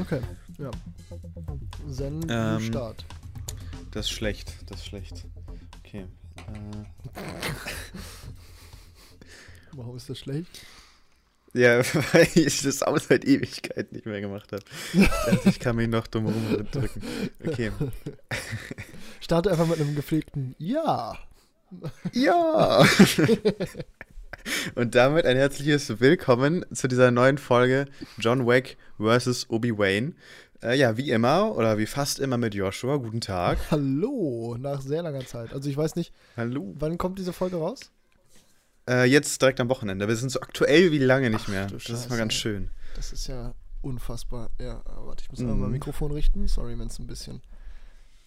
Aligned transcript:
Okay, 0.00 0.20
ja. 0.58 0.70
Zen 1.90 2.26
Ähm, 2.28 2.60
Start. 2.60 3.04
Das 3.92 4.06
ist 4.06 4.12
schlecht, 4.12 4.52
das 4.66 4.80
ist 4.80 4.86
schlecht. 4.86 5.24
Okay. 5.84 6.06
Äh, 6.36 7.12
Warum 9.72 9.96
ist 9.96 10.08
das 10.10 10.18
schlecht? 10.18 10.48
ja, 11.54 11.78
weil 12.12 12.28
ich 12.34 12.62
das 12.62 12.82
auch 12.82 12.98
seit 12.98 13.24
Ewigkeit 13.24 13.92
nicht 13.92 14.06
mehr 14.06 14.20
gemacht 14.20 14.52
habe. 14.52 14.62
Ich 15.46 15.58
kann 15.58 15.76
mich 15.76 15.88
noch 15.88 16.06
dumm 16.06 16.26
rumdrücken. 16.26 17.02
Okay. 17.44 17.72
Starte 19.20 19.50
einfach 19.50 19.66
mit 19.66 19.80
einem 19.80 19.94
gepflegten 19.94 20.54
Ja. 20.58 21.18
Ja! 22.12 22.86
Und 24.74 24.94
damit 24.94 25.26
ein 25.26 25.36
herzliches 25.36 26.00
Willkommen 26.00 26.64
zu 26.72 26.88
dieser 26.88 27.10
neuen 27.10 27.38
Folge 27.38 27.86
John 28.18 28.46
Wick 28.46 28.76
vs. 28.98 29.48
Obi-Wan. 29.50 30.14
Äh, 30.62 30.78
ja, 30.78 30.96
wie 30.96 31.10
immer 31.10 31.54
oder 31.56 31.78
wie 31.78 31.86
fast 31.86 32.18
immer 32.18 32.36
mit 32.38 32.54
Joshua. 32.54 32.96
Guten 32.96 33.20
Tag. 33.20 33.58
Hallo, 33.70 34.56
nach 34.58 34.80
sehr 34.80 35.02
langer 35.02 35.26
Zeit. 35.26 35.52
Also 35.52 35.68
ich 35.68 35.76
weiß 35.76 35.96
nicht, 35.96 36.12
Hallo. 36.36 36.74
wann 36.78 36.98
kommt 36.98 37.18
diese 37.18 37.32
Folge 37.32 37.56
raus? 37.56 37.92
Äh, 38.88 39.04
jetzt 39.04 39.40
direkt 39.42 39.60
am 39.60 39.68
Wochenende. 39.68 40.08
Wir 40.08 40.16
sind 40.16 40.30
so 40.30 40.40
aktuell 40.40 40.92
wie 40.92 40.98
lange 40.98 41.30
nicht 41.30 41.44
Ach, 41.46 41.48
mehr. 41.48 41.66
Das 41.66 41.88
ist 41.88 42.08
mal 42.10 42.18
ganz 42.18 42.32
schön. 42.34 42.70
Das 42.94 43.12
ist 43.12 43.26
ja 43.26 43.54
unfassbar. 43.82 44.50
Ja, 44.58 44.82
warte, 45.04 45.22
ich 45.24 45.30
muss 45.30 45.40
Mhm. 45.40 45.46
einmal 45.46 45.62
mein 45.64 45.72
Mikrofon 45.72 46.12
richten. 46.12 46.48
Sorry, 46.48 46.78
wenn 46.78 46.88
es 46.88 46.98
ein 46.98 47.06
bisschen 47.06 47.42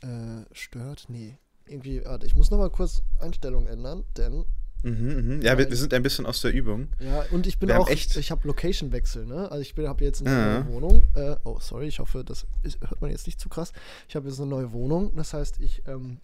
äh, 0.02 0.44
stört. 0.52 1.06
Nee. 1.10 1.38
Irgendwie, 1.66 2.04
warte, 2.06 2.26
ich 2.26 2.36
muss 2.36 2.50
nochmal 2.52 2.70
kurz 2.72 3.04
Einstellungen 3.20 3.68
ändern, 3.68 4.04
denn, 4.18 4.46
Mhm, 4.84 5.36
mhm. 5.38 5.42
Ja, 5.42 5.58
wir, 5.58 5.70
wir 5.70 5.76
sind 5.78 5.94
ein 5.94 6.04
bisschen 6.04 6.26
aus 6.26 6.42
der 6.42 6.54
Übung. 6.54 6.88
ja, 7.00 7.26
und 7.32 7.48
ich 7.48 7.60
bin 7.60 7.70
Wir 7.70 7.80
auch, 7.80 7.90
echt- 7.90 8.16
ich 8.16 8.32
habe 8.32 8.48
Location-Wechsel, 8.48 9.26
ne? 9.26 9.52
Also 9.52 9.62
ich 9.62 9.76
habe 9.78 10.04
jetzt 10.04 10.26
eine 10.26 10.30
Ja. 10.36 10.60
neue 10.64 10.68
Wohnung. 10.74 11.04
Äh, 11.16 11.36
oh, 11.44 11.58
sorry, 11.60 11.88
ich 11.88 12.00
hoffe, 12.00 12.24
das 12.24 12.46
ist, 12.64 12.80
hört 12.82 13.02
man 13.02 13.12
jetzt 13.12 13.26
nicht 13.28 13.40
zu 13.40 13.50
krass. 13.50 13.74
Ich 14.08 14.16
habe 14.16 14.28
jetzt 14.30 14.40
eine 14.40 14.50
neue 14.50 14.72
Wohnung. 14.72 15.14
Das 15.16 15.34
heißt, 15.34 15.60
ich 15.60 15.84
ähm, 15.86 16.20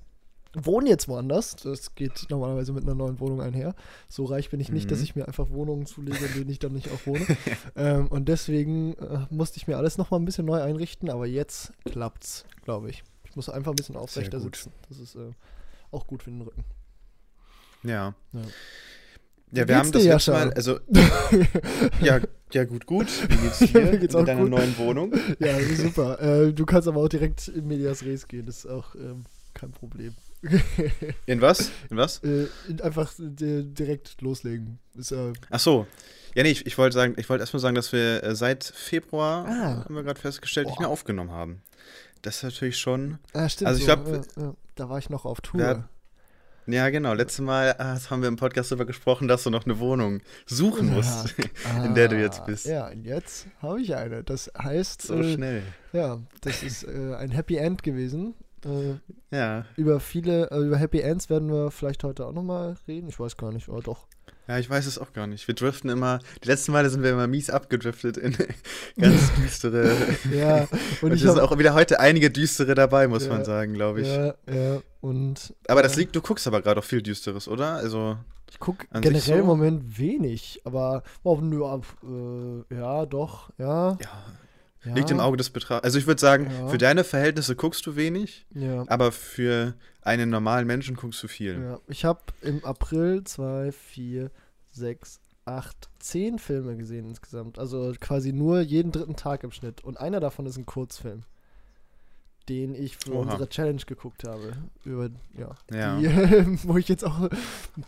wohne 0.57 0.87
jetzt 0.87 1.09
woanders. 1.09 1.57
Das 1.57 1.95
geht 1.95 2.27
normalerweise 2.29 2.71
mit 2.71 2.83
einer 2.83 2.95
neuen 2.95 3.19
Wohnung 3.19 3.41
einher. 3.41 3.75
So 4.07 4.23
reich 4.23 4.49
bin 4.49 4.61
ich 4.61 4.71
nicht, 4.71 4.85
Mhm. 4.85 4.89
dass 4.89 5.01
ich 5.01 5.15
mir 5.17 5.27
einfach 5.27 5.49
Wohnungen 5.49 5.85
zulege, 5.85 6.25
in 6.25 6.33
denen 6.33 6.49
ich 6.49 6.59
dann 6.59 6.71
nicht 6.71 6.89
auch 6.91 7.05
wohne. 7.05 7.25
ähm, 7.75 8.07
und 8.07 8.29
deswegen 8.29 8.93
äh, 8.93 9.25
musste 9.29 9.57
ich 9.57 9.67
mir 9.67 9.75
alles 9.77 9.97
nochmal 9.97 10.21
ein 10.21 10.25
bisschen 10.25 10.45
neu 10.45 10.61
einrichten, 10.61 11.09
aber 11.09 11.25
jetzt 11.27 11.73
klappt's, 11.83 12.45
glaube 12.63 12.89
ich. 12.89 13.03
Ich 13.25 13.35
muss 13.35 13.49
einfach 13.49 13.73
ein 13.73 13.75
bisschen 13.75 13.97
aufrechter 13.97 14.39
sitzen. 14.39 14.71
Das 14.87 14.97
ist 14.97 15.15
äh, 15.15 15.31
auch 15.91 16.07
gut 16.07 16.23
für 16.23 16.29
den 16.31 16.41
Rücken. 16.41 16.63
Ja. 17.85 18.13
Ja. 18.33 18.41
Ja, 19.51 19.67
wir 19.67 19.77
haben 19.77 19.91
das 19.91 20.03
letzte? 20.03 20.31
Mal, 20.31 20.51
also, 20.53 20.79
ja, 22.01 22.19
ja, 22.51 22.63
gut, 22.65 22.85
gut. 22.85 23.07
Wie 23.29 23.37
geht's 23.37 23.59
Ja, 23.61 23.67
dir 23.67 23.81
mir 23.91 23.97
geht's 23.99 24.15
in 24.15 24.25
deiner 24.25 24.41
gut. 24.41 24.49
neuen 24.49 24.77
Wohnung? 24.77 25.13
Ja, 25.39 25.57
super. 25.61 26.19
äh, 26.47 26.51
du 26.53 26.65
kannst 26.65 26.87
aber 26.87 27.01
auch 27.01 27.07
direkt 27.07 27.47
in 27.47 27.67
Medias 27.67 28.03
Res 28.03 28.27
gehen. 28.27 28.45
Das 28.47 28.57
ist 28.59 28.65
auch 28.65 28.95
ähm, 28.95 29.23
kein 29.53 29.71
Problem. 29.71 30.13
In 31.25 31.41
was? 31.41 31.71
In 31.89 31.97
was? 31.97 32.21
äh, 32.23 32.47
einfach 32.83 33.13
äh, 33.19 33.63
direkt 33.63 34.21
loslegen. 34.21 34.79
Ist, 34.97 35.11
äh, 35.11 35.31
Ach 35.49 35.59
so. 35.59 35.87
Ja, 36.35 36.43
nee, 36.43 36.51
ich, 36.51 36.65
ich 36.65 36.77
wollte 36.77 36.93
sagen, 36.95 37.13
ich 37.17 37.29
wollte 37.29 37.41
erstmal 37.43 37.61
sagen, 37.61 37.75
dass 37.75 37.93
wir 37.93 38.23
äh, 38.23 38.35
seit 38.35 38.63
Februar, 38.65 39.45
Ah. 39.47 39.85
haben 39.85 39.95
wir 39.95 40.03
gerade 40.03 40.19
festgestellt, 40.19 40.67
nicht 40.67 40.75
Boah. 40.77 40.83
mehr 40.83 40.89
aufgenommen 40.89 41.31
haben. 41.31 41.61
Das 42.23 42.37
ist 42.37 42.43
natürlich 42.43 42.77
schon. 42.77 43.19
ah, 43.33 43.47
stimmt. 43.47 43.67
Also 43.69 43.79
ich 43.79 43.85
so, 43.85 43.95
glaub, 43.95 44.07
ja, 44.07 44.43
ja, 44.43 44.53
da 44.75 44.89
war 44.89 44.97
ich 44.99 45.09
noch 45.09 45.23
auf 45.25 45.39
Tour. 45.41 45.87
Ja, 46.67 46.73
Ja, 46.85 46.89
genau. 46.89 47.13
Letztes 47.13 47.41
Mal 47.41 47.75
ah, 47.77 47.97
haben 48.09 48.21
wir 48.21 48.27
im 48.29 48.35
Podcast 48.37 48.71
darüber 48.71 48.85
gesprochen, 48.85 49.27
dass 49.27 49.43
du 49.43 49.49
noch 49.49 49.65
eine 49.65 49.79
Wohnung 49.79 50.21
suchen 50.45 50.93
musst, 50.93 51.35
in 51.85 51.95
der 51.95 52.07
du 52.07 52.19
jetzt 52.19 52.41
Ah, 52.41 52.45
bist. 52.45 52.65
Ja, 52.65 52.87
und 52.89 53.03
jetzt 53.05 53.47
habe 53.61 53.81
ich 53.81 53.95
eine. 53.95 54.23
Das 54.23 54.51
heißt, 54.57 55.01
So 55.03 55.15
äh, 55.15 55.33
schnell. 55.33 55.63
ja, 55.93 56.19
das 56.41 56.63
ist 56.63 56.83
äh, 56.83 57.15
ein 57.15 57.31
Happy 57.31 57.57
End 57.57 57.83
gewesen. 57.83 58.33
Äh, 58.65 58.95
Ja. 59.35 59.65
über 59.75 59.99
viele, 59.99 60.49
äh, 60.51 60.57
über 60.57 60.77
Happy 60.77 60.99
Ends 61.01 61.29
werden 61.29 61.51
wir 61.51 61.69
vielleicht 61.71 62.03
heute 62.03 62.25
auch 62.25 62.33
nochmal 62.33 62.75
reden. 62.87 63.09
Ich 63.09 63.19
weiß 63.19 63.37
gar 63.37 63.51
nicht, 63.51 63.69
aber 63.69 63.81
doch. 63.81 64.07
Ja, 64.47 64.59
ich 64.59 64.69
weiß 64.69 64.85
es 64.85 64.99
auch 64.99 65.11
gar 65.13 65.25
nicht. 65.25 65.47
Wir 65.47 65.55
driften 65.55 65.89
immer, 65.89 66.19
die 66.43 66.47
letzten 66.47 66.71
Male 66.71 66.89
sind 66.89 67.01
wir 67.01 67.11
immer 67.11 67.25
mies 67.27 67.49
abgedriftet 67.49 68.17
in 68.17 68.35
ganz 68.99 69.33
düstere. 69.33 69.91
Ja, 70.31 70.57
und, 71.01 71.03
Und 71.03 71.11
es 71.11 71.15
ich 71.15 71.21
sind 71.21 71.29
habe. 71.31 71.43
auch 71.43 71.57
wieder 71.57 71.73
heute 71.73 71.99
einige 71.99 72.29
düstere 72.29 72.75
dabei, 72.75 73.07
muss 73.07 73.25
Ja, 73.25 73.33
man 73.33 73.43
sagen, 73.45 73.73
glaube 73.73 74.01
ich. 74.01 74.07
Ja, 74.07 74.35
ja, 74.51 74.81
und. 75.01 75.53
Aber 75.67 75.81
das 75.81 75.95
äh, 75.95 76.01
liegt, 76.01 76.15
du 76.15 76.21
guckst 76.21 76.45
aber 76.47 76.61
gerade 76.61 76.79
auch 76.79 76.83
viel 76.83 77.01
Düsteres, 77.01 77.47
oder? 77.47 77.73
Also, 77.73 78.17
Ich 78.51 78.59
gucke 78.59 78.85
generell 78.93 79.39
im 79.39 79.41
so? 79.41 79.45
Moment 79.45 79.97
wenig, 79.97 80.61
aber 80.63 81.01
oh, 81.23 81.37
nö, 81.41 81.63
äh, 81.63 82.75
ja, 82.75 83.05
doch, 83.05 83.49
ja. 83.57 83.97
ja, 83.99 84.25
ja 84.85 84.93
liegt 84.95 85.11
im 85.11 85.19
Auge 85.19 85.37
des 85.37 85.49
Betrachters. 85.49 85.83
Also 85.83 85.97
ich 85.99 86.07
würde 86.07 86.21
sagen, 86.21 86.49
Ja. 86.51 86.67
für 86.67 86.77
deine 86.77 87.03
Verhältnisse 87.03 87.55
guckst 87.55 87.85
du 87.85 87.95
wenig, 87.95 88.45
Ja. 88.53 88.85
aber 88.87 89.11
für 89.11 89.73
einen 90.01 90.29
normalen 90.29 90.67
Menschen 90.67 90.95
guckst 90.95 91.21
du 91.23 91.27
viel. 91.27 91.59
ja. 91.61 91.79
Ich 91.87 92.05
habe 92.05 92.21
im 92.41 92.63
April 92.63 93.23
zwei, 93.23 93.71
vier, 93.71 94.29
sechs, 94.71 95.19
acht, 95.45 95.89
zehn 95.99 96.39
Filme 96.39 96.75
gesehen 96.77 97.05
insgesamt. 97.05 97.59
Also 97.59 97.93
quasi 97.99 98.33
nur 98.33 98.61
jeden 98.61 98.91
dritten 98.91 99.15
Tag 99.15 99.43
im 99.43 99.51
Schnitt. 99.51 99.83
Und 99.83 99.99
einer 99.99 100.19
davon 100.19 100.45
ist 100.45 100.57
ein 100.57 100.65
Kurzfilm, 100.65 101.23
den 102.49 102.75
ich 102.75 102.97
für 102.97 103.13
Oha. 103.13 103.21
unsere 103.21 103.49
Challenge 103.49 103.81
geguckt 103.85 104.23
habe. 104.23 104.53
Über, 104.83 105.09
ja. 105.37 105.55
Ja. 105.71 105.97
Die, 105.99 106.07
wo 106.67 106.77
ich 106.77 106.87
jetzt 106.87 107.03
auch 107.03 107.29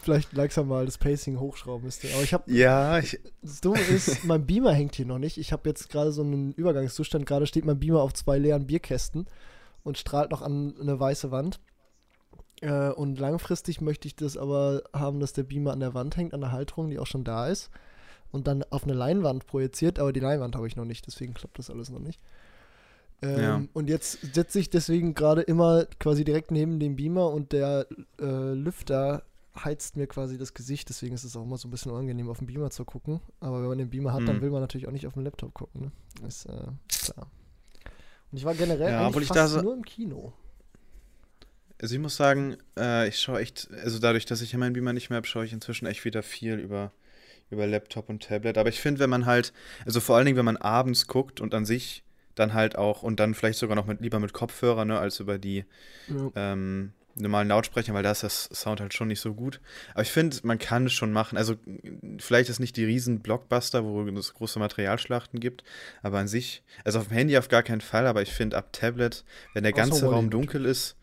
vielleicht 0.01 0.33
langsam 0.33 0.67
mal 0.67 0.85
das 0.85 0.97
Pacing 0.97 1.39
hochschrauben 1.39 1.85
müsste. 1.85 2.07
Aber 2.13 2.23
ich 2.23 2.33
habe 2.33 2.51
Ja, 2.51 2.99
ich, 2.99 3.19
Das 3.41 3.61
Dumme 3.61 3.79
ist, 3.79 4.23
mein 4.23 4.45
Beamer 4.45 4.73
hängt 4.73 4.95
hier 4.95 5.05
noch 5.05 5.19
nicht. 5.19 5.37
Ich 5.37 5.51
habe 5.51 5.69
jetzt 5.69 5.89
gerade 5.89 6.11
so 6.11 6.21
einen 6.21 6.53
Übergangszustand. 6.53 7.25
Gerade 7.25 7.47
steht 7.47 7.65
mein 7.65 7.79
Beamer 7.79 8.01
auf 8.01 8.13
zwei 8.13 8.37
leeren 8.39 8.67
Bierkästen 8.67 9.27
und 9.83 9.97
strahlt 9.97 10.31
noch 10.31 10.41
an 10.41 10.75
eine 10.81 10.99
weiße 10.99 11.31
Wand. 11.31 11.59
Äh, 12.61 12.89
und 12.89 13.19
langfristig 13.19 13.81
möchte 13.81 14.07
ich 14.07 14.15
das 14.15 14.37
aber 14.37 14.83
haben, 14.93 15.19
dass 15.19 15.33
der 15.33 15.43
Beamer 15.43 15.71
an 15.73 15.79
der 15.79 15.93
Wand 15.93 16.17
hängt, 16.17 16.33
an 16.33 16.41
der 16.41 16.51
Halterung, 16.51 16.89
die 16.89 16.99
auch 16.99 17.07
schon 17.07 17.23
da 17.23 17.47
ist. 17.47 17.69
Und 18.31 18.47
dann 18.47 18.63
auf 18.71 18.83
eine 18.83 18.93
Leinwand 18.93 19.47
projiziert, 19.47 19.99
aber 19.99 20.11
die 20.11 20.19
Leinwand 20.19 20.55
habe 20.55 20.67
ich 20.67 20.75
noch 20.75 20.83
nicht, 20.83 21.07
deswegen 21.07 21.33
klappt 21.33 21.59
das 21.59 21.69
alles 21.69 21.89
noch 21.89 21.99
nicht. 21.99 22.19
Ähm, 23.21 23.39
Ja. 23.41 23.63
Und 23.73 23.89
jetzt 23.89 24.33
sitze 24.33 24.59
ich 24.59 24.69
deswegen 24.69 25.13
gerade 25.15 25.41
immer 25.41 25.85
quasi 25.99 26.23
direkt 26.23 26.51
neben 26.51 26.79
dem 26.79 26.95
Beamer 26.95 27.31
und 27.31 27.51
der 27.51 27.87
äh, 28.19 28.53
Lüfter 28.53 29.23
heizt 29.57 29.97
mir 29.97 30.05
quasi 30.05 30.37
das 30.37 30.53
Gesicht, 30.53 30.87
deswegen 30.89 31.15
ist 31.15 31.23
es 31.23 31.35
auch 31.35 31.41
immer 31.43 31.57
so 31.57 31.67
ein 31.67 31.71
bisschen 31.71 31.91
unangenehm, 31.91 32.29
auf 32.29 32.37
dem 32.37 32.45
Beamer 32.47 32.69
zu 32.69 32.85
gucken. 32.85 33.21
Aber 33.39 33.59
wenn 33.61 33.69
man 33.69 33.77
den 33.79 33.89
Beamer 33.89 34.13
hat, 34.13 34.27
dann 34.27 34.37
Mhm. 34.37 34.41
will 34.41 34.49
man 34.51 34.61
natürlich 34.61 34.87
auch 34.87 34.91
nicht 34.91 35.07
auf 35.07 35.13
dem 35.13 35.23
Laptop 35.23 35.53
gucken. 35.55 35.91
Ne? 36.21 36.27
Ist 36.27 36.45
äh, 36.45 36.51
klar. 36.89 37.31
Und 38.31 38.37
ich 38.37 38.45
war 38.45 38.53
generell 38.53 38.91
Ja, 38.91 39.07
eigentlich 39.07 39.27
fast 39.29 39.53
so- 39.53 39.61
nur 39.63 39.73
im 39.73 39.83
Kino. 39.83 40.33
also 41.81 41.95
ich 41.95 42.01
muss 42.01 42.15
sagen, 42.17 42.57
äh, 42.77 43.07
ich 43.07 43.19
schaue 43.19 43.39
echt, 43.39 43.69
also 43.83 43.99
dadurch, 43.99 44.25
dass 44.25 44.41
ich 44.41 44.51
ja 44.51 44.59
meinen 44.59 44.73
Beamer 44.73 44.93
nicht 44.93 45.09
mehr 45.09 45.17
habe, 45.17 45.27
schaue 45.27 45.45
ich 45.45 45.53
inzwischen 45.53 45.85
echt 45.87 46.05
wieder 46.05 46.21
viel 46.23 46.55
über, 46.59 46.91
über 47.49 47.65
Laptop 47.65 48.09
und 48.09 48.23
Tablet. 48.23 48.57
Aber 48.59 48.69
ich 48.69 48.79
finde, 48.79 48.99
wenn 48.99 49.09
man 49.09 49.25
halt, 49.25 49.53
also 49.85 49.99
vor 50.01 50.17
allen 50.17 50.25
Dingen, 50.25 50.37
wenn 50.37 50.45
man 50.45 50.57
abends 50.57 51.07
guckt 51.07 51.39
und 51.41 51.53
an 51.55 51.65
sich 51.65 52.03
dann 52.39 52.53
halt 52.53 52.77
auch 52.77 53.03
und 53.03 53.19
dann 53.19 53.33
vielleicht 53.33 53.59
sogar 53.59 53.75
noch 53.75 53.85
mit, 53.87 54.01
lieber 54.01 54.19
mit 54.19 54.33
Kopfhörer, 54.33 54.85
ne, 54.85 54.99
als 54.99 55.19
über 55.19 55.37
die 55.37 55.65
Ja. 56.07 56.31
ähm, 56.35 56.93
normalen 57.19 57.47
Lautsprecher, 57.47 57.93
weil 57.95 58.03
da 58.03 58.11
ist 58.11 58.21
das 58.23 58.43
Sound 58.53 58.79
halt 58.79 58.93
schon 58.93 59.07
nicht 59.07 59.19
so 59.21 59.33
gut. 59.33 59.59
Aber 59.93 60.03
ich 60.03 60.11
finde, 60.11 60.37
man 60.43 60.59
kann 60.59 60.85
es 60.85 60.93
schon 60.93 61.11
machen. 61.11 61.35
Also 61.37 61.55
vielleicht 62.19 62.49
ist 62.49 62.59
nicht 62.59 62.77
die 62.77 62.85
riesen 62.85 63.21
Blockbuster, 63.21 63.83
wo 63.83 64.03
es 64.07 64.33
große 64.35 64.59
Materialschlachten 64.59 65.39
gibt, 65.39 65.63
aber 66.03 66.19
an 66.19 66.27
sich, 66.27 66.63
also 66.83 66.99
auf 66.99 67.07
dem 67.07 67.15
Handy 67.17 67.37
auf 67.37 67.47
gar 67.49 67.63
keinen 67.63 67.81
Fall, 67.81 68.05
aber 68.05 68.21
ich 68.21 68.31
finde 68.31 68.55
ab 68.57 68.71
Tablet, 68.71 69.25
wenn 69.53 69.63
der 69.63 69.73
Außer 69.73 69.81
ganze 69.81 70.05
Raum 70.09 70.29
Hollywood. 70.29 70.33
dunkel 70.33 70.65
ist, 70.65 70.95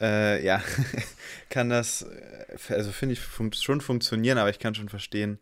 äh, 0.00 0.44
ja, 0.44 0.62
kann 1.50 1.70
das, 1.70 2.02
äh, 2.02 2.74
also 2.74 2.90
finde 2.92 3.14
ich, 3.14 3.20
fun 3.20 3.52
schon 3.52 3.80
funktionieren, 3.80 4.38
aber 4.38 4.50
ich 4.50 4.58
kann 4.58 4.74
schon 4.74 4.88
verstehen, 4.88 5.38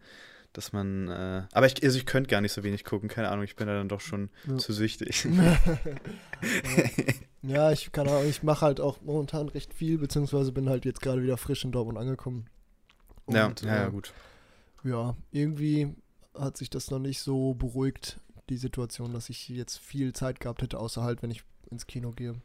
dass 0.52 0.72
man, 0.72 1.08
äh, 1.08 1.42
aber 1.52 1.66
ich, 1.66 1.82
also 1.82 1.98
ich 1.98 2.06
könnte 2.06 2.28
gar 2.28 2.40
nicht 2.40 2.52
so 2.52 2.62
wenig 2.62 2.84
gucken, 2.84 3.08
keine 3.08 3.30
Ahnung, 3.30 3.44
ich 3.44 3.56
bin 3.56 3.66
da 3.66 3.74
dann 3.74 3.88
doch 3.88 4.00
schon 4.00 4.30
Ja. 4.46 4.58
zu 4.58 4.72
süchtig. 4.72 5.26
ja, 7.42 7.72
ich 7.72 7.92
kann 7.92 8.08
auch, 8.08 8.24
ich 8.24 8.42
mache 8.42 8.64
halt 8.64 8.80
auch 8.80 9.00
momentan 9.02 9.48
recht 9.48 9.74
viel, 9.74 9.98
beziehungsweise 9.98 10.52
bin 10.52 10.68
halt 10.68 10.84
jetzt 10.84 11.00
gerade 11.00 11.22
wieder 11.22 11.36
frisch 11.36 11.64
in 11.64 11.72
Dortmund 11.72 11.98
angekommen. 11.98 12.46
ja, 13.28 13.46
Und, 13.46 13.62
ja, 13.62 13.74
ja, 13.74 13.86
äh, 13.86 13.90
gut. 13.90 14.12
Ja, 14.84 15.16
irgendwie 15.30 15.94
hat 16.34 16.56
sich 16.56 16.70
das 16.70 16.90
noch 16.90 16.98
nicht 16.98 17.20
so 17.20 17.54
beruhigt, 17.54 18.20
die 18.48 18.56
Situation, 18.56 19.12
dass 19.12 19.30
ich 19.30 19.48
jetzt 19.48 19.78
viel 19.78 20.12
Zeit 20.12 20.40
gehabt 20.40 20.62
hätte, 20.62 20.78
außer 20.78 21.02
halt, 21.02 21.22
wenn 21.22 21.30
ich 21.30 21.42
ins 21.70 21.86
Kino 21.86 22.10
gehe. 22.12 22.36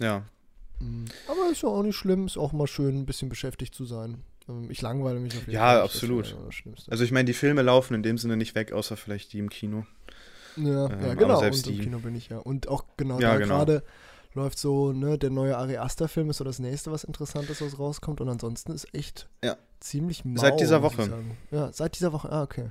Ja, 0.00 0.24
Mhm. 0.78 1.06
Aber 1.26 1.50
ist 1.50 1.62
ja 1.62 1.70
auch 1.70 1.82
nicht 1.82 1.96
schlimm, 1.96 2.26
ist 2.26 2.36
auch 2.36 2.52
mal 2.52 2.66
schön, 2.66 2.98
ein 2.98 3.06
bisschen 3.06 3.30
beschäftigt 3.30 3.74
zu 3.74 3.86
sein. 3.86 4.22
Ähm, 4.48 4.70
Ich 4.70 4.82
langweile 4.82 5.18
mich 5.20 5.32
auf 5.34 5.40
jeden 5.40 5.52
Ja, 5.52 5.68
Fall. 5.74 5.80
absolut. 5.82 6.26
ja 6.30 6.52
Schlimmste. 6.52 6.90
Also 6.90 7.04
ich 7.04 7.12
meine, 7.12 7.24
die 7.26 7.32
Filme 7.34 7.62
laufen 7.62 7.94
in 7.94 8.02
dem 8.02 8.18
Sinne 8.18 8.36
nicht 8.36 8.54
weg, 8.54 8.72
außer 8.72 8.96
vielleicht 8.96 9.32
die 9.32 9.38
im 9.38 9.50
Kino. 9.50 9.86
ja, 10.56 10.86
ähm, 10.90 11.00
ja, 11.06 11.14
genau. 11.14 11.38
selbst 11.40 11.66
Und 11.66 11.74
im 11.74 11.80
Kino 11.80 11.98
bin 11.98 12.14
ich 12.14 12.28
ja. 12.28 12.38
Und 12.38 12.68
auch 12.68 12.84
genau 12.96 13.20
Ja, 13.20 13.32
da 13.32 13.38
genau. 13.38 13.56
gerade 13.58 13.82
läuft 14.34 14.58
so, 14.58 14.92
ne, 14.92 15.16
der 15.18 15.30
neue 15.30 15.56
Ari 15.56 15.78
Aster-Film 15.78 16.28
ist 16.30 16.36
so 16.38 16.44
das 16.44 16.58
nächste, 16.58 16.92
was 16.92 17.04
Interessantes, 17.04 17.60
was 17.62 17.78
rauskommt. 17.78 18.20
Und 18.20 18.28
ansonsten 18.28 18.72
ist 18.72 18.92
echt 18.94 19.28
Ja. 19.42 19.56
ziemlich 19.80 20.24
mau. 20.24 20.40
Seit 20.40 20.60
dieser 20.60 20.82
Woche. 20.82 21.08
Ja, 21.50 21.72
seit 21.72 21.96
dieser 21.98 22.12
Woche. 22.12 22.30
Ah, 22.30 22.42
okay. 22.42 22.70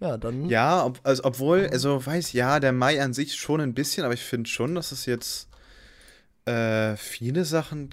Ja, 0.00 0.16
dann. 0.16 0.48
Ja, 0.48 0.84
ob, 0.84 0.98
also 1.04 1.22
obwohl, 1.24 1.68
also 1.70 2.04
weiß 2.04 2.32
ja, 2.32 2.58
der 2.60 2.72
Mai 2.72 3.00
an 3.02 3.12
sich 3.12 3.34
schon 3.36 3.60
ein 3.60 3.74
bisschen, 3.74 4.04
aber 4.04 4.14
ich 4.14 4.22
finde 4.22 4.48
schon, 4.50 4.74
dass 4.74 4.90
es 4.92 5.06
jetzt 5.06 5.48
äh, 6.44 6.96
viele 6.96 7.44
Sachen 7.44 7.90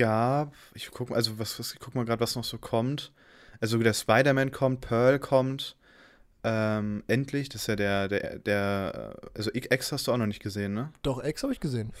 gab. 0.00 0.54
Ich 0.74 0.90
guck 0.90 1.10
mal, 1.10 1.16
also 1.16 1.38
was, 1.38 1.58
was 1.58 1.72
ich 1.74 1.78
guck 1.80 1.94
mal 1.94 2.04
gerade, 2.04 2.20
was 2.20 2.34
noch 2.36 2.44
so 2.44 2.58
kommt. 2.58 3.12
Also 3.60 3.78
der 3.78 3.92
Spider-Man 3.94 4.50
kommt, 4.50 4.80
Pearl 4.80 5.18
kommt. 5.18 5.76
Ähm, 6.42 7.04
endlich, 7.06 7.50
das 7.50 7.62
ist 7.62 7.66
ja 7.68 7.76
der, 7.76 8.08
der, 8.08 8.38
der, 8.38 9.16
also 9.36 9.50
X 9.52 9.92
hast 9.92 10.06
du 10.06 10.12
auch 10.12 10.16
noch 10.16 10.26
nicht 10.26 10.42
gesehen, 10.42 10.72
ne? 10.72 10.90
Doch, 11.02 11.22
X 11.22 11.42
habe 11.42 11.52
ich 11.52 11.60
gesehen. 11.60 11.92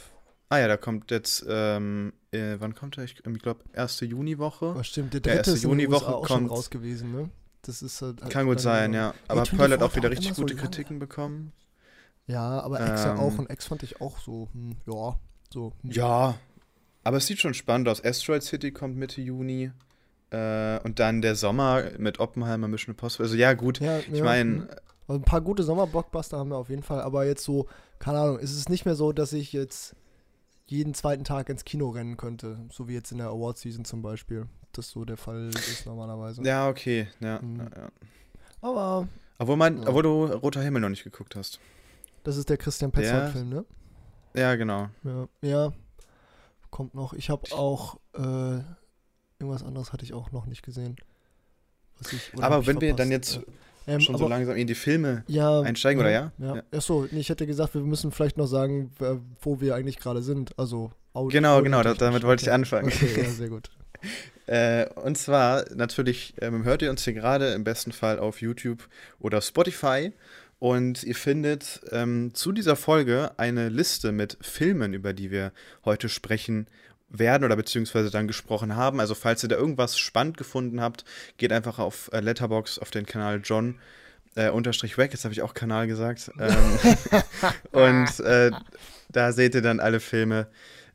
Ah 0.48 0.58
ja, 0.58 0.66
da 0.66 0.76
kommt 0.78 1.10
jetzt, 1.10 1.44
ähm, 1.48 2.14
äh, 2.32 2.56
wann 2.58 2.74
kommt 2.74 2.96
er? 2.96 3.04
Ich, 3.04 3.16
ich 3.24 3.42
glaube, 3.42 3.60
erste 3.74 4.06
Juniwoche. 4.06 4.74
Oh, 4.78 4.82
stimmt, 4.82 5.12
der 5.12 5.20
Ja, 5.20 5.24
dritte 5.24 5.36
erste 5.38 5.50
ist 5.52 5.62
Juniwoche 5.62 6.08
auch 6.08 6.26
schon 6.26 6.38
kommt- 6.44 6.50
raus 6.50 6.70
gewesen, 6.70 7.12
ne? 7.12 7.30
Das 7.62 7.82
ist 7.82 8.00
halt. 8.00 8.22
Kann 8.30 8.46
gut 8.46 8.60
sein, 8.60 8.94
ja. 8.94 9.12
Aber 9.28 9.44
24 9.44 9.58
Pearl 9.58 9.72
hat 9.72 9.82
auch 9.82 9.94
wieder 9.96 10.10
richtig 10.10 10.32
so 10.32 10.42
gute 10.42 10.54
lange. 10.54 10.66
Kritiken 10.68 10.98
bekommen. 10.98 11.52
Ja, 12.26 12.60
aber 12.60 12.80
X 12.80 13.04
ja 13.04 13.12
Ähm, 13.12 13.18
auch 13.18 13.38
und 13.38 13.50
X 13.50 13.66
fand 13.66 13.82
ich 13.82 14.00
auch 14.00 14.18
so, 14.20 14.48
hm, 14.54 14.76
ja, 14.86 15.18
so. 15.52 15.72
hm. 15.82 15.90
Ja, 15.90 16.38
aber 17.10 17.16
es 17.18 17.26
sieht 17.26 17.40
schon 17.40 17.54
spannend 17.54 17.88
aus. 17.88 18.04
Asteroid 18.04 18.42
City 18.44 18.70
kommt 18.70 18.96
Mitte 18.96 19.20
Juni. 19.20 19.72
Äh, 20.30 20.78
und 20.84 21.00
dann 21.00 21.22
der 21.22 21.34
Sommer 21.34 21.90
mit 21.98 22.20
Oppenheimer, 22.20 22.68
Mission 22.68 22.92
Impossible. 22.94 23.24
Also 23.26 23.36
ja, 23.36 23.52
gut. 23.54 23.80
Ja, 23.80 23.98
Ich 23.98 24.08
ja, 24.18 24.24
meine, 24.24 24.68
Also 25.08 25.20
ein 25.20 25.24
paar 25.24 25.40
gute 25.40 25.64
Sommerblockbuster 25.64 26.38
haben 26.38 26.50
wir 26.50 26.56
auf 26.56 26.68
jeden 26.70 26.84
Fall, 26.84 27.00
aber 27.00 27.26
jetzt 27.26 27.42
so, 27.42 27.66
keine 27.98 28.20
Ahnung, 28.20 28.38
ist 28.38 28.54
es 28.56 28.68
nicht 28.68 28.84
mehr 28.84 28.94
so, 28.94 29.10
dass 29.12 29.32
ich 29.32 29.52
jetzt 29.52 29.96
jeden 30.66 30.94
zweiten 30.94 31.24
Tag 31.24 31.48
ins 31.48 31.64
Kino 31.64 31.88
rennen 31.88 32.16
könnte, 32.16 32.58
so 32.70 32.86
wie 32.86 32.94
jetzt 32.94 33.10
in 33.10 33.18
der 33.18 33.26
Award 33.26 33.58
Season 33.58 33.84
zum 33.84 34.02
Beispiel. 34.02 34.46
Das 34.72 34.90
so 34.90 35.04
der 35.04 35.16
Fall 35.16 35.48
ist 35.48 35.84
normalerweise. 35.84 36.42
ja, 36.44 36.68
okay. 36.68 37.08
Ja, 37.18 37.40
Mhm. 37.42 37.58
ja. 37.58 37.88
Aber 38.60 39.08
Obwohl, 39.38 39.56
man, 39.56 39.82
Ja. 39.82 39.88
obwohl 39.88 40.04
du 40.04 40.26
Roter 40.26 40.62
Himmel 40.62 40.80
noch 40.82 40.90
nicht 40.90 41.02
geguckt 41.02 41.34
hast. 41.34 41.58
das 42.22 42.36
ist 42.36 42.48
der 42.50 42.56
Christian 42.56 42.92
Petzold-Film, 42.92 43.48
ne? 43.48 43.64
Ja, 44.36 44.54
genau. 44.54 44.90
Ja, 45.02 45.28
ja, 45.42 45.72
kommt 46.70 46.94
noch. 46.94 47.12
Ich 47.12 47.30
habe 47.30 47.50
auch 47.52 47.98
äh, 48.14 48.20
irgendwas 49.38 49.62
anderes 49.62 49.92
hatte 49.92 50.04
ich 50.04 50.12
auch 50.12 50.32
noch 50.32 50.46
nicht 50.46 50.62
gesehen. 50.62 50.96
Ich, 52.12 52.32
Aber 52.42 52.66
wenn 52.66 52.80
wir 52.80 52.94
dann 52.94 53.10
verpasst? 53.10 53.36
jetzt 53.36 53.46
ähm, 53.86 54.00
schon 54.00 54.16
so 54.16 54.24
aber- 54.24 54.30
langsam 54.30 54.56
in 54.56 54.66
die 54.66 54.74
Filme 54.74 55.24
ja, 55.26 55.60
einsteigen, 55.60 56.00
oder 56.00 56.10
ja? 56.10 56.32
Ja. 56.38 56.56
Ja. 56.56 56.62
Achso, 56.72 57.06
nee, 57.10 57.20
ich 57.20 57.28
hätte 57.28 57.46
gesagt, 57.46 57.74
wir 57.74 57.82
müssen 57.82 58.10
vielleicht 58.12 58.36
noch 58.38 58.46
sagen, 58.46 58.92
wo 59.42 59.60
wir 59.60 59.74
eigentlich 59.74 59.98
gerade 59.98 60.22
sind. 60.22 60.58
Also 60.58 60.92
Audio. 61.12 61.30
Genau, 61.38 61.62
genau, 61.62 61.82
da- 61.82 61.94
damit 61.94 62.22
wollte 62.22 62.44
ich 62.44 62.52
anfangen. 62.52 62.88
Okay, 62.88 63.22
ja, 63.22 63.30
sehr 63.30 63.48
gut. 63.48 63.70
Äh, 64.46 64.88
und 64.96 65.16
zwar 65.16 65.64
natürlich 65.76 66.34
ähm, 66.40 66.64
hört 66.64 66.82
ihr 66.82 66.90
uns 66.90 67.04
hier 67.04 67.12
gerade 67.12 67.52
im 67.52 67.62
besten 67.62 67.92
Fall 67.92 68.18
auf 68.18 68.40
YouTube 68.40 68.88
oder 69.20 69.40
Spotify. 69.42 70.12
Und 70.60 71.02
ihr 71.04 71.14
findet 71.14 71.80
ähm, 71.90 72.32
zu 72.34 72.52
dieser 72.52 72.76
Folge 72.76 73.32
eine 73.38 73.70
Liste 73.70 74.12
mit 74.12 74.36
Filmen, 74.42 74.92
über 74.92 75.14
die 75.14 75.30
wir 75.30 75.52
heute 75.86 76.10
sprechen 76.10 76.68
werden 77.08 77.44
oder 77.44 77.56
beziehungsweise 77.56 78.10
dann 78.10 78.28
gesprochen 78.28 78.76
haben. 78.76 79.00
Also 79.00 79.14
falls 79.14 79.42
ihr 79.42 79.48
da 79.48 79.56
irgendwas 79.56 79.98
spannend 79.98 80.36
gefunden 80.36 80.82
habt, 80.82 81.06
geht 81.38 81.50
einfach 81.50 81.78
auf 81.78 82.10
äh, 82.12 82.20
Letterbox 82.20 82.78
auf 82.78 82.90
den 82.90 83.06
Kanal 83.06 83.40
John 83.42 83.78
äh, 84.36 84.50
unterstrich 84.50 84.98
weg. 84.98 85.12
Jetzt 85.12 85.24
habe 85.24 85.32
ich 85.32 85.40
auch 85.40 85.54
Kanal 85.54 85.86
gesagt. 85.86 86.30
Ähm, 86.38 86.78
und 87.72 88.20
äh, 88.20 88.50
da 89.08 89.32
seht 89.32 89.54
ihr 89.54 89.62
dann 89.62 89.80
alle 89.80 89.98
Filme. 89.98 90.46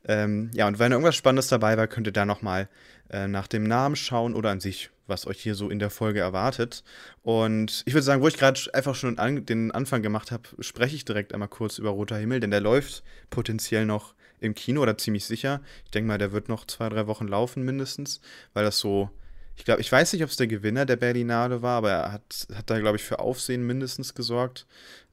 Ähm, 0.06 0.50
ja, 0.54 0.68
und 0.68 0.78
wenn 0.78 0.92
irgendwas 0.92 1.16
Spannendes 1.16 1.48
dabei 1.48 1.76
war, 1.76 1.88
könnt 1.88 2.06
ihr 2.06 2.12
da 2.12 2.24
nochmal 2.24 2.68
äh, 3.10 3.28
nach 3.28 3.46
dem 3.46 3.64
Namen 3.64 3.96
schauen 3.96 4.34
oder 4.34 4.50
an 4.50 4.60
sich, 4.60 4.90
was 5.06 5.26
euch 5.26 5.40
hier 5.40 5.54
so 5.54 5.70
in 5.70 5.78
der 5.78 5.90
Folge 5.90 6.20
erwartet. 6.20 6.82
Und 7.22 7.82
ich 7.86 7.94
würde 7.94 8.02
sagen, 8.02 8.22
wo 8.22 8.28
ich 8.28 8.36
gerade 8.36 8.60
einfach 8.72 8.94
schon 8.94 9.18
an, 9.18 9.46
den 9.46 9.70
Anfang 9.72 10.02
gemacht 10.02 10.32
habe, 10.32 10.48
spreche 10.60 10.96
ich 10.96 11.04
direkt 11.04 11.32
einmal 11.32 11.48
kurz 11.48 11.78
über 11.78 11.90
Roter 11.90 12.16
Himmel, 12.16 12.40
denn 12.40 12.50
der 12.50 12.60
läuft 12.60 13.02
potenziell 13.30 13.86
noch 13.86 14.14
im 14.40 14.54
Kino 14.54 14.82
oder 14.82 14.98
ziemlich 14.98 15.24
sicher. 15.24 15.60
Ich 15.84 15.90
denke 15.90 16.08
mal, 16.08 16.18
der 16.18 16.32
wird 16.32 16.48
noch 16.48 16.66
zwei, 16.66 16.88
drei 16.88 17.06
Wochen 17.06 17.28
laufen 17.28 17.64
mindestens, 17.64 18.20
weil 18.52 18.64
das 18.64 18.78
so. 18.78 19.10
Ich 19.58 19.64
glaube, 19.64 19.80
ich 19.80 19.90
weiß 19.90 20.12
nicht, 20.12 20.22
ob 20.22 20.28
es 20.28 20.36
der 20.36 20.48
Gewinner 20.48 20.84
der 20.84 20.96
Berlinale 20.96 21.62
war, 21.62 21.78
aber 21.78 21.90
er 21.90 22.12
hat, 22.12 22.46
hat 22.54 22.68
da, 22.68 22.78
glaube 22.78 22.96
ich, 22.96 23.02
für 23.02 23.20
Aufsehen 23.20 23.66
mindestens 23.66 24.14
gesorgt. 24.14 24.66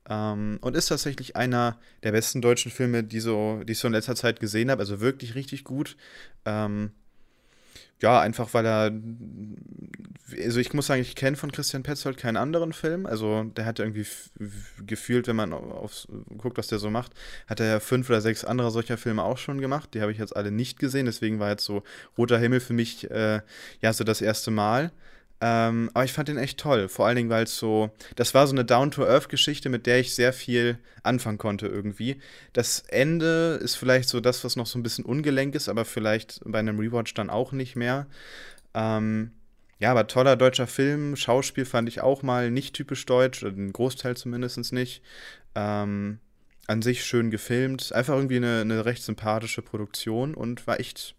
Ähm, 0.10 0.57
und 0.60 0.75
ist 0.75 0.88
tatsächlich 0.88 1.38
einer 1.38 1.80
der 2.04 2.12
besten 2.12 2.42
deutschen 2.42 2.69
Filme, 2.69 3.06
die, 3.06 3.22
so, 3.22 3.62
die 3.63 3.72
ich 3.72 3.80
so 3.80 3.88
in 3.88 3.94
letzter 3.94 4.16
Zeit 4.16 4.42
gesehen 4.42 4.69
habe. 4.69 4.81
Also 4.81 5.00
wirklich 5.00 5.36
richtig 5.36 5.63
gut. 5.63 5.95
Ähm, 6.44 6.92
ja, 8.04 8.20
einfach 8.20 8.54
weil 8.54 8.66
er. 8.66 8.92
Also 10.44 10.60
ich 10.60 10.74
muss 10.74 10.88
sagen, 10.88 11.02
ich 11.02 11.16
kenne 11.16 11.38
von 11.38 11.52
Christian 11.52 11.84
Petzold 11.84 12.18
keinen 12.18 12.38
anderen 12.38 12.74
Film. 12.74 13.06
Also 13.06 13.44
der 13.44 13.66
hat 13.66 13.80
irgendwie 13.80 14.06
gefühlt, 14.86 15.28
wenn 15.28 15.36
man 15.36 15.54
aufs, 15.54 16.08
guckt, 16.38 16.58
was 16.58 16.68
der 16.68 16.80
so 16.80 16.90
macht, 16.90 17.14
hat 17.48 17.60
er 17.60 17.68
ja 17.68 17.80
fünf 17.80 18.10
oder 18.10 18.20
sechs 18.20 18.44
andere 18.44 18.72
solcher 18.72 18.98
Filme 18.98 19.24
auch 19.24 19.38
schon 19.38 19.62
gemacht. 19.62 19.94
Die 19.94 20.02
habe 20.02 20.12
ich 20.12 20.18
jetzt 20.18 20.36
alle 20.36 20.52
nicht 20.52 20.80
gesehen. 20.80 21.06
Deswegen 21.06 21.40
war 21.40 21.50
jetzt 21.50 21.66
so 21.66 21.84
Roter 22.18 22.40
Himmel 22.40 22.60
für 22.60 22.74
mich 22.74 23.10
äh, 23.10 23.42
ja 23.82 23.94
so 23.94 24.04
das 24.04 24.22
erste 24.22 24.52
Mal. 24.52 24.92
Ähm, 25.45 25.90
aber 25.94 26.06
ich 26.06 26.13
fand 26.13 26.30
den 26.30 26.38
echt 26.38 26.57
toll. 26.57 26.88
Vor 26.88 27.06
allen 27.06 27.18
Dingen, 27.18 27.30
weil 27.30 27.44
es 27.44 27.57
so, 27.57 27.92
das 28.16 28.34
war 28.34 28.48
so 28.48 28.54
eine 28.54 28.63
Down-to-Earth-Geschichte, 28.63 29.68
mit 29.68 29.86
der 29.86 30.00
ich 30.00 30.16
sehr 30.16 30.31
viel 30.31 30.78
anfangen 31.04 31.38
konnte 31.38 31.68
irgendwie. 31.68 32.22
Das 32.54 32.80
Ende 32.88 33.60
ist 33.62 33.75
vielleicht 33.75 34.07
so 34.07 34.22
das, 34.22 34.45
was 34.45 34.56
noch 34.56 34.68
so 34.68 34.80
ein 34.80 34.84
bisschen 34.84 35.04
ungelenk 35.04 35.54
ist, 35.54 35.68
aber 35.68 35.84
vielleicht 35.84 36.40
bei 36.45 36.60
einem 36.60 36.80
Rewatch 36.80 37.13
dann 37.13 37.30
auch 37.30 37.51
nicht 37.51 37.75
mehr. 37.75 38.07
Ähm, 38.74 39.31
ja, 39.80 39.92
aber 39.92 40.07
toller 40.07 40.38
deutscher 40.38 40.66
Film. 40.66 41.18
Schauspiel 41.18 41.66
fand 41.66 41.90
ich 41.90 42.00
auch 42.00 42.23
mal 42.23 42.50
nicht 42.50 42.73
typisch 42.73 43.06
deutsch, 43.06 43.44
oder 43.44 43.52
den 43.52 43.73
Großteil 43.73 44.16
zumindest 44.16 44.71
nicht. 44.71 45.02
Ähm, 45.56 46.19
an 46.68 46.82
sich 46.82 47.04
schön 47.04 47.30
gefilmt. 47.32 47.92
Einfach 47.94 48.16
irgendwie 48.16 48.38
eine, 48.38 48.62
eine 48.62 48.86
recht 48.86 49.04
sympathische 49.04 49.62
Produktion 49.62 50.34
und 50.34 50.66
war 50.66 50.80
echt 50.80 51.16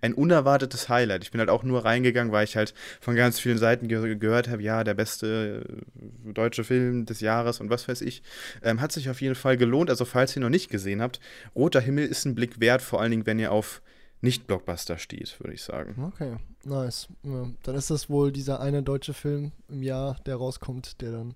ein 0.00 0.14
unerwartetes 0.14 0.88
Highlight. 0.88 1.22
Ich 1.22 1.30
bin 1.30 1.40
halt 1.40 1.50
auch 1.50 1.62
nur 1.62 1.84
reingegangen, 1.84 2.32
weil 2.32 2.44
ich 2.44 2.56
halt 2.56 2.74
von 3.00 3.14
ganz 3.14 3.38
vielen 3.38 3.58
Seiten 3.58 3.88
ge 3.88 4.16
gehört 4.16 4.48
habe, 4.48 4.62
ja, 4.62 4.84
der 4.84 4.94
beste 4.94 5.64
äh, 5.66 6.32
deutsche 6.32 6.64
Film 6.64 7.06
des 7.06 7.20
Jahres 7.20 7.60
und 7.60 7.70
was 7.70 7.88
weiß 7.88 8.02
ich. 8.02 8.22
Ähm, 8.62 8.80
hat 8.80 8.92
sich 8.92 9.08
auf 9.08 9.20
jeden 9.20 9.34
Fall 9.34 9.56
gelohnt. 9.56 9.90
Also 9.90 10.04
falls 10.04 10.36
ihr 10.36 10.40
noch 10.40 10.50
nicht 10.50 10.70
gesehen 10.70 11.00
habt, 11.00 11.20
Roter 11.54 11.80
Himmel 11.80 12.06
ist 12.06 12.24
ein 12.26 12.34
Blick 12.34 12.60
wert, 12.60 12.82
vor 12.82 13.00
allen 13.00 13.10
Dingen, 13.10 13.26
wenn 13.26 13.38
ihr 13.38 13.52
auf 13.52 13.82
Nicht-Blockbuster 14.20 14.98
steht, 14.98 15.38
würde 15.40 15.54
ich 15.54 15.62
sagen. 15.62 16.12
Okay, 16.12 16.36
nice. 16.64 17.08
Ja, 17.22 17.48
dann 17.62 17.74
ist 17.76 17.90
das 17.90 18.10
wohl 18.10 18.32
dieser 18.32 18.60
eine 18.60 18.82
deutsche 18.82 19.14
Film 19.14 19.52
im 19.68 19.82
Jahr, 19.82 20.16
der 20.26 20.36
rauskommt, 20.36 21.00
der 21.00 21.12
dann 21.12 21.34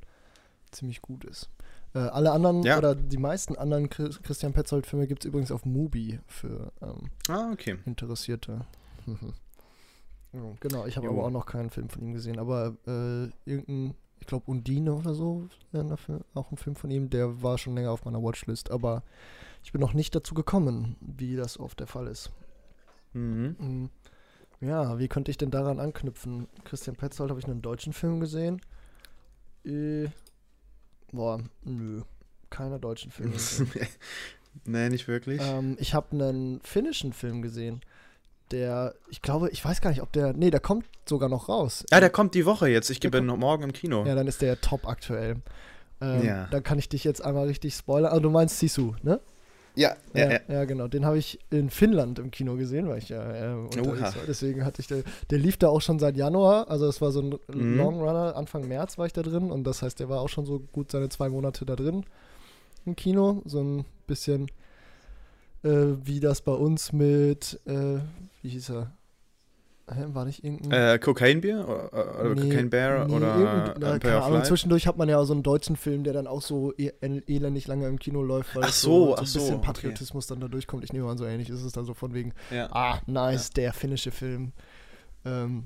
ziemlich 0.73 1.01
gut 1.01 1.25
ist. 1.25 1.49
Äh, 1.95 1.99
alle 1.99 2.33
anderen 2.33 2.63
Ja. 2.63 2.79
oder 2.79 2.95
die 2.95 3.19
meisten 3.19 3.57
anderen 3.57 3.89
Chris 3.91 4.23
Christian 4.23 4.53
Petzold-Filme 4.53 5.07
gibt 5.07 5.25
es 5.25 5.29
übrigens 5.29 5.53
auf 5.53 5.65
Mubi 5.67 6.21
für 6.27 6.73
ähm, 6.81 7.11
Ah, 7.29 7.51
okay. 7.53 7.77
Interessierte. 7.87 8.65
Mhm. 9.07 10.55
Genau, 10.61 10.87
ich 10.87 10.97
habe 10.97 11.09
aber 11.11 11.25
auch 11.25 11.31
noch 11.31 11.45
keinen 11.45 11.69
Film 11.69 11.91
von 11.91 12.01
ihm 12.01 12.15
gesehen, 12.15 12.39
aber 12.39 12.75
äh, 12.87 13.25
irgendein, 13.45 13.95
ich 14.19 14.27
glaube 14.27 14.51
Undine 14.51 14.95
oder 14.95 15.13
so, 15.13 15.47
auch 16.33 16.51
ein 16.51 16.57
Film 16.57 16.75
von 16.75 16.91
ihm, 16.91 17.11
der 17.11 17.43
war 17.43 17.59
schon 17.59 17.75
länger 17.75 17.91
auf 17.91 18.07
meiner 18.07 18.23
Watchlist, 18.23 18.71
aber 18.71 19.03
ich 19.63 19.73
bin 19.73 19.81
noch 19.83 19.93
nicht 19.93 20.15
dazu 20.15 20.33
gekommen, 20.33 20.97
wie 21.03 21.37
das 21.37 21.61
oft 21.61 21.81
der 21.81 21.87
Fall 21.87 22.07
ist. 22.07 22.31
Mhm. 23.13 23.57
Mhm. 23.59 23.91
Ja, 24.67 24.99
wie 24.99 25.09
könnte 25.09 25.31
ich 25.31 25.37
denn 25.37 25.51
daran 25.51 25.79
anknüpfen? 25.79 26.47
Christian 26.65 26.97
Petzold 26.97 27.29
habe 27.29 27.41
ich 27.41 27.47
einen 27.47 27.61
deutschen 27.61 27.93
Film 27.93 28.19
gesehen. 28.21 28.63
Äh, 29.67 30.07
boah, 31.13 31.41
nö, 31.65 32.03
keine 32.51 32.79
deutschen 32.79 33.11
Filme. 33.11 33.33
nee, 34.65 34.89
nicht 34.89 35.09
wirklich. 35.09 35.41
ähm, 35.43 35.77
ich 35.79 35.95
habe 35.95 36.09
einen 36.13 36.61
finnischen 36.63 37.13
Film 37.13 37.43
gesehen, 37.43 37.81
der, 38.51 38.95
ich 39.09 39.23
glaube, 39.23 39.49
ich 39.51 39.65
weiß 39.65 39.81
gar 39.81 39.91
nicht, 39.91 40.03
ob 40.03 40.13
der, 40.13 40.33
nee, 40.35 40.51
der 40.51 40.61
kommt 40.61 40.85
sogar 41.09 41.29
noch 41.29 41.49
raus. 41.49 41.85
ah, 41.91 42.01
der 42.01 42.11
kommt 42.11 42.35
die 42.35 42.45
Woche 42.45 42.69
jetzt. 42.69 42.91
Ich 42.91 43.01
gebe 43.01 43.21
noch 43.23 43.37
morgen 43.37 43.63
im 43.65 43.73
Kino. 43.73 44.05
Ja, 44.05 44.15
dann 44.15 44.27
ist 44.27 44.43
der 44.43 44.49
ja 44.49 44.57
top 44.57 44.87
aktuell. 44.87 45.37
Ähm, 46.01 46.23
Ja. 46.25 46.47
Dann 46.51 46.63
kann 46.63 46.79
ich 46.79 46.89
dich 46.89 47.05
jetzt 47.05 47.25
einmal 47.25 47.47
richtig 47.47 47.75
spoilern. 47.75 48.13
Ah, 48.13 48.21
du 48.21 48.29
meinst 48.29 48.59
Sisu, 48.59 48.95
ne? 49.03 49.21
Ja, 49.75 49.97
ja, 50.15 50.33
ja. 50.33 50.41
ja, 50.49 50.65
genau. 50.67 50.87
Den 50.87 51.07
habe 51.07 51.17
ich 51.17 51.39
in 51.51 51.71
Finnland 51.71 52.19
im 52.19 52.31
Kino 52.31 52.57
gesehen, 52.57 52.89
weil 52.89 52.99
ich 52.99 53.09
ja 53.09 53.53
äh, 53.53 53.55
unterwegs 53.55 54.17
war. 54.17 54.25
Deswegen 54.27 54.65
hatte 54.65 54.81
ich, 54.83 54.87
der, 54.89 55.03
der 55.31 55.39
lief 55.39 55.57
da 55.57 55.69
auch 55.69 55.81
schon 55.81 55.99
seit 55.99 56.17
Januar. 56.17 56.69
Also 56.71 56.87
es 56.87 57.01
war 57.01 57.11
so 57.11 57.21
ein 57.23 57.39
Mhm. 57.49 57.77
Long 57.77 58.01
Runner. 58.01 58.37
Anfang 58.37 58.69
März 58.69 58.99
war 58.99 59.07
ich 59.07 59.13
da 59.15 59.23
drin 59.23 59.51
und 59.51 59.65
das 59.65 59.81
heißt, 59.83 59.99
der 60.01 60.09
war 60.11 60.21
auch 60.21 60.29
schon 60.29 60.45
so 60.45 60.61
gut 60.73 60.91
seine 60.91 61.09
zwei 61.09 61.29
Monate 61.31 61.65
da 61.65 61.75
drin 61.77 62.05
im 62.85 62.97
Kino. 62.97 63.41
So 63.47 63.63
ein 63.63 63.85
bisschen 64.07 64.49
äh, 65.63 65.95
wie 66.05 66.21
das 66.21 66.43
bei 66.43 66.53
uns 66.53 66.93
mit, 66.93 67.61
äh, 67.67 67.99
wie 68.43 68.49
hieß 68.49 68.71
er? 68.71 68.93
Hä, 69.91 70.05
war 70.13 70.25
nicht 70.25 70.45
irgendein. 70.45 70.95
Äh, 70.95 70.99
Cocaine 70.99 71.41
Beer 71.41 71.69
oder, 71.69 72.21
oder 72.21 72.35
Nee, 72.37 72.41
Cocaine 72.43 72.69
Bear 72.69 73.07
nee, 73.09 73.15
oder 73.15 73.75
na, 73.81 73.99
keine 73.99 74.23
Ahnung, 74.23 74.45
zwischendurch 74.45 74.87
hat 74.87 74.97
man 74.97 75.09
ja 75.09 75.19
auch 75.19 75.25
so 75.25 75.33
einen 75.35 75.43
deutschen 75.43 75.77
Film, 75.77 76.05
der 76.05 76.13
dann 76.13 76.27
auch 76.29 76.41
so 76.41 76.73
e 76.79 76.93
el- 77.01 77.25
elendig 77.27 77.67
lange 77.67 77.89
im 77.89 77.99
Kino 77.99 78.23
läuft, 78.23 78.55
weil 78.55 78.65
Ach 78.65 78.73
so, 78.73 79.07
so, 79.07 79.15
ach 79.17 79.21
ein 79.21 79.27
so, 79.27 79.39
bisschen 79.41 79.57
okay. 79.57 79.67
Patriotismus 79.67 80.27
dann 80.29 80.41
da 80.41 80.47
durchkommt. 80.49 80.85
Ich 80.85 80.93
nehme 80.93 81.09
an, 81.11 81.19
so 81.19 81.25
ähnlich 81.25 81.51
ist 81.51 81.63
es 81.63 81.73
dann 81.73 81.85
so 81.85 81.95
von 81.95 82.15
wegen, 82.15 82.33
Ja. 82.51 82.69
ah, 82.73 83.01
nice, 83.07 83.51
der 83.51 83.73
finnische 83.73 84.13
Film. 84.13 84.53
Ähm, 85.25 85.65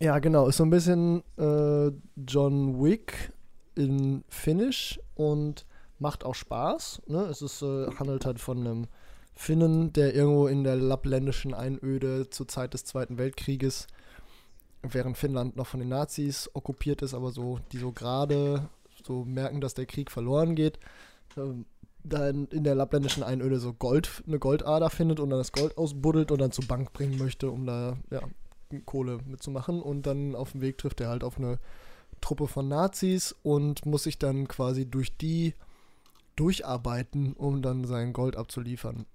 ja, 0.00 0.18
genau, 0.18 0.46
ist 0.48 0.58
so 0.58 0.64
ein 0.64 0.70
bisschen 0.70 1.22
äh, 1.38 1.90
John 2.28 2.82
Wick 2.84 3.32
in 3.76 4.24
Finnisch 4.28 5.00
und 5.14 5.64
macht 5.98 6.22
auch 6.24 6.34
Spaß. 6.34 7.00
Ne? 7.06 7.22
Es 7.30 7.40
ist, 7.40 7.62
äh, 7.62 7.86
handelt 7.98 8.26
halt 8.26 8.38
von 8.40 8.58
einem 8.58 8.86
Finnen, 9.36 9.92
der 9.92 10.14
irgendwo 10.14 10.46
in 10.46 10.64
der 10.64 10.76
lappländischen 10.76 11.54
Einöde 11.54 12.30
zur 12.30 12.48
Zeit 12.48 12.74
des 12.74 12.84
Zweiten 12.84 13.18
Weltkrieges, 13.18 13.86
während 14.82 15.18
Finnland 15.18 15.56
noch 15.56 15.66
von 15.66 15.80
den 15.80 15.90
Nazis 15.90 16.50
okkupiert 16.54 17.02
ist, 17.02 17.14
aber 17.14 17.30
so, 17.30 17.60
die 17.70 17.78
so 17.78 17.92
gerade 17.92 18.68
so 19.04 19.24
merken, 19.24 19.60
dass 19.60 19.74
der 19.74 19.86
Krieg 19.86 20.10
verloren 20.10 20.54
geht, 20.54 20.78
ähm, 21.36 21.66
dann 22.02 22.46
in 22.46 22.64
der 22.64 22.74
lappländischen 22.74 23.22
Einöde 23.22 23.58
so 23.58 23.72
Gold, 23.72 24.22
eine 24.26 24.38
Goldader 24.38 24.90
findet 24.90 25.20
und 25.20 25.30
dann 25.30 25.38
das 25.38 25.52
Gold 25.52 25.76
ausbuddelt 25.76 26.30
und 26.30 26.40
dann 26.40 26.52
zur 26.52 26.66
Bank 26.66 26.92
bringen 26.92 27.18
möchte, 27.18 27.50
um 27.50 27.66
da 27.66 27.96
ja, 28.10 28.22
Kohle 28.84 29.18
mitzumachen. 29.26 29.82
Und 29.82 30.06
dann 30.06 30.34
auf 30.34 30.52
dem 30.52 30.60
Weg 30.60 30.78
trifft 30.78 31.00
er 31.00 31.08
halt 31.08 31.24
auf 31.24 31.38
eine 31.38 31.58
Truppe 32.20 32.46
von 32.46 32.68
Nazis 32.68 33.34
und 33.42 33.84
muss 33.86 34.04
sich 34.04 34.18
dann 34.18 34.48
quasi 34.48 34.86
durch 34.86 35.16
die 35.16 35.54
durcharbeiten, 36.36 37.32
um 37.32 37.60
dann 37.60 37.84
sein 37.84 38.12
Gold 38.12 38.36
abzuliefern. 38.36 39.06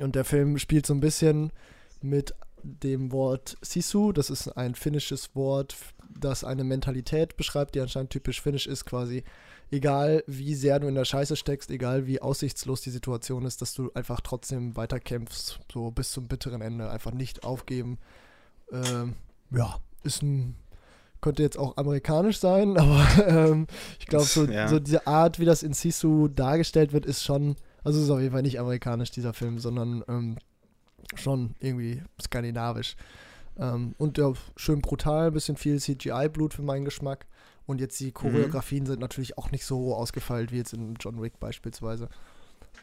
Und 0.00 0.14
der 0.14 0.24
Film 0.24 0.58
spielt 0.58 0.86
so 0.86 0.94
ein 0.94 1.00
bisschen 1.00 1.52
mit 2.00 2.34
dem 2.62 3.12
Wort 3.12 3.56
Sisu, 3.60 4.12
das 4.12 4.30
ist 4.30 4.48
ein 4.48 4.74
finnisches 4.74 5.34
Wort, 5.34 5.76
das 6.08 6.44
eine 6.44 6.64
Mentalität 6.64 7.36
beschreibt, 7.36 7.74
die 7.74 7.80
anscheinend 7.80 8.10
typisch 8.10 8.40
finnisch 8.40 8.66
ist, 8.66 8.84
quasi 8.84 9.24
egal 9.70 10.22
wie 10.26 10.54
sehr 10.54 10.78
du 10.78 10.86
in 10.86 10.94
der 10.94 11.04
Scheiße 11.04 11.34
steckst, 11.34 11.70
egal 11.70 12.06
wie 12.06 12.20
aussichtslos 12.20 12.82
die 12.82 12.90
Situation 12.90 13.44
ist, 13.46 13.62
dass 13.62 13.74
du 13.74 13.90
einfach 13.94 14.20
trotzdem 14.20 14.76
weiterkämpfst, 14.76 15.60
so 15.72 15.90
bis 15.90 16.12
zum 16.12 16.28
bitteren 16.28 16.60
Ende, 16.60 16.90
einfach 16.90 17.12
nicht 17.12 17.44
aufgeben. 17.44 17.98
Ähm, 18.70 19.14
ja, 19.50 19.78
ist 20.04 20.22
ein 20.22 20.56
könnte 21.22 21.44
jetzt 21.44 21.56
auch 21.58 21.76
amerikanisch 21.76 22.38
sein, 22.38 22.76
aber 22.76 23.06
ähm, 23.26 23.66
ich 23.98 24.06
glaube, 24.06 24.24
so, 24.24 24.44
ja. 24.44 24.68
so 24.68 24.78
diese 24.78 25.06
Art, 25.06 25.38
wie 25.38 25.44
das 25.46 25.62
in 25.62 25.72
Sisu 25.72 26.28
dargestellt 26.28 26.92
wird, 26.92 27.06
ist 27.06 27.22
schon, 27.22 27.56
also 27.84 27.98
es 27.98 28.04
ist 28.04 28.10
auf 28.10 28.20
jeden 28.20 28.32
Fall 28.32 28.42
nicht 28.42 28.60
amerikanisch, 28.60 29.10
dieser 29.10 29.32
Film, 29.32 29.58
sondern 29.58 30.04
ähm, 30.08 30.36
schon 31.14 31.54
irgendwie 31.60 32.02
skandinavisch. 32.20 32.96
Ähm, 33.58 33.94
und 33.98 34.18
ja, 34.18 34.32
schön 34.56 34.80
brutal, 34.80 35.28
ein 35.28 35.32
bisschen 35.32 35.56
viel 35.56 35.78
CGI-Blut 35.78 36.54
für 36.54 36.62
meinen 36.62 36.84
Geschmack. 36.84 37.26
Und 37.66 37.80
jetzt 37.80 37.98
die 38.00 38.12
Choreografien 38.12 38.84
mhm. 38.84 38.88
sind 38.88 39.00
natürlich 39.00 39.38
auch 39.38 39.50
nicht 39.50 39.64
so 39.64 39.94
ausgefeilt 39.94 40.52
wie 40.52 40.58
jetzt 40.58 40.72
in 40.72 40.94
John 40.98 41.22
Wick 41.22 41.38
beispielsweise. 41.38 42.08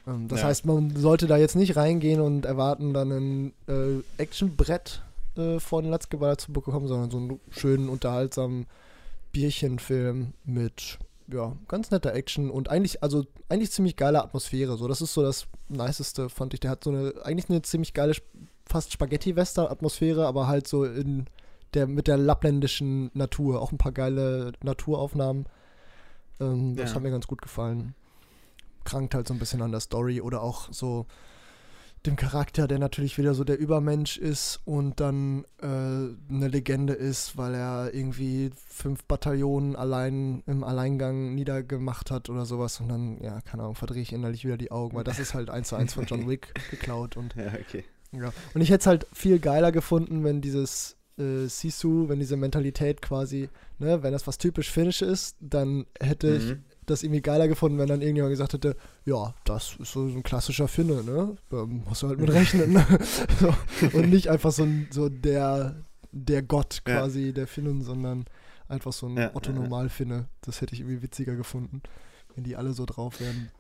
Ähm, 0.08 0.28
das 0.28 0.42
ja. 0.42 0.48
heißt, 0.48 0.66
man 0.66 0.96
sollte 0.96 1.28
da 1.28 1.38
jetzt 1.38 1.56
nicht 1.56 1.76
reingehen 1.76 2.22
und 2.22 2.46
erwarten, 2.46 2.94
dann 2.94 3.12
ein 3.12 3.54
äh, 3.68 4.02
Actionbrett 4.18 5.02
äh, 5.38 5.60
vor 5.60 5.82
den 5.82 5.92
Latzgeballer 5.92 6.38
zu 6.38 6.52
bekommen, 6.54 6.88
sondern 6.88 7.12
so 7.12 7.18
einen 7.18 7.40
schönen, 7.50 7.90
unterhaltsamen 7.90 8.68
Bierchenfilm 9.32 10.34
mit 10.46 10.98
ja, 11.32 11.56
ganz 11.68 11.92
netter 11.92 12.14
Action 12.14 12.50
und 12.50 12.70
eigentlich, 12.70 13.04
also 13.04 13.26
eigentlich 13.50 13.72
ziemlich 13.72 13.96
geile 13.96 14.24
Atmosphäre. 14.24 14.78
So, 14.78 14.88
das 14.88 15.02
ist 15.02 15.14
so 15.14 15.22
das 15.22 15.48
Niceste, 15.68 16.30
fand 16.30 16.54
ich. 16.54 16.60
Der 16.60 16.72
hat 16.72 16.84
so 16.84 16.90
eine, 16.90 17.14
eigentlich 17.24 17.50
eine 17.50 17.62
ziemlich 17.62 17.94
geile, 17.94 18.14
fast 18.66 18.92
Spaghetti-Western-Atmosphäre, 18.92 20.26
aber 20.26 20.48
halt 20.48 20.68
so 20.68 20.86
in 20.86 21.28
der, 21.74 21.88
mit 21.88 22.08
der 22.08 22.18
lappländischen 22.18 23.12
Natur. 23.14 23.62
Auch 23.62 23.72
ein 23.72 23.78
paar 23.78 23.92
geile 23.92 24.54
Naturaufnahmen. 24.64 25.46
Ähm, 26.40 26.76
das 26.76 26.92
ja. 26.92 26.96
hat 26.96 27.04
mir 27.04 27.12
ganz 27.12 27.28
gut 27.28 27.42
gefallen. 27.42 27.94
Krankt 28.84 29.14
halt 29.14 29.28
so 29.28 29.34
ein 29.34 29.40
bisschen 29.40 29.62
an 29.62 29.72
der 29.72 29.82
Story 29.82 30.22
oder 30.22 30.42
auch 30.42 30.72
so 30.72 31.06
dem 32.06 32.16
Charakter, 32.16 32.68
der 32.68 32.80
natürlich 32.80 33.18
wieder 33.18 33.34
so 33.34 33.44
der 33.44 33.60
Übermensch 33.60 34.18
ist 34.18 34.62
und 34.66 35.00
dann 35.00 35.44
äh, 35.62 35.66
eine 35.66 36.48
Legende 36.48 36.94
ist, 36.94 37.38
weil 37.38 37.54
er 37.54 37.94
irgendwie 37.94 38.52
fünf 38.68 39.04
Bataillonen 39.04 39.76
allein 39.76 40.42
im 40.46 40.64
Alleingang 40.64 41.36
niedergemacht 41.36 42.10
hat 42.10 42.30
oder 42.30 42.46
sowas 42.46 42.80
und 42.80 42.90
dann, 42.90 43.22
ja, 43.22 43.42
keine 43.42 43.64
Ahnung, 43.64 43.76
verdrehe 43.76 44.02
ich 44.02 44.14
innerlich 44.14 44.46
wieder 44.46 44.58
die 44.58 44.72
Augen, 44.72 44.96
weil 44.96 45.04
das 45.04 45.20
ist 45.20 45.34
halt 45.34 45.50
eins 45.50 45.70
zu 45.70 45.76
eins 45.76 45.94
von 45.94 46.06
John 46.06 46.28
Wick 46.30 46.54
geklaut 46.72 47.18
und 47.18 47.36
ja, 47.36 47.48
okay. 47.48 47.84
Ja. 48.12 48.32
Und 48.54 48.62
ich 48.62 48.70
hätte 48.70 48.82
es 48.82 48.88
halt 48.88 49.08
viel 49.14 49.40
geiler 49.40 49.72
gefunden, 49.72 50.24
wenn 50.24 50.42
dieses 50.42 50.96
äh, 51.18 51.48
Sisu, 51.48 52.08
wenn 52.08 52.20
diese 52.20 52.38
Mentalität 52.38 53.02
quasi, 53.02 53.50
ne, 53.78 54.02
wenn 54.02 54.14
das 54.14 54.26
was 54.26 54.38
typisch 54.38 54.72
Finnisch 54.72 55.02
ist, 55.02 55.36
dann 55.40 55.86
hätte 56.00 56.28
mhm. 56.28 56.38
ich 56.38 56.69
das 56.90 57.04
irgendwie 57.04 57.22
geiler 57.22 57.48
gefunden, 57.48 57.78
wenn 57.78 57.88
dann 57.88 58.02
irgendjemand 58.02 58.32
gesagt 58.32 58.54
hätte, 58.54 58.76
ja, 59.06 59.34
das 59.46 59.76
ist 59.80 59.92
so 59.92 60.06
ein 60.06 60.24
klassischer 60.24 60.68
Finne, 60.68 61.04
ne? 61.04 61.36
Da 61.50 61.66
musst 61.66 62.04
du 62.04 62.08
halt 62.08 62.20
mit 62.20 62.32
rechnen. 62.32 62.74
Ne? 62.74 62.86
so. 63.40 63.54
Und 63.94 64.10
nicht 64.10 64.30
einfach 64.30 64.52
so, 64.52 64.64
ein, 64.64 64.88
so 64.92 65.10
der, 65.10 65.76
der 66.12 66.42
Gott 66.42 66.82
quasi 66.86 67.28
ja. 67.28 67.32
der 67.32 67.48
Finnen, 67.48 67.82
sondern 67.82 68.26
einfach 68.68 68.94
so 68.94 69.08
ein 69.08 69.18
ja, 69.18 69.36
Otto 69.36 69.52
Normal-Finne. 69.52 70.28
Das 70.42 70.62
hätte 70.62 70.74
ich 70.74 70.82
irgendwie 70.82 71.02
witziger 71.02 71.36
gefunden, 71.36 71.82
wenn 72.36 72.44
die 72.44 72.56
alle 72.56 72.74
so 72.74 72.86
drauf 72.86 73.20
wären. 73.20 73.52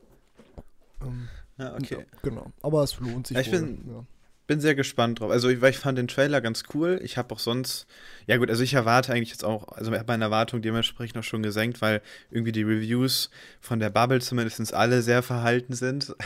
Ähm, 1.01 1.27
ja, 1.57 1.73
okay. 1.75 1.97
Ja, 1.99 2.19
genau. 2.23 2.51
Aber 2.61 2.83
es 2.83 2.99
lohnt 2.99 3.27
sich. 3.27 3.37
Ich 3.37 3.51
wohl, 3.51 3.59
bin, 3.59 3.83
ja 3.87 4.05
bin 4.49 4.59
sehr 4.59 4.73
gespannt 4.73 5.19
drauf. 5.19 5.29
Also, 5.29 5.47
ich, 5.47 5.61
weil 5.61 5.69
ich 5.69 5.77
fand 5.77 5.99
den 5.99 6.07
Trailer 6.07 6.41
ganz 6.41 6.63
cool. 6.73 6.99
Ich 7.03 7.17
habe 7.17 7.35
auch 7.35 7.39
sonst, 7.39 7.85
ja 8.25 8.37
gut, 8.37 8.49
also 8.49 8.63
ich 8.63 8.73
erwarte 8.73 9.13
eigentlich 9.13 9.29
jetzt 9.29 9.45
auch, 9.45 9.67
also 9.67 9.91
ich 9.91 9.97
habe 9.99 10.11
meine 10.11 10.23
Erwartung 10.23 10.63
dementsprechend 10.63 11.19
auch 11.19 11.23
schon 11.23 11.43
gesenkt, 11.43 11.83
weil 11.83 12.01
irgendwie 12.31 12.51
die 12.51 12.63
Reviews 12.63 13.29
von 13.61 13.79
der 13.79 13.91
Bubble 13.91 14.21
zumindest 14.21 14.73
alle 14.73 15.03
sehr 15.03 15.21
verhalten 15.21 15.73
sind. 15.73 16.15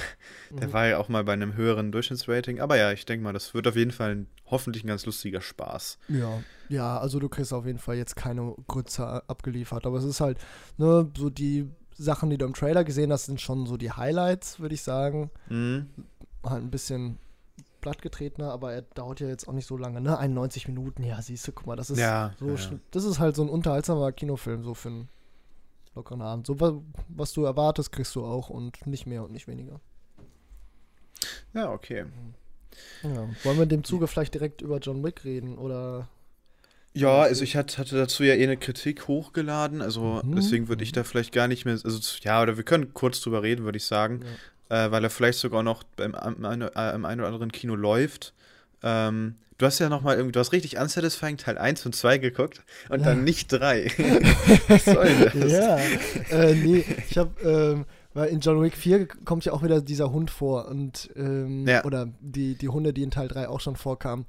Mhm. 0.49 0.59
Der 0.59 0.73
war 0.73 0.87
ja 0.87 0.97
auch 0.99 1.09
mal 1.09 1.23
bei 1.23 1.33
einem 1.33 1.55
höheren 1.55 1.91
Durchschnittsrating. 1.91 2.59
Aber 2.59 2.77
ja, 2.77 2.91
ich 2.91 3.05
denke 3.05 3.23
mal, 3.23 3.33
das 3.33 3.53
wird 3.53 3.67
auf 3.67 3.75
jeden 3.75 3.91
Fall 3.91 4.11
ein, 4.11 4.27
hoffentlich 4.45 4.83
ein 4.83 4.87
ganz 4.87 5.05
lustiger 5.05 5.41
Spaß. 5.41 5.97
Ja, 6.09 6.43
ja, 6.69 6.99
also 6.99 7.19
du 7.19 7.27
kriegst 7.27 7.53
auf 7.53 7.65
jeden 7.65 7.79
Fall 7.79 7.95
jetzt 7.95 8.15
keine 8.15 8.53
Grütze 8.67 9.23
abgeliefert. 9.27 9.87
Aber 9.87 9.97
es 9.97 10.03
ist 10.03 10.21
halt, 10.21 10.37
ne, 10.77 11.09
so 11.17 11.29
die 11.29 11.69
Sachen, 11.97 12.29
die 12.29 12.37
du 12.37 12.45
im 12.45 12.53
Trailer 12.53 12.83
gesehen 12.83 13.11
hast, 13.11 13.25
sind 13.25 13.41
schon 13.41 13.65
so 13.65 13.77
die 13.77 13.91
Highlights, 13.91 14.59
würde 14.59 14.75
ich 14.75 14.83
sagen. 14.83 15.31
Mhm. 15.49 15.87
Halt 16.43 16.61
ein 16.61 16.71
bisschen 16.71 17.17
plattgetretener, 17.83 18.49
aber 18.49 18.73
er 18.73 18.81
dauert 18.81 19.19
ja 19.19 19.27
jetzt 19.27 19.47
auch 19.47 19.53
nicht 19.53 19.67
so 19.67 19.75
lange, 19.75 19.99
ne? 19.99 20.17
91 20.17 20.69
Minuten, 20.69 21.03
ja, 21.03 21.21
siehst 21.21 21.45
du, 21.45 21.51
guck 21.51 21.67
mal, 21.67 21.75
das 21.75 21.89
ist 21.89 21.99
ja, 21.99 22.33
so, 22.39 22.47
ja. 22.49 22.79
das 22.91 23.03
ist 23.03 23.19
halt 23.19 23.35
so 23.35 23.43
ein 23.43 23.49
unterhaltsamer 23.49 24.13
Kinofilm, 24.13 24.63
so 24.63 24.73
für 24.73 24.87
einen 24.87 25.09
lockeren 25.93 26.21
Abend. 26.21 26.47
So, 26.47 26.85
was 27.09 27.33
du 27.33 27.43
erwartest, 27.43 27.91
kriegst 27.91 28.15
du 28.15 28.23
auch 28.23 28.49
und 28.49 28.87
nicht 28.87 29.05
mehr 29.05 29.23
und 29.23 29.33
nicht 29.33 29.49
weniger. 29.49 29.81
Ja, 31.53 31.71
okay. 31.71 32.05
Ja. 33.03 33.27
Wollen 33.43 33.57
wir 33.57 33.63
in 33.63 33.69
dem 33.69 33.83
Zuge 33.83 34.07
vielleicht 34.07 34.33
direkt 34.33 34.61
über 34.61 34.79
John 34.79 35.03
Wick 35.03 35.25
reden 35.25 35.57
oder 35.57 36.07
ja, 36.95 37.23
also 37.23 37.43
ich 37.43 37.55
hatte, 37.55 37.83
dazu 37.83 38.23
ja 38.23 38.35
eh 38.35 38.43
eine 38.43 38.55
Kritik 38.55 39.07
hochgeladen, 39.07 39.81
also 39.81 40.21
mhm. 40.23 40.35
deswegen 40.35 40.67
würde 40.67 40.83
ich 40.83 40.91
da 40.91 41.03
vielleicht 41.03 41.33
gar 41.33 41.47
nicht 41.47 41.65
mehr, 41.65 41.73
also 41.73 42.17
ja, 42.21 42.39
oder 42.39 42.55
wir 42.55 42.63
können 42.63 42.93
kurz 42.93 43.19
drüber 43.19 43.41
reden, 43.41 43.65
würde 43.65 43.77
ich 43.77 43.85
sagen. 43.85 44.21
Ja 44.21 44.29
äh, 44.73 44.91
weil 44.91 45.03
er 45.03 45.09
vielleicht 45.11 45.37
sogar 45.37 45.61
noch 45.61 45.83
beim, 45.83 46.15
im, 46.15 46.43
im, 46.43 46.61
äh, 46.61 46.95
im 46.95 47.05
einen 47.05 47.21
oder 47.21 47.27
anderen 47.27 47.51
Kino 47.51 47.75
läuft. 47.75 48.33
Ähm, 48.81 49.35
du 49.59 49.67
hast 49.67 49.77
ja 49.77 49.87
noch 49.87 50.01
mal 50.01 50.15
irgendwie, 50.15 50.31
du 50.31 50.39
hast 50.39 50.51
richtig 50.51 50.79
Unsatisfying 50.79 51.37
Teil 51.37 51.59
1 51.59 51.85
und 51.85 51.93
2 51.95 52.17
geguckt 52.17 52.63
und 52.89 53.01
ja. 53.01 53.05
dann 53.05 53.23
nicht 53.23 53.51
3. 53.51 53.85
Was 54.67 54.85
soll 54.85 55.31
das? 55.33 55.51
Ja, 55.51 55.77
äh, 56.31 56.55
nee, 56.55 56.83
ich 57.07 57.17
habe, 57.19 57.39
ähm, 57.43 57.85
weil 58.15 58.29
in 58.29 58.39
John 58.39 58.61
Wick 58.63 58.75
4 58.75 59.07
kommt 59.25 59.45
ja 59.45 59.53
auch 59.53 59.61
wieder 59.61 59.79
dieser 59.79 60.11
Hund 60.11 60.31
vor 60.31 60.67
und, 60.67 61.11
ähm, 61.15 61.67
ja. 61.67 61.83
oder 61.85 62.07
die, 62.19 62.55
die 62.55 62.69
Hunde, 62.69 62.93
die 62.93 63.03
in 63.03 63.11
Teil 63.11 63.27
3 63.27 63.49
auch 63.49 63.59
schon 63.59 63.75
vorkamen 63.75 64.25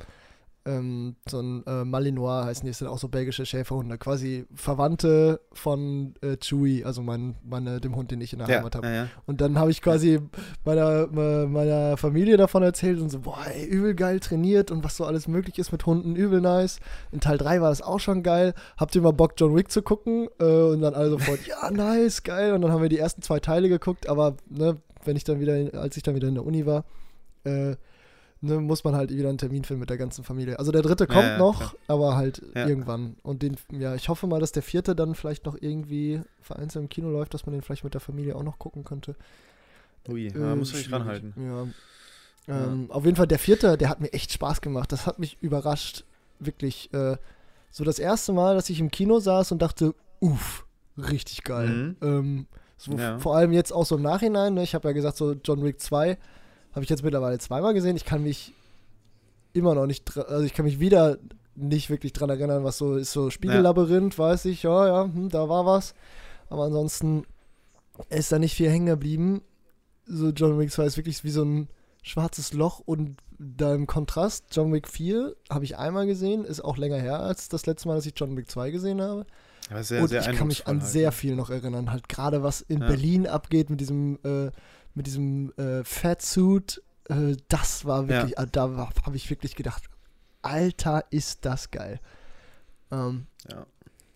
ähm, 0.66 1.16
so 1.28 1.40
ein 1.40 1.62
äh, 1.66 1.84
Malinois 1.84 2.44
heißen 2.44 2.64
die, 2.64 2.70
das 2.70 2.78
sind 2.78 2.88
auch 2.88 2.98
so 2.98 3.08
belgische 3.08 3.44
Schäferhunde, 3.44 3.98
quasi 3.98 4.46
Verwandte 4.54 5.40
von 5.52 6.14
äh, 6.22 6.36
Chewie, 6.38 6.84
also 6.84 7.02
mein, 7.02 7.34
meine, 7.44 7.80
dem 7.80 7.94
Hund, 7.96 8.10
den 8.10 8.20
ich 8.20 8.32
in 8.32 8.38
der 8.38 8.48
ja, 8.48 8.58
Heimat 8.58 8.74
habe. 8.74 8.86
Ja, 8.86 8.94
ja. 8.94 9.08
Und 9.26 9.40
dann 9.40 9.58
habe 9.58 9.70
ich 9.70 9.82
quasi 9.82 10.20
meiner, 10.64 11.06
meiner 11.08 11.96
Familie 11.96 12.36
davon 12.36 12.62
erzählt 12.62 13.00
und 13.00 13.10
so, 13.10 13.20
boah, 13.20 13.44
ey, 13.46 13.66
übel 13.66 13.94
geil 13.94 14.20
trainiert 14.20 14.70
und 14.70 14.84
was 14.84 14.96
so 14.96 15.04
alles 15.04 15.28
möglich 15.28 15.58
ist 15.58 15.70
mit 15.70 15.84
Hunden, 15.84 16.16
übel 16.16 16.40
nice. 16.40 16.80
In 17.12 17.20
Teil 17.20 17.36
3 17.36 17.60
war 17.60 17.68
das 17.68 17.82
auch 17.82 18.00
schon 18.00 18.22
geil. 18.22 18.54
Habt 18.76 18.94
ihr 18.94 19.02
mal 19.02 19.12
Bock, 19.12 19.34
John 19.36 19.54
Wick 19.54 19.70
zu 19.70 19.82
gucken? 19.82 20.28
Äh, 20.40 20.44
und 20.44 20.80
dann 20.80 20.94
alle 20.94 21.10
sofort, 21.10 21.40
ja, 21.46 21.70
nice, 21.70 22.22
geil. 22.22 22.54
Und 22.54 22.62
dann 22.62 22.72
haben 22.72 22.82
wir 22.82 22.88
die 22.88 22.98
ersten 22.98 23.22
zwei 23.22 23.40
Teile 23.40 23.68
geguckt, 23.68 24.08
aber 24.08 24.36
ne, 24.48 24.78
wenn 25.04 25.16
ich 25.16 25.24
dann 25.24 25.40
wieder, 25.40 25.78
als 25.78 25.96
ich 25.96 26.02
dann 26.02 26.14
wieder 26.14 26.28
in 26.28 26.34
der 26.34 26.46
Uni 26.46 26.64
war, 26.64 26.84
äh, 27.44 27.76
ne, 28.44 28.60
muss 28.60 28.84
man 28.84 28.94
halt 28.94 29.10
wieder 29.10 29.28
einen 29.28 29.38
Termin 29.38 29.64
finden 29.64 29.80
mit 29.80 29.90
der 29.90 29.96
ganzen 29.96 30.24
Familie. 30.24 30.58
Also 30.58 30.72
der 30.72 30.82
dritte 30.82 31.06
kommt 31.06 31.24
ja, 31.24 31.38
noch, 31.38 31.58
klar. 31.58 31.74
aber 31.88 32.16
halt 32.16 32.42
ja. 32.54 32.66
irgendwann. 32.66 33.16
Und 33.22 33.42
den, 33.42 33.56
ja, 33.72 33.94
ich 33.94 34.08
hoffe 34.08 34.26
mal, 34.26 34.40
dass 34.40 34.52
der 34.52 34.62
vierte 34.62 34.94
dann 34.94 35.14
vielleicht 35.14 35.46
noch 35.46 35.56
irgendwie 35.60 36.20
vereinzelt 36.40 36.82
im 36.84 36.88
Kino 36.88 37.10
läuft, 37.10 37.34
dass 37.34 37.46
man 37.46 37.54
den 37.54 37.62
vielleicht 37.62 37.84
mit 37.84 37.94
der 37.94 38.00
Familie 38.00 38.36
auch 38.36 38.42
noch 38.42 38.58
gucken 38.58 38.84
könnte. 38.84 39.16
Ui, 40.08 40.26
äh, 40.26 40.54
muss 40.54 40.74
ich 40.74 40.92
ranhalten. 40.92 41.32
Ja. 41.36 41.66
Ähm, 42.46 42.90
auf 42.90 43.04
jeden 43.04 43.16
Fall 43.16 43.26
der 43.26 43.38
vierte, 43.38 43.78
der 43.78 43.88
hat 43.88 44.00
mir 44.00 44.12
echt 44.12 44.32
Spaß 44.32 44.60
gemacht. 44.60 44.92
Das 44.92 45.06
hat 45.06 45.18
mich 45.18 45.38
überrascht. 45.40 46.04
Wirklich. 46.38 46.92
Äh, 46.92 47.16
so 47.70 47.84
das 47.84 47.98
erste 47.98 48.32
Mal, 48.32 48.54
dass 48.54 48.68
ich 48.68 48.80
im 48.80 48.90
Kino 48.90 49.18
saß 49.18 49.52
und 49.52 49.62
dachte, 49.62 49.94
uff, 50.20 50.66
richtig 50.98 51.42
geil. 51.42 51.68
Mhm. 51.68 51.96
Ähm, 52.02 52.46
so 52.76 52.92
ja. 52.92 53.18
Vor 53.18 53.36
allem 53.36 53.52
jetzt 53.52 53.72
auch 53.72 53.86
so 53.86 53.96
im 53.96 54.02
Nachhinein. 54.02 54.54
Ne? 54.54 54.62
Ich 54.62 54.74
habe 54.74 54.88
ja 54.88 54.92
gesagt, 54.92 55.16
so 55.16 55.32
John 55.32 55.64
Wick 55.64 55.80
2 55.80 56.18
habe 56.74 56.82
ich 56.82 56.90
jetzt 56.90 57.04
mittlerweile 57.04 57.38
zweimal 57.38 57.74
gesehen. 57.74 57.96
Ich 57.96 58.04
kann 58.04 58.22
mich 58.22 58.52
immer 59.52 59.74
noch 59.74 59.86
nicht, 59.86 60.16
also 60.16 60.44
ich 60.44 60.52
kann 60.54 60.64
mich 60.64 60.80
wieder 60.80 61.18
nicht 61.54 61.88
wirklich 61.88 62.12
dran 62.12 62.30
erinnern, 62.30 62.64
was 62.64 62.78
so 62.78 62.96
ist, 62.96 63.12
so 63.12 63.30
Spiegellabyrinth, 63.30 64.14
ja. 64.14 64.24
weiß 64.24 64.46
ich, 64.46 64.64
ja, 64.64 64.86
ja, 64.86 65.04
hm, 65.04 65.28
da 65.28 65.48
war 65.48 65.66
was. 65.66 65.94
Aber 66.50 66.64
ansonsten 66.64 67.24
ist 68.10 68.32
da 68.32 68.38
nicht 68.38 68.54
viel 68.54 68.70
hängen 68.70 68.86
geblieben. 68.86 69.42
So 70.06 70.30
John 70.30 70.58
Wick 70.58 70.72
2 70.72 70.84
ist 70.84 70.96
wirklich 70.96 71.22
wie 71.24 71.30
so 71.30 71.44
ein 71.44 71.68
schwarzes 72.02 72.52
Loch 72.52 72.80
und 72.80 73.16
da 73.38 73.74
im 73.74 73.86
Kontrast, 73.86 74.46
John 74.52 74.72
Wick 74.72 74.88
4 74.88 75.34
habe 75.50 75.64
ich 75.64 75.76
einmal 75.76 76.06
gesehen, 76.06 76.44
ist 76.44 76.62
auch 76.62 76.76
länger 76.76 76.98
her 76.98 77.20
als 77.20 77.48
das 77.48 77.66
letzte 77.66 77.88
Mal, 77.88 77.96
dass 77.96 78.06
ich 78.06 78.14
John 78.16 78.36
Wick 78.36 78.50
2 78.50 78.70
gesehen 78.70 79.00
habe. 79.00 79.26
Sehr, 79.80 80.02
und 80.02 80.12
ich 80.12 80.32
kann 80.32 80.48
mich 80.48 80.66
an 80.66 80.80
halt, 80.80 80.90
sehr 80.90 81.08
ne? 81.08 81.12
viel 81.12 81.36
noch 81.36 81.48
erinnern, 81.48 81.90
halt 81.90 82.08
gerade 82.08 82.42
was 82.42 82.60
in 82.60 82.80
ja. 82.80 82.86
Berlin 82.86 83.26
abgeht 83.26 83.70
mit 83.70 83.80
diesem, 83.80 84.18
äh, 84.22 84.50
mit 84.94 85.06
diesem 85.06 85.52
äh, 85.56 85.84
Fatsuit, 85.84 86.82
äh, 87.08 87.36
das 87.48 87.84
war 87.84 88.08
wirklich, 88.08 88.34
ja. 88.38 88.46
da 88.46 88.90
habe 89.04 89.16
ich 89.16 89.30
wirklich 89.30 89.54
gedacht, 89.54 89.84
Alter, 90.42 91.04
ist 91.10 91.44
das 91.44 91.70
geil. 91.70 92.00
Ähm, 92.90 93.26
ja. 93.50 93.66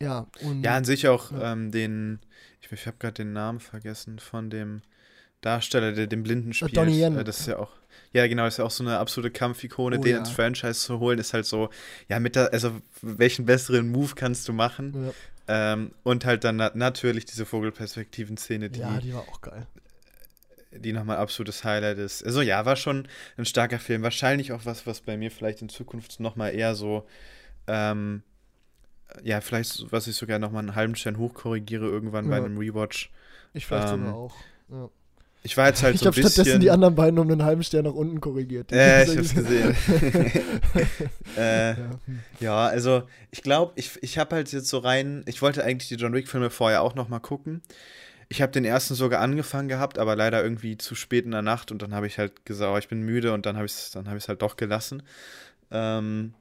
Ja, 0.00 0.28
und, 0.42 0.62
ja, 0.62 0.76
an 0.76 0.84
sich 0.84 1.08
auch 1.08 1.32
ja. 1.32 1.52
ähm, 1.52 1.72
den, 1.72 2.20
ich, 2.60 2.70
ich 2.70 2.86
habe 2.86 2.96
gerade 3.00 3.14
den 3.14 3.32
Namen 3.32 3.58
vergessen 3.58 4.20
von 4.20 4.48
dem 4.48 4.82
Darsteller, 5.40 5.92
der 5.92 6.06
den 6.06 6.22
Blinden 6.22 6.52
spielt. 6.52 6.76
Donnie 6.76 7.02
Yen. 7.02 7.18
Äh, 7.18 7.24
das 7.24 7.40
ist 7.40 7.46
ja 7.46 7.58
auch, 7.58 7.72
ja 8.12 8.26
genau, 8.28 8.46
ist 8.46 8.58
ja 8.58 8.64
auch 8.64 8.70
so 8.70 8.84
eine 8.84 8.98
absolute 8.98 9.32
Kampfikone, 9.32 9.98
oh, 9.98 10.02
den 10.02 10.12
ja. 10.12 10.18
ins 10.18 10.30
Franchise 10.30 10.80
zu 10.80 11.00
holen, 11.00 11.18
ist 11.18 11.34
halt 11.34 11.46
so, 11.46 11.70
ja, 12.08 12.20
mit 12.20 12.36
der, 12.36 12.52
also 12.52 12.80
welchen 13.02 13.46
besseren 13.46 13.90
Move 13.90 14.14
kannst 14.14 14.46
du 14.48 14.52
machen? 14.52 15.12
Ja. 15.48 15.72
Ähm, 15.72 15.92
und 16.04 16.24
halt 16.24 16.44
dann 16.44 16.56
na 16.56 16.70
natürlich 16.74 17.24
diese 17.24 17.46
Vogelperspektiven-Szene, 17.46 18.70
die. 18.70 18.80
Ja, 18.80 19.00
die 19.00 19.14
war 19.14 19.22
auch 19.22 19.40
geil. 19.40 19.66
Die 20.80 20.92
nochmal 20.92 21.16
absolutes 21.16 21.64
Highlight 21.64 21.98
ist. 21.98 22.24
Also 22.24 22.40
ja, 22.40 22.64
war 22.64 22.76
schon 22.76 23.08
ein 23.36 23.44
starker 23.44 23.78
Film. 23.78 24.02
Wahrscheinlich 24.02 24.52
auch 24.52 24.64
was, 24.64 24.86
was 24.86 25.00
bei 25.00 25.16
mir 25.16 25.30
vielleicht 25.30 25.62
in 25.62 25.68
Zukunft 25.68 26.20
nochmal 26.20 26.54
eher 26.54 26.74
so, 26.74 27.06
ähm, 27.66 28.22
ja, 29.22 29.40
vielleicht, 29.40 29.90
was 29.90 30.06
ich 30.06 30.16
sogar 30.16 30.38
nochmal 30.38 30.60
einen 30.60 30.74
halben 30.74 30.94
Stern 30.94 31.18
hochkorrigiere 31.18 31.86
irgendwann 31.86 32.26
ja. 32.26 32.30
bei 32.30 32.36
einem 32.44 32.58
Rewatch. 32.58 33.10
Ich 33.54 33.66
vielleicht 33.66 33.92
ähm, 33.92 34.00
sogar 34.00 34.14
auch. 34.14 34.36
Ja. 34.70 34.90
Ich 35.44 35.56
war 35.56 35.68
jetzt 35.68 35.82
halt 35.82 35.94
ich 35.94 36.00
so 36.00 36.08
ein 36.08 36.10
bisschen... 36.10 36.20
Ich 36.20 36.26
habe 36.26 36.32
stattdessen 36.32 36.60
die 36.60 36.70
anderen 36.70 36.94
beiden 36.94 37.18
um 37.18 37.30
einen 37.30 37.44
halben 37.44 37.62
Stern 37.62 37.84
nach 37.84 37.94
unten 37.94 38.20
korrigiert. 38.20 38.72
Äh, 38.72 39.04
ich 39.04 39.16
hab's 39.16 39.34
gesehen. 39.34 39.74
äh, 41.36 41.70
ja. 41.70 41.76
ja. 42.40 42.66
also 42.66 43.04
ich 43.30 43.42
glaube, 43.42 43.72
ich, 43.76 44.02
ich 44.02 44.18
habe 44.18 44.36
halt 44.36 44.52
jetzt 44.52 44.68
so 44.68 44.78
rein... 44.78 45.22
Ich 45.26 45.40
wollte 45.40 45.64
eigentlich 45.64 45.88
die 45.88 45.94
John 45.94 46.12
Wick-Filme 46.12 46.50
vorher 46.50 46.82
auch 46.82 46.94
noch 46.94 47.08
mal 47.08 47.20
gucken. 47.20 47.62
Ich 48.28 48.42
habe 48.42 48.52
den 48.52 48.64
ersten 48.64 48.94
sogar 48.94 49.20
angefangen 49.20 49.68
gehabt, 49.68 49.98
aber 49.98 50.14
leider 50.14 50.42
irgendwie 50.42 50.76
zu 50.76 50.94
spät 50.94 51.24
in 51.24 51.30
der 51.30 51.42
Nacht 51.42 51.72
und 51.72 51.80
dann 51.80 51.94
habe 51.94 52.06
ich 52.06 52.18
halt 52.18 52.44
gesagt, 52.44 52.72
oh, 52.72 52.78
ich 52.78 52.88
bin 52.88 53.02
müde 53.02 53.32
und 53.32 53.46
dann 53.46 53.56
habe 53.56 53.66
ich 53.66 53.72
es 53.72 53.94
hab 53.96 54.28
halt 54.28 54.42
doch 54.42 54.56
gelassen. 54.56 55.02
Ähm, 55.70 56.34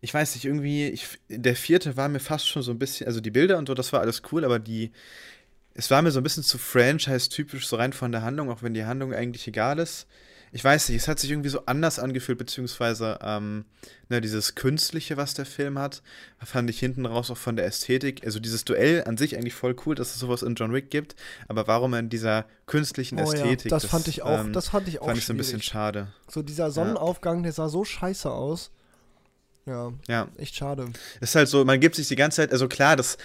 ich 0.00 0.12
weiß 0.12 0.34
nicht, 0.34 0.44
irgendwie, 0.44 0.88
ich, 0.88 1.18
der 1.28 1.56
vierte 1.56 1.96
war 1.96 2.08
mir 2.08 2.20
fast 2.20 2.48
schon 2.48 2.62
so 2.62 2.72
ein 2.72 2.78
bisschen, 2.78 3.06
also 3.06 3.20
die 3.20 3.30
Bilder 3.30 3.56
und 3.58 3.68
so, 3.68 3.74
das 3.74 3.92
war 3.92 4.00
alles 4.00 4.22
cool, 4.32 4.44
aber 4.44 4.58
die, 4.58 4.92
es 5.74 5.90
war 5.90 6.02
mir 6.02 6.10
so 6.10 6.20
ein 6.20 6.22
bisschen 6.22 6.42
zu 6.42 6.58
Franchise-typisch, 6.58 7.66
so 7.66 7.76
rein 7.76 7.92
von 7.92 8.12
der 8.12 8.22
Handlung, 8.22 8.50
auch 8.50 8.62
wenn 8.62 8.74
die 8.74 8.84
Handlung 8.84 9.14
eigentlich 9.14 9.46
egal 9.48 9.78
ist. 9.78 10.06
Ich 10.54 10.62
weiß 10.62 10.88
nicht, 10.88 10.98
es 10.98 11.08
hat 11.08 11.18
sich 11.18 11.32
irgendwie 11.32 11.48
so 11.48 11.66
anders 11.66 11.98
angefühlt, 11.98 12.38
beziehungsweise 12.38 13.18
ähm, 13.22 13.64
ne, 14.08 14.20
dieses 14.20 14.54
Künstliche, 14.54 15.16
was 15.16 15.34
der 15.34 15.46
Film 15.46 15.80
hat, 15.80 16.00
fand 16.38 16.70
ich 16.70 16.78
hinten 16.78 17.06
raus 17.06 17.28
auch 17.32 17.36
von 17.36 17.56
der 17.56 17.66
Ästhetik. 17.66 18.24
Also 18.24 18.38
dieses 18.38 18.64
Duell 18.64 19.02
an 19.02 19.16
sich 19.16 19.36
eigentlich 19.36 19.54
voll 19.54 19.74
cool, 19.84 19.96
dass 19.96 20.14
es 20.14 20.20
sowas 20.20 20.42
in 20.42 20.54
John 20.54 20.72
Wick 20.72 20.90
gibt, 20.90 21.16
aber 21.48 21.66
warum 21.66 21.92
in 21.94 22.08
dieser 22.08 22.44
künstlichen 22.66 23.18
oh, 23.18 23.22
Ästhetik? 23.22 23.64
Ja, 23.64 23.70
das, 23.70 23.82
das, 23.82 23.90
fand 23.90 24.06
ich 24.06 24.22
auch, 24.22 24.44
ähm, 24.44 24.52
das 24.52 24.68
fand 24.68 24.86
ich 24.86 25.00
auch 25.00 25.06
Fand 25.06 25.18
ich 25.18 25.26
so 25.26 25.32
ein 25.32 25.38
bisschen 25.38 25.60
schade. 25.60 26.12
So 26.28 26.40
dieser 26.40 26.70
Sonnenaufgang, 26.70 27.38
ja. 27.38 27.42
der 27.42 27.52
sah 27.52 27.68
so 27.68 27.84
scheiße 27.84 28.30
aus. 28.30 28.70
Ja, 29.66 29.92
ja, 30.06 30.28
echt 30.36 30.54
schade. 30.54 30.86
Ist 31.20 31.34
halt 31.34 31.48
so, 31.48 31.64
man 31.64 31.80
gibt 31.80 31.96
sich 31.96 32.06
die 32.06 32.14
ganze 32.14 32.36
Zeit, 32.36 32.52
also 32.52 32.68
klar, 32.68 32.94
das 32.94 33.18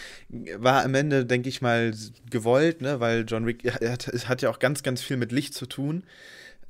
war 0.57 0.83
am 0.83 0.95
Ende, 0.95 1.27
denke 1.27 1.47
ich 1.47 1.61
mal, 1.61 1.93
gewollt, 2.31 2.81
ne, 2.81 2.99
weil 2.99 3.25
John 3.27 3.45
Wick 3.45 3.71
hat, 3.71 4.07
hat 4.07 4.41
ja 4.41 4.49
auch 4.49 4.57
ganz, 4.57 4.81
ganz 4.81 5.03
viel 5.03 5.17
mit 5.17 5.31
Licht 5.31 5.53
zu 5.53 5.67
tun. 5.67 6.03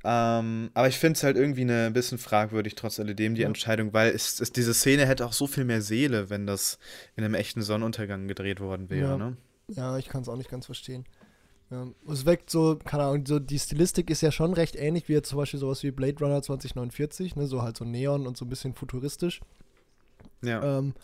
Ähm, 0.03 0.71
aber 0.73 0.87
ich 0.87 0.97
finde 0.97 1.17
es 1.17 1.23
halt 1.23 1.35
irgendwie 1.35 1.61
eine, 1.61 1.87
ein 1.87 1.93
bisschen 1.93 2.17
fragwürdig, 2.17 2.75
trotz 2.75 2.99
alledem, 2.99 3.35
die 3.35 3.41
ja. 3.41 3.47
Entscheidung, 3.47 3.93
weil 3.93 4.11
es, 4.11 4.39
es, 4.39 4.51
diese 4.51 4.73
Szene 4.73 5.05
hätte 5.05 5.25
auch 5.25 5.33
so 5.33 5.45
viel 5.45 5.65
mehr 5.65 5.81
Seele, 5.81 6.29
wenn 6.29 6.47
das 6.47 6.79
in 7.15 7.23
einem 7.23 7.33
echten 7.33 7.61
Sonnenuntergang 7.61 8.27
gedreht 8.27 8.61
worden 8.61 8.89
wäre, 8.89 9.11
ja. 9.11 9.17
ne? 9.17 9.37
Ja, 9.67 9.97
ich 9.97 10.07
kann 10.07 10.21
es 10.21 10.29
auch 10.29 10.37
nicht 10.37 10.49
ganz 10.49 10.65
verstehen. 10.65 11.05
Ja, 11.69 11.87
es 12.11 12.25
weckt 12.25 12.49
so, 12.49 12.79
keine 12.83 13.03
Ahnung, 13.03 13.25
so 13.27 13.37
die 13.37 13.59
Stilistik 13.59 14.09
ist 14.09 14.21
ja 14.21 14.31
schon 14.31 14.53
recht 14.53 14.75
ähnlich 14.75 15.07
wie 15.07 15.13
jetzt 15.13 15.29
zum 15.29 15.37
Beispiel 15.37 15.59
sowas 15.59 15.83
wie 15.83 15.91
Blade 15.91 16.17
Runner 16.19 16.41
2049, 16.41 17.35
ne, 17.35 17.45
so 17.45 17.61
halt 17.61 17.77
so 17.77 17.85
Neon 17.85 18.25
und 18.25 18.37
so 18.37 18.45
ein 18.45 18.49
bisschen 18.49 18.73
futuristisch. 18.73 19.41
Ja. 20.41 20.79
Ähm, 20.79 20.95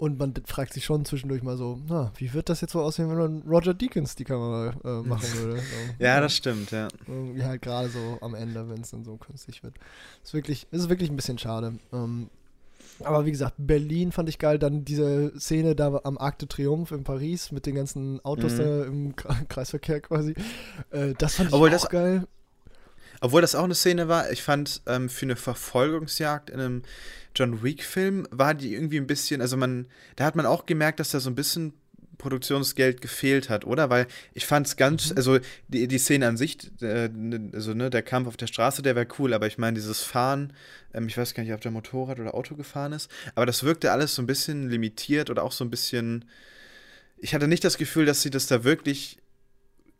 und 0.00 0.18
man 0.18 0.32
fragt 0.46 0.72
sich 0.72 0.86
schon 0.86 1.04
zwischendurch 1.04 1.42
mal 1.42 1.58
so, 1.58 1.78
na, 1.86 2.10
wie 2.16 2.32
wird 2.32 2.48
das 2.48 2.62
jetzt 2.62 2.72
so 2.72 2.80
aussehen, 2.80 3.10
wenn 3.10 3.18
man 3.18 3.42
Roger 3.42 3.74
Deakins 3.74 4.14
die 4.14 4.24
Kamera 4.24 4.72
äh, 4.82 5.06
machen 5.06 5.28
würde? 5.34 5.50
So, 5.60 6.04
ja, 6.04 6.14
ja, 6.14 6.20
das 6.20 6.34
stimmt, 6.34 6.70
ja. 6.70 6.88
Irgendwie 7.06 7.44
halt 7.44 7.60
gerade 7.60 7.90
so 7.90 8.18
am 8.22 8.34
Ende, 8.34 8.68
wenn 8.70 8.80
es 8.80 8.90
dann 8.90 9.04
so 9.04 9.16
künstlich 9.18 9.62
wird. 9.62 9.74
Ist 10.24 10.32
wirklich, 10.32 10.66
ist 10.70 10.88
wirklich 10.88 11.10
ein 11.10 11.16
bisschen 11.16 11.36
schade. 11.36 11.74
Ähm, 11.92 12.30
aber 13.00 13.26
wie 13.26 13.30
gesagt, 13.30 13.56
Berlin 13.58 14.10
fand 14.10 14.30
ich 14.30 14.38
geil. 14.38 14.58
Dann 14.58 14.86
diese 14.86 15.38
Szene 15.38 15.74
da 15.74 16.00
am 16.02 16.16
Arc 16.16 16.38
de 16.38 16.48
Triomphe 16.48 16.94
in 16.94 17.04
Paris 17.04 17.52
mit 17.52 17.66
den 17.66 17.74
ganzen 17.74 18.24
Autos 18.24 18.54
mhm. 18.54 18.58
da 18.58 18.84
im 18.84 19.16
Kreisverkehr 19.48 20.00
quasi. 20.00 20.34
Äh, 20.90 21.12
das 21.18 21.34
fand 21.34 21.50
ich 21.50 21.54
Obwohl 21.54 21.68
auch 21.68 21.72
das, 21.72 21.90
geil. 21.90 22.26
Obwohl 23.20 23.42
das 23.42 23.54
auch 23.54 23.64
eine 23.64 23.74
Szene 23.74 24.08
war, 24.08 24.30
ich 24.30 24.42
fand 24.42 24.82
ähm, 24.86 25.08
für 25.08 25.26
eine 25.26 25.36
Verfolgungsjagd 25.36 26.50
in 26.50 26.60
einem 26.60 26.82
John 27.34 27.62
Wick-Film 27.62 28.26
war 28.30 28.54
die 28.54 28.74
irgendwie 28.74 28.98
ein 28.98 29.06
bisschen, 29.06 29.40
also 29.40 29.56
man, 29.56 29.86
da 30.16 30.24
hat 30.24 30.36
man 30.36 30.46
auch 30.46 30.66
gemerkt, 30.66 31.00
dass 31.00 31.10
da 31.10 31.20
so 31.20 31.30
ein 31.30 31.34
bisschen 31.34 31.74
Produktionsgeld 32.20 33.00
gefehlt 33.00 33.48
hat, 33.48 33.64
oder? 33.64 33.88
Weil 33.90 34.06
ich 34.34 34.46
fand 34.46 34.66
es 34.66 34.76
ganz, 34.76 35.10
mhm. 35.10 35.16
also 35.16 35.38
die, 35.68 35.88
die 35.88 35.98
Szene 35.98 36.28
an 36.28 36.36
sich, 36.36 36.58
äh, 36.82 37.08
also 37.52 37.74
ne, 37.74 37.90
der 37.90 38.02
Kampf 38.02 38.28
auf 38.28 38.36
der 38.36 38.46
Straße, 38.46 38.82
der 38.82 38.94
wäre 38.94 39.08
cool, 39.18 39.32
aber 39.32 39.46
ich 39.46 39.58
meine, 39.58 39.74
dieses 39.74 40.02
Fahren, 40.02 40.52
ähm, 40.92 41.08
ich 41.08 41.16
weiß 41.16 41.34
gar 41.34 41.42
nicht, 41.42 41.52
ob 41.52 41.60
der 41.60 41.70
Motorrad 41.70 42.20
oder 42.20 42.34
Auto 42.34 42.54
gefahren 42.54 42.92
ist, 42.92 43.10
aber 43.34 43.46
das 43.46 43.64
wirkte 43.64 43.90
alles 43.90 44.14
so 44.14 44.22
ein 44.22 44.26
bisschen 44.26 44.68
limitiert 44.68 45.30
oder 45.30 45.42
auch 45.42 45.52
so 45.52 45.64
ein 45.64 45.70
bisschen. 45.70 46.26
Ich 47.16 47.34
hatte 47.34 47.48
nicht 47.48 47.64
das 47.64 47.78
Gefühl, 47.78 48.06
dass 48.06 48.22
sie 48.22 48.30
das 48.30 48.46
da 48.46 48.64
wirklich 48.64 49.18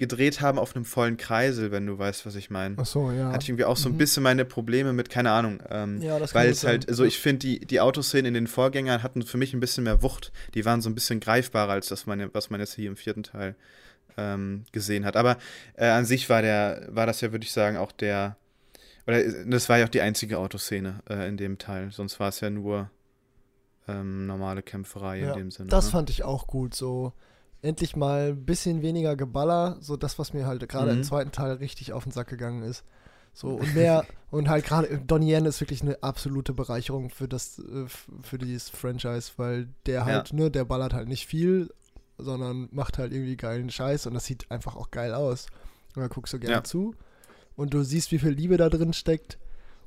gedreht 0.01 0.41
haben 0.41 0.59
auf 0.59 0.75
einem 0.75 0.87
vollen 0.87 1.19
Kreisel, 1.19 1.73
wenn 1.73 1.87
du 1.87 1.99
weißt, 1.99 2.25
was 2.25 2.35
ich 2.35 2.49
meine. 2.49 2.75
Ach 2.79 2.87
so, 2.87 3.13
ja. 3.13 3.33
Hatte 3.33 3.43
ich 3.43 3.51
irgendwie 3.51 3.67
auch 3.67 3.77
so 3.77 3.91
ein 3.91 3.93
mhm. 3.93 3.99
bisschen 3.99 4.23
meine 4.23 4.47
Probleme 4.47 4.95
mit, 4.95 5.11
keine 5.11 5.31
Ahnung. 5.31 5.63
Ähm, 5.69 6.01
ja, 6.01 6.19
das 6.19 6.35
weil 6.35 6.49
es 6.49 6.65
halt, 6.65 6.89
also 6.89 7.05
ich 7.05 7.19
finde, 7.19 7.41
die, 7.41 7.61
die 7.61 7.81
Autoszenen 7.81 8.25
in 8.25 8.35
den 8.35 8.47
Vorgängern 8.47 9.03
hatten 9.03 9.23
für 9.23 9.37
mich 9.37 9.53
ein 9.53 9.61
bisschen 9.61 9.85
mehr 9.85 10.03
Wucht. 10.03 10.33
Die 10.55 10.65
waren 10.65 10.81
so 10.81 10.89
ein 10.89 10.95
bisschen 10.95 11.21
greifbarer 11.21 11.73
als 11.73 11.89
das, 11.89 12.07
meine, 12.07 12.33
was 12.33 12.49
man 12.49 12.61
jetzt 12.61 12.75
hier 12.75 12.89
im 12.89 12.97
vierten 12.97 13.25
Teil 13.25 13.57
ähm, 14.17 14.65
gesehen 14.73 15.05
hat. 15.05 15.19
Aber 15.19 15.37
äh, 15.75 15.87
an 15.87 16.07
sich 16.07 16.31
war 16.31 16.41
der, 16.41 16.89
war 16.89 17.05
das 17.05 17.21
ja, 17.21 17.31
würde 17.31 17.45
ich 17.45 17.53
sagen, 17.53 17.77
auch 17.77 17.93
der, 17.93 18.39
oder 19.07 19.23
das 19.45 19.69
war 19.69 19.79
ja 19.79 19.85
auch 19.85 19.91
die 19.91 20.01
einzige 20.01 20.39
Autoszene 20.39 21.01
äh, 21.11 21.29
in 21.29 21.37
dem 21.37 21.59
Teil. 21.59 21.91
Sonst 21.93 22.19
war 22.19 22.31
es 22.31 22.41
ja 22.41 22.49
nur 22.49 22.91
ähm, 23.87 24.27
normale 24.27 24.63
Kämpferei 24.63 25.21
ja, 25.21 25.33
in 25.33 25.39
dem 25.39 25.51
Sinne. 25.51 25.69
Das 25.69 25.85
ne? 25.85 25.91
fand 25.91 26.09
ich 26.09 26.25
auch 26.25 26.47
gut, 26.47 26.75
so 26.75 27.13
endlich 27.62 27.96
mal 27.96 28.31
ein 28.31 28.44
bisschen 28.44 28.83
weniger 28.83 29.16
Geballer, 29.16 29.77
so 29.81 29.96
das, 29.96 30.18
was 30.18 30.33
mir 30.33 30.46
halt 30.46 30.66
gerade 30.68 30.92
mhm. 30.92 30.99
im 30.99 31.05
zweiten 31.05 31.33
Teil 31.33 31.53
richtig 31.53 31.92
auf 31.92 32.05
den 32.05 32.12
Sack 32.12 32.29
gegangen 32.29 32.62
ist. 32.62 32.85
So 33.33 33.49
und 33.49 33.75
mehr 33.75 34.05
und 34.31 34.49
halt 34.49 34.64
gerade 34.64 34.99
Donnie 34.99 35.33
Yen 35.33 35.46
ist 35.46 35.61
wirklich 35.61 35.83
eine 35.83 36.03
absolute 36.03 36.53
Bereicherung 36.53 37.11
für 37.11 37.29
das 37.29 37.59
äh, 37.59 37.87
für 38.23 38.38
dieses 38.38 38.68
Franchise, 38.68 39.33
weil 39.37 39.68
der 39.87 40.05
halt 40.05 40.31
ja. 40.31 40.37
ne, 40.37 40.51
der 40.51 40.64
ballert 40.64 40.94
halt 40.94 41.09
nicht 41.09 41.27
viel, 41.27 41.70
sondern 42.18 42.68
macht 42.73 42.99
halt 42.99 43.12
irgendwie 43.12 43.37
geilen 43.37 43.70
Scheiß 43.70 44.07
und 44.07 44.14
das 44.14 44.25
sieht 44.25 44.51
einfach 44.51 44.77
auch 44.77 44.90
geil 44.90 45.14
aus. 45.14 45.46
Und 45.94 46.03
da 46.03 46.09
guckst 46.09 46.33
du 46.33 46.38
gerne 46.38 46.57
ja. 46.57 46.64
zu 46.64 46.94
und 47.57 47.75
du 47.75 47.83
siehst, 47.83 48.12
wie 48.12 48.18
viel 48.18 48.31
Liebe 48.31 48.57
da 48.57 48.68
drin 48.68 48.92
steckt 48.92 49.38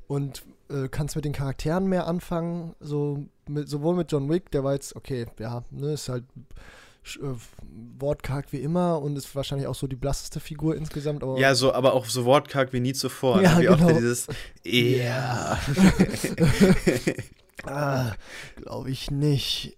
und 0.08 0.44
äh, 0.70 0.90
kannst 0.90 1.16
mit 1.16 1.26
den 1.26 1.34
Charakteren 1.34 1.88
mehr 1.88 2.08
anfangen, 2.08 2.76
so 2.80 3.26
mit, 3.48 3.70
sowohl 3.70 3.96
mit 3.96 4.12
John 4.12 4.30
Wick, 4.30 4.52
der 4.52 4.64
war 4.64 4.74
jetzt 4.74 4.96
okay, 4.96 5.28
ja, 5.40 5.64
ne, 5.72 5.94
ist 5.94 6.10
halt 6.10 6.26
wortkarg 8.00 8.52
wie 8.52 8.58
immer 8.58 9.02
und 9.02 9.18
ist 9.18 9.36
wahrscheinlich 9.36 9.68
auch 9.68 9.76
so 9.76 9.88
die 9.88 9.96
blasseste 9.96 10.40
Figur 10.40 10.76
insgesamt. 10.76 11.24
Aber 11.24 11.38
ja, 11.38 11.54
so, 11.56 11.74
aber 11.74 11.94
auch 11.94 12.06
so 12.06 12.26
wortkarg 12.26 12.74
wie 12.74 12.80
nie 12.80 12.94
zuvor. 12.94 13.42
Ja, 13.42 13.60
wie 13.60 13.66
genau. 13.66 13.86
auch 13.86 13.92
dieses 13.92 14.28
Ja. 14.64 15.60
ah, 17.66 18.12
Glaube 18.56 18.90
ich 18.90 19.12
nicht. 19.12 19.78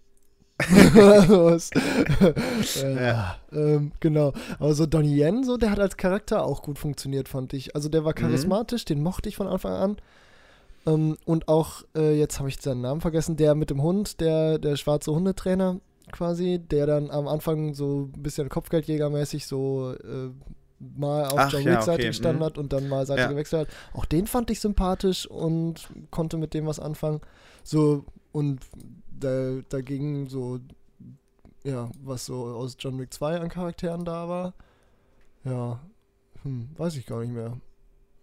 Äh, 0.57 1.57
ja. 2.95 3.38
ähm, 3.51 3.91
genau. 3.99 4.33
Aber 4.59 4.73
so 4.73 4.85
Donnie 4.85 5.21
Yen, 5.21 5.43
so, 5.43 5.57
der 5.57 5.71
hat 5.71 5.79
als 5.79 5.97
Charakter 5.97 6.45
auch 6.45 6.61
gut 6.61 6.79
funktioniert, 6.79 7.27
fand 7.27 7.53
ich. 7.53 7.75
Also 7.75 7.89
der 7.89 8.05
war 8.05 8.13
mhm. 8.13 8.21
charismatisch, 8.21 8.83
mhm. 8.83 8.88
den 8.88 9.03
mochte 9.03 9.29
ich 9.29 9.35
von 9.35 9.47
Anfang 9.47 9.73
an. 9.73 9.97
Ähm, 10.85 11.17
und 11.25 11.47
auch, 11.47 11.83
äh, 11.95 12.17
jetzt 12.17 12.39
habe 12.39 12.49
ich 12.49 12.61
seinen 12.61 12.81
Namen 12.81 13.01
vergessen, 13.01 13.35
der 13.35 13.55
mit 13.55 13.69
dem 13.69 13.81
Hund, 13.81 14.21
der, 14.21 14.59
der 14.59 14.75
schwarze 14.77 15.11
Hundetrainer, 15.11 15.81
quasi, 16.12 16.60
der 16.60 16.86
dann 16.86 17.12
am 17.12 17.28
Anfang 17.28 17.74
so 17.74 18.10
ein 18.13 18.22
bisschen 18.22 18.50
Kopfgeldjägermäßig 18.50 19.48
so 19.48 19.94
äh, 19.94 20.30
mal 20.80 21.26
auf 21.26 21.39
Ach, 21.39 21.52
John 21.52 21.63
ja, 21.63 21.74
Wick 21.74 21.82
Seite 21.84 22.00
okay. 22.00 22.08
gestanden 22.08 22.41
mhm. 22.41 22.46
hat 22.46 22.58
und 22.58 22.74
dann 22.74 22.88
mal 22.88 23.06
Seite 23.06 23.22
ja. 23.22 23.28
gewechselt 23.28 23.68
hat. 23.68 23.76
Auch 23.94 24.06
den 24.06 24.28
fand 24.28 24.50
ich 24.52 24.60
sympathisch 24.60 25.26
und 25.26 25.89
konnte 26.12 26.38
mit 26.38 26.54
dem 26.54 26.65
was 26.65 26.80
anfangen. 26.80 27.22
So, 27.63 28.06
und 28.32 28.62
da, 29.20 29.62
dagegen 29.70 30.28
so 30.28 30.60
ja, 31.65 31.89
was 32.04 32.26
so 32.26 32.46
aus 32.46 32.78
John 32.80 33.00
Wick 33.00 33.12
2 33.12 33.39
an 33.39 33.50
Charakteren 33.50 34.06
da 34.06 34.30
war. 34.30 34.54
Ja, 35.44 35.80
hm, 36.44 36.70
weiß 36.78 36.96
ich 36.96 37.06
gar 37.08 37.22
nicht 37.22 37.34
mehr. 37.34 37.60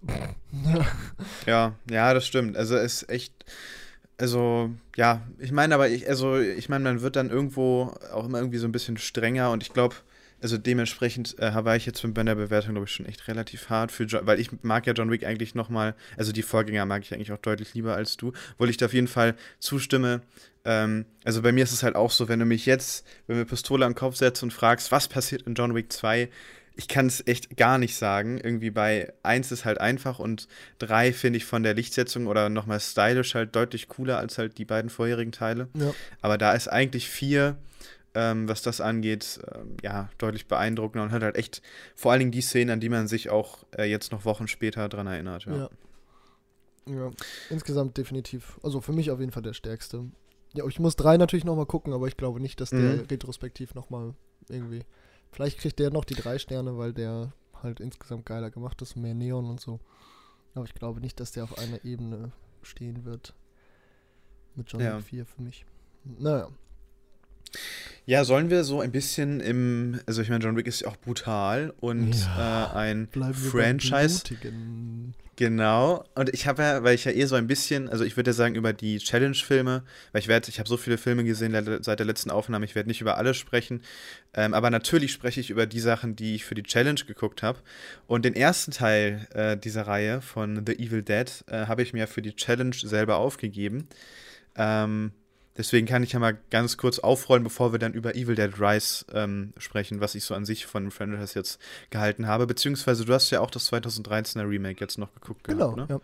ja, 1.47 1.75
ja, 1.91 2.15
das 2.15 2.27
stimmt. 2.27 2.57
Also 2.57 2.77
es 2.77 3.03
ist 3.03 3.11
echt, 3.11 3.45
also 4.19 4.71
ja, 4.97 5.23
ich 5.39 5.53
meine 5.53 5.75
aber, 5.75 5.89
ich, 5.89 6.09
also 6.09 6.39
ich 6.39 6.69
meine, 6.69 6.85
man 6.85 7.03
wird 7.03 7.17
dann 7.17 7.31
irgendwo 7.31 7.95
auch 8.13 8.27
immer 8.27 8.39
irgendwie 8.39 8.59
so 8.59 8.67
ein 8.67 8.73
bisschen 8.73 8.97
strenger 8.99 9.51
und 9.51 9.63
ich 9.63 9.73
glaube, 9.73 9.97
also 10.43 10.59
dementsprechend 10.59 11.39
äh, 11.39 11.65
war 11.65 11.77
ich 11.77 11.87
jetzt 11.87 12.03
bei 12.15 12.23
der 12.25 12.35
Bewertung, 12.35 12.73
glaube 12.73 12.87
ich, 12.87 12.93
schon 12.93 13.07
echt 13.07 13.29
relativ 13.29 13.71
hart 13.71 13.93
für 13.93 14.05
John, 14.05 14.27
weil 14.27 14.41
ich 14.41 14.51
mag 14.63 14.87
ja 14.87 14.93
John 14.93 15.11
Wick 15.11 15.25
eigentlich 15.25 15.55
nochmal, 15.55 15.95
also 16.17 16.33
die 16.33 16.43
Vorgänger 16.43 16.85
mag 16.85 17.03
ich 17.03 17.15
eigentlich 17.15 17.31
auch 17.31 17.39
deutlich 17.39 17.75
lieber 17.75 17.95
als 17.95 18.17
du, 18.17 18.33
obwohl 18.55 18.69
ich 18.69 18.77
da 18.77 18.87
auf 18.87 18.93
jeden 18.93 19.07
Fall 19.07 19.37
zustimme. 19.61 20.23
Ähm, 20.65 21.07
also 21.25 21.43
bei 21.43 21.53
mir 21.53 21.63
ist 21.63 21.73
es 21.73 21.85
halt 21.85 21.95
auch 21.95 22.11
so, 22.11 22.29
wenn 22.29 22.41
du 22.41 22.45
mich 22.45 22.67
jetzt, 22.67 23.07
wenn 23.29 23.37
wir 23.37 23.45
Pistole 23.45 23.87
am 23.87 23.95
Kopf 23.95 24.17
setzt 24.17 24.43
und 24.43 24.53
fragst, 24.53 24.91
was 24.91 25.07
passiert 25.07 25.43
in 25.43 25.55
John 25.55 25.77
Wick 25.77 25.93
2, 25.93 26.29
ich 26.75 26.89
kann 26.89 27.07
es 27.07 27.27
echt 27.27 27.57
gar 27.57 27.79
nicht 27.79 27.97
sagen. 27.97 28.39
Irgendwie 28.39 28.71
bei 28.71 29.13
1 29.23 29.53
ist 29.53 29.65
halt 29.65 29.81
einfach 29.81 30.19
und 30.19 30.49
3 30.79 31.13
finde 31.13 31.37
ich 31.37 31.45
von 31.45 31.63
der 31.63 31.75
Lichtsetzung 31.75 32.27
oder 32.27 32.49
nochmal 32.49 32.81
stylisch 32.81 33.35
halt 33.35 33.55
deutlich 33.55 33.89
cooler 33.89 34.19
als 34.19 34.39
halt 34.39 34.59
die 34.59 34.65
beiden 34.65 34.91
vorherigen 34.91 35.33
Teile. 35.33 35.69
Ja. 35.75 35.95
Aber 36.21 36.39
da 36.39 36.53
ist 36.53 36.69
eigentlich 36.69 37.09
4 37.09 37.57
ähm, 38.15 38.49
was 38.49 38.63
das 38.63 38.81
angeht, 38.81 39.41
ähm, 39.55 39.77
ja, 39.83 40.11
deutlich 40.19 40.47
beeindruckender 40.47 41.05
und 41.05 41.13
hat 41.13 41.23
halt 41.23 41.37
echt 41.37 41.63
vor 41.95 42.13
allen 42.13 42.19
Dingen 42.19 42.33
die 42.33 42.43
Szenen, 42.43 42.71
an 42.71 42.81
die 42.81 42.89
man 42.89 43.09
sich 43.09 43.31
auch 43.31 43.65
äh, 43.77 43.85
jetzt 43.85 44.13
noch 44.13 44.25
Wochen 44.25 44.49
später 44.49 44.89
dran 44.89 45.07
erinnert. 45.07 45.47
Ja. 45.47 45.57
ja. 45.57 46.95
ja. 46.95 47.11
insgesamt 47.51 47.97
definitiv. 47.97 48.59
Also 48.63 48.81
für 48.81 48.93
mich 48.93 49.11
auf 49.11 49.21
jeden 49.21 49.33
Fall 49.33 49.43
der 49.43 49.55
stärkste. 49.55 50.05
Ja, 50.55 50.67
ich 50.67 50.79
muss 50.79 50.97
drei 50.97 51.17
natürlich 51.17 51.45
nochmal 51.45 51.67
gucken, 51.67 51.95
aber 51.95 52.07
ich 52.07 52.19
glaube 52.19 52.41
nicht, 52.41 52.61
dass 52.61 52.71
der 52.71 52.81
mhm. 52.81 53.07
retrospektiv 53.11 53.75
nochmal 53.75 54.15
irgendwie. 54.49 54.83
Vielleicht 55.33 55.59
kriegt 55.59 55.79
der 55.79 55.91
noch 55.91 56.05
die 56.05 56.15
drei 56.15 56.39
Sterne, 56.39 56.77
weil 56.77 56.93
der 56.93 57.33
halt 57.63 57.81
insgesamt 57.81 58.27
geiler 58.27 58.51
gemacht 58.51 58.83
ist, 58.83 58.97
mehr 58.97 59.15
Neon 59.15 59.49
und 59.49 59.61
so. 59.61 59.81
Aber 60.55 60.65
ich 60.65 60.75
glaube 60.75 61.01
nicht, 61.01 61.19
dass 61.21 61.33
der 61.33 61.45
auf 61.45 61.59
einer 61.59 61.85
Ebene 61.85 62.33
stehen 62.63 63.05
wird. 63.05 63.35
Mit 64.55 64.71
John 64.71 64.83
ja. 64.83 65.01
4 65.01 65.25
für 65.25 65.43
mich. 65.43 65.65
Naja. 66.05 66.49
Ja, 68.05 68.25
sollen 68.25 68.51
wir 68.51 68.65
so 68.65 68.81
ein 68.81 68.91
bisschen 68.91 69.41
im, 69.41 70.01
also 70.07 70.23
ich 70.23 70.29
meine, 70.29 70.43
John 70.43 70.57
Wick 70.57 70.67
ist 70.67 70.81
ja 70.81 70.89
auch 70.89 70.97
brutal 70.97 71.73
und 71.81 72.15
ja, 72.15 72.73
äh, 72.73 72.77
ein 72.77 73.09
Franchise. 73.33 74.23
Genau. 75.37 76.05
Und 76.15 76.29
ich 76.35 76.47
habe 76.47 76.63
ja, 76.63 76.85
weil 76.85 76.95
ich 76.95 77.05
ja 77.05 77.13
eh 77.13 77.25
so 77.25 77.37
ein 77.37 77.47
bisschen, 77.47 77.89
also 77.89 78.05
ich 78.05 78.17
würde 78.17 78.31
ja 78.31 78.35
sagen 78.35 78.55
über 78.55 78.73
die 78.73 78.99
Challenge-Filme, 78.99 79.83
weil 80.13 80.21
ich 80.21 80.29
werde, 80.29 80.49
ich 80.49 80.59
habe 80.59 80.69
so 80.69 80.77
viele 80.77 80.99
Filme 80.99 81.25
gesehen 81.25 81.81
seit 81.83 81.99
der 81.99 82.07
letzten 82.07 82.31
Aufnahme, 82.31 82.65
ich 82.65 82.75
werde 82.75 82.89
nicht 82.89 83.01
über 83.01 83.17
alle 83.17 83.35
sprechen, 83.35 83.83
ähm, 84.35 84.53
aber 84.53 84.69
natürlich 84.71 85.13
spreche 85.13 85.41
ich 85.41 85.51
über 85.51 85.67
die 85.67 85.81
Sachen, 85.81 86.17
die 86.17 86.35
ich 86.35 86.45
für 86.45 86.55
die 86.55 86.63
Challenge 86.63 87.01
geguckt 87.07 87.43
habe. 87.43 87.61
Und 88.07 88.25
den 88.25 88.35
ersten 88.35 88.73
Teil 88.73 89.27
äh, 89.33 89.57
dieser 89.57 89.87
Reihe 89.87 90.21
von 90.21 90.65
The 90.67 90.75
Evil 90.75 91.03
Dead 91.03 91.45
äh, 91.47 91.67
habe 91.67 91.83
ich 91.83 91.93
mir 91.93 92.07
für 92.09 92.23
die 92.23 92.37
Challenge 92.37 92.77
selber 92.77 93.17
aufgegeben. 93.17 93.89
Ähm, 94.55 95.13
Deswegen 95.57 95.87
kann 95.87 96.03
ich 96.03 96.13
ja 96.13 96.19
mal 96.19 96.39
ganz 96.51 96.77
kurz 96.77 96.99
aufrollen, 96.99 97.45
bevor 97.45 97.73
wir 97.73 97.79
dann 97.79 97.93
über 97.93 98.15
Evil 98.15 98.35
Dead 98.35 98.59
Rise 98.59 99.05
ähm, 99.13 99.53
sprechen, 99.59 100.01
was 100.01 100.15
ich 100.15 100.25
so 100.25 100.35
an 100.35 100.47
sich 100.47 100.67
von 100.67 100.91
Franchise 100.91 101.39
jetzt 101.39 101.61
gehalten 101.91 102.27
habe. 102.27 102.47
Beziehungsweise 102.47 103.05
du 103.05 103.13
hast 103.13 103.31
ja 103.31 103.41
auch 103.41 103.51
das 103.51 103.71
2013er 103.71 104.49
Remake 104.49 104.81
jetzt 104.81 104.99
noch 104.99 105.13
geguckt. 105.15 105.45
Genau, 105.45 105.73
gehabt, 105.73 105.91
ne? 105.91 105.97
ja. 105.97 106.01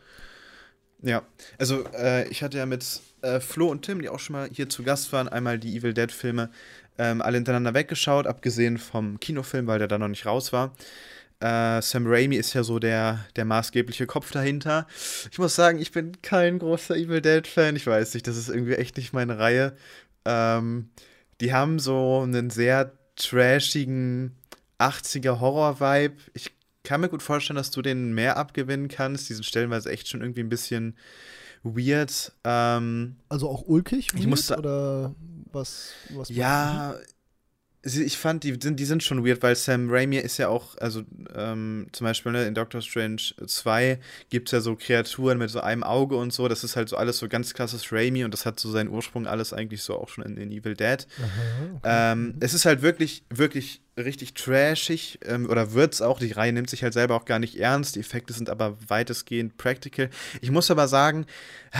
Ja, 1.00 1.22
also 1.58 1.84
äh, 1.94 2.26
ich 2.28 2.42
hatte 2.42 2.58
ja 2.58 2.66
mit 2.66 3.00
äh, 3.22 3.38
Flo 3.38 3.68
und 3.68 3.82
Tim, 3.82 4.02
die 4.02 4.08
auch 4.08 4.18
schon 4.18 4.34
mal 4.34 4.48
hier 4.52 4.68
zu 4.68 4.82
Gast 4.82 5.12
waren, 5.12 5.28
einmal 5.28 5.58
die 5.58 5.76
Evil 5.76 5.94
Dead-Filme 5.94 6.50
ähm, 6.98 7.22
alle 7.22 7.36
hintereinander 7.36 7.74
weggeschaut, 7.74 8.26
abgesehen 8.26 8.78
vom 8.78 9.20
Kinofilm, 9.20 9.68
weil 9.68 9.78
der 9.78 9.86
da 9.86 9.98
noch 9.98 10.08
nicht 10.08 10.26
raus 10.26 10.52
war. 10.52 10.74
Äh, 11.40 11.80
Sam 11.82 12.06
Raimi 12.06 12.36
ist 12.36 12.54
ja 12.54 12.64
so 12.64 12.78
der, 12.78 13.24
der 13.36 13.44
maßgebliche 13.44 14.06
Kopf 14.06 14.32
dahinter. 14.32 14.86
Ich 15.30 15.38
muss 15.38 15.54
sagen, 15.54 15.78
ich 15.78 15.92
bin 15.92 16.20
kein 16.20 16.58
großer 16.58 16.96
Evil 16.96 17.20
Dead-Fan. 17.20 17.76
Ich 17.76 17.86
weiß 17.86 18.14
nicht, 18.14 18.26
das 18.26 18.36
ist 18.36 18.48
irgendwie 18.48 18.74
echt 18.74 18.96
nicht 18.96 19.12
meine 19.12 19.38
Reihe. 19.38 19.76
Ähm, 20.24 20.90
die 21.40 21.52
haben 21.52 21.78
so 21.78 22.22
einen 22.22 22.50
sehr 22.50 22.92
trashigen 23.14 24.36
80er 24.78 25.40
Horror-Vibe. 25.40 26.16
Ich 26.34 26.52
kann 26.82 27.00
mir 27.00 27.08
gut 27.08 27.22
vorstellen, 27.22 27.56
dass 27.56 27.70
du 27.70 27.82
den 27.82 28.14
mehr 28.14 28.36
abgewinnen 28.36 28.88
kannst. 28.88 29.28
Die 29.28 29.34
sind 29.34 29.44
stellenweise 29.44 29.90
echt 29.90 30.08
schon 30.08 30.22
irgendwie 30.22 30.40
ein 30.40 30.48
bisschen 30.48 30.96
weird. 31.62 32.32
Ähm, 32.44 33.16
also 33.28 33.48
auch 33.48 33.62
ulkig? 33.66 34.14
Weird, 34.14 34.38
ich 34.38 34.50
oder 34.56 35.14
was? 35.52 35.92
was 36.10 36.28
ja, 36.28 36.96
ich 37.96 38.18
fand, 38.18 38.44
die 38.44 38.56
sind, 38.60 38.78
die 38.78 38.84
sind 38.84 39.02
schon 39.02 39.24
weird, 39.26 39.42
weil 39.42 39.56
Sam 39.56 39.88
Raimi 39.90 40.16
ist 40.16 40.38
ja 40.38 40.48
auch, 40.48 40.76
also 40.78 41.02
ähm, 41.34 41.86
zum 41.92 42.04
Beispiel 42.06 42.32
ne, 42.32 42.46
in 42.46 42.54
Doctor 42.54 42.80
Strange 42.80 43.22
2 43.44 43.98
gibt 44.30 44.48
es 44.48 44.52
ja 44.52 44.60
so 44.60 44.76
Kreaturen 44.76 45.38
mit 45.38 45.50
so 45.50 45.60
einem 45.60 45.82
Auge 45.82 46.16
und 46.16 46.32
so. 46.32 46.48
Das 46.48 46.64
ist 46.64 46.76
halt 46.76 46.88
so 46.88 46.96
alles 46.96 47.18
so 47.18 47.28
ganz 47.28 47.54
krasses 47.54 47.92
Raimi 47.92 48.24
und 48.24 48.32
das 48.32 48.46
hat 48.46 48.60
so 48.60 48.70
seinen 48.70 48.90
Ursprung 48.90 49.26
alles 49.26 49.52
eigentlich 49.52 49.82
so 49.82 49.94
auch 49.94 50.08
schon 50.08 50.24
in, 50.24 50.36
in 50.36 50.50
Evil 50.50 50.74
Dead. 50.74 51.06
Aha, 51.18 51.28
okay. 51.76 51.80
ähm, 51.84 52.34
es 52.40 52.54
ist 52.54 52.64
halt 52.64 52.82
wirklich, 52.82 53.24
wirklich 53.30 53.80
richtig 54.04 54.34
trashig 54.34 55.18
ähm, 55.24 55.48
oder 55.48 55.72
wird's 55.72 56.00
auch. 56.00 56.18
Die 56.18 56.32
Reihe 56.32 56.52
nimmt 56.52 56.70
sich 56.70 56.82
halt 56.82 56.92
selber 56.92 57.14
auch 57.14 57.24
gar 57.24 57.38
nicht 57.38 57.58
ernst. 57.58 57.96
Die 57.96 58.00
Effekte 58.00 58.32
sind 58.32 58.50
aber 58.50 58.76
weitestgehend 58.88 59.56
practical. 59.56 60.10
Ich 60.40 60.50
muss 60.50 60.70
aber 60.70 60.88
sagen, 60.88 61.26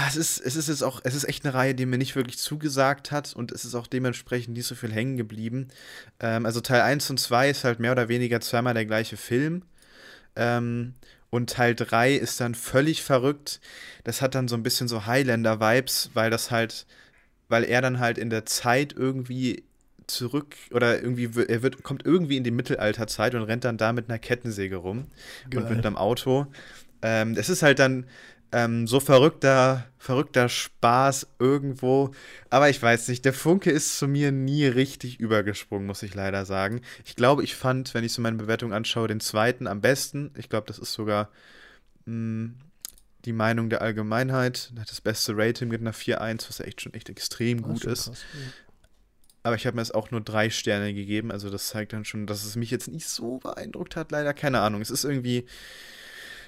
es 0.09 0.17
ist, 0.17 0.41
es 0.41 0.57
ist 0.57 0.69
jetzt 0.69 0.83
auch, 0.83 1.01
es 1.05 1.15
ist 1.15 1.25
echt 1.25 1.45
eine 1.45 1.55
Reihe, 1.55 1.75
die 1.75 1.87
mir 1.87 1.99
nicht 1.99 2.17
wirklich 2.17 2.39
zugesagt 2.39 3.11
hat 3.11 3.35
und 3.35 3.53
es 3.53 3.65
ist 3.65 3.75
auch 3.75 3.87
dementsprechend 3.87 4.57
nicht 4.57 4.67
so 4.67 4.75
viel 4.75 4.93
hängen 4.93 5.17
geblieben. 5.17 5.69
Ähm, 6.21 6.47
also 6.47 6.61
Teil 6.61 6.83
1 6.83 7.11
und 7.11 7.19
2 7.19 7.51
ist 7.51 7.65
halt 7.65 7.81
mehr 7.81 7.93
oder 7.93 8.09
weniger 8.09 8.41
zweimal 8.41 8.75
der 8.75 8.87
gleiche 8.87 9.17
Film. 9.17 9.63
Ähm, 10.37 10.95
und 11.31 11.51
Teil 11.51 11.75
3 11.75 12.15
ist 12.15 12.41
dann 12.41 12.55
völlig 12.55 13.03
verrückt. 13.03 13.61
Das 14.05 14.23
hat 14.23 14.35
dann 14.35 14.49
so 14.49 14.57
ein 14.57 14.63
bisschen 14.63 14.89
so 14.89 15.07
Highlander-Vibes, 15.07 16.11
weil 16.15 16.31
das 16.31 16.51
halt, 16.51 16.87
weil 17.49 17.65
er 17.65 17.83
dann 17.83 17.99
halt 17.99 18.19
in 18.19 18.31
der 18.31 18.47
Zeit 18.47 18.95
irgendwie 18.95 19.65
zurück 20.11 20.57
oder 20.71 21.01
irgendwie, 21.01 21.31
er 21.49 21.63
wird, 21.63 21.83
kommt 21.83 22.05
irgendwie 22.05 22.37
in 22.37 22.45
die 22.45 22.51
Mittelalterzeit 22.51 23.35
und 23.35 23.43
rennt 23.43 23.65
dann 23.65 23.79
da 23.79 23.93
mit 23.93 24.09
einer 24.09 24.19
Kettensäge 24.19 24.77
rum 24.77 25.07
Geil. 25.51 25.63
und 25.63 25.71
mit 25.71 25.85
einem 25.85 25.97
Auto. 25.97 26.47
Ähm, 27.03 27.35
es 27.37 27.49
ist 27.49 27.63
halt 27.63 27.79
dann 27.79 28.07
ähm, 28.51 28.87
so 28.87 29.01
verrückter, 29.01 29.87
verrückter 29.99 30.49
Spaß 30.49 31.29
irgendwo. 31.39 32.13
Aber 32.51 32.71
ich 32.71 32.83
weiß 32.83 33.09
nicht, 33.09 33.25
der 33.25 33.35
Funke 33.35 33.71
ist 33.71 33.99
zu 33.99 34.09
mir 34.09 34.33
nie 34.33 34.67
richtig 34.67 35.21
übergesprungen, 35.21 35.87
muss 35.87 36.03
ich 36.03 36.15
leider 36.15 36.45
sagen. 36.47 36.81
Ich 37.05 37.17
glaube, 37.17 37.45
ich 37.45 37.55
fand, 37.55 37.93
wenn 37.95 38.05
ich 38.05 38.13
so 38.13 38.23
meine 38.23 38.37
Bewertung 38.37 38.73
anschaue, 38.73 39.09
den 39.09 39.21
zweiten 39.21 39.67
am 39.67 39.81
besten. 39.81 40.33
Ich 40.37 40.49
glaube, 40.49 40.67
das 40.67 40.79
ist 40.79 40.95
sogar 40.95 41.31
mh, 42.07 42.13
hm, 42.15 42.55
die 43.25 43.33
Meinung 43.33 43.69
der 43.69 43.83
Allgemeinheit. 43.83 44.73
Das 44.75 45.01
beste 45.01 45.37
Rating 45.37 45.69
mit 45.69 45.81
einer 45.81 45.93
4-1, 45.93 46.49
was 46.49 46.59
ja 46.59 46.65
echt 46.65 46.81
schon 46.81 46.95
echt 46.95 47.11
extrem 47.11 47.63
gut 47.63 47.85
ist. 47.85 48.07
Krass, 48.07 48.25
ja. 48.33 48.68
Aber 49.49 49.57
ich 49.57 49.67
habe 49.67 49.77
mir 49.77 49.81
jetzt 49.81 49.95
auch 49.95 50.11
nur 50.11 50.21
drei 50.21 50.51
Sterne 50.51 50.93
gegeben. 50.93 51.33
Also 51.33 51.49
das 51.49 51.69
zeigt 51.69 51.95
dann 51.95 52.05
schon, 52.05 52.27
dass 52.27 52.45
es 52.45 52.55
mich 52.55 52.71
jetzt 52.71 52.89
nicht 52.89 53.09
so 53.09 53.39
beeindruckt 53.39 53.97
hat. 53.97 54.13
Leider 54.13 54.35
keine 54.35 54.61
Ahnung. 54.61 54.83
Es 54.83 54.91
ist 54.91 55.05
irgendwie. 55.05 55.47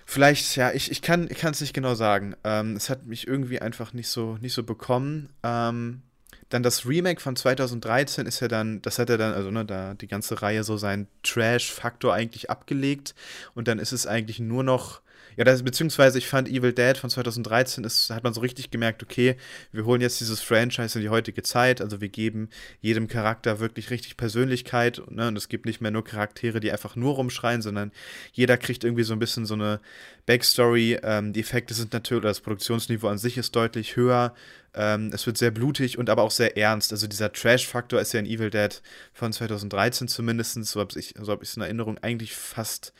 Vielleicht, 0.04 0.54
ja, 0.56 0.70
ich, 0.72 0.90
ich 0.90 1.00
kann 1.00 1.28
es 1.28 1.60
nicht 1.62 1.72
genau 1.72 1.94
sagen. 1.94 2.36
Ähm, 2.44 2.76
es 2.76 2.90
hat 2.90 3.06
mich 3.06 3.26
irgendwie 3.26 3.62
einfach 3.62 3.94
nicht 3.94 4.08
so, 4.08 4.36
nicht 4.42 4.52
so 4.52 4.64
bekommen. 4.64 5.30
Ähm, 5.42 6.02
dann 6.50 6.62
das 6.62 6.84
Remake 6.84 7.22
von 7.22 7.36
2013 7.36 8.26
ist 8.26 8.40
ja 8.40 8.48
dann, 8.48 8.82
das 8.82 8.98
hat 8.98 9.08
er 9.08 9.16
dann, 9.16 9.32
also 9.32 9.50
ne, 9.50 9.64
da 9.64 9.94
die 9.94 10.08
ganze 10.08 10.42
Reihe 10.42 10.62
so 10.62 10.76
seinen 10.76 11.06
Trash-Faktor 11.22 12.12
eigentlich 12.12 12.50
abgelegt. 12.50 13.14
Und 13.54 13.66
dann 13.66 13.78
ist 13.78 13.92
es 13.92 14.06
eigentlich 14.06 14.40
nur 14.40 14.62
noch 14.62 15.00
ja, 15.36 15.44
das, 15.44 15.62
beziehungsweise 15.62 16.18
ich 16.18 16.26
fand 16.26 16.48
Evil 16.48 16.72
Dead 16.72 16.96
von 16.96 17.10
2013, 17.10 17.84
ist, 17.84 18.10
hat 18.10 18.24
man 18.24 18.34
so 18.34 18.40
richtig 18.40 18.70
gemerkt, 18.70 19.02
okay, 19.02 19.36
wir 19.72 19.84
holen 19.84 20.00
jetzt 20.00 20.20
dieses 20.20 20.40
Franchise 20.40 20.98
in 20.98 21.02
die 21.02 21.08
heutige 21.08 21.42
Zeit, 21.42 21.80
also 21.80 22.00
wir 22.00 22.08
geben 22.08 22.48
jedem 22.80 23.08
Charakter 23.08 23.60
wirklich 23.60 23.90
richtig 23.90 24.16
Persönlichkeit 24.16 25.00
ne, 25.10 25.28
und 25.28 25.36
es 25.36 25.48
gibt 25.48 25.66
nicht 25.66 25.80
mehr 25.80 25.90
nur 25.90 26.04
Charaktere, 26.04 26.60
die 26.60 26.72
einfach 26.72 26.96
nur 26.96 27.14
rumschreien, 27.14 27.62
sondern 27.62 27.92
jeder 28.32 28.56
kriegt 28.56 28.84
irgendwie 28.84 29.04
so 29.04 29.12
ein 29.12 29.18
bisschen 29.18 29.46
so 29.46 29.54
eine 29.54 29.80
Backstory. 30.26 30.98
Ähm, 31.02 31.32
die 31.32 31.40
Effekte 31.40 31.74
sind 31.74 31.92
natürlich, 31.92 32.22
das 32.22 32.40
Produktionsniveau 32.40 33.08
an 33.08 33.18
sich 33.18 33.36
ist 33.38 33.54
deutlich 33.56 33.96
höher. 33.96 34.34
Ähm, 34.74 35.10
es 35.12 35.26
wird 35.26 35.38
sehr 35.38 35.50
blutig 35.50 35.98
und 35.98 36.10
aber 36.10 36.22
auch 36.22 36.30
sehr 36.30 36.56
ernst. 36.56 36.92
Also 36.92 37.06
dieser 37.06 37.32
Trash-Faktor 37.32 38.00
ist 38.00 38.12
ja 38.12 38.20
in 38.20 38.26
Evil 38.26 38.50
Dead 38.50 38.80
von 39.12 39.32
2013 39.32 40.08
zumindest, 40.08 40.64
so 40.64 40.80
habe 40.80 40.98
ich 40.98 41.14
es 41.16 41.26
so 41.26 41.32
hab 41.32 41.42
in 41.42 41.62
Erinnerung, 41.62 41.98
eigentlich 41.98 42.34
fast 42.34 42.92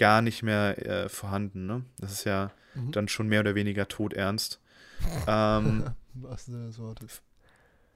gar 0.00 0.22
nicht 0.22 0.42
mehr 0.42 0.84
äh, 0.84 1.08
vorhanden. 1.08 1.66
Ne? 1.66 1.84
Das 1.98 2.10
ist 2.10 2.24
ja 2.24 2.50
mhm. 2.74 2.90
dann 2.90 3.06
schon 3.06 3.28
mehr 3.28 3.40
oder 3.40 3.54
weniger 3.54 3.86
todernst. 3.86 4.58
ähm, 5.28 5.84
Was 6.14 6.46
das 6.46 6.78
Wort 6.78 7.00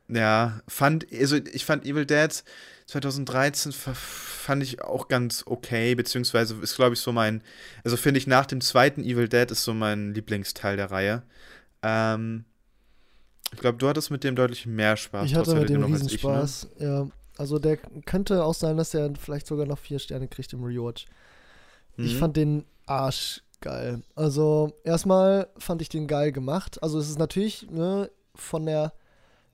Ja, 0.08 0.60
fand, 0.68 1.06
also 1.12 1.36
ich 1.36 1.64
fand 1.64 1.84
Evil 1.84 2.06
Dead 2.06 2.44
2013 2.86 3.72
fand 3.72 4.62
ich 4.62 4.82
auch 4.82 5.08
ganz 5.08 5.42
okay, 5.46 5.94
beziehungsweise 5.94 6.54
ist, 6.56 6.76
glaube 6.76 6.92
ich, 6.92 7.00
so 7.00 7.12
mein, 7.12 7.42
also 7.82 7.96
finde 7.96 8.18
ich 8.18 8.26
nach 8.26 8.44
dem 8.44 8.60
zweiten 8.60 9.02
Evil 9.02 9.28
Dead 9.28 9.50
ist 9.50 9.64
so 9.64 9.72
mein 9.72 10.12
Lieblingsteil 10.12 10.76
der 10.76 10.90
Reihe. 10.90 11.22
Ähm, 11.82 12.44
ich 13.52 13.60
glaube, 13.60 13.78
du 13.78 13.88
hattest 13.88 14.10
mit 14.10 14.22
dem 14.22 14.36
deutlich 14.36 14.66
mehr 14.66 14.98
Spaß. 14.98 15.26
Ich 15.26 15.34
hatte 15.34 15.54
mit 15.54 15.70
dem 15.70 15.84
riesen 15.84 16.10
Spaß, 16.10 16.68
ne? 16.78 16.86
ja. 16.86 17.06
Also 17.36 17.58
der 17.58 17.78
könnte 17.78 18.44
auch 18.44 18.54
sein, 18.54 18.76
dass 18.76 18.94
er 18.94 19.12
vielleicht 19.18 19.46
sogar 19.46 19.66
noch 19.66 19.78
vier 19.78 19.98
Sterne 19.98 20.28
kriegt 20.28 20.52
im 20.52 20.62
Rewatch. 20.62 21.06
Mhm. 21.96 22.04
Ich 22.04 22.16
fand 22.16 22.36
den 22.36 22.64
Arsch 22.86 23.42
geil. 23.60 24.02
Also 24.14 24.72
erstmal 24.84 25.48
fand 25.58 25.80
ich 25.82 25.88
den 25.88 26.06
geil 26.06 26.32
gemacht. 26.32 26.82
Also 26.82 26.98
es 26.98 27.08
ist 27.08 27.18
natürlich 27.18 27.70
ne, 27.70 28.10
von 28.34 28.66
der 28.66 28.92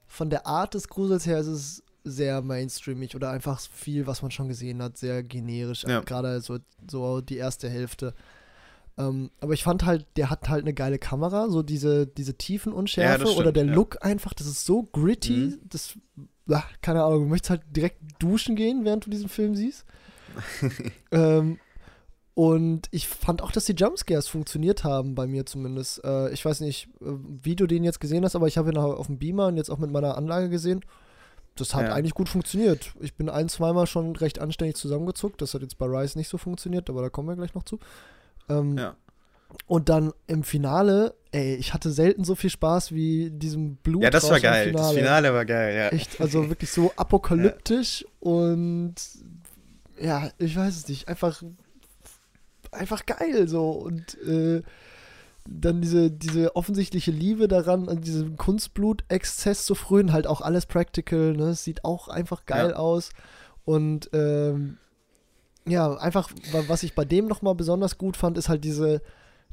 von 0.07 0.29
der 0.31 0.47
Art 0.47 0.75
des 0.75 0.89
Grusels 0.89 1.25
her 1.27 1.39
ist 1.39 1.47
es 1.47 1.83
sehr 2.03 2.43
mainstreamig 2.43 3.15
oder 3.15 3.31
einfach 3.31 3.61
viel, 3.61 4.07
was 4.09 4.23
man 4.23 4.31
schon 4.33 4.49
gesehen 4.49 4.83
hat, 4.83 4.97
sehr 4.97 5.23
generisch. 5.23 5.85
Ja. 5.85 6.01
Gerade 6.01 6.41
so, 6.41 6.59
so 6.91 7.21
die 7.21 7.37
erste 7.37 7.69
Hälfte. 7.69 8.15
Ähm, 8.99 9.31
aber 9.41 9.53
ich 9.53 9.63
fand 9.63 9.85
halt, 9.85 10.07
der 10.17 10.29
hat 10.31 10.49
halt 10.49 10.65
eine 10.65 10.75
geile 10.75 10.99
Kamera, 10.99 11.49
so 11.49 11.63
diese, 11.63 12.07
diese 12.09 12.35
Tiefenunschärfe 12.35 13.13
Ja, 13.13 13.19
das 13.19 13.37
oder 13.37 13.51
stimmt, 13.51 13.57
der 13.57 13.65
ja. 13.67 13.73
Look 13.75 14.05
einfach, 14.05 14.35
das 14.35 14.47
ist 14.49 14.65
so 14.65 14.83
gritty, 14.83 15.33
Mhm. 15.33 15.61
das, 15.69 15.95
ach, 16.51 16.67
keine 16.83 17.05
Ahnung, 17.05 17.25
du 17.25 17.29
möchtest 17.29 17.51
halt 17.51 17.63
direkt 17.71 18.01
duschen 18.19 18.57
gehen, 18.57 18.85
während 18.85 19.07
du 19.07 19.11
diesen 19.11 19.29
Film 19.29 19.55
siehst. 19.55 19.85
ähm, 21.13 21.59
und 22.41 22.89
ich 22.91 23.07
fand 23.07 23.43
auch, 23.43 23.53
dass 23.53 23.67
die 23.67 23.75
Jumpscares 23.75 24.27
funktioniert 24.27 24.83
haben, 24.83 25.15
bei 25.15 25.27
mir 25.27 25.45
zumindest. 25.45 26.03
Äh, 26.07 26.31
ich 26.31 26.43
weiß 26.43 26.61
nicht, 26.61 26.89
äh, 27.03 27.05
wie 27.43 27.55
du 27.55 27.67
den 27.67 27.85
jetzt 27.85 28.01
gesehen 28.01 28.25
hast, 28.25 28.35
aber 28.35 28.47
ich 28.47 28.57
habe 28.57 28.71
ihn 28.71 28.79
auch 28.79 28.97
auf 28.99 29.09
dem 29.09 29.19
Beamer 29.19 29.49
und 29.49 29.59
jetzt 29.59 29.69
auch 29.69 29.77
mit 29.77 29.91
meiner 29.91 30.17
Anlage 30.17 30.49
gesehen. 30.49 30.81
Das 31.55 31.75
hat 31.75 31.83
Ja. 31.89 31.93
eigentlich 31.93 32.15
gut 32.15 32.31
funktioniert. 32.31 32.95
Ich 33.01 33.13
bin 33.15 33.29
ein, 33.29 33.51
zweimal 33.51 33.87
schon 33.87 34.17
recht 34.17 34.39
anständig 34.39 34.77
zusammengezuckt. 34.77 35.43
Das 35.43 35.53
hat 35.53 35.61
jetzt 35.61 35.77
bei 35.77 35.85
Rise 35.85 36.17
nicht 36.17 36.29
so 36.31 36.39
funktioniert, 36.39 36.89
aber 36.89 37.03
da 37.03 37.11
kommen 37.11 37.29
wir 37.29 37.37
gleich 37.37 37.53
noch 37.53 37.65
zu. 37.65 37.79
Ähm, 38.49 38.79
Ja. 38.79 38.97
Und 39.67 39.91
dann 39.91 40.15
im 40.27 40.43
Finale, 40.43 41.13
ey, 41.33 41.57
ich 41.57 41.75
hatte 41.75 41.91
selten 41.91 42.25
so 42.25 42.37
viel 42.37 42.49
Spaß 42.49 42.93
wie 42.93 43.31
diesem 43.33 43.77
Blut. 43.77 44.03
Ja, 44.03 44.09
das 44.09 44.31
war 44.31 44.41
geil. 44.41 44.73
Das 44.73 44.93
Finale 44.93 45.35
war 45.35 45.45
geil, 45.45 45.77
ja. 45.77 45.89
Echt, 45.89 46.19
also 46.23 46.49
wirklich 46.49 46.71
so 46.71 46.91
apokalyptisch 46.97 48.07
und 48.21 48.95
ja, 50.01 50.31
ich 50.39 50.57
weiß 50.57 50.75
es 50.75 50.89
nicht, 50.89 51.07
einfach 51.09 51.43
einfach 52.73 53.07
geil 53.07 53.49
so 53.49 53.71
und 53.71 54.17
äh, 54.23 54.63
dann 55.49 55.81
diese, 55.81 56.11
diese 56.11 56.55
offensichtliche 56.55 57.11
Liebe 57.11 57.49
daran, 57.49 57.89
an 57.89 58.01
diesem 58.03 58.37
Kunstblut-Exzess 58.37 59.65
zu 59.65 59.75
frönen, 59.75 60.13
halt 60.13 60.27
auch 60.27 60.41
alles 60.43 60.67
practical, 60.67 61.33
ne? 61.33 61.51
Es 61.51 61.65
sieht 61.65 61.85
auch 61.85 62.09
einfach 62.09 62.45
geil 62.47 62.71
Ja. 62.71 62.77
aus. 62.77 63.11
Und 63.65 64.11
ähm, 64.13 64.77
ja, 65.67 65.95
einfach, 65.97 66.31
wa- 66.53 66.65
was 66.69 66.83
ich 66.83 66.95
bei 66.95 67.05
dem 67.05 67.27
nochmal 67.27 67.55
besonders 67.55 67.99
gut 67.99 68.17
fand, 68.17 68.37
ist 68.39 68.49
halt 68.49 68.65
diese, 68.65 69.01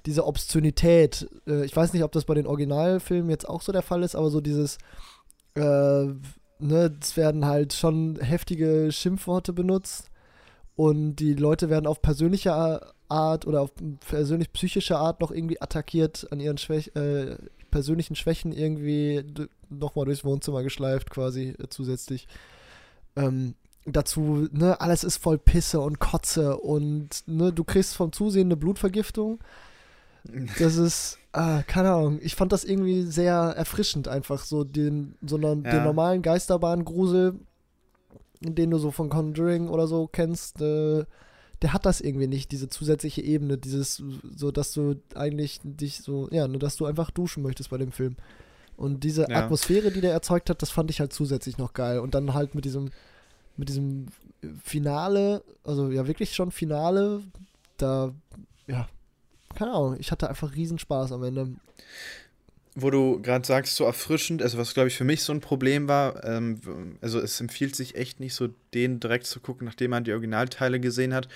diese 0.06 0.26
Obszönität. 0.28 1.28
Äh, 1.48 1.66
ich 1.66 1.76
weiß 1.76 1.94
nicht, 1.94 2.04
ob 2.04 2.12
das 2.12 2.26
bei 2.26 2.34
den 2.36 2.48
Originalfilmen 2.48 3.30
jetzt 3.30 3.48
auch 3.48 3.62
so 3.62 3.72
der 3.72 3.82
Fall 3.82 4.04
ist, 4.04 4.16
aber 4.16 4.30
so 4.30 4.42
dieses, 4.42 4.78
äh, 5.56 5.62
ne, 6.60 6.98
es 7.02 7.16
werden 7.18 7.46
halt 7.46 7.74
schon 7.74 8.20
heftige 8.20 8.92
Schimpfworte 8.92 9.54
benutzt 9.54 10.10
und 10.76 11.16
die 11.16 11.34
Leute 11.34 11.70
werden 11.70 11.88
auf 11.88 12.02
persönliche 12.02 12.54
A- 12.54 12.94
Art 13.10 13.48
oder 13.48 13.62
auf 13.62 13.72
persönlich 14.10 14.52
psychische 14.54 14.98
Art 14.98 15.22
noch 15.22 15.32
irgendwie 15.32 15.62
attackiert, 15.62 16.28
an 16.32 16.40
ihren 16.40 16.58
Schwäch 16.58 16.92
äh, 16.96 17.38
persönlichen 17.72 18.16
Schwächen 18.16 18.52
irgendwie 18.52 19.24
nochmal 19.70 20.06
durchs 20.06 20.24
Wohnzimmer 20.26 20.64
geschleift 20.64 21.10
quasi 21.10 21.56
äh, 21.58 21.68
zusätzlich. 21.70 22.28
Ähm, 23.16 23.56
dazu, 23.86 24.48
ne, 24.52 24.80
alles 24.82 25.04
ist 25.04 25.18
voll 25.18 25.38
Pisse 25.38 25.80
und 25.80 26.00
Kotze 26.00 26.58
und 26.58 27.24
ne, 27.28 27.52
du 27.54 27.64
kriegst 27.64 27.96
vom 27.96 28.12
Zusehen 28.12 28.48
eine 28.48 28.58
Blutvergiftung. 28.58 29.40
Das 30.60 30.76
ist, 30.76 31.20
ah, 31.32 31.64
keine 31.64 31.94
Ahnung, 31.94 32.20
ich 32.22 32.36
fand 32.36 32.52
das 32.52 32.66
irgendwie 32.66 33.04
sehr 33.04 33.34
erfrischend 33.34 34.10
einfach, 34.10 34.44
so 34.44 34.66
den, 34.66 35.16
so 35.26 35.38
einen, 35.38 35.64
Ja. 35.64 35.72
den 35.72 35.84
normalen 35.84 36.22
Geisterbahngrusel, 36.22 37.36
den 38.42 38.70
du 38.72 38.78
so 38.78 38.92
von 38.92 39.08
Conjuring 39.08 39.70
oder 39.70 39.88
so 39.88 40.08
kennst, 40.08 40.62
äh, 40.62 41.06
der 41.62 41.74
hat 41.74 41.86
das 41.86 42.02
irgendwie 42.02 42.28
nicht, 42.28 42.52
diese 42.52 42.70
zusätzliche 42.70 43.22
Ebene, 43.22 43.58
dieses, 43.58 44.04
so 44.36 44.52
dass 44.52 44.74
du 44.74 44.96
eigentlich 45.16 45.60
dich 45.64 45.98
so, 46.00 46.30
ja, 46.32 46.48
nur 46.48 46.60
dass 46.60 46.76
du 46.76 46.86
einfach 46.86 47.10
duschen 47.12 47.44
möchtest 47.44 47.70
bei 47.70 47.78
dem 47.78 47.92
Film. 47.92 48.16
Und 48.76 49.04
diese 49.04 49.24
Ja. 49.24 49.44
Atmosphäre, 49.44 49.92
die 49.92 50.02
der 50.02 50.12
erzeugt 50.12 50.50
hat, 50.50 50.62
das 50.62 50.70
fand 50.70 50.92
ich 50.92 51.00
halt 51.00 51.12
zusätzlich 51.12 51.58
noch 51.58 51.74
geil. 51.74 52.00
Und 52.00 52.14
dann 52.14 52.36
halt 52.36 52.54
mit 52.54 52.64
diesem, 52.64 52.92
mit 53.56 53.70
diesem 53.70 54.06
Finale, 54.64 55.44
also 55.64 55.90
ja 55.90 56.06
wirklich 56.08 56.36
schon 56.36 56.52
Finale, 56.52 57.24
da, 57.78 58.14
ja, 58.68 58.88
keine 59.56 59.72
Ahnung, 59.74 59.98
ich 60.00 60.12
hatte 60.12 60.30
einfach 60.30 60.56
riesen 60.56 60.78
Spaß 60.78 61.12
am 61.12 61.24
Ende. 61.24 61.56
Wo 62.80 62.92
du 62.92 63.20
gerade 63.24 63.44
sagst, 63.44 63.76
so 63.76 63.86
erfrischend, 63.86 64.44
also 64.44 64.60
was 64.60 64.76
glaube 64.76 64.88
ich 64.90 64.96
für 64.96 65.04
mich 65.04 65.24
so 65.24 65.34
ein 65.34 65.42
Problem 65.42 65.88
war, 65.88 66.24
ähm, 66.24 66.60
also 67.02 67.20
es 67.20 67.42
empfiehlt 67.42 67.76
sich 67.76 67.96
echt 67.96 68.20
nicht 68.20 68.36
so, 68.36 68.50
den 68.76 69.00
direkt 69.00 69.26
zu 69.26 69.40
gucken, 69.40 69.66
nachdem 69.66 69.90
man 69.90 70.04
die 70.04 70.12
Originalteile 70.12 70.80
gesehen 70.80 71.12
hat, 71.12 71.28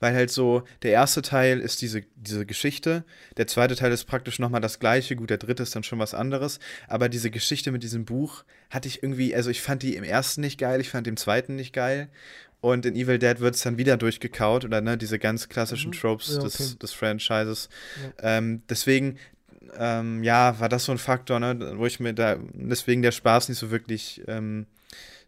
weil 0.00 0.14
halt 0.14 0.30
so, 0.30 0.62
der 0.80 0.92
erste 0.92 1.20
Teil 1.20 1.60
ist 1.60 1.82
diese, 1.82 2.02
diese 2.14 2.46
Geschichte, 2.46 3.04
der 3.36 3.46
zweite 3.46 3.76
Teil 3.76 3.92
ist 3.92 4.04
praktisch 4.04 4.38
nochmal 4.38 4.62
das 4.62 4.78
gleiche, 4.78 5.16
gut, 5.16 5.28
der 5.28 5.36
dritte 5.36 5.64
ist 5.64 5.76
dann 5.76 5.82
schon 5.82 5.98
was 5.98 6.14
anderes, 6.14 6.60
aber 6.88 7.10
diese 7.10 7.30
Geschichte 7.30 7.72
mit 7.72 7.82
diesem 7.82 8.06
Buch 8.06 8.44
hatte 8.70 8.88
ich 8.88 9.02
irgendwie, 9.02 9.34
also 9.34 9.50
ich 9.50 9.60
fand 9.60 9.82
die 9.82 9.96
im 9.96 10.04
ersten 10.04 10.40
nicht 10.40 10.58
geil, 10.58 10.80
ich 10.80 10.88
fand 10.88 11.06
den 11.06 11.18
zweiten 11.18 11.56
nicht 11.56 11.74
geil 11.74 12.08
und 12.62 12.86
in 12.86 12.96
Evil 12.96 13.18
Dead 13.18 13.40
wird 13.40 13.54
es 13.54 13.60
dann 13.60 13.76
wieder 13.76 13.98
durchgekaut 13.98 14.64
oder 14.64 14.80
ne, 14.80 14.96
diese 14.96 15.18
ganz 15.18 15.50
klassischen 15.50 15.90
Mhm. 15.90 15.96
Tropes 16.00 16.28
Ja, 16.36 16.42
des, 16.42 16.54
okay. 16.54 16.78
des 16.80 16.92
Franchises. 16.92 17.68
Ähm, 18.22 18.62
deswegen, 18.70 19.18
ähm, 19.78 20.22
ja, 20.22 20.58
war 20.60 20.68
das 20.68 20.84
so 20.84 20.92
ein 20.92 20.98
Faktor, 20.98 21.40
ne, 21.40 21.74
wo 21.76 21.86
ich 21.86 22.00
mir 22.00 22.12
da, 22.12 22.36
deswegen 22.54 23.02
der 23.02 23.12
Spaß 23.12 23.48
nicht 23.48 23.58
so 23.58 23.70
wirklich 23.70 24.22
ähm, 24.26 24.66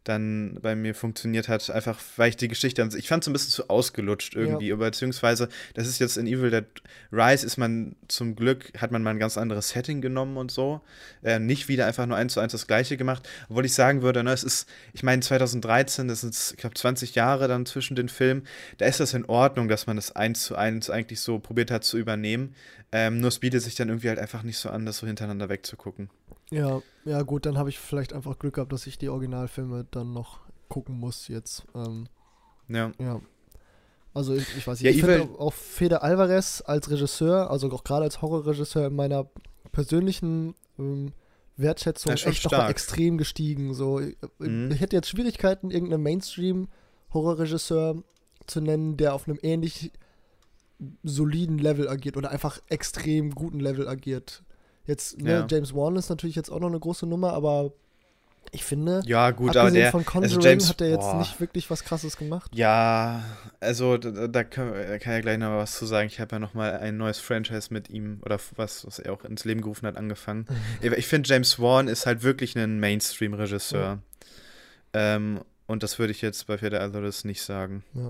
dann 0.04 0.58
bei 0.62 0.74
mir 0.74 0.94
funktioniert 0.94 1.48
hat, 1.48 1.68
einfach 1.70 2.00
weil 2.16 2.30
ich 2.30 2.36
die 2.36 2.48
Geschichte, 2.48 2.88
ich 2.96 3.08
fand 3.08 3.24
es 3.24 3.28
ein 3.28 3.32
bisschen 3.32 3.50
zu 3.50 3.68
ausgelutscht 3.68 4.34
irgendwie, 4.34 4.72
aber 4.72 4.86
beziehungsweise, 4.86 5.48
das 5.74 5.86
ist 5.86 5.98
jetzt 5.98 6.16
in 6.16 6.26
Evil 6.26 6.50
Dead 6.50 6.64
Rise 7.12 7.44
ist 7.44 7.58
man 7.58 7.96
zum 8.08 8.34
Glück, 8.34 8.72
hat 8.78 8.90
man 8.90 9.02
mal 9.02 9.10
ein 9.10 9.18
ganz 9.18 9.36
anderes 9.36 9.70
Setting 9.70 10.00
genommen 10.00 10.36
und 10.36 10.50
so, 10.50 10.80
äh, 11.22 11.38
nicht 11.38 11.68
wieder 11.68 11.86
einfach 11.86 12.06
nur 12.06 12.16
eins 12.16 12.34
zu 12.34 12.40
eins 12.40 12.52
das 12.52 12.66
gleiche 12.66 12.96
gemacht, 12.96 13.28
obwohl 13.48 13.64
ich 13.64 13.74
sagen 13.74 14.02
würde, 14.02 14.24
ne, 14.24 14.32
es 14.32 14.44
ist, 14.44 14.68
ich 14.92 15.02
meine 15.02 15.20
2013, 15.20 16.08
das 16.08 16.22
sind, 16.22 16.34
ich 16.34 16.56
glaube 16.56 16.74
20 16.74 17.14
Jahre 17.14 17.48
dann 17.48 17.66
zwischen 17.66 17.96
den 17.96 18.08
Filmen, 18.08 18.46
da 18.78 18.86
ist 18.86 19.00
das 19.00 19.14
in 19.14 19.26
Ordnung, 19.26 19.68
dass 19.68 19.86
man 19.86 19.96
das 19.96 20.14
eins 20.16 20.44
zu 20.44 20.56
eins 20.56 20.90
eigentlich 20.90 21.20
so 21.20 21.38
probiert 21.38 21.70
hat 21.70 21.84
zu 21.84 21.98
übernehmen, 21.98 22.54
ähm, 22.92 23.20
nur 23.20 23.28
es 23.28 23.40
bietet 23.40 23.62
sich 23.62 23.74
dann 23.74 23.88
irgendwie 23.88 24.08
halt 24.08 24.18
einfach 24.18 24.42
nicht 24.42 24.58
so 24.58 24.70
an, 24.70 24.86
das 24.86 24.98
so 24.98 25.06
hintereinander 25.06 25.48
wegzugucken. 25.48 26.08
Ja, 26.50 26.80
ja 27.04 27.22
gut, 27.22 27.46
dann 27.46 27.58
habe 27.58 27.68
ich 27.68 27.78
vielleicht 27.78 28.12
einfach 28.12 28.38
Glück 28.38 28.54
gehabt, 28.54 28.72
dass 28.72 28.86
ich 28.86 28.98
die 28.98 29.08
Originalfilme 29.08 29.86
dann 29.90 30.12
noch 30.12 30.40
gucken 30.68 30.98
muss 30.98 31.28
jetzt. 31.28 31.64
Ähm, 31.74 32.06
Ja. 32.68 32.92
ja. 32.98 33.20
Also 34.14 34.34
ich, 34.34 34.56
ich 34.56 34.66
weiß 34.66 34.80
nicht, 34.80 34.84
Ja, 34.84 34.90
ich 34.90 35.04
finde 35.04 35.38
auch 35.38 35.52
Fede 35.52 36.02
Alvarez 36.02 36.62
als 36.66 36.90
Regisseur, 36.90 37.50
also 37.50 37.70
auch 37.70 37.84
gerade 37.84 38.04
als 38.04 38.20
Horrorregisseur 38.22 38.86
in 38.88 38.96
meiner 38.96 39.28
persönlichen 39.70 40.54
ähm, 40.78 41.12
Wertschätzung 41.56 42.12
echt 42.12 42.44
nochmal 42.44 42.70
extrem 42.70 43.18
gestiegen. 43.18 43.74
So, 43.74 44.00
ich, 44.00 44.16
Mhm. 44.38 44.70
ich 44.72 44.80
hätte 44.80 44.96
jetzt 44.96 45.08
Schwierigkeiten, 45.08 45.70
irgendeinen 45.70 46.02
Mainstream-Horrorregisseur 46.02 48.02
zu 48.46 48.60
nennen, 48.60 48.96
der 48.96 49.14
auf 49.14 49.28
einem 49.28 49.38
ähnlich 49.42 49.92
soliden 51.02 51.58
Level 51.58 51.88
agiert 51.88 52.16
oder 52.16 52.30
einfach 52.30 52.60
extrem 52.68 53.34
guten 53.34 53.60
Level 53.60 53.88
agiert. 53.88 54.42
Jetzt, 54.88 55.20
ne, 55.22 55.30
Ja. 55.30 55.46
James 55.48 55.72
Wan 55.74 55.94
ist 55.94 56.08
natürlich 56.08 56.34
jetzt 56.34 56.50
auch 56.50 56.58
noch 56.58 56.66
eine 56.68 56.80
große 56.80 57.06
Nummer, 57.06 57.32
aber 57.34 57.70
ich 58.50 58.64
finde, 58.64 59.02
Ja, 59.04 59.30
gut, 59.30 59.56
aber 59.58 59.70
der, 59.70 59.90
von 59.90 60.00
also 60.00 60.10
Conjuring 60.10 60.40
James, 60.40 60.68
hat 60.70 60.80
er 60.80 60.88
jetzt 60.88 61.00
boah. 61.02 61.18
nicht 61.18 61.38
wirklich 61.38 61.68
was 61.70 61.84
krasses 61.84 62.16
gemacht. 62.16 62.50
Ja, 62.54 63.22
also 63.60 63.98
da, 63.98 64.10
da, 64.26 64.42
wir- 64.42 64.86
da 64.88 64.98
kann 64.98 65.12
ja 65.12 65.20
gleich 65.20 65.36
noch 65.38 65.50
was 65.58 65.76
zu 65.78 65.84
sagen. 65.84 66.06
Ich 66.08 66.18
habe 66.18 66.34
ja 66.36 66.38
noch 66.38 66.54
mal 66.54 66.78
ein 66.78 66.96
neues 66.96 67.18
Franchise 67.18 67.68
mit 67.70 67.90
ihm 67.90 68.20
oder 68.24 68.38
was, 68.56 68.86
was 68.86 68.98
er 68.98 69.12
auch 69.12 69.22
ins 69.24 69.44
Leben 69.44 69.60
gerufen 69.60 69.86
hat, 69.86 69.96
angefangen. 69.98 70.46
Ich 70.96 71.06
finde, 71.06 71.28
James 71.28 71.60
Wan 71.60 71.86
ist 71.88 72.06
halt 72.06 72.22
wirklich 72.22 72.56
ein 72.56 72.80
Mainstream-Regisseur. 72.80 73.98
Ähm, 74.94 75.40
und 75.66 75.82
das 75.82 75.98
würde 75.98 76.12
ich 76.12 76.22
jetzt 76.22 76.46
bei 76.46 76.56
Fede 76.56 76.80
Alvarez 76.80 77.24
nicht 77.24 77.42
sagen. 77.42 77.84
Ja, 77.92 78.08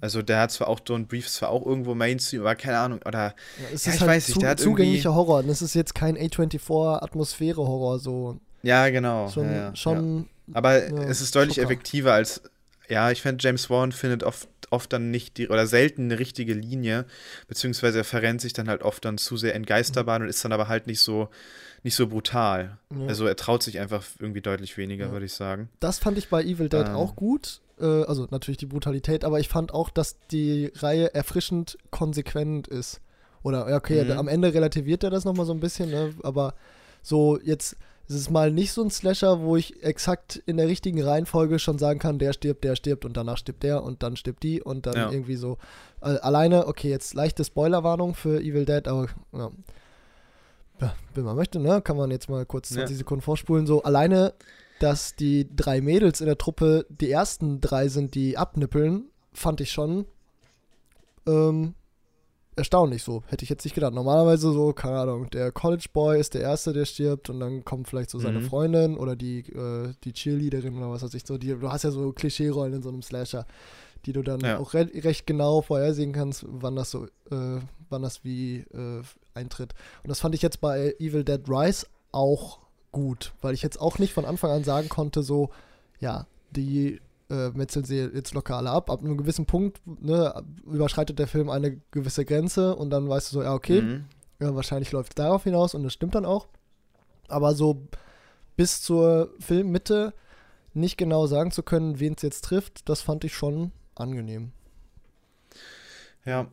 Also 0.00 0.22
der 0.22 0.40
hat 0.40 0.50
zwar 0.50 0.68
auch 0.68 0.80
Don't 0.80 1.06
Brief 1.06 1.28
zwar 1.28 1.50
auch 1.50 1.64
irgendwo 1.64 1.94
Mainstream, 1.94 2.40
aber 2.42 2.54
keine 2.56 2.78
Ahnung, 2.78 3.00
oder 3.06 3.18
ja, 3.28 3.34
es 3.72 3.84
Ja, 3.84 3.90
ist 3.92 3.94
ich 3.96 4.00
halt 4.00 4.10
weiß 4.10 4.28
nicht, 4.28 4.34
zu, 4.34 4.40
der 4.40 4.50
hat 4.50 4.60
zugänglicher 4.60 5.14
Horror. 5.14 5.42
Das 5.42 5.62
ist 5.62 5.74
jetzt 5.74 5.94
kein 5.94 6.16
A24-Atmosphäre-Horror, 6.18 7.98
so. 7.98 8.38
ja, 8.62 8.88
genau. 8.90 9.28
Schon, 9.28 9.44
ja, 9.46 9.52
ja, 9.52 9.58
ja. 9.68 9.76
schon 9.76 10.26
Aber 10.52 10.88
Ja, 10.88 11.02
es 11.04 11.20
ist 11.20 11.34
deutlich 11.34 11.56
Schocker. 11.56 11.66
effektiver 11.70 12.12
als, 12.12 12.42
ja, 12.88 13.10
ich 13.10 13.22
finde, 13.22 13.42
James 13.42 13.68
Wan 13.70 13.92
findet 13.92 14.22
oft, 14.22 14.48
oft 14.70 14.92
dann 14.92 15.10
nicht 15.10 15.36
die, 15.36 15.48
oder 15.48 15.66
selten 15.66 16.04
eine 16.04 16.18
richtige 16.18 16.54
Linie, 16.54 17.04
beziehungsweise 17.46 17.98
er 17.98 18.04
verrennt 18.04 18.40
sich 18.40 18.52
dann 18.52 18.68
halt 18.68 18.82
oft 18.82 19.04
dann 19.04 19.18
zu 19.18 19.36
sehr 19.36 19.54
in 19.54 19.64
Geisterbahn 19.66 20.22
und 20.22 20.28
ist 20.28 20.44
dann 20.44 20.52
aber 20.52 20.68
halt 20.68 20.86
nicht 20.86 21.00
so, 21.00 21.28
nicht 21.82 21.94
so 21.94 22.06
brutal. 22.06 22.78
Ja. 22.94 23.06
Also 23.06 23.26
er 23.26 23.36
traut 23.36 23.62
sich 23.62 23.78
einfach 23.78 24.04
irgendwie 24.18 24.40
deutlich 24.40 24.76
weniger, 24.76 25.06
Ja. 25.06 25.12
würde 25.12 25.26
ich 25.26 25.34
sagen. 25.34 25.68
Das 25.80 25.98
fand 25.98 26.18
ich 26.18 26.28
bei 26.28 26.42
Evil 26.42 26.68
Dead 26.68 26.86
Ähm. 26.88 26.94
auch 26.96 27.14
gut. 27.16 27.60
Äh, 27.80 28.04
also 28.04 28.26
natürlich 28.30 28.58
die 28.58 28.66
Brutalität, 28.66 29.24
aber 29.24 29.40
ich 29.40 29.48
fand 29.48 29.72
auch, 29.72 29.90
dass 29.90 30.16
die 30.30 30.72
Reihe 30.76 31.14
erfrischend 31.14 31.78
konsequent 31.90 32.68
ist. 32.68 33.00
Oder, 33.42 33.74
okay, 33.76 34.04
Mhm. 34.04 34.18
am 34.18 34.28
Ende 34.28 34.52
relativiert 34.52 35.04
er 35.04 35.10
das 35.10 35.24
nochmal 35.24 35.46
so 35.46 35.52
ein 35.52 35.60
bisschen, 35.60 35.90
ne? 35.90 36.14
aber 36.22 36.54
so 37.02 37.38
jetzt 37.40 37.76
es 38.08 38.14
ist 38.14 38.30
mal 38.30 38.50
nicht 38.50 38.72
so 38.72 38.82
ein 38.82 38.90
Slasher, 38.90 39.40
wo 39.40 39.56
ich 39.56 39.82
exakt 39.82 40.42
in 40.46 40.56
der 40.56 40.66
richtigen 40.66 41.02
Reihenfolge 41.02 41.58
schon 41.58 41.78
sagen 41.78 41.98
kann, 41.98 42.18
der 42.18 42.32
stirbt, 42.32 42.64
der 42.64 42.74
stirbt 42.74 43.04
und 43.04 43.16
danach 43.18 43.36
stirbt 43.36 43.62
der 43.62 43.82
und 43.82 44.02
dann 44.02 44.16
stirbt 44.16 44.42
die 44.42 44.62
und 44.62 44.86
dann 44.86 44.96
ja. 44.96 45.10
irgendwie 45.10 45.36
so. 45.36 45.58
Äh, 46.00 46.16
alleine, 46.20 46.66
okay, 46.68 46.88
jetzt 46.88 47.12
leichte 47.12 47.44
Spoilerwarnung 47.44 48.14
für 48.14 48.40
Evil 48.40 48.64
Dead, 48.64 48.88
aber 48.88 49.08
ja. 49.32 49.50
ja, 50.80 50.94
wenn 51.14 51.24
man 51.24 51.36
möchte, 51.36 51.60
ne, 51.60 51.82
kann 51.82 51.98
man 51.98 52.10
jetzt 52.10 52.30
mal 52.30 52.46
kurz 52.46 52.70
20 52.70 52.94
ja. 52.94 52.98
Sekunden 52.98 53.20
vorspulen. 53.20 53.66
So, 53.66 53.82
alleine, 53.82 54.32
dass 54.80 55.14
die 55.14 55.48
drei 55.54 55.80
Mädels 55.80 56.20
in 56.20 56.26
der 56.26 56.38
Truppe 56.38 56.86
die 56.88 57.10
ersten 57.10 57.60
drei 57.60 57.88
sind, 57.88 58.14
die 58.14 58.36
abnippeln, 58.36 59.10
fand 59.32 59.60
ich 59.60 59.70
schon 59.70 60.06
ähm, 61.26 61.74
erstaunlich 62.56 63.02
so. 63.02 63.22
Hätte 63.28 63.44
ich 63.44 63.50
jetzt 63.50 63.64
nicht 63.64 63.74
gedacht. 63.74 63.94
Normalerweise 63.94 64.52
so, 64.52 64.72
keine 64.72 64.98
Ahnung, 64.98 65.30
der 65.30 65.52
College 65.52 65.86
Boy 65.92 66.20
ist 66.20 66.34
der 66.34 66.42
Erste, 66.42 66.72
der 66.72 66.84
stirbt 66.84 67.30
und 67.30 67.40
dann 67.40 67.64
kommt 67.64 67.88
vielleicht 67.88 68.10
so 68.10 68.18
seine 68.18 68.40
mhm. 68.40 68.44
Freundin 68.44 68.96
oder 68.96 69.16
die, 69.16 69.40
äh, 69.40 69.94
die 70.04 70.12
Cheerleaderin 70.12 70.76
oder 70.76 70.90
was 70.90 71.02
weiß 71.02 71.14
ich 71.14 71.26
so. 71.26 71.38
Die, 71.38 71.48
du 71.48 71.70
hast 71.70 71.84
ja 71.84 71.90
so 71.90 72.12
Klischee-Rollen 72.12 72.74
in 72.74 72.82
so 72.82 72.88
einem 72.88 73.02
Slasher, 73.02 73.46
die 74.04 74.12
du 74.12 74.22
dann 74.22 74.40
ja. 74.40 74.58
auch 74.58 74.74
re 74.74 74.90
recht 74.94 75.26
genau 75.26 75.62
vorhersehen 75.62 76.12
kannst, 76.12 76.44
wann 76.48 76.76
das 76.76 76.90
so, 76.90 77.06
äh, 77.30 77.60
wann 77.88 78.02
das 78.02 78.24
wie 78.24 78.58
äh, 78.72 79.02
eintritt. 79.34 79.74
Und 80.02 80.08
das 80.08 80.20
fand 80.20 80.34
ich 80.34 80.42
jetzt 80.42 80.60
bei 80.60 80.94
Evil 80.98 81.24
Dead 81.24 81.40
Rise 81.48 81.86
auch 82.12 82.58
gut, 82.92 83.32
weil 83.40 83.54
ich 83.54 83.62
jetzt 83.62 83.80
auch 83.80 83.98
nicht 83.98 84.12
von 84.12 84.24
Anfang 84.24 84.50
an 84.50 84.64
sagen 84.64 84.88
konnte, 84.88 85.22
so, 85.22 85.50
ja, 86.00 86.26
die 86.50 87.00
äh, 87.30 87.50
metzeln 87.50 87.84
sie 87.84 87.98
jetzt 87.98 88.34
locker 88.34 88.56
alle 88.56 88.70
ab. 88.70 88.90
Ab 88.90 89.00
einem 89.00 89.16
gewissen 89.16 89.46
Punkt 89.46 89.80
ne, 89.86 90.42
überschreitet 90.64 91.18
der 91.18 91.26
Film 91.26 91.50
eine 91.50 91.80
gewisse 91.90 92.24
Grenze 92.24 92.74
und 92.74 92.90
dann 92.90 93.08
weißt 93.08 93.30
du 93.30 93.34
so, 93.36 93.42
ja, 93.42 93.54
okay, 93.54 93.82
mhm. 93.82 94.04
ja, 94.40 94.54
wahrscheinlich 94.54 94.92
läuft 94.92 95.12
es 95.12 95.16
darauf 95.16 95.44
hinaus 95.44 95.74
und 95.74 95.82
das 95.82 95.92
stimmt 95.92 96.14
dann 96.14 96.24
auch. 96.24 96.48
Aber 97.28 97.54
so 97.54 97.86
bis 98.56 98.80
zur 98.80 99.34
Filmmitte 99.38 100.14
nicht 100.72 100.96
genau 100.96 101.26
sagen 101.26 101.50
zu 101.50 101.62
können, 101.62 102.00
wen 102.00 102.14
es 102.14 102.22
jetzt 102.22 102.44
trifft, 102.44 102.88
das 102.88 103.02
fand 103.02 103.24
ich 103.24 103.34
schon 103.34 103.72
angenehm. 103.94 104.52
Ja. 106.24 106.48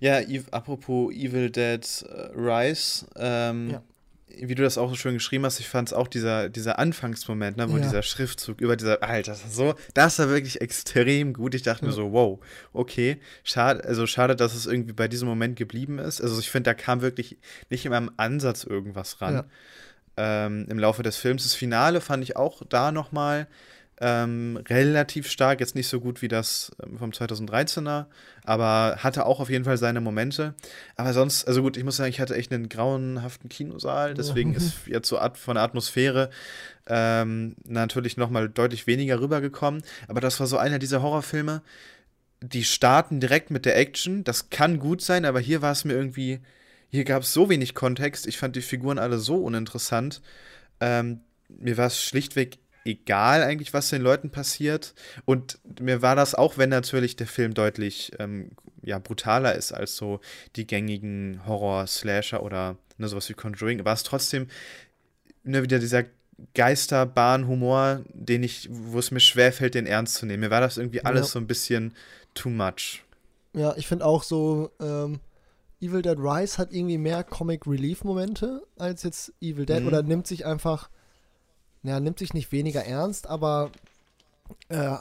Ja, 0.00 0.18
apropos 0.50 1.12
Evil 1.14 1.48
Dead 1.48 1.86
uh, 2.08 2.36
Rise, 2.36 3.06
ähm, 3.16 3.70
ja 3.70 3.82
wie 4.38 4.54
du 4.54 4.62
das 4.62 4.78
auch 4.78 4.88
so 4.90 4.96
schön 4.96 5.14
geschrieben 5.14 5.44
hast, 5.44 5.60
ich 5.60 5.68
fand 5.68 5.88
es 5.88 5.92
auch 5.92 6.08
dieser, 6.08 6.48
dieser 6.48 6.78
Anfangsmoment, 6.78 7.56
ne, 7.56 7.70
wo 7.70 7.76
ja. 7.76 7.82
dieser 7.82 8.02
Schriftzug 8.02 8.60
über 8.60 8.76
dieser, 8.76 9.02
Alter, 9.02 9.32
das 9.32 9.54
so, 9.54 9.74
das 9.94 10.18
war 10.18 10.28
wirklich 10.28 10.60
extrem 10.60 11.32
gut. 11.32 11.54
Ich 11.54 11.62
dachte 11.62 11.82
ja. 11.82 11.88
mir 11.88 11.94
so, 11.94 12.12
wow, 12.12 12.38
okay, 12.72 13.20
schade, 13.44 13.84
also 13.84 14.06
schade, 14.06 14.36
dass 14.36 14.54
es 14.54 14.66
irgendwie 14.66 14.92
bei 14.92 15.08
diesem 15.08 15.28
Moment 15.28 15.56
geblieben 15.56 15.98
ist. 15.98 16.20
Also 16.20 16.38
ich 16.40 16.50
finde, 16.50 16.70
da 16.70 16.74
kam 16.74 17.02
wirklich 17.02 17.38
nicht 17.68 17.84
in 17.84 17.90
meinem 17.90 18.10
Ansatz 18.16 18.64
irgendwas 18.64 19.20
ran. 19.20 19.34
Ja. 19.34 19.44
Ähm, 20.16 20.66
Im 20.68 20.78
Laufe 20.78 21.02
des 21.02 21.16
Films. 21.16 21.44
Das 21.44 21.54
Finale 21.54 22.00
fand 22.00 22.22
ich 22.22 22.36
auch 22.36 22.62
da 22.68 22.92
nochmal 22.92 23.46
ähm, 24.02 24.58
relativ 24.68 25.30
stark, 25.30 25.60
jetzt 25.60 25.74
nicht 25.74 25.88
so 25.88 26.00
gut 26.00 26.22
wie 26.22 26.28
das 26.28 26.72
ähm, 26.82 26.98
vom 26.98 27.10
2013er, 27.10 28.06
aber 28.44 28.96
hatte 28.98 29.26
auch 29.26 29.40
auf 29.40 29.50
jeden 29.50 29.66
Fall 29.66 29.76
seine 29.76 30.00
Momente. 30.00 30.54
Aber 30.96 31.12
sonst, 31.12 31.46
also 31.46 31.60
gut, 31.60 31.76
ich 31.76 31.84
muss 31.84 31.96
sagen, 31.96 32.08
ich 32.08 32.18
hatte 32.18 32.34
echt 32.34 32.50
einen 32.50 32.70
grauenhaften 32.70 33.50
Kinosaal, 33.50 34.14
deswegen 34.14 34.54
ist 34.54 34.74
jetzt 34.86 35.08
so 35.08 35.18
von 35.34 35.56
der 35.56 35.64
Atmosphäre 35.64 36.30
ähm, 36.86 37.56
natürlich 37.64 38.16
nochmal 38.16 38.48
deutlich 38.48 38.86
weniger 38.86 39.20
rübergekommen. 39.20 39.82
Aber 40.08 40.22
das 40.22 40.40
war 40.40 40.46
so 40.46 40.56
einer 40.56 40.78
dieser 40.78 41.02
Horrorfilme, 41.02 41.60
die 42.42 42.64
starten 42.64 43.20
direkt 43.20 43.50
mit 43.50 43.66
der 43.66 43.76
Action. 43.76 44.24
Das 44.24 44.48
kann 44.48 44.78
gut 44.78 45.02
sein, 45.02 45.26
aber 45.26 45.40
hier 45.40 45.60
war 45.60 45.72
es 45.72 45.84
mir 45.84 45.92
irgendwie, 45.92 46.40
hier 46.88 47.04
gab 47.04 47.22
es 47.24 47.34
so 47.34 47.50
wenig 47.50 47.74
Kontext. 47.74 48.26
Ich 48.26 48.38
fand 48.38 48.56
die 48.56 48.62
Figuren 48.62 48.98
alle 48.98 49.18
so 49.18 49.36
uninteressant. 49.36 50.22
Ähm, 50.80 51.20
mir 51.48 51.76
war 51.76 51.88
es 51.88 52.02
schlichtweg 52.02 52.58
egal 52.84 53.42
eigentlich, 53.42 53.72
was 53.74 53.90
den 53.90 54.02
Leuten 54.02 54.30
passiert. 54.30 54.94
Und 55.24 55.58
mir 55.80 56.02
war 56.02 56.16
das 56.16 56.34
auch, 56.34 56.58
wenn 56.58 56.70
natürlich 56.70 57.16
der 57.16 57.26
Film 57.26 57.54
deutlich 57.54 58.12
ähm, 58.18 58.50
ja, 58.82 58.98
brutaler 58.98 59.54
ist 59.54 59.72
als 59.72 59.96
so 59.96 60.20
die 60.56 60.66
gängigen 60.66 61.40
Horror-Slasher 61.46 62.42
oder 62.42 62.76
ne, 62.98 63.08
sowas 63.08 63.28
wie 63.28 63.34
Conjuring, 63.34 63.84
war 63.84 63.94
es 63.94 64.02
trotzdem 64.02 64.48
ne, 65.44 65.62
wieder 65.62 65.78
dieser 65.78 66.04
Geisterbahn-Humor, 66.54 68.02
den 68.12 68.42
ich, 68.42 68.68
wo 68.70 68.98
es 68.98 69.10
mir 69.10 69.20
schwerfällt, 69.20 69.74
den 69.74 69.86
ernst 69.86 70.14
zu 70.14 70.26
nehmen. 70.26 70.40
Mir 70.40 70.50
war 70.50 70.60
das 70.60 70.78
irgendwie 70.78 71.04
alles 71.04 71.28
ja. 71.28 71.32
so 71.32 71.38
ein 71.38 71.46
bisschen 71.46 71.94
too 72.34 72.48
much. 72.48 73.04
Ja, 73.52 73.74
ich 73.76 73.86
finde 73.86 74.06
auch 74.06 74.22
so, 74.22 74.70
ähm, 74.80 75.20
Evil 75.80 76.02
Dead 76.02 76.18
Rise 76.18 76.58
hat 76.58 76.72
irgendwie 76.72 76.98
mehr 76.98 77.24
Comic 77.24 77.66
Relief 77.66 78.04
Momente 78.04 78.62
als 78.78 79.02
jetzt 79.02 79.32
Evil 79.40 79.66
Dead 79.66 79.80
mhm. 79.80 79.88
oder 79.88 80.02
nimmt 80.02 80.26
sich 80.26 80.46
einfach 80.46 80.90
ja, 81.82 82.00
nimmt 82.00 82.18
sich 82.18 82.34
nicht 82.34 82.52
weniger 82.52 82.84
ernst, 82.84 83.26
aber 83.26 83.70
äh, 84.68 84.96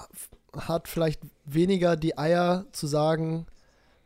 hat 0.56 0.88
vielleicht 0.88 1.22
weniger 1.46 1.96
die 1.96 2.18
Eier 2.18 2.66
zu 2.72 2.88
sagen, 2.88 3.46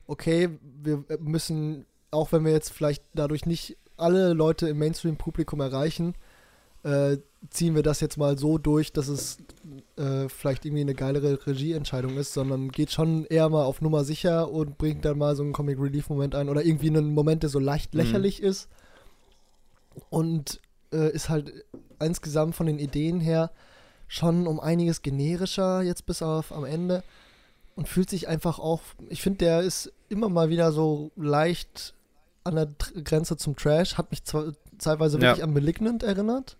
okay, 0.08 0.50
wir 0.82 1.04
müssen, 1.20 1.86
auch 2.12 2.32
wenn 2.32 2.46
wir 2.46 2.52
jetzt 2.52 2.72
vielleicht 2.72 3.04
dadurch 3.14 3.46
nicht 3.46 3.78
alle 3.98 4.34
Leute 4.34 4.68
im 4.68 4.80
Mainstream-Publikum 4.80 5.60
erreichen, 5.62 6.16
äh, 6.84 7.18
ziehen 7.50 7.76
wir 7.76 7.84
das 7.84 8.02
jetzt 8.02 8.18
mal 8.18 8.38
so 8.38 8.58
durch, 8.58 8.92
dass 8.92 9.08
es 9.08 9.38
äh, 9.96 10.28
vielleicht 10.28 10.66
irgendwie 10.66 10.82
eine 10.82 10.96
geilere 10.96 11.46
Regieentscheidung 11.46 12.18
ist, 12.18 12.34
sondern 12.34 12.72
geht 12.72 12.92
schon 12.92 13.26
eher 13.26 13.50
mal 13.50 13.64
auf 13.64 13.82
Nummer 13.82 14.04
sicher 14.04 14.52
und 14.52 14.78
bringt 14.78 15.06
dann 15.06 15.18
mal 15.18 15.36
so 15.36 15.44
einen 15.44 15.54
Comic 15.54 15.80
Relief 15.80 16.10
Moment 16.10 16.36
ein 16.36 16.50
oder 16.50 16.66
irgendwie 16.66 16.90
einen 16.90 17.14
Moment, 17.14 17.44
der 17.44 17.50
so 17.50 17.60
leicht 17.60 17.94
mhm. 17.94 18.02
lächerlich 18.02 18.42
mhm. 18.42 18.48
ist 18.48 18.70
und 20.10 20.60
äh, 20.94 21.12
ist 21.12 21.30
halt 21.30 21.52
insgesamt 22.00 22.56
von 22.56 22.66
den 22.66 22.80
Ideen 22.80 23.20
her 23.20 23.52
schon 24.08 24.48
um 24.48 24.60
einiges 24.60 25.02
generischer 25.02 25.82
jetzt 25.82 26.06
bis 26.06 26.22
auf 26.22 26.52
am 26.52 26.66
Ende 26.66 27.04
und 27.76 27.88
fühlt 27.88 28.10
sich 28.10 28.28
einfach 28.28 28.60
auch, 28.60 28.82
ich 29.10 29.22
finde, 29.22 29.40
der 29.40 29.62
ist 29.62 29.92
immer 30.10 30.30
mal 30.30 30.50
wieder 30.50 30.72
so 30.72 31.12
leicht 31.16 31.94
an 32.44 32.56
der 32.56 32.68
Grenze 33.04 33.38
zum 33.38 33.56
Trash, 33.56 33.98
hat 33.98 34.12
mich 34.12 34.24
zwar 34.24 34.54
teilweise 34.78 35.20
wirklich 35.20 35.40
ja. 35.40 35.44
an 35.44 35.54
Malignant 35.54 36.04
erinnert. 36.04 36.58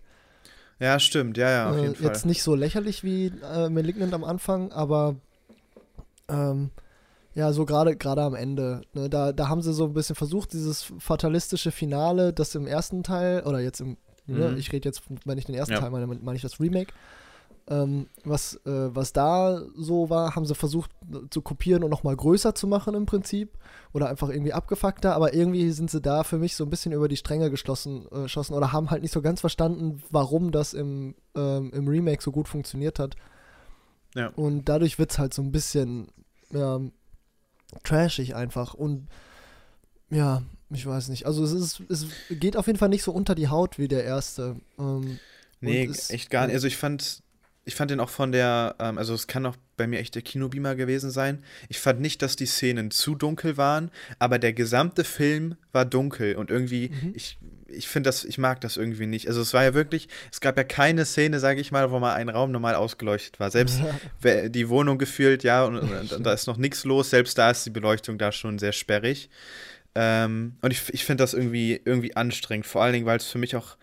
Ja, 0.80 0.98
stimmt, 0.98 1.36
ja, 1.36 1.50
ja, 1.50 1.70
auf 1.70 1.76
jeden 1.76 1.92
äh, 1.92 1.96
Fall. 1.96 2.06
Jetzt 2.06 2.26
nicht 2.26 2.42
so 2.42 2.54
lächerlich 2.54 3.04
wie 3.04 3.26
äh, 3.26 3.68
Malignant 3.68 4.12
am 4.14 4.24
Anfang, 4.24 4.72
aber 4.72 5.16
ähm, 6.28 6.70
ja, 7.34 7.52
so 7.52 7.64
gerade 7.64 7.96
gerade 7.96 8.22
am 8.22 8.34
Ende. 8.34 8.82
Ne, 8.92 9.08
da, 9.08 9.32
da 9.32 9.48
haben 9.48 9.62
sie 9.62 9.72
so 9.72 9.84
ein 9.84 9.92
bisschen 9.92 10.16
versucht, 10.16 10.52
dieses 10.52 10.92
fatalistische 10.98 11.70
Finale, 11.70 12.32
das 12.32 12.54
im 12.54 12.66
ersten 12.66 13.02
Teil, 13.02 13.42
oder 13.42 13.60
jetzt 13.60 13.80
im? 13.80 13.96
Mhm. 14.26 14.56
Ich 14.56 14.72
rede 14.72 14.88
jetzt, 14.88 15.02
wenn 15.24 15.38
ich 15.38 15.44
den 15.44 15.54
ersten 15.54 15.74
ja. 15.74 15.80
Teil 15.80 15.90
meine, 15.90 16.06
meine 16.06 16.36
ich 16.36 16.42
das 16.42 16.60
Remake. 16.60 16.92
Ähm, 17.66 18.08
was, 18.24 18.56
äh, 18.66 18.94
was 18.94 19.14
da 19.14 19.62
so 19.74 20.10
war, 20.10 20.36
haben 20.36 20.44
sie 20.44 20.54
versucht 20.54 20.90
zu 21.30 21.40
kopieren 21.40 21.82
und 21.82 21.88
nochmal 21.88 22.14
größer 22.14 22.54
zu 22.54 22.66
machen 22.66 22.94
im 22.94 23.06
Prinzip. 23.06 23.56
Oder 23.94 24.08
einfach 24.08 24.28
irgendwie 24.28 24.52
abgefuckter, 24.52 25.14
aber 25.14 25.32
irgendwie 25.32 25.70
sind 25.70 25.90
sie 25.90 26.00
da 26.00 26.24
für 26.24 26.36
mich 26.36 26.56
so 26.56 26.64
ein 26.64 26.70
bisschen 26.70 26.92
über 26.92 27.08
die 27.08 27.16
Stränge 27.16 27.50
geschlossen, 27.50 28.06
äh, 28.12 28.22
geschossen 28.22 28.54
oder 28.54 28.72
haben 28.72 28.90
halt 28.90 29.02
nicht 29.02 29.12
so 29.12 29.22
ganz 29.22 29.40
verstanden, 29.40 30.02
warum 30.10 30.52
das 30.52 30.74
im, 30.74 31.14
ähm, 31.34 31.70
im 31.72 31.88
Remake 31.88 32.22
so 32.22 32.32
gut 32.32 32.48
funktioniert 32.48 32.98
hat. 32.98 33.16
Ja. 34.14 34.28
Und 34.36 34.68
dadurch 34.68 34.98
wird 34.98 35.12
es 35.12 35.18
halt 35.18 35.32
so 35.32 35.42
ein 35.42 35.52
bisschen 35.52 36.08
ja, 36.50 36.80
trashig 37.82 38.34
einfach. 38.36 38.74
Und 38.74 39.08
ja, 40.14 40.42
ich 40.70 40.86
weiß 40.86 41.08
nicht. 41.08 41.26
Also 41.26 41.44
es 41.44 41.52
ist, 41.52 41.82
es 41.88 42.06
geht 42.30 42.56
auf 42.56 42.66
jeden 42.66 42.78
Fall 42.78 42.88
nicht 42.88 43.02
so 43.02 43.12
unter 43.12 43.34
die 43.34 43.48
Haut 43.48 43.78
wie 43.78 43.88
der 43.88 44.04
erste. 44.04 44.56
Ähm, 44.78 45.18
nee, 45.60 45.84
es, 45.84 46.10
echt 46.10 46.30
gar 46.30 46.46
nicht. 46.46 46.54
Also 46.54 46.66
ich 46.66 46.76
fand, 46.76 47.22
ich 47.64 47.74
fand 47.74 47.90
den 47.90 48.00
auch 48.00 48.10
von 48.10 48.30
der, 48.32 48.76
ähm, 48.78 48.98
also 48.98 49.14
es 49.14 49.26
kann 49.26 49.44
auch 49.46 49.56
bei 49.76 49.86
mir 49.86 49.98
echt 49.98 50.14
der 50.14 50.22
Kinobeamer 50.22 50.76
gewesen 50.76 51.10
sein. 51.10 51.42
Ich 51.68 51.80
fand 51.80 52.00
nicht, 52.00 52.22
dass 52.22 52.36
die 52.36 52.46
Szenen 52.46 52.90
zu 52.90 53.14
dunkel 53.14 53.56
waren, 53.56 53.90
aber 54.18 54.38
der 54.38 54.52
gesamte 54.52 55.02
Film 55.02 55.56
war 55.72 55.84
dunkel 55.84 56.36
und 56.36 56.50
irgendwie, 56.50 56.90
mhm. 56.90 57.12
ich, 57.14 57.38
ich 57.66 57.88
finde 57.88 58.08
das, 58.08 58.24
ich 58.24 58.38
mag 58.38 58.60
das 58.60 58.76
irgendwie 58.76 59.06
nicht. 59.06 59.26
Also 59.26 59.40
es 59.40 59.52
war 59.52 59.64
ja 59.64 59.74
wirklich, 59.74 60.08
es 60.30 60.40
gab 60.40 60.56
ja 60.56 60.64
keine 60.64 61.04
Szene, 61.04 61.40
sage 61.40 61.60
ich 61.60 61.72
mal, 61.72 61.90
wo 61.90 61.98
mal 61.98 62.14
ein 62.14 62.28
Raum 62.28 62.52
normal 62.52 62.76
ausgeleuchtet 62.76 63.40
war. 63.40 63.50
Selbst 63.50 63.80
die 64.22 64.68
Wohnung 64.68 64.98
gefühlt, 64.98 65.42
ja, 65.42 65.64
und, 65.64 65.78
und, 65.78 66.12
und 66.12 66.22
da 66.26 66.32
ist 66.32 66.46
noch 66.46 66.56
nichts 66.56 66.84
los, 66.84 67.10
selbst 67.10 67.36
da 67.36 67.50
ist 67.50 67.66
die 67.66 67.70
Beleuchtung 67.70 68.16
da 68.16 68.30
schon 68.30 68.58
sehr 68.60 68.72
sperrig. 68.72 69.28
Ähm, 69.94 70.56
und 70.62 70.72
ich, 70.72 70.92
ich 70.92 71.04
finde 71.04 71.22
das 71.22 71.34
irgendwie, 71.34 71.80
irgendwie 71.84 72.16
anstrengend, 72.16 72.66
vor 72.66 72.82
allen 72.82 72.92
Dingen, 72.94 73.06
weil 73.06 73.18
es 73.18 73.26
für 73.26 73.38
mich 73.38 73.56
auch, 73.56 73.76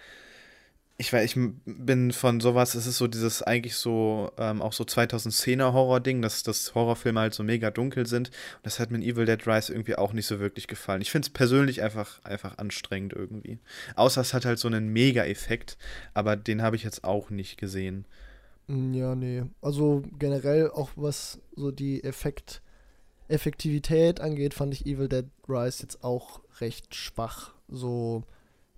ich 0.97 1.11
weiß, 1.11 1.25
ich 1.35 1.35
bin 1.65 2.11
von 2.11 2.39
sowas, 2.39 2.75
es 2.75 2.85
ist 2.85 2.97
so 2.99 3.07
dieses 3.07 3.41
eigentlich 3.41 3.75
so, 3.75 4.31
ähm, 4.37 4.61
auch 4.61 4.73
so 4.73 4.83
2010er 4.85 5.73
Horror-Ding, 5.73 6.21
dass, 6.21 6.43
dass 6.43 6.75
Horrorfilme 6.75 7.19
halt 7.19 7.33
so 7.33 7.41
mega 7.43 7.71
dunkel 7.71 8.05
sind. 8.05 8.27
Und 8.29 8.65
das 8.65 8.79
hat 8.79 8.91
mir 8.91 8.97
in 8.97 9.03
Evil 9.03 9.25
Dead 9.25 9.47
Rise 9.47 9.73
irgendwie 9.73 9.95
auch 9.95 10.13
nicht 10.13 10.27
so 10.27 10.39
wirklich 10.39 10.67
gefallen. 10.67 11.01
Ich 11.01 11.09
finde 11.09 11.25
es 11.25 11.33
persönlich 11.33 11.81
einfach, 11.81 12.23
einfach 12.23 12.59
anstrengend 12.59 13.13
irgendwie. 13.13 13.57
Außer 13.95 14.21
es 14.21 14.35
hat 14.35 14.45
halt 14.45 14.59
so 14.59 14.67
einen 14.67 14.89
Mega-Effekt, 14.93 15.77
aber 16.13 16.35
den 16.35 16.61
habe 16.61 16.75
ich 16.75 16.83
jetzt 16.83 17.03
auch 17.03 17.31
nicht 17.31 17.57
gesehen. 17.57 18.05
Ja, 18.67 19.15
nee. 19.15 19.43
Also 19.61 20.03
generell 20.17 20.69
auch 20.71 20.91
was 20.95 21.39
so 21.55 21.71
die 21.71 22.03
Effekt- 22.03 22.61
Effektivität 23.31 24.19
angeht, 24.19 24.53
fand 24.53 24.73
ich 24.73 24.85
Evil 24.85 25.07
Dead 25.07 25.25
Rise 25.47 25.83
jetzt 25.83 26.03
auch 26.03 26.41
recht 26.59 26.95
schwach. 26.95 27.53
So, 27.67 28.23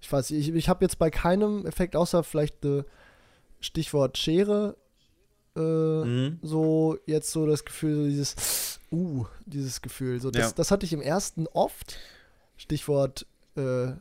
Ich 0.01 0.11
weiß, 0.11 0.31
ich, 0.31 0.53
ich 0.53 0.69
habe 0.69 0.85
jetzt 0.85 0.99
bei 0.99 1.09
keinem 1.09 1.65
Effekt, 1.65 1.95
außer 1.95 2.23
vielleicht 2.23 2.63
äh, 2.65 2.83
Stichwort 3.59 4.17
Schere, 4.17 4.75
äh, 5.55 5.59
mhm. 5.59 6.39
so 6.41 6.97
jetzt 7.05 7.31
so 7.31 7.45
das 7.45 7.65
Gefühl, 7.65 7.95
so 7.95 8.05
dieses, 8.05 8.79
uh, 8.91 9.25
dieses 9.45 9.81
Gefühl. 9.81 10.19
So, 10.19 10.31
das, 10.31 10.51
ja. 10.51 10.51
das 10.55 10.71
hatte 10.71 10.85
ich 10.85 10.93
im 10.93 11.01
ersten 11.01 11.47
oft. 11.47 11.97
Stichwort, 12.57 13.25
äh, 13.55 13.93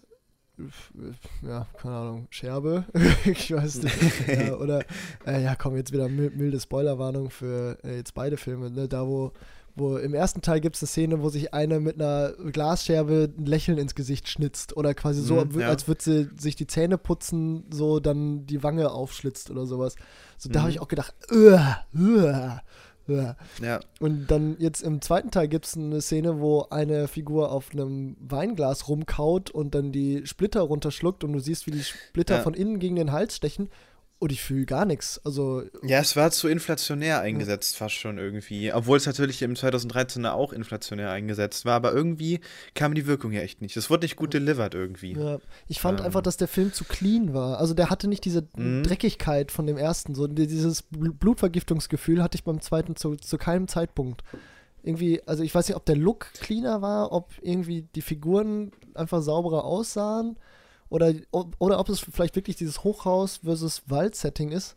ja, 1.42 1.66
keine 1.78 1.94
Ahnung, 1.94 2.26
Scherbe. 2.30 2.84
ich 3.24 3.52
weiß 3.52 3.82
nicht. 3.82 4.28
ja, 4.28 4.54
oder, 4.56 4.84
äh, 5.26 5.42
ja, 5.42 5.54
komm, 5.54 5.76
jetzt 5.76 5.92
wieder 5.92 6.08
milde 6.08 6.60
Spoilerwarnung 6.60 7.30
für 7.30 7.78
äh, 7.82 7.96
jetzt 7.96 8.14
beide 8.14 8.36
Filme, 8.36 8.70
ne? 8.70 8.88
Da, 8.88 9.06
wo 9.06 9.32
wo 9.74 9.96
im 9.96 10.14
ersten 10.14 10.42
Teil 10.42 10.60
gibt 10.60 10.76
es 10.76 10.82
eine 10.82 10.88
Szene, 10.88 11.22
wo 11.22 11.28
sich 11.28 11.54
eine 11.54 11.80
mit 11.80 12.00
einer 12.00 12.32
Glasscherbe 12.32 13.32
ein 13.36 13.46
Lächeln 13.46 13.78
ins 13.78 13.94
Gesicht 13.94 14.28
schnitzt 14.28 14.76
oder 14.76 14.94
quasi 14.94 15.22
so, 15.22 15.44
mhm, 15.44 15.60
ja. 15.60 15.68
als 15.68 15.88
würde 15.88 16.02
sie 16.02 16.30
sich 16.36 16.56
die 16.56 16.66
Zähne 16.66 16.98
putzen, 16.98 17.64
so 17.70 17.98
dann 17.98 18.46
die 18.46 18.62
Wange 18.62 18.90
aufschlitzt 18.90 19.50
oder 19.50 19.64
sowas. 19.64 19.96
So, 20.36 20.50
da 20.50 20.58
mhm. 20.58 20.62
habe 20.62 20.70
ich 20.72 20.80
auch 20.80 20.88
gedacht, 20.88 21.14
uah, 21.30 21.84
uah, 21.94 22.62
uah. 23.08 23.36
Ja. 23.60 23.80
Und 23.98 24.26
dann 24.30 24.56
jetzt 24.58 24.82
im 24.82 25.00
zweiten 25.00 25.30
Teil 25.30 25.48
gibt 25.48 25.66
es 25.66 25.76
eine 25.76 26.00
Szene, 26.02 26.40
wo 26.40 26.66
eine 26.70 27.08
Figur 27.08 27.50
auf 27.50 27.72
einem 27.72 28.16
Weinglas 28.20 28.88
rumkaut 28.88 29.50
und 29.50 29.74
dann 29.74 29.90
die 29.90 30.26
Splitter 30.26 30.60
runterschluckt 30.60 31.24
und 31.24 31.32
du 31.32 31.38
siehst, 31.38 31.66
wie 31.66 31.72
die 31.72 31.82
Splitter 31.82 32.36
ja. 32.36 32.42
von 32.42 32.54
innen 32.54 32.78
gegen 32.78 32.96
den 32.96 33.12
Hals 33.12 33.36
stechen 33.36 33.70
und 34.22 34.30
ich 34.30 34.40
fühle 34.40 34.66
gar 34.66 34.84
nichts. 34.84 35.20
Also. 35.24 35.64
Ja, 35.82 35.98
es 35.98 36.14
war 36.14 36.30
zu 36.30 36.46
inflationär 36.46 37.20
eingesetzt, 37.20 37.76
fast 37.76 37.96
schon 37.96 38.18
irgendwie. 38.18 38.72
Obwohl 38.72 38.96
es 38.96 39.04
natürlich 39.04 39.42
im 39.42 39.54
2013er 39.54 40.30
auch 40.30 40.52
inflationär 40.52 41.10
eingesetzt 41.10 41.64
war, 41.64 41.74
aber 41.74 41.92
irgendwie 41.92 42.38
kam 42.76 42.94
die 42.94 43.08
Wirkung 43.08 43.32
ja 43.32 43.40
echt 43.40 43.60
nicht. 43.62 43.76
Es 43.76 43.90
wurde 43.90 44.04
nicht 44.04 44.14
gut 44.14 44.32
delivered 44.32 44.74
irgendwie. 44.74 45.14
Ja, 45.14 45.38
ich 45.66 45.80
fand 45.80 45.98
ähm. 45.98 46.06
einfach, 46.06 46.22
dass 46.22 46.36
der 46.36 46.46
Film 46.46 46.72
zu 46.72 46.84
clean 46.84 47.34
war. 47.34 47.58
Also 47.58 47.74
der 47.74 47.90
hatte 47.90 48.06
nicht 48.06 48.24
diese 48.24 48.46
mhm. 48.56 48.84
Dreckigkeit 48.84 49.50
von 49.50 49.66
dem 49.66 49.76
ersten. 49.76 50.14
So 50.14 50.28
dieses 50.28 50.84
Blutvergiftungsgefühl 50.92 52.22
hatte 52.22 52.36
ich 52.36 52.44
beim 52.44 52.60
zweiten 52.60 52.94
zu, 52.94 53.16
zu 53.16 53.38
keinem 53.38 53.66
Zeitpunkt. 53.66 54.22
Irgendwie, 54.84 55.20
also 55.26 55.42
ich 55.42 55.52
weiß 55.52 55.66
nicht, 55.66 55.76
ob 55.76 55.84
der 55.84 55.96
Look 55.96 56.32
cleaner 56.34 56.80
war, 56.80 57.10
ob 57.10 57.32
irgendwie 57.40 57.88
die 57.96 58.02
Figuren 58.02 58.70
einfach 58.94 59.20
sauberer 59.20 59.64
aussahen. 59.64 60.36
Oder, 60.92 61.14
oder 61.58 61.78
ob 61.78 61.88
es 61.88 62.00
vielleicht 62.00 62.36
wirklich 62.36 62.56
dieses 62.56 62.84
Hochhaus 62.84 63.38
versus 63.38 63.82
Wald-Setting 63.86 64.50
ist. 64.50 64.76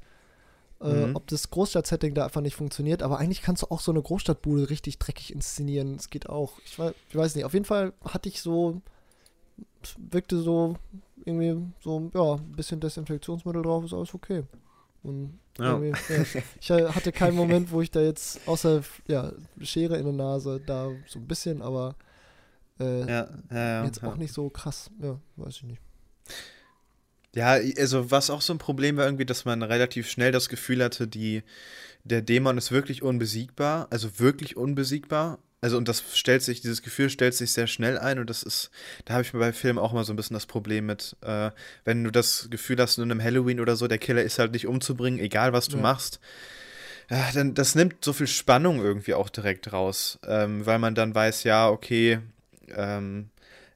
Äh, 0.79 1.07
mhm. 1.07 1.15
Ob 1.15 1.27
das 1.27 1.49
Großstadt-Setting 1.49 2.13
da 2.13 2.23
einfach 2.23 2.39
nicht 2.39 2.55
funktioniert. 2.55 3.03
Aber 3.03 3.17
eigentlich 3.17 3.41
kannst 3.41 3.63
du 3.63 3.67
auch 3.67 3.81
so 3.81 3.91
eine 3.91 4.01
Großstadtbude 4.01 4.69
richtig 4.69 4.97
dreckig 4.97 5.33
inszenieren. 5.33 5.95
Es 5.95 6.09
geht 6.09 6.29
auch. 6.29 6.53
Ich 6.63 6.79
weiß, 6.79 6.93
ich 7.09 7.15
weiß 7.15 7.35
nicht. 7.35 7.43
Auf 7.43 7.53
jeden 7.53 7.65
Fall 7.65 7.91
hatte 8.05 8.29
ich 8.29 8.41
so. 8.41 8.81
Wirkte 9.97 10.41
so 10.41 10.77
irgendwie 11.25 11.71
so, 11.81 12.09
ja, 12.13 12.35
ein 12.35 12.51
bisschen 12.53 12.79
Desinfektionsmittel 12.79 13.61
drauf, 13.61 13.83
ist 13.83 13.93
alles 13.93 14.13
okay. 14.13 14.43
Und 15.03 15.37
ja. 15.59 15.79
Ja, 16.61 16.89
ich 16.89 16.95
hatte 16.95 17.11
keinen 17.11 17.35
Moment, 17.35 17.71
wo 17.71 17.81
ich 17.81 17.91
da 17.91 18.01
jetzt, 18.01 18.47
außer 18.47 18.81
ja, 19.07 19.31
Schere 19.61 19.97
in 19.97 20.05
der 20.05 20.13
Nase, 20.13 20.61
da 20.65 20.89
so 21.07 21.19
ein 21.19 21.27
bisschen, 21.27 21.61
aber 21.61 21.95
äh, 22.79 23.05
ja, 23.05 23.83
jetzt 23.83 24.03
auch 24.03 24.15
nicht 24.15 24.33
so 24.33 24.49
krass. 24.49 24.89
Ja, 25.01 25.19
weiß 25.35 25.57
ich 25.57 25.63
nicht. 25.63 25.81
Ja, 27.35 27.57
also 27.77 28.11
was 28.11 28.29
auch 28.29 28.41
so 28.41 28.53
ein 28.53 28.59
Problem 28.59 28.95
war 28.95 29.05
irgendwie, 29.05 29.25
dass 29.25 29.43
man 29.43 29.61
relativ 29.61 30.09
schnell 30.09 30.31
das 30.31 30.47
Gefühl 30.47 30.81
hatte, 30.81 31.05
die, 31.05 31.43
der 32.05 32.21
Dämon 32.21 32.57
ist 32.57 32.71
wirklich 32.71 33.03
unbesiegbar, 33.03 33.87
also 33.89 34.19
wirklich 34.19 34.55
unbesiegbar. 34.55 35.39
Also 35.59 35.77
und 35.77 35.87
das 35.87 36.03
stellt 36.13 36.43
sich, 36.43 36.61
dieses 36.61 36.81
Gefühl 36.81 37.09
stellt 37.09 37.33
sich 37.33 37.51
sehr 37.51 37.67
schnell 37.67 37.97
ein 37.97 38.19
und 38.19 38.29
das 38.29 38.43
ist, 38.43 38.69
da 39.03 39.15
habe 39.15 39.23
ich 39.23 39.33
mir 39.33 39.39
bei 39.39 39.51
Filmen 39.51 39.79
auch 39.79 39.93
mal 39.93 40.03
so 40.03 40.13
ein 40.13 40.15
bisschen 40.15 40.35
das 40.35 40.45
Problem 40.45 40.85
mit, 40.85 41.17
äh, 41.21 41.51
wenn 41.83 42.03
du 42.03 42.11
das 42.11 42.47
Gefühl 42.51 42.77
hast, 42.79 42.97
in 42.99 43.03
einem 43.03 43.21
Halloween 43.21 43.59
oder 43.59 43.75
so, 43.75 43.87
der 43.87 43.97
Killer 43.97 44.23
ist 44.23 44.39
halt 44.39 44.53
nicht 44.53 44.67
umzubringen, 44.67 45.19
egal 45.19 45.53
was 45.53 45.67
du 45.67 45.77
ja. 45.77 45.81
machst. 45.81 46.19
Ja, 47.09 47.31
dann 47.33 47.53
das 47.53 47.75
nimmt 47.75 48.05
so 48.05 48.13
viel 48.13 48.27
Spannung 48.27 48.79
irgendwie 48.79 49.13
auch 49.13 49.29
direkt 49.29 49.73
raus, 49.73 50.19
ähm, 50.25 50.65
weil 50.65 50.79
man 50.79 50.95
dann 50.95 51.13
weiß, 51.13 51.43
ja, 51.43 51.67
okay, 51.69 52.19
ähm, 52.69 53.29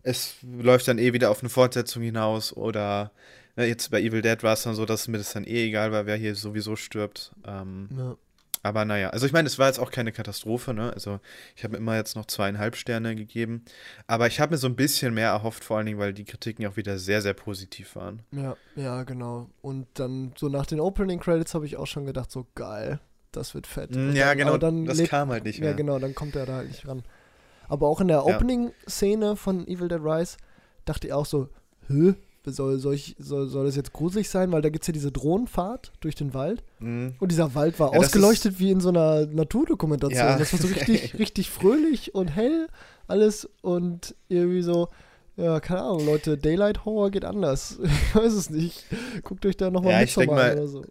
es 0.04 0.36
läuft 0.41 0.88
dann 0.88 0.97
eh 0.97 1.14
wieder 1.14 1.30
auf 1.30 1.41
eine 1.41 1.50
Fortsetzung 1.50 2.04
hinaus 2.04 2.56
oder 2.56 3.12
ne, 3.56 3.66
jetzt 3.66 3.91
bei 3.91 4.02
Evil 4.02 4.22
Dead 4.22 4.41
war 4.43 4.54
es 4.54 4.64
dann 4.64 4.76
so, 4.76 4.86
dass 4.86 5.08
mir 5.08 5.18
das 5.18 5.34
dann 5.34 5.43
eh 5.43 5.68
egal 5.68 5.91
war, 5.91 6.06
wer 6.06 6.16
hier 6.16 6.36
sowieso 6.36 6.76
stirbt. 6.76 7.32
Ähm, 7.45 7.89
ja. 7.97 8.16
Aber 8.62 8.84
naja, 8.84 9.10
also 9.12 9.26
ich 9.26 9.32
meine, 9.32 9.47
es 9.47 9.58
war 9.58 9.68
jetzt 9.68 9.80
auch 9.80 9.91
keine 9.91 10.12
Katastrophe, 10.12 10.74
ne? 10.74 10.91
Also 10.93 11.20
ich 11.56 11.64
habe 11.64 11.78
immer 11.78 11.95
jetzt 11.95 12.16
noch 12.16 12.26
zweieinhalb 12.26 12.76
Sterne 12.76 13.16
gegeben. 13.16 13.64
Aber 14.06 14.28
ich 14.28 14.39
habe 14.41 14.52
mir 14.52 14.58
so 14.58 14.68
ein 14.68 14.76
bisschen 14.76 15.14
mehr 15.14 15.30
erhofft, 15.30 15.64
vor 15.64 15.78
allen 15.78 15.86
Dingen, 15.86 16.00
weil 16.00 16.14
die 16.14 16.26
Kritiken 16.26 16.66
auch 16.68 16.76
wieder 16.76 16.97
sehr, 16.97 17.22
sehr 17.22 17.34
positiv 17.34 17.95
waren. 17.95 18.22
Ja, 18.32 18.58
ja, 18.76 19.04
genau. 19.04 19.50
Und 19.62 19.88
dann 19.93 20.34
so 20.38 20.50
nach 20.50 20.66
den 20.66 20.82
Opening 20.82 21.20
Credits 21.20 21.54
habe 21.54 21.66
ich 21.66 21.78
auch 21.78 21.88
schon 21.88 22.06
gedacht, 22.06 22.32
so 22.32 22.47
geil, 22.56 23.00
das 23.32 23.54
wird 23.54 23.66
fett. 23.66 23.95
Mm, 23.95 24.12
ja, 24.12 24.34
genau, 24.34 24.58
dann 24.58 24.86
das 24.86 25.02
kam 25.04 25.30
halt 25.30 25.45
nicht 25.45 25.62
mehr. 25.62 25.70
Ja, 25.70 25.76
genau, 25.76 25.97
dann 25.97 26.14
kommt 26.14 26.36
er 26.36 26.45
da 26.45 26.58
halt 26.58 26.68
nicht 26.68 26.86
ran. 26.86 27.04
Aber 27.70 27.88
auch 27.88 28.01
in 28.01 28.09
der 28.09 28.26
Opening-Szene 28.26 29.36
von 29.36 29.65
Evil 29.67 29.88
Dead 29.88 30.01
Rise 30.03 30.38
dachte 30.86 31.07
ich 31.07 31.13
auch 31.13 31.26
so, 31.26 31.47
hä? 31.88 32.15
Soll, 32.45 32.80
soll, 32.80 32.95
ich, 32.95 33.15
soll, 33.20 33.47
soll 33.47 33.65
das 33.67 33.76
jetzt 33.76 33.93
gruselig 33.93 34.28
sein? 34.28 34.51
Weil 34.51 34.63
da 34.63 34.70
gibt 34.70 34.84
es 34.84 34.88
ja 34.88 34.91
diese 34.91 35.11
Drohnenfahrt 35.11 35.91
durch 35.99 36.15
den 36.15 36.34
Wald. 36.34 36.63
Mhm. 36.80 37.13
Und 37.20 37.32
dieser 37.32 37.53
Wald 37.53 37.80
war 37.80 37.93
ja, 37.93 37.99
ausgeleuchtet 37.99 38.59
wie 38.59 38.72
in 38.72 38.80
so 38.80 38.89
einer 38.89 39.28
Naturdokumentation. 39.28 40.26
Ja. 40.26 40.38
Das 40.38 40.51
war 40.51 40.59
so 40.59 40.67
richtig, 40.67 41.13
richtig 41.20 41.49
fröhlich 41.51 42.15
und 42.15 42.30
hell 42.30 42.67
alles 43.07 43.49
und 43.61 44.15
irgendwie 44.30 44.61
so, 44.61 44.89
ja, 45.36 45.59
keine 45.59 45.82
Ahnung, 45.82 46.05
Leute, 46.05 46.38
Daylight 46.38 46.86
Horror 46.86 47.11
geht 47.11 47.26
anders. 47.26 47.80
Ich 47.84 48.15
weiß 48.15 48.34
es 48.34 48.49
nicht. 48.49 48.86
Guckt 49.24 49.45
euch 49.45 49.57
da 49.57 49.70
nochmal 49.70 49.93
ja, 49.93 49.99
mit 49.99 50.30
mal, 50.30 50.53
oder 50.53 50.67
so. 50.67 50.86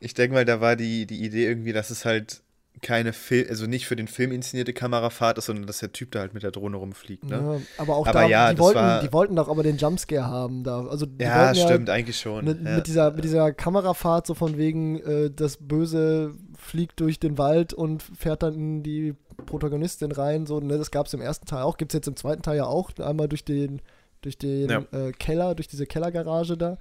Ich 0.00 0.14
denke 0.14 0.34
mal, 0.34 0.44
da 0.44 0.60
war 0.60 0.76
die, 0.76 1.06
die 1.06 1.24
Idee 1.24 1.46
irgendwie, 1.46 1.72
dass 1.72 1.90
es 1.90 2.04
halt 2.04 2.42
keine 2.82 3.12
Film, 3.12 3.46
also 3.48 3.66
nicht 3.66 3.86
für 3.86 3.96
den 3.96 4.08
Film 4.08 4.32
inszenierte 4.32 4.72
Kamerafahrt 4.72 5.38
ist, 5.38 5.46
sondern 5.46 5.66
dass 5.66 5.78
der 5.78 5.92
Typ 5.92 6.10
da 6.10 6.20
halt 6.20 6.34
mit 6.34 6.42
der 6.42 6.50
Drohne 6.50 6.76
rumfliegt. 6.76 7.24
Ne? 7.24 7.36
Ja, 7.36 7.82
aber 7.82 7.96
auch 7.96 8.06
aber 8.06 8.20
da, 8.20 8.26
ja, 8.26 8.52
die, 8.52 8.58
wollten, 8.58 8.78
war, 8.78 9.00
die 9.00 9.12
wollten 9.12 9.36
doch 9.36 9.48
aber 9.48 9.62
den 9.62 9.76
Jumpscare 9.76 10.26
haben 10.26 10.64
da. 10.64 10.84
Also 10.86 11.06
ja, 11.18 11.54
stimmt, 11.54 11.88
ja 11.88 11.94
eigentlich 11.94 12.18
schon. 12.18 12.44
Mit, 12.44 12.62
ja. 12.62 12.76
mit, 12.76 12.86
dieser, 12.86 13.12
mit 13.12 13.24
dieser 13.24 13.52
Kamerafahrt 13.52 14.26
so 14.26 14.34
von 14.34 14.58
wegen, 14.58 15.00
äh, 15.00 15.30
das 15.30 15.58
Böse 15.58 16.34
fliegt 16.58 17.00
durch 17.00 17.20
den 17.20 17.38
Wald 17.38 17.72
und 17.72 18.02
fährt 18.02 18.42
dann 18.42 18.54
in 18.54 18.82
die 18.82 19.14
Protagonistin 19.46 20.12
rein. 20.12 20.46
So, 20.46 20.60
ne, 20.60 20.76
das 20.76 20.90
gab 20.90 21.06
es 21.06 21.14
im 21.14 21.20
ersten 21.20 21.46
Teil 21.46 21.62
auch, 21.62 21.76
gibt 21.76 21.92
es 21.92 21.98
jetzt 21.98 22.08
im 22.08 22.16
zweiten 22.16 22.42
Teil 22.42 22.56
ja 22.56 22.66
auch, 22.66 22.90
einmal 22.98 23.28
durch 23.28 23.44
den, 23.44 23.80
durch 24.20 24.36
den 24.36 24.70
äh, 24.70 25.12
Keller, 25.18 25.54
durch 25.54 25.68
diese 25.68 25.86
Kellergarage 25.86 26.56
da. 26.56 26.78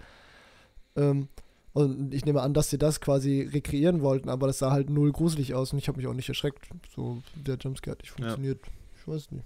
Ähm, 0.95 1.27
und 1.73 2.13
ich 2.13 2.25
nehme 2.25 2.41
an, 2.41 2.53
dass 2.53 2.69
sie 2.69 2.77
das 2.77 3.01
quasi 3.01 3.49
rekreieren 3.51 4.01
wollten, 4.01 4.29
aber 4.29 4.47
das 4.47 4.59
sah 4.59 4.71
halt 4.71 4.89
null 4.89 5.11
gruselig 5.11 5.53
aus 5.55 5.73
und 5.73 5.79
ich 5.79 5.87
habe 5.87 5.97
mich 5.97 6.07
auch 6.07 6.13
nicht 6.13 6.29
erschreckt. 6.29 6.67
So, 6.95 7.21
der 7.35 7.57
Jumpscare 7.57 7.91
hat 7.91 8.01
nicht 8.01 8.11
funktioniert. 8.11 8.59
Ja. 8.65 8.71
Ich 8.99 9.07
weiß 9.07 9.31
nicht. 9.31 9.45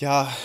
Ja, 0.00 0.24
ja 0.24 0.36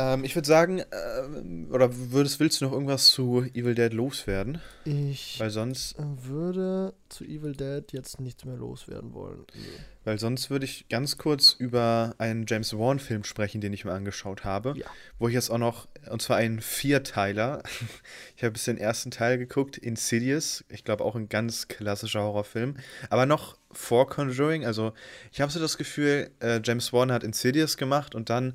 ähm, 0.00 0.24
ich 0.24 0.34
würde 0.34 0.48
sagen, 0.48 0.78
äh, 0.78 1.72
oder 1.72 1.90
würdest, 1.92 2.40
willst 2.40 2.60
du 2.60 2.64
noch 2.64 2.72
irgendwas 2.72 3.08
zu 3.08 3.42
Evil 3.54 3.74
Dead 3.74 3.92
loswerden? 3.92 4.60
Ich 4.84 5.38
Weil 5.38 5.50
sonst 5.50 5.96
würde 5.98 6.94
zu 7.08 7.24
Evil 7.24 7.54
Dead 7.54 7.84
jetzt 7.92 8.20
nichts 8.20 8.44
mehr 8.44 8.56
loswerden 8.56 9.12
wollen. 9.12 9.44
Also. 9.52 9.68
Weil 10.04 10.18
sonst 10.18 10.48
würde 10.48 10.64
ich 10.64 10.88
ganz 10.88 11.18
kurz 11.18 11.52
über 11.52 12.14
einen 12.18 12.46
James 12.46 12.72
Wan-Film 12.72 13.24
sprechen, 13.24 13.60
den 13.60 13.72
ich 13.72 13.84
mir 13.84 13.92
angeschaut 13.92 14.44
habe. 14.44 14.74
Ja. 14.76 14.86
Wo 15.18 15.28
ich 15.28 15.34
jetzt 15.34 15.50
auch 15.50 15.58
noch, 15.58 15.88
und 16.10 16.22
zwar 16.22 16.38
einen 16.38 16.60
Vierteiler. 16.60 17.62
ich 18.36 18.42
habe 18.42 18.52
bis 18.52 18.64
den 18.64 18.78
ersten 18.78 19.10
Teil 19.10 19.36
geguckt, 19.38 19.76
Insidious. 19.76 20.64
Ich 20.68 20.84
glaube 20.84 21.04
auch 21.04 21.16
ein 21.16 21.28
ganz 21.28 21.68
klassischer 21.68 22.22
Horrorfilm. 22.22 22.76
Aber 23.10 23.26
noch 23.26 23.56
vor 23.72 24.08
Conjuring. 24.08 24.64
Also 24.64 24.92
ich 25.32 25.40
habe 25.40 25.52
so 25.52 25.60
das 25.60 25.76
Gefühl, 25.76 26.30
äh, 26.40 26.60
James 26.64 26.92
Wan 26.92 27.12
hat 27.12 27.22
Insidious 27.22 27.76
gemacht 27.76 28.14
und 28.14 28.30
dann 28.30 28.54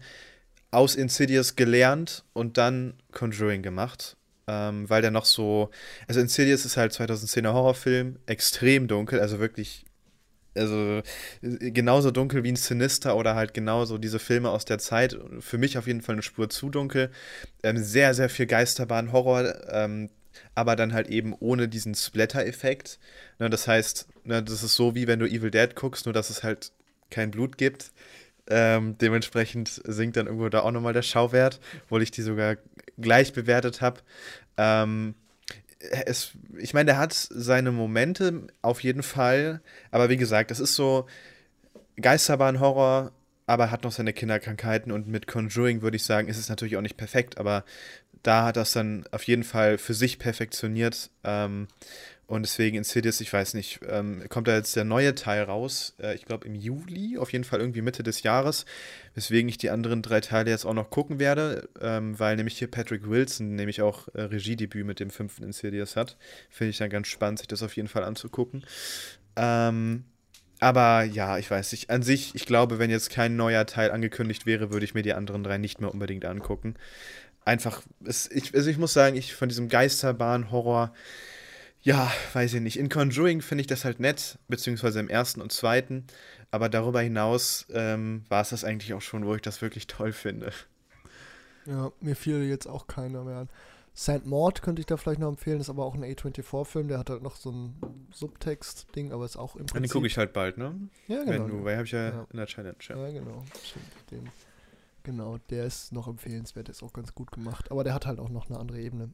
aus 0.75 0.95
Insidious 0.95 1.55
gelernt 1.55 2.23
und 2.33 2.57
dann 2.57 2.93
Conjuring 3.11 3.61
gemacht. 3.61 4.17
Ähm, 4.47 4.87
weil 4.89 5.01
der 5.01 5.09
noch 5.09 5.25
so. 5.25 5.71
Also 6.07 6.19
Insidious 6.19 6.65
ist 6.65 6.77
halt 6.77 6.91
2010er 6.91 7.53
Horrorfilm, 7.53 8.19
extrem 8.27 8.87
dunkel, 8.87 9.19
also 9.19 9.39
wirklich 9.39 9.85
also 10.55 11.01
genauso 11.41 12.11
dunkel 12.11 12.43
wie 12.43 12.51
ein 12.51 12.55
Sinister 12.55 13.17
oder 13.17 13.35
halt 13.35 13.53
genauso 13.53 13.97
diese 13.97 14.19
Filme 14.19 14.49
aus 14.49 14.65
der 14.65 14.77
Zeit. 14.77 15.17
Für 15.39 15.57
mich 15.57 15.77
auf 15.77 15.87
jeden 15.87 16.01
Fall 16.01 16.15
eine 16.15 16.21
Spur 16.21 16.49
zu 16.49 16.69
dunkel. 16.69 17.11
Ähm, 17.63 17.77
sehr, 17.77 18.13
sehr 18.13 18.29
viel 18.29 18.45
Geisterbahn, 18.45 19.11
Horror, 19.11 19.53
ähm, 19.69 20.09
aber 20.53 20.75
dann 20.75 20.93
halt 20.93 21.07
eben 21.09 21.33
ohne 21.39 21.67
diesen 21.67 21.95
Splatter-Effekt. 21.95 22.99
Ne, 23.39 23.49
das 23.49 23.67
heißt, 23.67 24.07
ne, 24.23 24.41
das 24.43 24.63
ist 24.63 24.75
so 24.75 24.95
wie 24.95 25.07
wenn 25.07 25.19
du 25.19 25.25
Evil 25.25 25.51
Dead 25.51 25.75
guckst, 25.75 26.05
nur 26.05 26.13
dass 26.13 26.29
es 26.29 26.43
halt 26.43 26.71
kein 27.09 27.31
Blut 27.31 27.57
gibt. 27.57 27.91
Ähm, 28.47 28.97
dementsprechend 28.97 29.81
sinkt 29.85 30.17
dann 30.17 30.27
irgendwo 30.27 30.49
da 30.49 30.61
auch 30.61 30.71
nochmal 30.71 30.93
der 30.93 31.01
Schauwert, 31.01 31.59
obwohl 31.85 32.03
ich 32.03 32.11
die 32.11 32.21
sogar 32.21 32.57
gleich 32.97 33.33
bewertet 33.33 33.81
habe. 33.81 34.01
Ähm, 34.57 35.15
es, 35.79 36.31
ich 36.57 36.73
meine, 36.73 36.85
der 36.85 36.97
hat 36.97 37.13
seine 37.13 37.71
Momente 37.71 38.47
auf 38.61 38.81
jeden 38.81 39.03
Fall, 39.03 39.61
aber 39.91 40.09
wie 40.09 40.17
gesagt, 40.17 40.51
es 40.51 40.59
ist 40.59 40.75
so 40.75 41.07
Geisterbahn-Horror 41.97 43.11
aber 43.47 43.71
hat 43.71 43.83
noch 43.83 43.91
seine 43.91 44.13
Kinderkrankheiten 44.13 44.91
und 44.91 45.07
mit 45.07 45.27
Conjuring 45.27 45.81
würde 45.81 45.97
ich 45.97 46.03
sagen, 46.03 46.27
ist 46.27 46.37
es 46.37 46.49
natürlich 46.49 46.77
auch 46.77 46.81
nicht 46.81 46.97
perfekt, 46.97 47.37
aber 47.37 47.63
da 48.23 48.45
hat 48.45 48.57
das 48.57 48.71
dann 48.71 49.05
auf 49.11 49.23
jeden 49.23 49.43
Fall 49.43 49.77
für 49.77 49.93
sich 49.93 50.17
perfektioniert. 50.17 51.11
Ähm, 51.23 51.67
und 52.27 52.43
deswegen 52.43 52.77
Insidious, 52.77 53.21
ich 53.21 53.31
weiß 53.31 53.53
nicht, 53.53 53.81
ähm, 53.87 54.23
kommt 54.29 54.47
da 54.47 54.55
jetzt 54.55 54.75
der 54.75 54.83
neue 54.83 55.13
Teil 55.13 55.43
raus, 55.43 55.95
äh, 55.99 56.15
ich 56.15 56.25
glaube 56.25 56.47
im 56.47 56.55
Juli, 56.55 57.17
auf 57.17 57.31
jeden 57.31 57.43
Fall 57.43 57.59
irgendwie 57.59 57.81
Mitte 57.81 58.01
des 58.01 58.23
Jahres, 58.23 58.65
weswegen 59.13 59.47
ich 59.47 59.57
die 59.57 59.69
anderen 59.69 60.01
drei 60.01 60.21
Teile 60.21 60.49
jetzt 60.49 60.65
auch 60.65 60.73
noch 60.73 60.89
gucken 60.89 61.19
werde, 61.19 61.69
ähm, 61.79 62.17
weil 62.19 62.35
nämlich 62.35 62.57
hier 62.57 62.69
Patrick 62.69 63.07
Wilson 63.07 63.55
nämlich 63.55 63.81
auch 63.81 64.07
äh, 64.15 64.21
Regiedebüt 64.21 64.85
mit 64.85 64.99
dem 64.99 65.11
fünften 65.11 65.43
Insidious 65.43 65.95
hat. 65.95 66.17
Finde 66.49 66.71
ich 66.71 66.77
dann 66.77 66.89
ganz 66.89 67.07
spannend, 67.07 67.39
sich 67.39 67.47
das 67.47 67.61
auf 67.61 67.75
jeden 67.75 67.87
Fall 67.87 68.03
anzugucken. 68.03 68.65
Ähm, 69.35 70.05
aber 70.59 71.03
ja, 71.03 71.37
ich 71.37 71.51
weiß 71.51 71.73
nicht. 71.73 71.89
An 71.89 72.01
sich, 72.01 72.33
ich 72.33 72.45
glaube, 72.45 72.79
wenn 72.79 72.89
jetzt 72.89 73.09
kein 73.09 73.35
neuer 73.35 73.65
Teil 73.65 73.91
angekündigt 73.91 74.45
wäre, 74.45 74.71
würde 74.71 74.85
ich 74.85 74.93
mir 74.93 75.03
die 75.03 75.13
anderen 75.13 75.43
drei 75.43 75.57
nicht 75.57 75.81
mehr 75.81 75.93
unbedingt 75.93 76.25
angucken. 76.25 76.75
Einfach, 77.43 77.83
es, 78.03 78.31
ich, 78.31 78.55
also 78.55 78.69
ich 78.69 78.77
muss 78.77 78.93
sagen, 78.93 79.15
ich 79.15 79.35
von 79.35 79.49
diesem 79.49 79.69
Geisterbahn-Horror, 79.69 80.93
ja, 81.85 82.11
weiß 82.33 82.55
ich 82.55 82.61
nicht. 82.61 82.79
In 82.79 82.89
Conjuring 82.89 83.41
finde 83.41 83.61
ich 83.61 83.67
das 83.67 83.85
halt 83.85 83.99
nett, 83.99 84.39
beziehungsweise 84.47 84.99
im 84.99 85.07
ersten 85.07 85.39
und 85.39 85.51
zweiten. 85.51 86.05
Aber 86.49 86.67
darüber 86.67 86.99
hinaus 86.99 87.67
ähm, 87.71 88.23
war 88.27 88.41
es 88.41 88.49
das 88.49 88.63
eigentlich 88.63 88.95
auch 88.95 89.01
schon, 89.01 89.27
wo 89.27 89.35
ich 89.35 89.43
das 89.43 89.61
wirklich 89.61 89.85
toll 89.85 90.11
finde. 90.11 90.51
Ja, 91.67 91.91
mir 92.01 92.15
fiel 92.15 92.43
jetzt 92.43 92.67
auch 92.67 92.87
keiner 92.87 93.23
mehr 93.23 93.37
an. 93.37 93.49
St. 93.95 94.25
Maud 94.25 94.63
könnte 94.63 94.79
ich 94.79 94.87
da 94.87 94.97
vielleicht 94.97 95.19
noch 95.19 95.29
empfehlen, 95.29 95.61
ist 95.61 95.69
aber 95.69 95.85
auch 95.85 95.93
ein 95.93 96.03
A24-Film, 96.03 96.87
der 96.87 96.97
hat 96.97 97.11
halt 97.11 97.21
noch 97.21 97.35
so 97.35 97.51
ein 97.51 97.75
Subtext-Ding, 98.11 99.11
aber 99.11 99.23
ist 99.23 99.37
auch 99.37 99.55
im 99.55 99.67
Prinzip... 99.67 99.83
Den 99.83 99.91
gucke 99.91 100.07
ich 100.07 100.17
halt 100.17 100.33
bald, 100.33 100.57
ne? 100.57 100.75
Ja, 101.07 101.23
genau. 101.23 101.31
Wenn 101.31 101.47
du, 101.47 101.63
weil 101.63 101.75
habe 101.75 101.85
ich 101.85 101.91
ja, 101.91 102.09
ja, 102.09 102.27
in 102.31 102.37
der 102.37 102.47
Challenge. 102.47 102.75
Ja, 102.89 103.07
ja 103.07 103.11
genau. 103.11 103.45
Den, 104.09 104.29
genau, 105.03 105.37
der 105.49 105.65
ist 105.65 105.93
noch 105.93 106.07
empfehlenswert, 106.07 106.67
ist 106.67 106.81
auch 106.81 106.93
ganz 106.93 107.13
gut 107.13 107.31
gemacht, 107.31 107.69
aber 107.69 107.83
der 107.83 107.93
hat 107.93 108.07
halt 108.07 108.19
auch 108.19 108.29
noch 108.29 108.49
eine 108.49 108.59
andere 108.59 108.81
Ebene. 108.81 109.11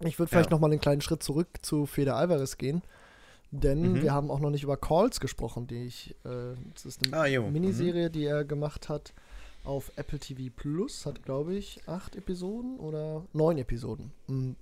Ich 0.00 0.18
würde 0.18 0.28
vielleicht 0.28 0.50
ja. 0.50 0.54
noch 0.54 0.60
mal 0.60 0.70
einen 0.70 0.80
kleinen 0.80 1.00
Schritt 1.00 1.22
zurück 1.22 1.48
zu 1.62 1.86
Feder 1.86 2.16
Alvarez 2.16 2.58
gehen, 2.58 2.82
denn 3.50 3.92
mhm. 3.92 4.02
wir 4.02 4.12
haben 4.12 4.30
auch 4.30 4.40
noch 4.40 4.50
nicht 4.50 4.62
über 4.62 4.76
Calls 4.76 5.20
gesprochen, 5.20 5.66
die 5.66 5.84
ich, 5.84 6.14
äh, 6.24 6.54
das 6.74 6.84
ist 6.84 7.12
eine 7.12 7.16
ah, 7.16 7.50
Miniserie, 7.50 8.08
mhm. 8.08 8.12
die 8.12 8.24
er 8.24 8.44
gemacht 8.44 8.88
hat 8.88 9.14
auf 9.64 9.92
Apple 9.96 10.18
TV 10.18 10.52
Plus, 10.54 11.06
hat 11.06 11.22
glaube 11.22 11.54
ich 11.54 11.80
acht 11.86 12.16
Episoden 12.16 12.78
oder 12.78 13.24
neun 13.32 13.58
Episoden. 13.58 14.12
Mm. 14.28 14.52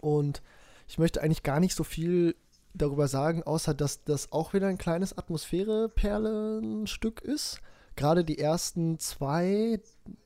Und 0.00 0.42
ich 0.86 0.98
möchte 0.98 1.22
eigentlich 1.22 1.42
gar 1.42 1.60
nicht 1.60 1.74
so 1.74 1.84
viel 1.84 2.34
darüber 2.74 3.08
sagen, 3.08 3.42
außer 3.42 3.72
dass 3.72 4.04
das 4.04 4.30
auch 4.32 4.52
wieder 4.52 4.66
ein 4.66 4.76
kleines 4.76 5.16
Atmosphäre-Perlenstück 5.16 7.22
ist. 7.22 7.60
Gerade 7.96 8.24
die 8.24 8.38
ersten 8.38 8.98
zwei, 8.98 9.80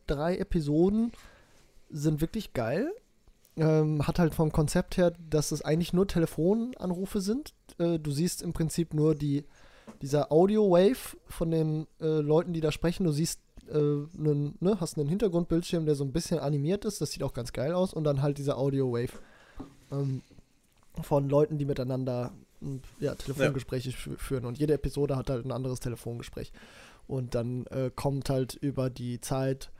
drei 0.06 0.38
Episoden 0.38 1.12
sind 1.90 2.20
wirklich 2.20 2.54
geil 2.54 2.92
ähm, 3.58 4.06
hat 4.06 4.18
halt 4.18 4.34
vom 4.34 4.52
Konzept 4.52 4.96
her, 4.96 5.12
dass 5.30 5.52
es 5.52 5.62
eigentlich 5.62 5.92
nur 5.92 6.06
Telefonanrufe 6.06 7.20
sind. 7.20 7.54
Äh, 7.78 7.98
du 7.98 8.10
siehst 8.10 8.42
im 8.42 8.52
Prinzip 8.52 8.94
nur 8.94 9.14
die, 9.14 9.44
dieser 10.02 10.32
Audio-Wave 10.32 11.16
von 11.26 11.50
den 11.50 11.86
äh, 12.00 12.20
Leuten, 12.20 12.52
die 12.52 12.60
da 12.60 12.72
sprechen. 12.72 13.04
Du 13.04 13.12
siehst, 13.12 13.40
äh, 13.68 13.76
einen, 13.76 14.56
ne, 14.60 14.78
hast 14.80 14.96
einen 14.96 15.08
Hintergrundbildschirm, 15.08 15.86
der 15.86 15.94
so 15.94 16.04
ein 16.04 16.12
bisschen 16.12 16.38
animiert 16.38 16.84
ist. 16.84 17.00
Das 17.00 17.10
sieht 17.10 17.22
auch 17.22 17.34
ganz 17.34 17.52
geil 17.52 17.72
aus. 17.72 17.92
Und 17.92 18.04
dann 18.04 18.22
halt 18.22 18.38
dieser 18.38 18.58
Audio-Wave 18.58 19.12
ähm, 19.92 20.22
von 21.02 21.28
Leuten, 21.28 21.58
die 21.58 21.64
miteinander 21.64 22.32
ja, 22.98 23.14
Telefongespräche 23.14 23.90
ja. 23.90 24.16
führen. 24.16 24.44
Und 24.44 24.58
jede 24.58 24.74
Episode 24.74 25.16
hat 25.16 25.30
halt 25.30 25.44
ein 25.44 25.52
anderes 25.52 25.80
Telefongespräch. 25.80 26.52
Und 27.06 27.34
dann 27.34 27.66
äh, 27.66 27.90
kommt 27.94 28.30
halt 28.30 28.54
über 28.54 28.90
die 28.90 29.20
Zeit 29.20 29.70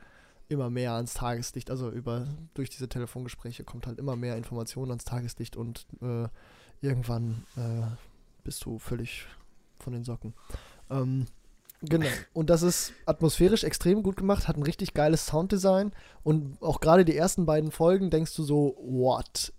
immer 0.49 0.69
mehr 0.69 0.93
ans 0.93 1.13
Tageslicht. 1.13 1.71
Also 1.71 1.89
über 1.89 2.27
durch 2.53 2.69
diese 2.69 2.89
Telefongespräche 2.89 3.63
kommt 3.63 3.87
halt 3.87 3.99
immer 3.99 4.15
mehr 4.15 4.35
Information 4.35 4.89
ans 4.89 5.05
Tageslicht 5.05 5.55
und 5.55 5.85
äh, 6.01 6.27
irgendwann 6.81 7.45
äh, 7.55 7.83
bist 8.43 8.65
du 8.65 8.79
völlig 8.79 9.25
von 9.79 9.93
den 9.93 10.03
Socken. 10.03 10.33
Ähm, 10.89 11.27
genau. 11.81 12.07
Und 12.33 12.49
das 12.49 12.63
ist 12.63 12.93
atmosphärisch 13.05 13.63
extrem 13.63 14.03
gut 14.03 14.17
gemacht, 14.17 14.47
hat 14.47 14.57
ein 14.57 14.63
richtig 14.63 14.93
geiles 14.93 15.27
Sounddesign 15.27 15.93
und 16.23 16.61
auch 16.61 16.81
gerade 16.81 17.05
die 17.05 17.15
ersten 17.15 17.45
beiden 17.45 17.71
Folgen 17.71 18.09
denkst 18.09 18.35
du 18.35 18.43
so, 18.43 18.75
what? 18.81 19.53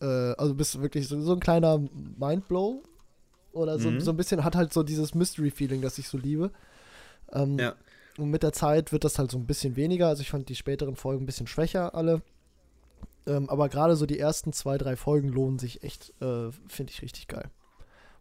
Äh, 0.00 0.04
also 0.04 0.54
bist 0.54 0.74
du 0.74 0.82
wirklich 0.82 1.08
so, 1.08 1.20
so 1.20 1.32
ein 1.32 1.40
kleiner 1.40 1.78
Mindblow 1.78 2.82
oder 3.52 3.78
so, 3.78 3.90
mhm. 3.90 4.00
so 4.00 4.10
ein 4.10 4.16
bisschen 4.16 4.44
hat 4.44 4.54
halt 4.54 4.72
so 4.72 4.82
dieses 4.82 5.14
Mystery-Feeling, 5.14 5.82
das 5.82 5.98
ich 5.98 6.08
so 6.08 6.18
liebe. 6.18 6.52
Ähm, 7.32 7.58
ja. 7.58 7.74
Und 8.18 8.30
mit 8.30 8.42
der 8.42 8.52
Zeit 8.52 8.92
wird 8.92 9.04
das 9.04 9.18
halt 9.18 9.30
so 9.30 9.38
ein 9.38 9.46
bisschen 9.46 9.76
weniger. 9.76 10.08
Also 10.08 10.22
ich 10.22 10.30
fand 10.30 10.48
die 10.48 10.54
späteren 10.54 10.96
Folgen 10.96 11.24
ein 11.24 11.26
bisschen 11.26 11.46
schwächer 11.46 11.94
alle. 11.94 12.22
Ähm, 13.26 13.50
aber 13.50 13.68
gerade 13.68 13.96
so 13.96 14.06
die 14.06 14.18
ersten 14.18 14.52
zwei, 14.52 14.78
drei 14.78 14.96
Folgen 14.96 15.28
lohnen 15.28 15.58
sich 15.58 15.82
echt, 15.82 16.10
äh, 16.22 16.50
finde 16.68 16.92
ich 16.92 17.02
richtig 17.02 17.28
geil. 17.28 17.50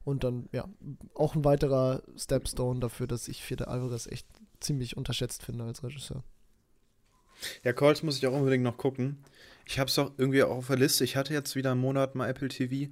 Und 0.03 0.23
dann, 0.23 0.49
ja, 0.51 0.67
auch 1.13 1.35
ein 1.35 1.45
weiterer 1.45 2.03
Stepstone 2.17 2.79
dafür, 2.79 3.07
dass 3.07 3.27
ich 3.27 3.43
Fede 3.43 3.67
Alvarez 3.67 4.07
echt 4.07 4.27
ziemlich 4.59 4.97
unterschätzt 4.97 5.43
finde 5.43 5.63
als 5.63 5.83
Regisseur. 5.83 6.23
Ja, 7.63 7.73
Calls 7.73 8.03
muss 8.03 8.17
ich 8.17 8.27
auch 8.27 8.33
unbedingt 8.33 8.63
noch 8.63 8.77
gucken. 8.77 9.17
Ich 9.65 9.79
habe 9.79 9.89
es 9.89 9.99
auch 9.99 10.11
irgendwie 10.17 10.43
auch 10.43 10.57
auf 10.57 10.67
der 10.67 10.77
Liste. 10.77 11.03
Ich 11.03 11.15
hatte 11.15 11.33
jetzt 11.33 11.55
wieder 11.55 11.71
einen 11.71 11.81
Monat 11.81 12.15
mal 12.15 12.29
Apple 12.29 12.49
TV 12.49 12.91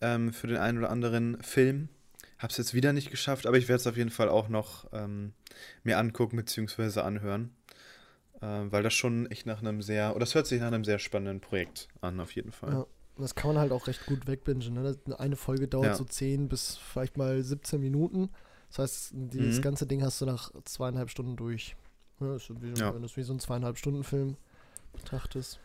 ähm, 0.00 0.32
für 0.32 0.46
den 0.46 0.56
einen 0.56 0.78
oder 0.78 0.90
anderen 0.90 1.40
Film. 1.42 1.88
Habe 2.38 2.50
es 2.50 2.58
jetzt 2.58 2.74
wieder 2.74 2.92
nicht 2.92 3.10
geschafft, 3.10 3.46
aber 3.46 3.56
ich 3.56 3.68
werde 3.68 3.80
es 3.80 3.86
auf 3.86 3.96
jeden 3.96 4.10
Fall 4.10 4.28
auch 4.28 4.48
noch 4.48 4.86
ähm, 4.92 5.32
mir 5.82 5.98
angucken 5.98 6.36
bzw. 6.36 7.00
anhören. 7.00 7.54
Äh, 8.40 8.70
weil 8.70 8.82
das 8.82 8.94
schon 8.94 9.30
echt 9.30 9.46
nach 9.46 9.60
einem 9.60 9.82
sehr, 9.82 10.10
oder 10.10 10.20
das 10.20 10.34
hört 10.34 10.46
sich 10.46 10.60
nach 10.60 10.66
einem 10.68 10.84
sehr 10.84 10.98
spannenden 10.98 11.40
Projekt 11.40 11.88
an, 12.00 12.20
auf 12.20 12.32
jeden 12.32 12.52
Fall. 12.52 12.72
Ja, 12.72 12.86
das 13.18 13.34
kann 13.34 13.48
man 13.48 13.58
halt 13.58 13.72
auch 13.72 13.86
recht 13.86 14.04
gut 14.06 14.26
wegbingen. 14.26 14.74
Ne? 14.74 14.96
Eine 15.18 15.36
Folge 15.36 15.68
dauert 15.68 15.86
ja. 15.86 15.94
so 15.94 16.04
10 16.04 16.48
bis 16.48 16.76
vielleicht 16.76 17.16
mal 17.16 17.42
17 17.42 17.80
Minuten. 17.80 18.30
Das 18.68 18.78
heißt, 18.78 19.10
dieses 19.14 19.58
mhm. 19.58 19.62
ganze 19.62 19.86
Ding 19.86 20.02
hast 20.02 20.20
du 20.20 20.26
nach 20.26 20.50
zweieinhalb 20.64 21.10
Stunden 21.10 21.36
durch. 21.36 21.76
Ja, 22.20 22.32
das 22.32 22.50
ist 22.50 22.62
wie, 22.62 22.78
ja. 22.78 22.92
Wenn 22.94 23.00
du 23.00 23.06
es 23.06 23.16
wie 23.16 23.22
so 23.22 23.32
ein 23.32 23.40
zweieinhalb 23.40 23.78
Stunden 23.78 24.04
Film 24.04 24.36
betrachtest. 24.92 25.60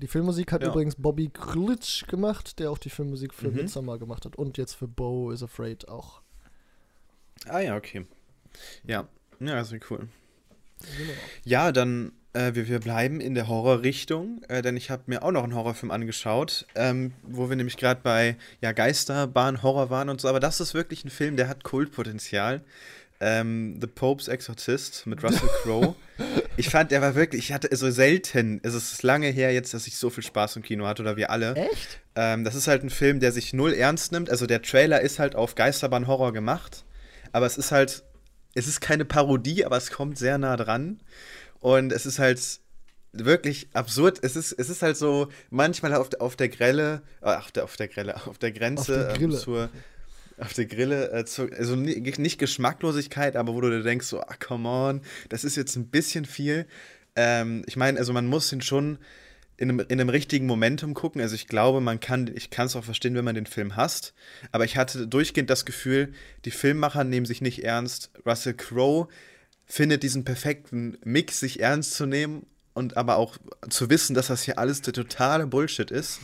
Die 0.00 0.08
Filmmusik 0.08 0.50
hat 0.50 0.62
ja. 0.62 0.68
übrigens 0.68 0.96
Bobby 0.96 1.28
Glitch 1.28 2.06
gemacht, 2.08 2.58
der 2.58 2.70
auch 2.70 2.78
die 2.78 2.90
Filmmusik 2.90 3.32
für 3.32 3.48
mhm. 3.48 3.56
Midsommar 3.56 3.98
gemacht 3.98 4.24
hat 4.24 4.34
und 4.36 4.58
jetzt 4.58 4.74
für 4.74 4.88
Bo 4.88 5.30
is 5.30 5.42
Afraid 5.42 5.88
auch. 5.88 6.20
Ah 7.46 7.60
ja, 7.60 7.76
okay. 7.76 8.06
Ja, 8.84 9.08
ja, 9.40 9.54
das 9.56 9.72
ist 9.72 9.90
cool. 9.90 10.08
Genau. 10.80 11.12
Ja, 11.44 11.72
dann 11.72 12.12
äh, 12.34 12.54
wir, 12.54 12.68
wir 12.68 12.80
bleiben 12.80 13.20
in 13.20 13.34
der 13.34 13.48
Horrorrichtung, 13.48 14.42
äh, 14.48 14.60
denn 14.60 14.76
ich 14.76 14.90
habe 14.90 15.04
mir 15.06 15.22
auch 15.22 15.30
noch 15.30 15.44
einen 15.44 15.54
Horrorfilm 15.54 15.90
angeschaut, 15.90 16.66
ähm, 16.74 17.12
wo 17.22 17.48
wir 17.48 17.56
nämlich 17.56 17.76
gerade 17.76 18.00
bei 18.02 18.36
ja, 18.60 18.72
Geisterbahn, 18.72 19.62
Horror 19.62 19.90
waren 19.90 20.08
und 20.08 20.20
so, 20.20 20.28
aber 20.28 20.40
das 20.40 20.60
ist 20.60 20.74
wirklich 20.74 21.04
ein 21.04 21.10
Film, 21.10 21.36
der 21.36 21.48
hat 21.48 21.64
Kultpotenzial 21.64 22.62
ähm, 23.20 23.78
The 23.80 23.86
Pope's 23.86 24.28
Exorcist 24.28 25.06
mit 25.06 25.22
Russell 25.22 25.48
Crowe. 25.62 25.94
ich 26.56 26.68
fand, 26.68 26.90
der 26.90 27.00
war 27.00 27.14
wirklich, 27.14 27.44
ich 27.44 27.52
hatte 27.52 27.74
so 27.74 27.90
selten, 27.90 28.60
es 28.62 28.74
ist 28.74 29.02
lange 29.02 29.28
her 29.28 29.52
jetzt, 29.52 29.72
dass 29.72 29.86
ich 29.86 29.96
so 29.96 30.10
viel 30.10 30.24
Spaß 30.24 30.56
im 30.56 30.62
Kino 30.62 30.86
hatte 30.86 31.02
oder 31.02 31.16
wir 31.16 31.30
alle. 31.30 31.54
Echt? 31.54 32.00
Ähm, 32.16 32.44
das 32.44 32.54
ist 32.54 32.66
halt 32.66 32.82
ein 32.82 32.90
Film, 32.90 33.20
der 33.20 33.32
sich 33.32 33.52
null 33.52 33.72
ernst 33.72 34.12
nimmt. 34.12 34.30
Also 34.30 34.46
der 34.46 34.62
Trailer 34.62 35.00
ist 35.00 35.18
halt 35.18 35.36
auf 35.36 35.54
Geisterbahn-Horror 35.54 36.32
gemacht, 36.32 36.84
aber 37.32 37.46
es 37.46 37.56
ist 37.56 37.72
halt, 37.72 38.04
es 38.54 38.66
ist 38.66 38.80
keine 38.80 39.04
Parodie, 39.04 39.64
aber 39.64 39.76
es 39.76 39.90
kommt 39.90 40.18
sehr 40.18 40.38
nah 40.38 40.56
dran. 40.56 41.00
Und 41.60 41.92
es 41.92 42.06
ist 42.06 42.18
halt 42.18 42.40
wirklich 43.12 43.68
absurd. 43.72 44.18
Es 44.22 44.36
ist, 44.36 44.52
es 44.52 44.68
ist 44.68 44.82
halt 44.82 44.96
so 44.96 45.28
manchmal 45.50 45.94
auf, 45.94 46.10
auf 46.20 46.36
der 46.36 46.48
Grelle, 46.48 47.02
ach, 47.20 47.50
der, 47.50 47.64
auf 47.64 47.76
der 47.76 47.88
Grelle, 47.88 48.16
auf 48.26 48.38
der 48.38 48.52
Grenze 48.52 49.10
auf 49.10 49.18
der 49.18 49.22
ähm, 49.22 49.32
zur 49.32 49.70
auf 50.38 50.52
der 50.52 50.66
Grille, 50.66 51.12
äh, 51.12 51.24
zu, 51.24 51.48
also 51.56 51.76
nicht 51.76 52.38
Geschmacklosigkeit, 52.38 53.36
aber 53.36 53.54
wo 53.54 53.60
du 53.60 53.70
dir 53.70 53.84
denkst, 53.84 54.06
so, 54.06 54.20
ah, 54.20 54.34
come 54.44 54.68
on, 54.68 55.00
das 55.28 55.44
ist 55.44 55.56
jetzt 55.56 55.76
ein 55.76 55.86
bisschen 55.86 56.24
viel. 56.24 56.66
Ähm, 57.14 57.62
ich 57.66 57.76
meine, 57.76 58.00
also 58.00 58.12
man 58.12 58.26
muss 58.26 58.52
ihn 58.52 58.60
schon 58.60 58.98
in 59.56 59.70
einem, 59.70 59.80
in 59.80 60.00
einem 60.00 60.08
richtigen 60.08 60.46
Momentum 60.46 60.94
gucken. 60.94 61.20
Also 61.20 61.34
ich 61.34 61.46
glaube, 61.46 61.80
man 61.80 62.00
kann, 62.00 62.30
ich 62.34 62.50
kann 62.50 62.66
es 62.66 62.76
auch 62.76 62.84
verstehen, 62.84 63.14
wenn 63.14 63.24
man 63.24 63.34
den 63.34 63.46
Film 63.46 63.76
hasst. 63.76 64.14
Aber 64.52 64.64
ich 64.64 64.76
hatte 64.76 65.06
durchgehend 65.06 65.50
das 65.50 65.64
Gefühl, 65.64 66.12
die 66.44 66.50
Filmmacher 66.50 67.04
nehmen 67.04 67.26
sich 67.26 67.40
nicht 67.40 67.64
ernst. 67.64 68.10
Russell 68.26 68.54
Crowe 68.54 69.08
findet 69.66 70.02
diesen 70.02 70.24
perfekten 70.24 70.98
Mix, 71.04 71.40
sich 71.40 71.60
ernst 71.60 71.94
zu 71.94 72.06
nehmen 72.06 72.46
und 72.74 72.96
aber 72.96 73.16
auch 73.16 73.36
zu 73.70 73.88
wissen, 73.88 74.14
dass 74.14 74.26
das 74.26 74.42
hier 74.42 74.58
alles 74.58 74.82
der 74.82 74.92
totale 74.92 75.46
Bullshit 75.46 75.90
ist. 75.90 76.18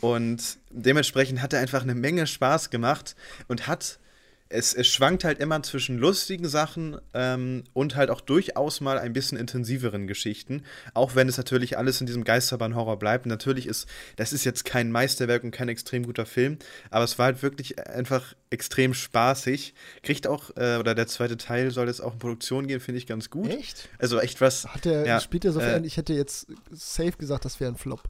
Und 0.00 0.58
dementsprechend 0.70 1.40
hat 1.40 1.52
er 1.52 1.60
einfach 1.60 1.82
eine 1.82 1.94
Menge 1.94 2.26
Spaß 2.26 2.70
gemacht 2.70 3.14
und 3.46 3.68
hat 3.68 4.00
es, 4.48 4.74
es 4.74 4.86
schwankt 4.86 5.24
halt 5.24 5.40
immer 5.40 5.62
zwischen 5.62 5.98
lustigen 5.98 6.48
Sachen 6.48 6.98
ähm, 7.14 7.64
und 7.72 7.96
halt 7.96 8.10
auch 8.10 8.20
durchaus 8.20 8.80
mal 8.80 8.98
ein 8.98 9.12
bisschen 9.12 9.38
intensiveren 9.38 10.06
Geschichten. 10.06 10.62
Auch 10.92 11.14
wenn 11.14 11.28
es 11.28 11.36
natürlich 11.36 11.78
alles 11.78 12.00
in 12.00 12.06
diesem 12.06 12.24
Geisterbahn-Horror 12.24 12.98
bleibt. 12.98 13.26
Natürlich 13.26 13.66
ist, 13.66 13.88
das 14.16 14.32
ist 14.32 14.44
jetzt 14.44 14.64
kein 14.64 14.92
Meisterwerk 14.92 15.44
und 15.44 15.50
kein 15.50 15.68
extrem 15.68 16.04
guter 16.04 16.26
Film, 16.26 16.58
aber 16.90 17.04
es 17.04 17.18
war 17.18 17.26
halt 17.26 17.42
wirklich 17.42 17.78
einfach 17.88 18.34
extrem 18.50 18.94
spaßig. 18.94 19.74
Kriegt 20.02 20.26
auch, 20.26 20.50
äh, 20.56 20.76
oder 20.76 20.94
der 20.94 21.06
zweite 21.06 21.36
Teil 21.36 21.70
soll 21.70 21.88
jetzt 21.88 22.00
auch 22.00 22.12
in 22.12 22.18
Produktion 22.18 22.66
gehen, 22.66 22.80
finde 22.80 22.98
ich 22.98 23.06
ganz 23.06 23.30
gut. 23.30 23.48
Echt? 23.48 23.88
Also 23.98 24.20
echt 24.20 24.40
was. 24.40 24.66
Hat 24.66 24.84
der, 24.84 25.06
ja, 25.06 25.20
spielt 25.20 25.44
der 25.44 25.52
so 25.52 25.60
äh, 25.60 25.84
Ich 25.84 25.96
hätte 25.96 26.12
jetzt 26.12 26.46
safe 26.70 27.12
gesagt, 27.12 27.44
das 27.44 27.60
wäre 27.60 27.72
ein 27.72 27.76
Flop. 27.76 28.02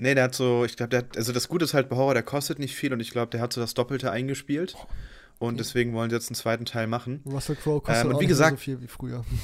Nee, 0.00 0.14
der 0.14 0.24
hat 0.24 0.34
so, 0.34 0.64
ich 0.64 0.76
glaube, 0.76 0.90
der 0.90 1.00
hat, 1.00 1.16
also 1.16 1.32
das 1.32 1.48
Gute 1.48 1.64
ist 1.64 1.74
halt 1.74 1.88
bei 1.88 1.96
Horror, 1.96 2.14
der 2.14 2.22
kostet 2.22 2.60
nicht 2.60 2.76
viel 2.76 2.92
und 2.92 3.00
ich 3.00 3.10
glaube, 3.10 3.30
der 3.30 3.40
hat 3.40 3.52
so 3.52 3.60
das 3.60 3.74
Doppelte 3.74 4.12
eingespielt. 4.12 4.76
Und 5.38 5.50
Okay. 5.50 5.56
deswegen 5.58 5.92
wollen 5.92 6.10
sie 6.10 6.16
jetzt 6.16 6.28
einen 6.30 6.34
zweiten 6.36 6.64
Teil 6.64 6.86
machen. 6.88 7.22
Russell 7.26 7.56
Crowe 7.56 7.80
kostet 7.80 8.04
Ähm, 8.04 8.10
und 8.10 8.16
auch 8.16 8.20
wie 8.20 8.26
nicht 8.26 8.36
mehr 8.38 8.48
gesagt- 8.50 8.58
so 8.58 8.62
viel 8.64 8.80
wie 8.80 8.88
früher. 8.88 9.24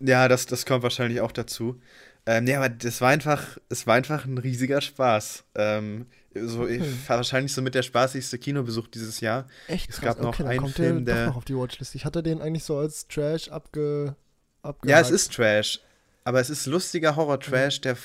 Ja, 0.00 0.28
das, 0.28 0.46
das 0.46 0.64
kommt 0.64 0.84
wahrscheinlich 0.84 1.20
auch 1.20 1.32
dazu. 1.32 1.80
Ähm, 2.24 2.44
nee, 2.44 2.54
aber 2.54 2.68
das 2.68 3.00
war 3.00 3.08
einfach, 3.10 3.58
es 3.68 3.84
war 3.86 3.94
einfach 3.96 4.24
ein 4.24 4.38
riesiger 4.38 4.80
Spaß. 4.80 5.42
Ähm, 5.56 6.06
so, 6.34 6.66
ich, 6.68 6.80
Okay. 6.82 6.92
war 7.08 7.16
wahrscheinlich 7.16 7.52
so 7.52 7.62
mit 7.62 7.74
der 7.74 7.82
spaßigste 7.82 8.38
Kinobesuch 8.38 8.86
dieses 8.88 9.20
Jahr. 9.20 9.46
Echt 9.68 9.90
Es 9.90 9.96
krass. 9.96 10.04
gab 10.16 10.20
noch 10.20 10.28
okay, 10.34 10.42
dann 10.44 10.50
einen 10.52 10.60
kommt 10.60 10.74
Film, 10.74 11.04
der, 11.04 11.26
noch 11.26 11.36
auf 11.36 11.44
die 11.44 11.56
Watchlist. 11.56 11.94
Ich 11.96 12.04
hatte 12.04 12.22
den 12.22 12.40
eigentlich 12.40 12.62
so 12.64 12.76
als 12.78 13.08
Trash 13.08 13.48
abge, 13.48 14.14
abgehakt. 14.62 14.88
Ja, 14.90 15.00
es 15.00 15.10
ist 15.10 15.32
Trash. 15.32 15.80
Aber 16.24 16.40
es 16.40 16.50
ist 16.50 16.66
lustiger 16.66 17.16
Horror-Trash, 17.16 17.80
der 17.80 17.96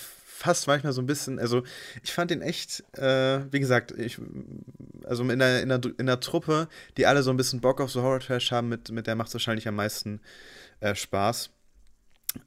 fast 0.42 0.66
manchmal 0.68 0.92
so 0.92 1.02
ein 1.02 1.06
bisschen, 1.06 1.38
also 1.40 1.64
ich 2.04 2.12
fand 2.12 2.32
den 2.32 2.42
echt, 2.42 2.84
äh, 2.98 3.42
wie 3.52 3.60
gesagt, 3.60 3.92
ich, 3.92 4.20
also 5.06 5.24
in 5.30 5.40
der, 5.40 5.62
in, 5.62 5.70
der, 5.70 5.82
in 5.98 6.08
der 6.08 6.20
Truppe, 6.20 6.68
die 6.98 7.06
alle 7.06 7.22
so 7.22 7.30
ein 7.30 7.38
bisschen 7.38 7.62
Bock 7.62 7.80
auf 7.80 7.92
so 7.92 8.02
Horror-Trash 8.02 8.52
haben, 8.52 8.70
mit, 8.70 8.90
mit 8.92 9.06
der 9.08 9.16
macht 9.16 9.28
es 9.28 9.36
wahrscheinlich 9.36 9.68
am 9.68 9.76
meisten 9.76 10.20
äh, 10.80 10.96
Spaß. 10.96 11.52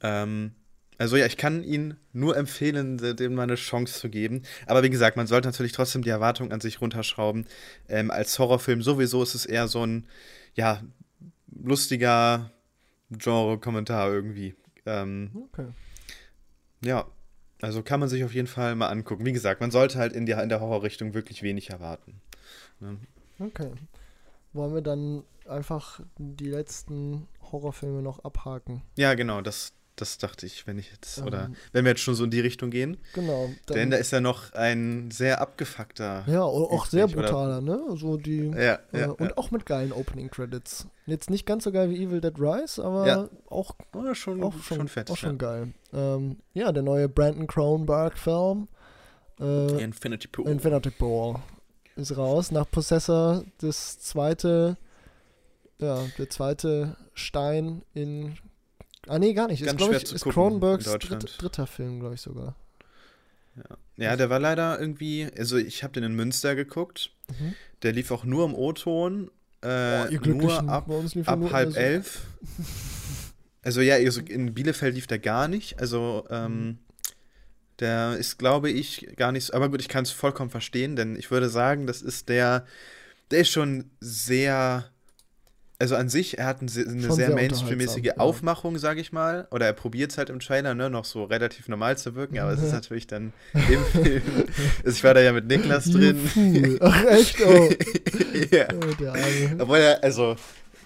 Ähm, 0.01 0.51
also 0.97 1.15
ja, 1.17 1.25
ich 1.25 1.37
kann 1.37 1.63
ihn 1.63 1.95
nur 2.13 2.35
empfehlen, 2.37 2.97
de- 2.97 3.13
dem 3.13 3.35
mal 3.35 3.43
eine 3.43 3.55
Chance 3.55 3.99
zu 3.99 4.09
geben. 4.09 4.43
Aber 4.65 4.83
wie 4.83 4.89
gesagt, 4.89 5.17
man 5.17 5.27
sollte 5.27 5.47
natürlich 5.47 5.71
trotzdem 5.73 6.01
die 6.03 6.09
Erwartung 6.09 6.51
an 6.51 6.61
sich 6.61 6.81
runterschrauben. 6.81 7.45
Ähm, 7.87 8.11
als 8.11 8.37
Horrorfilm 8.39 8.81
sowieso 8.81 9.23
ist 9.23 9.35
es 9.35 9.45
eher 9.45 9.67
so 9.67 9.85
ein, 9.85 10.07
ja, 10.53 10.81
lustiger 11.63 12.51
Genre-Kommentar 13.11 14.11
irgendwie. 14.11 14.55
Ähm, 14.85 15.31
Okay. 15.53 15.67
ja, 16.83 17.05
also 17.65 17.81
kann 17.81 17.99
man 17.99 18.09
sich 18.09 18.23
auf 18.23 18.33
jeden 18.33 18.47
Fall 18.47 18.75
mal 18.75 18.89
angucken. 18.89 19.25
Wie 19.25 19.31
gesagt, 19.31 19.59
man 19.59 19.71
sollte 19.71 19.97
halt 19.97 20.13
in, 20.13 20.27
die, 20.27 20.33
in 20.33 20.49
der 20.49 20.61
Horrorrichtung 20.61 21.15
wirklich 21.15 21.41
wenig 21.41 21.71
erwarten. 21.71 22.21
Ne? 22.79 22.97
Okay. 23.39 23.71
Wollen 24.53 24.75
wir 24.75 24.81
dann 24.81 25.23
einfach 25.47 25.99
die 26.17 26.47
letzten 26.47 27.27
Horrorfilme 27.51 28.03
noch 28.03 28.23
abhaken? 28.23 28.83
Ja, 28.97 29.15
genau, 29.15 29.41
das, 29.41 29.73
das 29.95 30.17
dachte 30.17 30.45
ich, 30.45 30.67
wenn 30.67 30.77
ich 30.77 30.91
jetzt, 30.91 31.21
oder 31.23 31.45
Ähm. 31.45 31.55
wenn 31.71 31.85
wir 31.85 31.91
jetzt 31.91 32.01
schon 32.01 32.15
so 32.15 32.23
in 32.25 32.29
die 32.31 32.39
Richtung 32.39 32.69
gehen. 32.69 32.97
Genau. 33.13 33.49
Dann, 33.65 33.75
Denn 33.77 33.91
da 33.91 33.97
ist 33.97 34.11
ja 34.11 34.19
noch 34.21 34.53
ein 34.53 35.09
sehr 35.11 35.41
abgefuckter. 35.41 36.23
ja, 36.27 36.43
o- 36.43 36.69
auch 36.71 36.85
sehr 36.85 37.05
übrig, 37.05 37.17
oder? 37.17 37.27
brutaler, 37.27 37.61
ne? 37.61 37.79
Also 37.89 38.17
die. 38.17 38.47
Ja, 38.47 38.79
äh, 38.91 38.99
ja, 39.01 39.09
und 39.11 39.29
ja. 39.29 39.37
auch 39.37 39.51
mit 39.51 39.65
geilen 39.65 39.91
Opening 39.91 40.29
Credits. 40.29 40.87
Jetzt 41.05 41.29
nicht 41.29 41.45
ganz 41.45 41.63
so 41.63 41.71
geil 41.71 41.89
wie 41.89 42.03
Evil 42.03 42.19
Dead 42.21 42.37
Rise, 42.39 42.83
aber 42.83 43.07
Ja. 43.07 43.29
auch, 43.47 43.75
Oh, 43.93 44.13
schon, 44.13 44.43
auch 44.43 44.53
schon, 44.53 44.77
schon, 44.79 44.87
fett. 44.87 45.09
auch 45.11 45.17
schon 45.17 45.31
ja. 45.31 45.35
geil. 45.37 45.73
Ähm, 45.93 46.37
ja, 46.53 46.71
der 46.71 46.83
neue 46.83 47.07
Brandon 47.09 47.47
Cronenberg-Film. 47.47 48.67
Äh, 49.39 49.83
Infinity 49.83 50.27
Pool. 50.27 50.47
Infinity 50.47 50.91
Pool 50.91 51.35
ist 51.95 52.15
raus. 52.17 52.51
Nach 52.51 52.69
Possessor 52.69 53.43
das 53.59 53.99
zweite, 53.99 54.77
ja, 55.79 55.99
der 56.17 56.29
zweite 56.29 56.95
Stein 57.13 57.83
in. 57.93 58.37
Ah, 59.07 59.19
nee, 59.19 59.33
gar 59.33 59.47
nicht. 59.47 59.61
Ist, 59.61 59.67
Ganz 59.67 59.77
glaube 59.77 59.93
schwer 59.93 60.03
ich, 60.03 60.13
ist 60.13 60.23
Cronenbergs 60.23 60.85
dritt, 60.85 61.35
dritter 61.41 61.67
Film, 61.67 61.99
glaube 61.99 62.15
ich 62.15 62.21
sogar. 62.21 62.55
ja, 63.97 64.15
der 64.15 64.29
war 64.29 64.39
leider 64.39 64.79
irgendwie, 64.79 65.27
also 65.37 65.57
ich 65.57 65.83
habe 65.83 65.93
den 65.93 66.03
in 66.03 66.15
Münster 66.15 66.55
geguckt. 66.55 67.11
Mhm. 67.39 67.53
Der 67.83 67.93
lief 67.93 68.11
auch 68.11 68.23
nur 68.23 68.45
im 68.45 68.53
O-Ton. 68.55 69.29
Äh, 69.63 70.13
ihr 70.13 70.21
nur 70.21 70.57
ab, 70.69 70.89
ab 71.25 71.39
nur 71.39 71.51
halb 71.51 71.67
immer 71.69 71.73
so- 71.75 71.79
elf. 71.79 72.21
Also 73.63 73.81
ja, 73.81 73.95
also 73.95 74.21
in 74.21 74.53
Bielefeld 74.53 74.93
lief 74.95 75.07
der 75.07 75.17
gar 75.19 75.47
nicht. 75.47 75.79
Also 75.79 76.25
ähm, 76.29 76.77
der 77.79 78.15
ist, 78.17 78.37
glaube 78.37 78.69
ich, 78.69 79.07
gar 79.15 79.31
nicht 79.31 79.45
so. 79.45 79.53
Aber 79.53 79.69
gut, 79.69 79.81
ich 79.81 79.87
kann 79.89 80.03
es 80.03 80.11
vollkommen 80.11 80.49
verstehen, 80.51 80.95
denn 80.95 81.15
ich 81.15 81.31
würde 81.31 81.49
sagen, 81.49 81.87
das 81.87 82.01
ist 82.01 82.29
der, 82.29 82.65
der 83.31 83.39
ist 83.39 83.49
schon 83.49 83.89
sehr. 83.99 84.89
Also 85.85 85.97
an 85.97 86.09
sich, 86.09 86.39
er 86.39 86.47
hat 86.47 86.63
ein, 86.63 86.67
eine 86.67 86.83
Schon 86.83 86.99
sehr 86.99 87.11
sehr 87.11 87.35
mainstreammäßige 87.35 88.05
ja. 88.05 88.17
Aufmachung, 88.17 88.79
sage 88.79 88.99
ich 88.99 89.11
mal. 89.11 89.47
Oder 89.51 89.67
er 89.67 89.73
probiert 89.73 90.09
es 90.09 90.17
halt 90.17 90.31
im 90.31 90.39
Trailer, 90.39 90.73
ne, 90.73 90.89
noch 90.89 91.05
so 91.05 91.25
relativ 91.25 91.67
normal 91.67 91.95
zu 91.95 92.15
wirken, 92.15 92.39
aber 92.39 92.53
es 92.53 92.63
ist 92.63 92.71
natürlich 92.73 93.05
dann 93.05 93.33
im 93.53 93.85
Film. 93.85 94.23
Also 94.83 94.97
ich 94.97 95.03
war 95.03 95.13
da 95.13 95.21
ja 95.21 95.31
mit 95.31 95.45
Niklas 95.45 95.85
drin. 95.85 96.17
Ach, 96.81 97.05
echt? 97.05 97.39
Oh, 97.39 97.69
ja. 98.49 98.67
oh 98.73 98.95
der 98.99 99.11
Arme. 99.11 99.55
Obwohl 99.59 99.77
er, 99.77 100.03
also, 100.03 100.35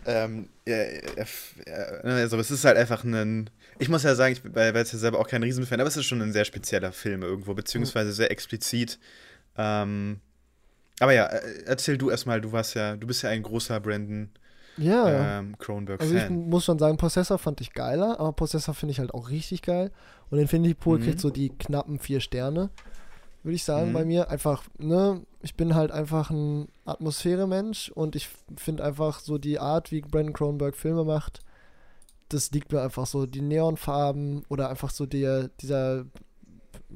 ähm, 0.06 0.50
er, 0.66 1.02
er, 1.16 2.04
also 2.04 2.38
es 2.38 2.52
ist 2.52 2.66
halt 2.66 2.76
einfach 2.76 3.06
ein, 3.06 3.50
ich 3.78 3.88
muss 3.88 4.04
ja 4.04 4.16
sagen, 4.16 4.34
ich 4.34 4.42
bin 4.42 4.52
bei 4.52 4.74
jetzt 4.74 4.92
ja 4.92 5.00
selber 5.00 5.20
auch 5.20 5.30
kein 5.30 5.44
Riesenfan, 5.44 5.80
aber 5.80 5.88
es 5.88 5.96
ist 5.96 6.08
schon 6.08 6.22
ein 6.22 6.34
sehr 6.34 6.44
spezieller 6.44 6.92
Film 6.92 7.24
irgendwo, 7.24 7.54
beziehungsweise 7.54 8.12
sehr 8.12 8.32
explizit. 8.32 9.00
Ähm, 9.58 10.20
aber 11.00 11.14
ja, 11.14 11.28
äh, 11.28 11.64
erzähl 11.68 11.98
du 11.98 12.10
erstmal, 12.10 12.42
du 12.42 12.52
warst 12.52 12.76
ja, 12.76 12.98
du 12.98 13.08
bist 13.08 13.24
ja 13.24 13.30
ein 13.30 13.44
großer 13.44 13.80
Brandon 13.80 14.30
Ja. 14.80 15.40
ähm, 15.40 15.46
Also 15.46 15.56
ich 15.56 15.60
Cronenberg-Fan. 15.60 16.50
muss 16.50 16.66
schon 16.66 16.80
sagen, 16.80 16.98
Possessor 16.98 17.38
fand 17.38 17.62
ich 17.62 17.74
geiler, 17.74 18.20
aber 18.20 18.32
Possessor 18.34 18.74
finde 18.74 18.92
ich 18.94 19.00
halt 19.00 19.14
auch 19.14 19.30
richtig 19.30 19.62
geil. 19.62 19.92
Und 20.30 20.40
Infinity 20.40 20.74
Pool 20.74 21.00
Mhm. 21.00 21.04
kriegt 21.04 21.20
so 21.20 21.30
die 21.30 21.50
knappen 21.50 22.00
vier 22.00 22.20
Sterne, 22.20 22.70
würde 23.44 23.56
ich 23.56 23.64
sagen, 23.64 23.90
Mhm. 23.90 23.94
bei 23.94 24.06
mir. 24.06 24.30
Einfach, 24.30 24.64
ne, 24.78 25.22
ich 25.42 25.56
bin 25.56 25.76
halt 25.76 25.92
einfach 25.92 26.30
ein 26.30 26.68
Atmosphäre-Mensch 26.86 27.90
und 27.94 28.16
ich 28.16 28.30
finde 28.58 28.84
einfach 28.84 29.20
so 29.20 29.38
die 29.38 29.60
Art, 29.60 29.92
wie 29.92 30.02
Brandon 30.02 30.34
Cronenberg 30.34 30.76
Filme 30.76 31.04
macht, 31.04 31.42
das 32.30 32.52
liegt 32.52 32.72
mir 32.72 32.82
einfach 32.82 33.06
so. 33.08 33.26
Die 33.26 33.42
Neonfarben 33.42 34.44
oder 34.50 34.70
einfach 34.70 34.92
so 34.92 35.06
der, 35.08 35.48
dieser 35.62 36.06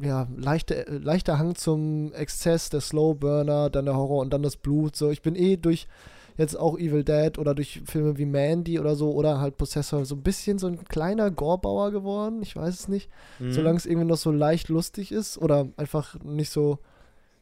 ja, 0.01 0.27
leichte, 0.35 0.83
leichter 0.89 1.37
Hang 1.39 1.55
zum 1.55 2.13
Exzess, 2.13 2.69
der 2.69 2.81
Slow 2.81 3.13
Burner, 3.15 3.69
dann 3.69 3.85
der 3.85 3.95
Horror 3.95 4.21
und 4.21 4.31
dann 4.33 4.41
das 4.43 4.57
Blut. 4.57 4.95
So, 4.95 5.09
ich 5.11 5.21
bin 5.21 5.35
eh 5.35 5.55
durch 5.57 5.87
jetzt 6.37 6.57
auch 6.57 6.77
Evil 6.77 7.03
Dead 7.03 7.37
oder 7.37 7.53
durch 7.55 7.81
Filme 7.85 8.17
wie 8.17 8.25
Mandy 8.25 8.79
oder 8.79 8.95
so 8.95 9.11
oder 9.11 9.39
halt 9.39 9.57
Possessor 9.57 10.05
so 10.05 10.15
ein 10.15 10.23
bisschen 10.23 10.59
so 10.59 10.67
ein 10.67 10.83
kleiner 10.85 11.31
Gorebauer 11.31 11.91
geworden. 11.91 12.41
Ich 12.41 12.55
weiß 12.55 12.73
es 12.73 12.87
nicht. 12.87 13.09
Mhm. 13.39 13.51
Solange 13.51 13.77
es 13.77 13.85
irgendwie 13.85 14.07
noch 14.07 14.17
so 14.17 14.31
leicht 14.31 14.69
lustig 14.69 15.11
ist 15.11 15.37
oder 15.37 15.67
einfach 15.77 16.15
nicht 16.23 16.49
so. 16.49 16.79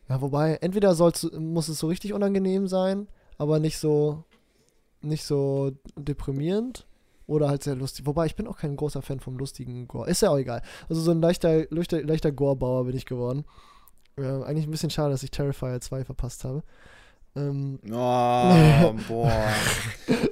Ja, 0.10 0.22
wobei, 0.22 0.56
entweder 0.56 0.94
soll's, 0.94 1.30
muss 1.38 1.70
es 1.70 1.80
so 1.80 1.88
richtig 1.88 2.14
unangenehm 2.14 2.68
sein, 2.68 3.08
aber 3.38 3.60
nicht 3.60 3.78
so 3.78 4.26
nicht 5.02 5.24
so 5.24 5.72
deprimierend 5.96 6.86
oder 7.28 7.50
halt 7.50 7.64
sehr 7.64 7.76
lustig. 7.76 8.06
Wobei 8.06 8.26
ich 8.26 8.36
bin 8.36 8.48
auch 8.48 8.58
kein 8.58 8.76
großer 8.76 9.02
Fan 9.02 9.20
vom 9.20 9.38
lustigen 9.38 9.88
Gore. 9.88 10.10
Ist 10.10 10.22
ja 10.22 10.30
auch 10.30 10.38
egal. 10.38 10.62
Also 10.90 11.02
so 11.02 11.12
ein 11.12 11.22
leichter, 11.22 11.66
leichter, 11.70 12.02
leichter 12.04 12.32
Gorebauer 12.32 12.86
bin 12.86 12.96
ich 12.96 13.06
geworden. 13.06 13.46
Äh, 14.18 14.44
eigentlich 14.44 14.68
ein 14.68 14.72
bisschen 14.72 14.90
schade, 14.90 15.12
dass 15.12 15.24
ich 15.24 15.32
Terrifier 15.32 15.80
2 15.80 16.06
verpasst 16.06 16.44
habe. 16.44 16.64
Ähm, 17.36 17.80
Oh, 17.90 18.94
boah. 19.08 19.54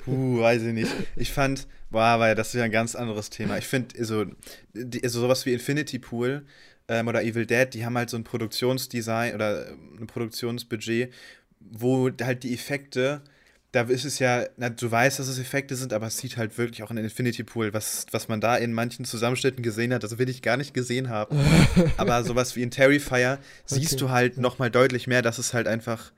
Puh, 0.06 0.40
weiß 0.42 0.64
ich 0.64 0.74
nicht. 0.74 0.92
Ich 1.16 1.32
fand, 1.32 1.68
boah, 1.92 2.04
aber 2.04 2.36
das 2.36 2.50
ist 2.50 2.56
ja 2.56 2.64
ein 2.64 2.72
ganz 2.72 2.96
anderes 2.96 3.30
Thema. 3.30 3.58
Ich 3.58 3.68
finde, 3.68 3.98
also, 3.98 4.26
die- 4.74 5.04
also 5.04 5.22
sowas 5.22 5.46
wie 5.46 5.54
Infinity 5.54 6.00
Pool 6.00 6.46
ähm, 6.88 7.08
oder 7.08 7.24
Evil 7.24 7.46
Dead, 7.46 7.74
die 7.74 7.86
haben 7.86 7.98
halt 7.98 8.10
so 8.10 8.18
ein 8.18 8.24
Produktionsdesign 8.24 9.34
oder 9.36 9.70
ähm, 9.70 9.98
ein 10.02 10.08
Produktionsbudget, 10.08 11.14
wo 11.60 12.10
halt 12.22 12.44
die 12.44 12.54
Effekte, 12.54 13.22
da 13.72 13.82
ist 13.84 14.04
es 14.06 14.20
ja, 14.20 14.46
na, 14.58 14.70
du 14.70 14.90
weißt, 14.90 15.20
dass 15.20 15.28
es 15.28 15.38
Effekte 15.40 15.76
sind, 15.76 15.94
aber 15.94 16.08
es 16.08 16.18
sieht 16.18 16.38
halt 16.38 16.58
wirklich 16.58 16.82
auch 16.84 16.90
in 16.92 16.98
Infinity 16.98 17.44
Pool, 17.44 17.72
was, 17.74 18.08
was 18.12 18.28
man 18.28 18.42
da 18.42 18.56
in 18.58 18.74
manchen 18.74 19.06
Zusammenschnitten 19.06 19.62
gesehen 19.64 19.94
hat, 19.94 20.04
das 20.04 20.18
will 20.18 20.28
ich 20.30 20.42
gar 20.42 20.58
nicht 20.58 20.74
gesehen 20.74 21.10
haben. 21.10 21.38
aber 21.98 22.24
sowas 22.24 22.56
wie 22.56 22.64
in 22.64 22.72
Terrifier 22.72 23.38
siehst 23.66 23.94
Okay. 23.94 24.00
du 24.00 24.10
halt 24.10 24.38
nochmal 24.38 24.72
deutlich 24.72 25.06
mehr, 25.08 25.22
dass 25.22 25.38
es 25.38 25.54
halt 25.54 25.68
einfach 25.68 26.12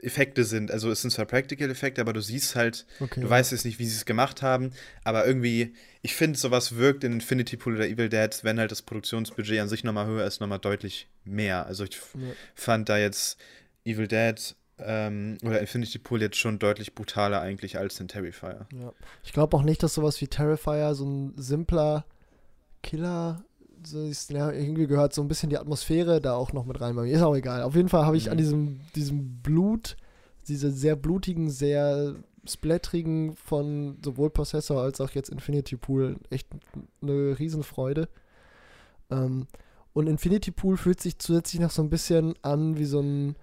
Effekte 0.00 0.44
sind. 0.44 0.70
Also 0.70 0.90
es 0.90 1.02
sind 1.02 1.10
zwar 1.10 1.24
Practical-Effekte, 1.26 2.00
aber 2.00 2.12
du 2.12 2.20
siehst 2.20 2.54
halt, 2.56 2.86
okay. 3.00 3.20
du 3.20 3.28
weißt 3.28 3.52
jetzt 3.52 3.64
nicht, 3.64 3.78
wie 3.78 3.86
sie 3.86 3.96
es 3.96 4.04
gemacht 4.04 4.42
haben, 4.42 4.72
aber 5.04 5.26
irgendwie, 5.26 5.74
ich 6.02 6.14
finde, 6.14 6.38
sowas 6.38 6.76
wirkt 6.76 7.04
in 7.04 7.12
Infinity 7.12 7.56
Pool 7.56 7.76
oder 7.76 7.86
Evil 7.88 8.08
Dead, 8.08 8.30
wenn 8.42 8.58
halt 8.58 8.70
das 8.70 8.82
Produktionsbudget 8.82 9.60
an 9.60 9.68
sich 9.68 9.84
nochmal 9.84 10.06
höher 10.06 10.26
ist, 10.26 10.40
nochmal 10.40 10.58
deutlich 10.58 11.08
mehr. 11.24 11.66
Also 11.66 11.84
ich 11.84 11.94
Ja. 12.14 12.32
fand 12.54 12.88
da 12.88 12.98
jetzt 12.98 13.38
Evil 13.84 14.08
Dead 14.08 14.54
ähm, 14.78 15.38
oder 15.42 15.60
Infinity 15.60 15.98
Pool 15.98 16.20
jetzt 16.20 16.36
schon 16.36 16.58
deutlich 16.58 16.94
brutaler 16.94 17.40
eigentlich 17.40 17.78
als 17.78 17.98
in 17.98 18.08
Terrifier. 18.08 18.66
Ja. 18.74 18.92
Ich 19.24 19.32
glaube 19.32 19.56
auch 19.56 19.62
nicht, 19.62 19.82
dass 19.82 19.94
sowas 19.94 20.20
wie 20.20 20.28
Terrifier 20.28 20.94
so 20.94 21.06
ein 21.06 21.32
simpler 21.36 22.04
Killer. 22.82 23.42
Ja, 24.30 24.50
irgendwie 24.50 24.86
gehört 24.86 25.12
so 25.14 25.22
ein 25.22 25.28
bisschen 25.28 25.50
die 25.50 25.58
Atmosphäre 25.58 26.20
da 26.20 26.34
auch 26.34 26.52
noch 26.52 26.64
mit 26.66 26.80
rein 26.80 26.96
bei 26.96 27.02
mir. 27.02 27.12
Ist 27.12 27.22
auch 27.22 27.36
egal. 27.36 27.62
Auf 27.62 27.74
jeden 27.76 27.88
Fall 27.88 28.04
habe 28.04 28.16
ich 28.16 28.26
Mhm. 28.26 28.32
an 28.32 28.38
diesem, 28.38 28.80
diesem 28.94 29.42
Blut 29.42 29.96
diese 30.48 30.70
sehr 30.70 30.96
blutigen, 30.96 31.50
sehr 31.50 32.14
splatterigen 32.48 33.34
von 33.34 33.98
sowohl 34.04 34.30
Possessor 34.30 34.80
als 34.80 35.00
auch 35.00 35.10
jetzt 35.10 35.30
Infinity 35.30 35.76
Pool 35.76 36.16
echt 36.30 36.48
eine 37.02 37.36
Riesenfreude. 37.38 38.08
Ähm, 39.10 39.46
und 39.92 40.06
Infinity 40.08 40.50
Pool 40.50 40.76
fühlt 40.76 41.00
sich 41.00 41.18
zusätzlich 41.18 41.60
noch 41.60 41.70
so 41.70 41.82
ein 41.82 41.90
bisschen 41.90 42.34
an 42.42 42.76
wie 42.78 42.84
so 42.84 43.00
ein, 43.00 43.34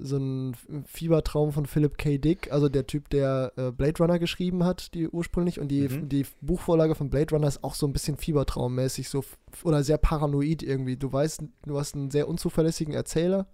so 0.00 0.16
ein 0.16 0.54
Fiebertraum 0.86 1.52
von 1.52 1.66
Philip 1.66 1.98
K. 1.98 2.18
Dick, 2.18 2.52
also 2.52 2.68
der 2.68 2.86
Typ, 2.86 3.08
der 3.10 3.52
äh, 3.56 3.70
Blade 3.70 3.98
Runner 3.98 4.18
geschrieben 4.18 4.64
hat, 4.64 4.94
die 4.94 5.08
ursprünglich. 5.08 5.60
Und 5.60 5.68
die, 5.68 5.88
mhm. 5.88 6.08
die 6.08 6.26
Buchvorlage 6.40 6.94
von 6.94 7.10
Blade 7.10 7.34
Runner 7.34 7.48
ist 7.48 7.64
auch 7.64 7.74
so 7.74 7.86
ein 7.86 7.92
bisschen 7.92 8.16
Fiebertraummäßig, 8.16 9.08
so 9.08 9.24
oder 9.64 9.82
sehr 9.82 9.98
paranoid 9.98 10.62
irgendwie. 10.62 10.96
Du 10.96 11.12
weißt, 11.12 11.42
du 11.66 11.78
hast 11.78 11.94
einen 11.94 12.10
sehr 12.10 12.28
unzuverlässigen 12.28 12.94
Erzähler 12.94 13.46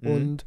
mhm. 0.00 0.10
und 0.10 0.46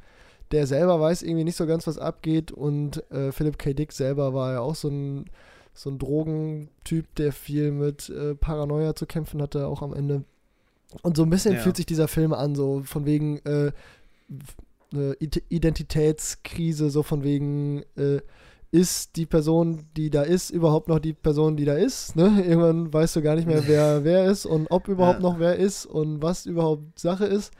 der 0.51 0.67
selber 0.67 0.99
weiß 0.99 1.23
irgendwie 1.23 1.43
nicht 1.43 1.57
so 1.57 1.65
ganz, 1.65 1.87
was 1.87 1.97
abgeht. 1.97 2.51
Und 2.51 3.09
äh, 3.11 3.31
Philip 3.31 3.57
K. 3.57 3.73
Dick 3.73 3.91
selber 3.91 4.33
war 4.33 4.53
ja 4.53 4.59
auch 4.59 4.75
so 4.75 4.89
ein, 4.89 5.25
so 5.73 5.89
ein 5.89 5.99
Drogentyp, 5.99 7.13
der 7.15 7.31
viel 7.31 7.71
mit 7.71 8.09
äh, 8.09 8.35
Paranoia 8.35 8.95
zu 8.95 9.05
kämpfen 9.05 9.41
hatte, 9.41 9.67
auch 9.67 9.81
am 9.81 9.93
Ende. 9.93 10.23
Und 11.01 11.17
so 11.17 11.23
ein 11.23 11.29
bisschen 11.29 11.55
ja. 11.55 11.59
fühlt 11.59 11.75
sich 11.75 11.85
dieser 11.85 12.07
Film 12.07 12.33
an, 12.33 12.55
so 12.55 12.81
von 12.83 13.05
wegen 13.05 13.39
äh, 13.39 13.71
eine 14.93 15.15
Identitätskrise, 15.49 16.89
so 16.89 17.03
von 17.03 17.23
wegen, 17.23 17.83
äh, 17.95 18.21
ist 18.71 19.15
die 19.15 19.25
Person, 19.25 19.85
die 19.95 20.09
da 20.09 20.23
ist, 20.23 20.49
überhaupt 20.49 20.89
noch 20.89 20.99
die 20.99 21.13
Person, 21.13 21.55
die 21.55 21.65
da 21.65 21.75
ist? 21.75 22.15
Ne? 22.15 22.43
Irgendwann 22.45 22.91
weißt 22.93 23.15
du 23.15 23.21
gar 23.21 23.35
nicht 23.35 23.47
mehr, 23.47 23.63
wer 23.67 24.03
wer 24.03 24.25
ist 24.25 24.45
und 24.45 24.67
ob 24.69 24.87
überhaupt 24.87 25.21
ja. 25.21 25.29
noch 25.29 25.39
wer 25.39 25.55
ist 25.55 25.85
und 25.85 26.21
was 26.21 26.45
überhaupt 26.45 26.99
Sache 26.99 27.25
ist. 27.25 27.51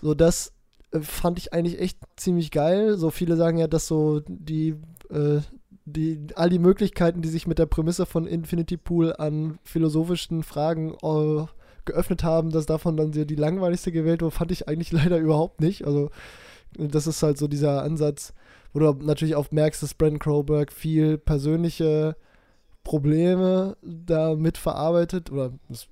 So, 0.00 0.14
das 0.14 0.52
äh, 0.92 1.00
fand 1.00 1.38
ich 1.38 1.52
eigentlich 1.52 1.78
echt 1.80 1.98
ziemlich 2.16 2.50
geil. 2.50 2.96
So 2.96 3.10
viele 3.10 3.36
sagen 3.36 3.58
ja, 3.58 3.66
dass 3.66 3.86
so 3.86 4.20
die, 4.26 4.76
äh, 5.10 5.40
die, 5.84 6.26
all 6.34 6.48
die 6.48 6.58
Möglichkeiten, 6.58 7.22
die 7.22 7.28
sich 7.28 7.46
mit 7.46 7.58
der 7.58 7.66
Prämisse 7.66 8.06
von 8.06 8.26
Infinity 8.26 8.76
Pool 8.76 9.14
an 9.16 9.58
philosophischen 9.62 10.42
Fragen 10.42 10.94
äh, 11.02 11.44
geöffnet 11.84 12.24
haben, 12.24 12.50
dass 12.50 12.66
davon 12.66 12.96
dann 12.96 13.12
die 13.12 13.34
langweiligste 13.34 13.92
gewählt 13.92 14.22
wurde, 14.22 14.34
fand 14.34 14.52
ich 14.52 14.68
eigentlich 14.68 14.92
leider 14.92 15.18
überhaupt 15.18 15.60
nicht. 15.60 15.86
Also, 15.86 16.10
das 16.76 17.06
ist 17.06 17.22
halt 17.22 17.38
so 17.38 17.48
dieser 17.48 17.82
Ansatz, 17.82 18.32
wo 18.72 18.78
du 18.78 18.92
natürlich 19.04 19.34
auch 19.34 19.50
merkst, 19.50 19.82
dass 19.82 19.94
Brandon 19.94 20.18
Crowberg 20.18 20.72
viel 20.72 21.18
persönliche 21.18 22.16
Probleme 22.84 23.76
da 23.82 24.34
mitverarbeitet 24.34 25.30
oder 25.30 25.52
es 25.68 25.88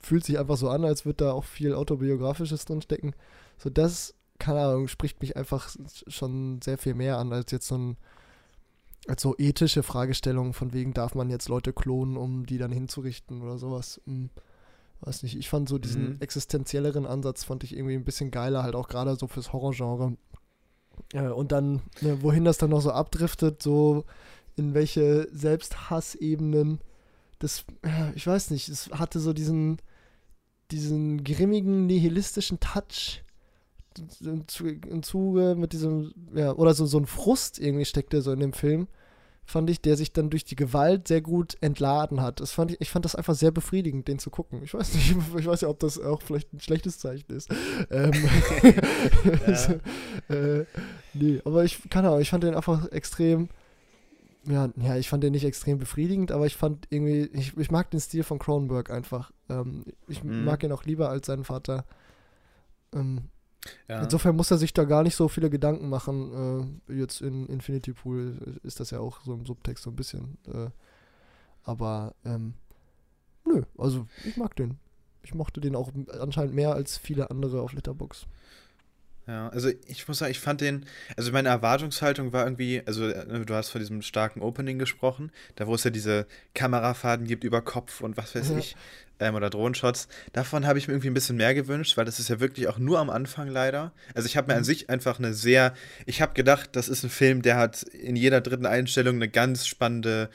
fühlt 0.00 0.24
sich 0.24 0.38
einfach 0.38 0.56
so 0.56 0.68
an, 0.68 0.84
als 0.84 1.04
würde 1.04 1.24
da 1.24 1.32
auch 1.32 1.44
viel 1.44 1.74
Autobiografisches 1.74 2.64
drinstecken. 2.64 3.14
So, 3.58 3.70
das, 3.70 4.14
keine 4.38 4.60
Ahnung, 4.60 4.88
spricht 4.88 5.20
mich 5.20 5.36
einfach 5.36 5.68
schon 6.06 6.60
sehr 6.62 6.78
viel 6.78 6.94
mehr 6.94 7.18
an, 7.18 7.32
als 7.32 7.50
jetzt 7.50 7.68
so 7.68 7.76
ein 7.76 7.96
als 9.06 9.22
so 9.22 9.34
ethische 9.36 9.82
Fragestellungen 9.82 10.54
von 10.54 10.72
wegen, 10.72 10.94
darf 10.94 11.14
man 11.14 11.28
jetzt 11.28 11.48
Leute 11.48 11.72
klonen, 11.72 12.16
um 12.16 12.46
die 12.46 12.58
dann 12.58 12.72
hinzurichten 12.72 13.42
oder 13.42 13.58
sowas. 13.58 14.00
Hm, 14.06 14.30
weiß 15.00 15.22
nicht, 15.22 15.36
ich 15.36 15.48
fand 15.48 15.68
so 15.68 15.78
diesen 15.78 16.14
mhm. 16.14 16.16
existenzielleren 16.20 17.06
Ansatz, 17.06 17.44
fand 17.44 17.64
ich 17.64 17.76
irgendwie 17.76 17.94
ein 17.94 18.04
bisschen 18.04 18.30
geiler, 18.30 18.62
halt 18.62 18.74
auch 18.74 18.88
gerade 18.88 19.16
so 19.16 19.26
fürs 19.26 19.52
Horrorgenre. 19.52 20.16
Äh, 21.12 21.28
und 21.28 21.52
dann, 21.52 21.82
ne, 22.00 22.22
wohin 22.22 22.44
das 22.44 22.58
dann 22.58 22.70
noch 22.70 22.80
so 22.80 22.90
abdriftet, 22.90 23.62
so 23.62 24.04
in 24.56 24.74
welche 24.74 25.28
Selbsthassebenen, 25.32 26.80
das, 27.38 27.64
ja, 27.84 28.12
ich 28.14 28.26
weiß 28.26 28.50
nicht, 28.50 28.68
es 28.68 28.90
hatte 28.90 29.20
so 29.20 29.32
diesen, 29.32 29.78
diesen 30.70 31.24
grimmigen, 31.24 31.86
nihilistischen 31.86 32.60
Touch 32.60 33.22
im, 34.20 34.44
im 34.88 35.02
Zuge 35.02 35.54
mit 35.56 35.72
diesem, 35.72 36.12
ja, 36.34 36.52
oder 36.52 36.74
so, 36.74 36.86
so 36.86 36.98
ein 36.98 37.06
Frust 37.06 37.58
irgendwie 37.58 37.84
steckte 37.84 38.22
so 38.22 38.32
in 38.32 38.40
dem 38.40 38.52
Film 38.52 38.88
fand 39.46 39.68
ich, 39.70 39.80
der 39.80 39.96
sich 39.96 40.12
dann 40.12 40.30
durch 40.30 40.44
die 40.44 40.56
Gewalt 40.56 41.08
sehr 41.08 41.20
gut 41.20 41.56
entladen 41.60 42.20
hat. 42.20 42.40
Das 42.40 42.52
fand 42.52 42.72
ich, 42.72 42.80
ich 42.80 42.90
fand 42.90 43.04
das 43.04 43.14
einfach 43.14 43.34
sehr 43.34 43.50
befriedigend, 43.50 44.08
den 44.08 44.18
zu 44.18 44.30
gucken. 44.30 44.62
Ich 44.62 44.74
weiß 44.74 44.94
nicht, 44.94 45.14
ich 45.38 45.46
weiß 45.46 45.62
ja, 45.62 45.68
ob 45.68 45.78
das 45.80 46.00
auch 46.00 46.22
vielleicht 46.22 46.52
ein 46.52 46.60
schlechtes 46.60 46.98
Zeichen 46.98 47.30
ist. 47.32 47.50
Ähm, 47.90 48.12
ja. 49.46 49.74
äh, 50.34 50.64
nee, 51.12 51.40
aber 51.44 51.64
ich 51.64 51.88
kann 51.90 52.06
auch, 52.06 52.18
ich 52.18 52.30
fand 52.30 52.44
den 52.44 52.54
einfach 52.54 52.90
extrem, 52.90 53.48
ja, 54.46 54.70
ja, 54.76 54.96
ich 54.96 55.08
fand 55.08 55.22
den 55.22 55.32
nicht 55.32 55.44
extrem 55.44 55.78
befriedigend, 55.78 56.32
aber 56.32 56.46
ich 56.46 56.56
fand 56.56 56.86
irgendwie, 56.90 57.30
ich, 57.32 57.56
ich 57.56 57.70
mag 57.70 57.90
den 57.90 58.00
Stil 58.00 58.22
von 58.22 58.38
Cronenberg 58.38 58.90
einfach. 58.90 59.30
Ähm, 59.48 59.84
ich 60.08 60.24
mhm. 60.24 60.44
mag 60.44 60.62
ihn 60.62 60.72
auch 60.72 60.84
lieber 60.84 61.10
als 61.10 61.26
seinen 61.26 61.44
Vater. 61.44 61.84
Ähm, 62.94 63.28
ja. 63.88 64.02
Insofern 64.02 64.36
muss 64.36 64.50
er 64.50 64.58
sich 64.58 64.72
da 64.72 64.84
gar 64.84 65.02
nicht 65.02 65.16
so 65.16 65.28
viele 65.28 65.50
Gedanken 65.50 65.88
machen. 65.88 66.80
Äh, 66.88 66.94
jetzt 66.94 67.20
in 67.20 67.46
Infinity 67.46 67.92
Pool 67.92 68.60
ist 68.62 68.80
das 68.80 68.90
ja 68.90 69.00
auch 69.00 69.22
so 69.22 69.34
im 69.34 69.46
Subtext 69.46 69.84
so 69.84 69.90
ein 69.90 69.96
bisschen. 69.96 70.38
Äh, 70.46 70.70
aber 71.62 72.14
ähm, 72.24 72.54
nö, 73.46 73.62
also 73.78 74.06
ich 74.24 74.36
mag 74.36 74.54
den. 74.56 74.78
Ich 75.22 75.34
mochte 75.34 75.60
den 75.60 75.74
auch 75.74 75.90
anscheinend 76.20 76.54
mehr 76.54 76.74
als 76.74 76.98
viele 76.98 77.30
andere 77.30 77.62
auf 77.62 77.72
Letterbox. 77.72 78.26
Ja, 79.26 79.48
also 79.48 79.70
ich 79.86 80.06
muss 80.06 80.18
sagen, 80.18 80.30
ich 80.30 80.38
fand 80.38 80.60
den, 80.60 80.84
also 81.16 81.32
meine 81.32 81.48
Erwartungshaltung 81.48 82.34
war 82.34 82.44
irgendwie, 82.44 82.82
also 82.84 83.08
äh, 83.08 83.44
du 83.44 83.54
hast 83.54 83.70
von 83.70 83.80
diesem 83.80 84.02
starken 84.02 84.42
Opening 84.42 84.78
gesprochen, 84.78 85.32
da 85.56 85.66
wo 85.66 85.74
es 85.74 85.84
ja 85.84 85.90
diese 85.90 86.26
Kamerafaden 86.54 87.26
gibt 87.26 87.42
über 87.42 87.62
Kopf 87.62 88.02
und 88.02 88.18
was 88.18 88.34
weiß 88.34 88.50
ja. 88.50 88.58
ich, 88.58 88.76
ähm, 89.20 89.34
oder 89.34 89.48
Drohenshots. 89.48 90.08
Davon 90.32 90.66
habe 90.66 90.78
ich 90.78 90.88
mir 90.88 90.94
irgendwie 90.94 91.08
ein 91.08 91.14
bisschen 91.14 91.36
mehr 91.36 91.54
gewünscht, 91.54 91.96
weil 91.96 92.04
das 92.04 92.18
ist 92.18 92.28
ja 92.28 92.40
wirklich 92.40 92.68
auch 92.68 92.78
nur 92.78 92.98
am 92.98 93.08
Anfang 93.08 93.48
leider. 93.48 93.92
Also 94.14 94.26
ich 94.26 94.36
habe 94.36 94.48
mir 94.48 94.54
an 94.54 94.60
mhm. 94.60 94.64
sich 94.64 94.90
einfach 94.90 95.18
eine 95.18 95.32
sehr, 95.32 95.72
ich 96.04 96.20
habe 96.20 96.34
gedacht, 96.34 96.70
das 96.72 96.88
ist 96.88 97.02
ein 97.02 97.10
Film, 97.10 97.40
der 97.40 97.56
hat 97.56 97.82
in 97.82 98.16
jeder 98.16 98.42
dritten 98.42 98.66
Einstellung 98.66 99.16
eine 99.16 99.28
ganz 99.28 99.66
spannende 99.66 100.28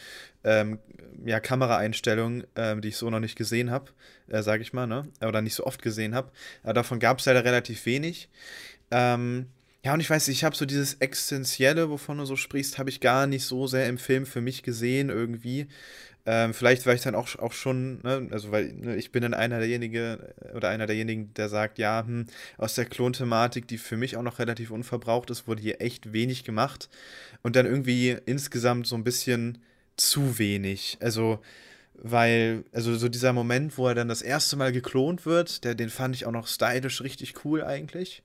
ähm, 0.43 0.79
ja, 1.25 1.39
Kameraeinstellung, 1.39 2.43
ähm, 2.55 2.81
die 2.81 2.89
ich 2.89 2.97
so 2.97 3.09
noch 3.09 3.19
nicht 3.19 3.35
gesehen 3.35 3.71
habe, 3.71 3.91
äh, 4.27 4.41
sage 4.41 4.61
ich 4.63 4.73
mal, 4.73 4.87
ne? 4.87 5.07
Oder 5.21 5.41
nicht 5.41 5.55
so 5.55 5.65
oft 5.65 5.81
gesehen 5.81 6.15
habe. 6.15 6.31
Aber 6.63 6.73
davon 6.73 6.99
gab 6.99 7.19
es 7.19 7.25
leider 7.25 7.43
relativ 7.43 7.85
wenig. 7.85 8.29
Ähm, 8.91 9.47
ja, 9.83 9.93
und 9.93 10.01
ich 10.01 10.09
weiß, 10.09 10.27
ich 10.27 10.43
habe 10.43 10.55
so 10.55 10.65
dieses 10.65 10.95
Existenzielle, 10.95 11.89
wovon 11.89 12.17
du 12.17 12.25
so 12.25 12.35
sprichst, 12.35 12.77
habe 12.77 12.89
ich 12.89 12.99
gar 12.99 13.27
nicht 13.27 13.45
so 13.45 13.65
sehr 13.65 13.87
im 13.87 13.97
Film 13.97 14.25
für 14.25 14.41
mich 14.41 14.61
gesehen 14.63 15.09
irgendwie. 15.09 15.67
Ähm, 16.25 16.53
vielleicht 16.53 16.85
war 16.85 16.93
ich 16.93 17.01
dann 17.01 17.15
auch, 17.15 17.33
auch 17.39 17.53
schon, 17.53 18.01
ne, 18.01 18.27
also 18.31 18.51
weil 18.51 18.73
ne, 18.73 18.97
ich 18.97 19.11
bin 19.11 19.21
dann 19.21 19.33
einer 19.33 19.59
derjenigen 19.59 20.19
oder 20.53 20.69
einer 20.69 20.85
derjenigen, 20.85 21.33
der 21.33 21.47
sagt, 21.49 21.79
ja, 21.79 22.03
hm, 22.05 22.25
aus 22.57 22.75
der 22.75 22.85
Klonthematik, 22.85 23.67
die 23.67 23.77
für 23.77 23.95
mich 23.97 24.17
auch 24.17 24.21
noch 24.21 24.39
relativ 24.39 24.71
unverbraucht 24.71 25.29
ist, 25.29 25.47
wurde 25.47 25.61
hier 25.61 25.81
echt 25.81 26.11
wenig 26.11 26.43
gemacht 26.43 26.89
und 27.41 27.55
dann 27.55 27.65
irgendwie 27.65 28.17
insgesamt 28.25 28.85
so 28.85 28.95
ein 28.95 29.03
bisschen 29.05 29.59
zu 29.95 30.37
wenig. 30.39 30.97
Also 31.01 31.39
weil, 32.01 32.63
also 32.71 32.95
so 32.95 33.09
dieser 33.09 33.33
Moment, 33.33 33.77
wo 33.77 33.87
er 33.87 33.95
dann 33.95 34.07
das 34.07 34.21
erste 34.21 34.55
Mal 34.55 34.71
geklont 34.71 35.25
wird, 35.25 35.63
der, 35.63 35.75
den 35.75 35.89
fand 35.89 36.15
ich 36.15 36.25
auch 36.25 36.31
noch 36.31 36.47
stylisch 36.47 37.01
richtig 37.01 37.43
cool 37.45 37.63
eigentlich. 37.63 38.23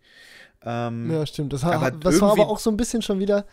Ähm, 0.65 1.11
ja, 1.11 1.27
stimmt. 1.27 1.53
Das, 1.53 1.65
ha, 1.65 1.91
das 1.91 2.21
war 2.21 2.33
aber 2.33 2.49
auch 2.49 2.59
so 2.59 2.71
ein 2.71 2.77
bisschen 2.77 3.03
schon 3.03 3.19
wieder 3.19 3.47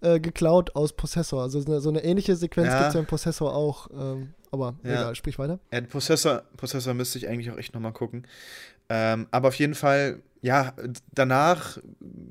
äh, 0.00 0.20
geklaut 0.20 0.74
aus 0.76 0.92
Possessor. 0.92 1.42
Also 1.42 1.60
so 1.80 1.88
eine 1.88 2.04
ähnliche 2.04 2.36
Sequenz 2.36 2.68
ja. 2.68 2.78
gibt 2.78 2.88
es 2.88 2.94
ja 2.94 3.00
im 3.00 3.06
Possessor 3.06 3.54
auch. 3.54 3.88
Ähm, 3.92 4.34
aber 4.50 4.74
ja. 4.84 4.90
egal, 4.90 5.14
sprich 5.14 5.38
weiter. 5.38 5.58
Ja, 5.72 5.80
Possessor, 5.80 6.42
Possessor 6.56 6.94
müsste 6.94 7.18
ich 7.18 7.28
eigentlich 7.28 7.50
auch 7.50 7.56
echt 7.56 7.74
nochmal 7.74 7.92
gucken. 7.92 8.26
Ähm, 8.88 9.26
aber 9.30 9.48
auf 9.48 9.54
jeden 9.54 9.74
Fall, 9.74 10.20
ja, 10.40 10.74
danach 11.12 11.78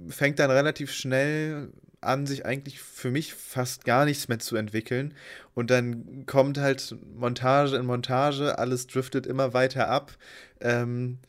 fängt 0.09 0.39
dann 0.39 0.51
relativ 0.51 0.91
schnell 0.91 1.69
an, 2.01 2.25
sich 2.25 2.45
eigentlich 2.45 2.81
für 2.81 3.11
mich 3.11 3.33
fast 3.33 3.85
gar 3.85 4.05
nichts 4.05 4.27
mehr 4.27 4.39
zu 4.39 4.55
entwickeln. 4.55 5.13
Und 5.53 5.69
dann 5.69 6.25
kommt 6.25 6.57
halt 6.57 6.95
Montage 7.15 7.75
in 7.75 7.85
Montage, 7.85 8.57
alles 8.57 8.87
driftet 8.87 9.25
immer 9.25 9.53
weiter 9.53 9.87
ab. 9.87 10.11
Ähm, 10.59 11.19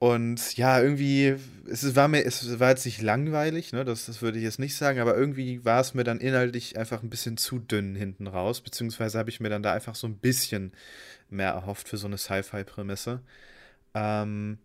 und 0.00 0.56
ja, 0.56 0.80
irgendwie, 0.80 1.36
es 1.68 1.94
war 1.94 2.08
mir, 2.08 2.24
es 2.24 2.58
war 2.58 2.70
jetzt 2.70 2.86
nicht 2.86 3.02
langweilig, 3.02 3.74
ne, 3.74 3.84
das, 3.84 4.06
das 4.06 4.22
würde 4.22 4.38
ich 4.38 4.44
jetzt 4.44 4.58
nicht 4.58 4.74
sagen, 4.74 4.98
aber 4.98 5.14
irgendwie 5.14 5.62
war 5.66 5.78
es 5.78 5.92
mir 5.92 6.04
dann 6.04 6.20
inhaltlich 6.20 6.78
einfach 6.78 7.02
ein 7.02 7.10
bisschen 7.10 7.36
zu 7.36 7.58
dünn 7.58 7.94
hinten 7.94 8.26
raus, 8.26 8.62
beziehungsweise 8.62 9.18
habe 9.18 9.28
ich 9.28 9.40
mir 9.40 9.50
dann 9.50 9.62
da 9.62 9.74
einfach 9.74 9.94
so 9.94 10.06
ein 10.06 10.16
bisschen 10.16 10.72
mehr 11.28 11.50
erhofft 11.50 11.86
für 11.86 11.98
so 11.98 12.06
eine 12.06 12.16
Sci-Fi-Prämisse. 12.16 13.20
Ähm, 13.92 14.56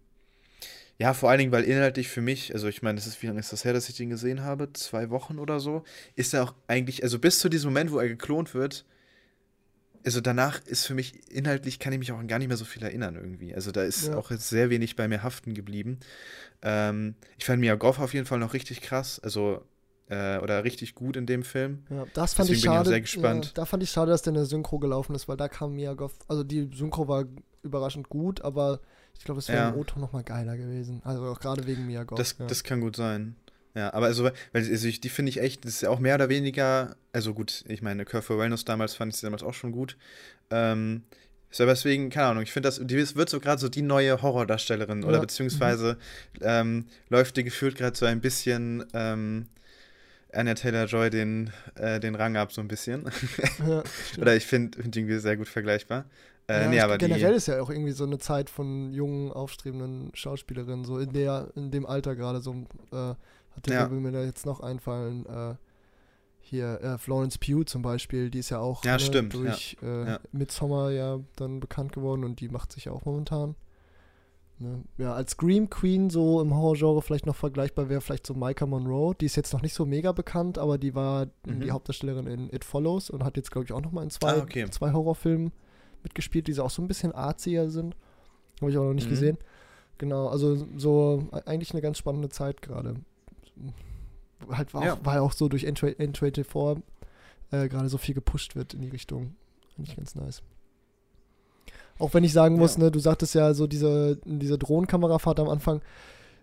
ja, 1.00 1.14
vor 1.14 1.30
allen 1.30 1.40
Dingen, 1.40 1.52
weil 1.52 1.66
inhaltlich 1.66 2.08
für 2.08 2.22
mich, 2.22 2.54
also 2.54 2.70
ich 2.70 2.82
meine, 2.82 2.96
das 2.96 3.06
ist, 3.06 3.22
wie 3.22 3.28
lange 3.28 3.42
ist 3.42 3.52
das 3.52 3.66
her, 3.66 3.74
dass 3.74 3.90
ich 3.90 3.98
den 3.98 4.10
gesehen 4.10 4.42
habe? 4.42 4.72
Zwei 4.72 5.10
Wochen 5.10 5.38
oder 5.38 5.60
so, 5.60 5.84
ist 6.16 6.34
er 6.34 6.46
auch 6.46 6.54
eigentlich, 6.68 7.04
also 7.04 7.20
bis 7.20 7.40
zu 7.40 7.50
diesem 7.50 7.72
Moment, 7.72 7.92
wo 7.92 8.00
er 8.00 8.08
geklont 8.08 8.54
wird, 8.54 8.86
also 10.06 10.22
danach 10.22 10.64
ist 10.66 10.86
für 10.86 10.94
mich 10.94 11.32
inhaltlich 11.32 11.80
kann 11.80 11.92
ich 11.92 12.00
mich 12.00 12.12
auch 12.12 12.28
gar 12.28 12.40
nicht 12.40 12.48
mehr 12.48 12.58
so 12.58 12.66
viel 12.66 12.84
erinnern 12.84 13.16
irgendwie. 13.16 13.54
Also 13.54 13.72
da 13.72 13.84
ist 13.84 14.08
ja. 14.08 14.16
auch 14.16 14.30
jetzt 14.32 14.50
sehr 14.50 14.70
wenig 14.70 14.96
bei 14.96 15.08
mir 15.08 15.24
haften 15.24 15.54
geblieben. 15.54 16.00
Ähm, 16.62 17.16
ich 17.38 17.46
fand 17.46 17.60
Mia 17.60 17.76
Goff 17.76 18.00
auf 18.00 18.14
jeden 18.14 18.26
Fall 18.26 18.40
noch 18.40 18.54
richtig 18.54 18.82
krass, 18.82 19.20
also 19.20 19.64
äh, 20.08 20.38
oder 20.38 20.64
richtig 20.64 20.94
gut 20.94 21.18
in 21.18 21.26
dem 21.26 21.44
Film. 21.44 21.84
Ja, 21.90 22.06
das 22.14 22.34
fand 22.34 22.50
Deswegen 22.50 22.58
ich 22.60 22.64
schade. 22.66 22.78
Bin 22.78 22.84
ich 22.84 22.90
sehr 22.90 23.02
gespannt. 23.02 23.46
Ja, 23.48 23.52
da 23.56 23.66
fand 23.66 23.82
ich 23.82 23.90
schade, 23.90 24.12
dass 24.12 24.22
der 24.22 24.32
in 24.32 24.36
der 24.36 24.46
Synchro 24.46 24.78
gelaufen 24.78 25.16
ist, 25.16 25.28
weil 25.28 25.38
da 25.38 25.48
kam 25.48 25.74
Mia 25.74 25.94
Goff, 25.94 26.14
also 26.28 26.44
die 26.44 26.70
Synchro 26.74 27.08
war 27.08 27.26
überraschend 27.64 28.10
gut, 28.10 28.42
aber 28.42 28.80
ich 29.18 29.24
glaube, 29.24 29.40
es 29.40 29.48
wäre 29.48 29.58
ja. 29.58 29.70
im 29.70 29.76
O-Ton 29.76 30.02
noch 30.02 30.14
mal 30.14 30.24
geiler 30.24 30.56
gewesen. 30.58 31.02
Also 31.04 31.24
auch 31.26 31.40
gerade 31.40 31.66
wegen 31.66 31.88
Mia 31.88 32.04
Goff. 32.04 32.18
Das, 32.18 32.36
das 32.38 32.64
kann 32.64 32.82
gut 32.82 32.96
sein. 32.96 33.36
Ja, 33.76 33.94
aber 33.94 34.06
also, 34.06 34.24
weil 34.24 34.34
also 34.54 34.88
ich, 34.88 35.02
die 35.02 35.10
finde 35.10 35.30
ich 35.30 35.42
echt, 35.42 35.66
das 35.66 35.74
ist 35.76 35.82
ja 35.82 35.90
auch 35.90 36.00
mehr 36.00 36.16
oder 36.16 36.30
weniger, 36.30 36.96
also 37.12 37.34
gut, 37.34 37.66
ich 37.68 37.82
meine, 37.82 38.06
Curve 38.06 38.24
for 38.24 38.40
Wellness 38.40 38.64
damals 38.64 38.96
fand 38.96 39.14
ich 39.14 39.20
sie 39.20 39.28
damals 39.28 39.44
auch 39.44 39.54
schon 39.54 39.74
gut. 39.74 39.98
Ähm, 40.50 41.04
aber 41.58 41.72
deswegen, 41.72 42.10
keine 42.10 42.28
Ahnung, 42.28 42.44
ich 42.44 42.52
finde 42.52 42.68
das, 42.68 42.82
die 42.82 43.16
wird 43.16 43.30
so 43.30 43.40
gerade 43.40 43.62
so 43.62 43.70
die 43.70 43.82
neue 43.82 44.22
Horrordarstellerin 44.22 45.02
ja. 45.02 45.08
oder 45.08 45.20
beziehungsweise 45.20 45.98
mhm. 46.34 46.42
ähm, 46.42 46.86
läuft 47.10 47.38
die 47.38 47.44
gefühlt 47.44 47.78
gerade 47.78 47.98
so 47.98 48.06
ein 48.06 48.20
bisschen 48.20 48.86
ähm, 48.94 49.48
Anya 50.34 50.54
Taylor-Joy 50.54 51.10
den, 51.10 51.52
äh, 51.76 52.00
den 52.00 52.16
Rang 52.16 52.36
ab, 52.36 52.52
so 52.52 52.62
ein 52.62 52.68
bisschen. 52.68 53.10
Ja, 53.66 53.84
oder 54.20 54.36
ich 54.36 54.46
finde 54.46 54.82
find 54.82 54.96
irgendwie 54.96 55.20
sehr 55.20 55.38
gut 55.38 55.48
vergleichbar. 55.48 56.06
Äh, 56.48 56.64
ja, 56.64 56.70
nee, 56.70 56.80
aber 56.80 56.98
generell 56.98 57.32
die, 57.32 57.38
ist 57.38 57.48
ja 57.48 57.62
auch 57.62 57.70
irgendwie 57.70 57.92
so 57.92 58.04
eine 58.04 58.20
Zeit 58.20 58.50
von 58.50 58.92
jungen, 58.92 59.32
aufstrebenden 59.32 60.12
Schauspielerinnen, 60.14 60.86
so 60.86 61.00
in 61.00 61.12
der, 61.12 61.52
in 61.56 61.72
dem 61.72 61.86
Alter 61.86 62.16
gerade 62.16 62.40
so, 62.40 62.54
äh, 62.92 63.16
hatte 63.56 63.74
ja. 63.74 63.88
mir 63.88 64.12
da 64.12 64.24
jetzt 64.24 64.46
noch 64.46 64.60
einfallen, 64.60 65.26
äh, 65.26 65.56
hier 66.40 66.80
äh, 66.82 66.98
Florence 66.98 67.38
Pugh 67.40 67.66
zum 67.66 67.82
Beispiel, 67.82 68.30
die 68.30 68.40
ist 68.40 68.52
ja 68.52 68.60
auch 68.60 68.84
ja, 68.86 68.94
ne, 68.94 69.00
stimmt, 69.00 69.34
durch 69.34 69.78
ja. 69.82 69.88
Äh, 69.88 70.10
ja. 70.10 70.20
Midsommar 70.32 70.92
ja 70.92 71.20
dann 71.36 71.60
bekannt 71.60 71.94
geworden 71.94 72.24
und 72.24 72.40
die 72.40 72.50
macht 72.50 72.72
sich 72.72 72.86
ja 72.86 72.92
auch 72.92 73.06
momentan. 73.06 73.56
Ne? 74.60 74.84
Ja, 74.98 75.14
als 75.14 75.32
Scream 75.32 75.70
Queen 75.70 76.10
so 76.10 76.40
im 76.42 76.56
Horrorgenre 76.56 77.02
vielleicht 77.02 77.26
noch 77.26 77.36
vergleichbar 77.36 77.90
wäre 77.90 78.00
vielleicht 78.00 78.28
so 78.28 78.36
Micah 78.36 78.66
Monroe. 78.66 79.14
Die 79.16 79.26
ist 79.26 79.36
jetzt 79.36 79.54
noch 79.54 79.62
nicht 79.62 79.74
so 79.74 79.86
mega 79.86 80.12
bekannt, 80.12 80.58
aber 80.58 80.78
die 80.78 80.96
war 80.96 81.26
mhm. 81.46 81.62
die 81.62 81.72
Hauptdarstellerin 81.72 82.28
in 82.28 82.54
It 82.54 82.64
Follows 82.64 83.10
und 83.10 83.24
hat 83.24 83.38
jetzt, 83.38 83.52
glaube 83.52 83.66
ich, 83.66 83.74
auch 83.74 83.82
noch 83.82 83.92
mal 83.92 84.04
in 84.04 84.12
zwei, 84.12 84.34
ah, 84.34 84.42
okay. 84.42 84.70
zwei 84.70 84.94
Horrorfilmen 84.94 85.52
mitgespielt, 86.04 86.48
die 86.48 86.54
so 86.54 86.64
auch 86.64 86.70
so 86.70 86.82
ein 86.82 86.88
bisschen 86.88 87.12
arziger 87.12 87.70
sind. 87.70 87.96
Habe 88.62 88.72
ich 88.72 88.78
auch 88.78 88.84
noch 88.84 88.94
nicht 88.94 89.08
mhm. 89.08 89.12
gesehen. 89.12 89.38
Genau, 89.98 90.28
also 90.28 90.66
so 90.78 91.28
eigentlich 91.46 91.72
eine 91.72 91.82
ganz 91.82 91.98
spannende 91.98 92.30
Zeit 92.30 92.62
gerade. 92.62 92.96
Halt 94.50 94.74
war, 94.74 94.86
ja. 94.86 94.94
auch, 94.94 95.06
war 95.06 95.22
auch 95.22 95.32
so 95.32 95.48
durch 95.48 95.66
N24 95.68 96.82
äh, 97.52 97.68
gerade 97.68 97.90
so 97.90 97.98
viel 97.98 98.16
gepusht 98.16 98.56
wird 98.56 98.74
in 98.74 98.82
die 98.82 98.90
Richtung. 98.90 99.36
Finde 99.76 99.90
ich 99.90 99.98
ganz 99.98 100.16
nice. 100.16 100.42
Auch 101.98 102.14
wenn 102.14 102.24
ich 102.24 102.34
sagen 102.34 102.58
muss, 102.58 102.76
ja. 102.76 102.84
ne, 102.84 102.92
du 102.92 103.00
sagtest 103.00 103.36
ja 103.36 103.54
so 103.54 103.68
diese, 103.68 104.18
diese 104.26 104.58
Drohnenkamerafahrt 104.58 105.40
am 105.40 105.50
Anfang, 105.50 105.82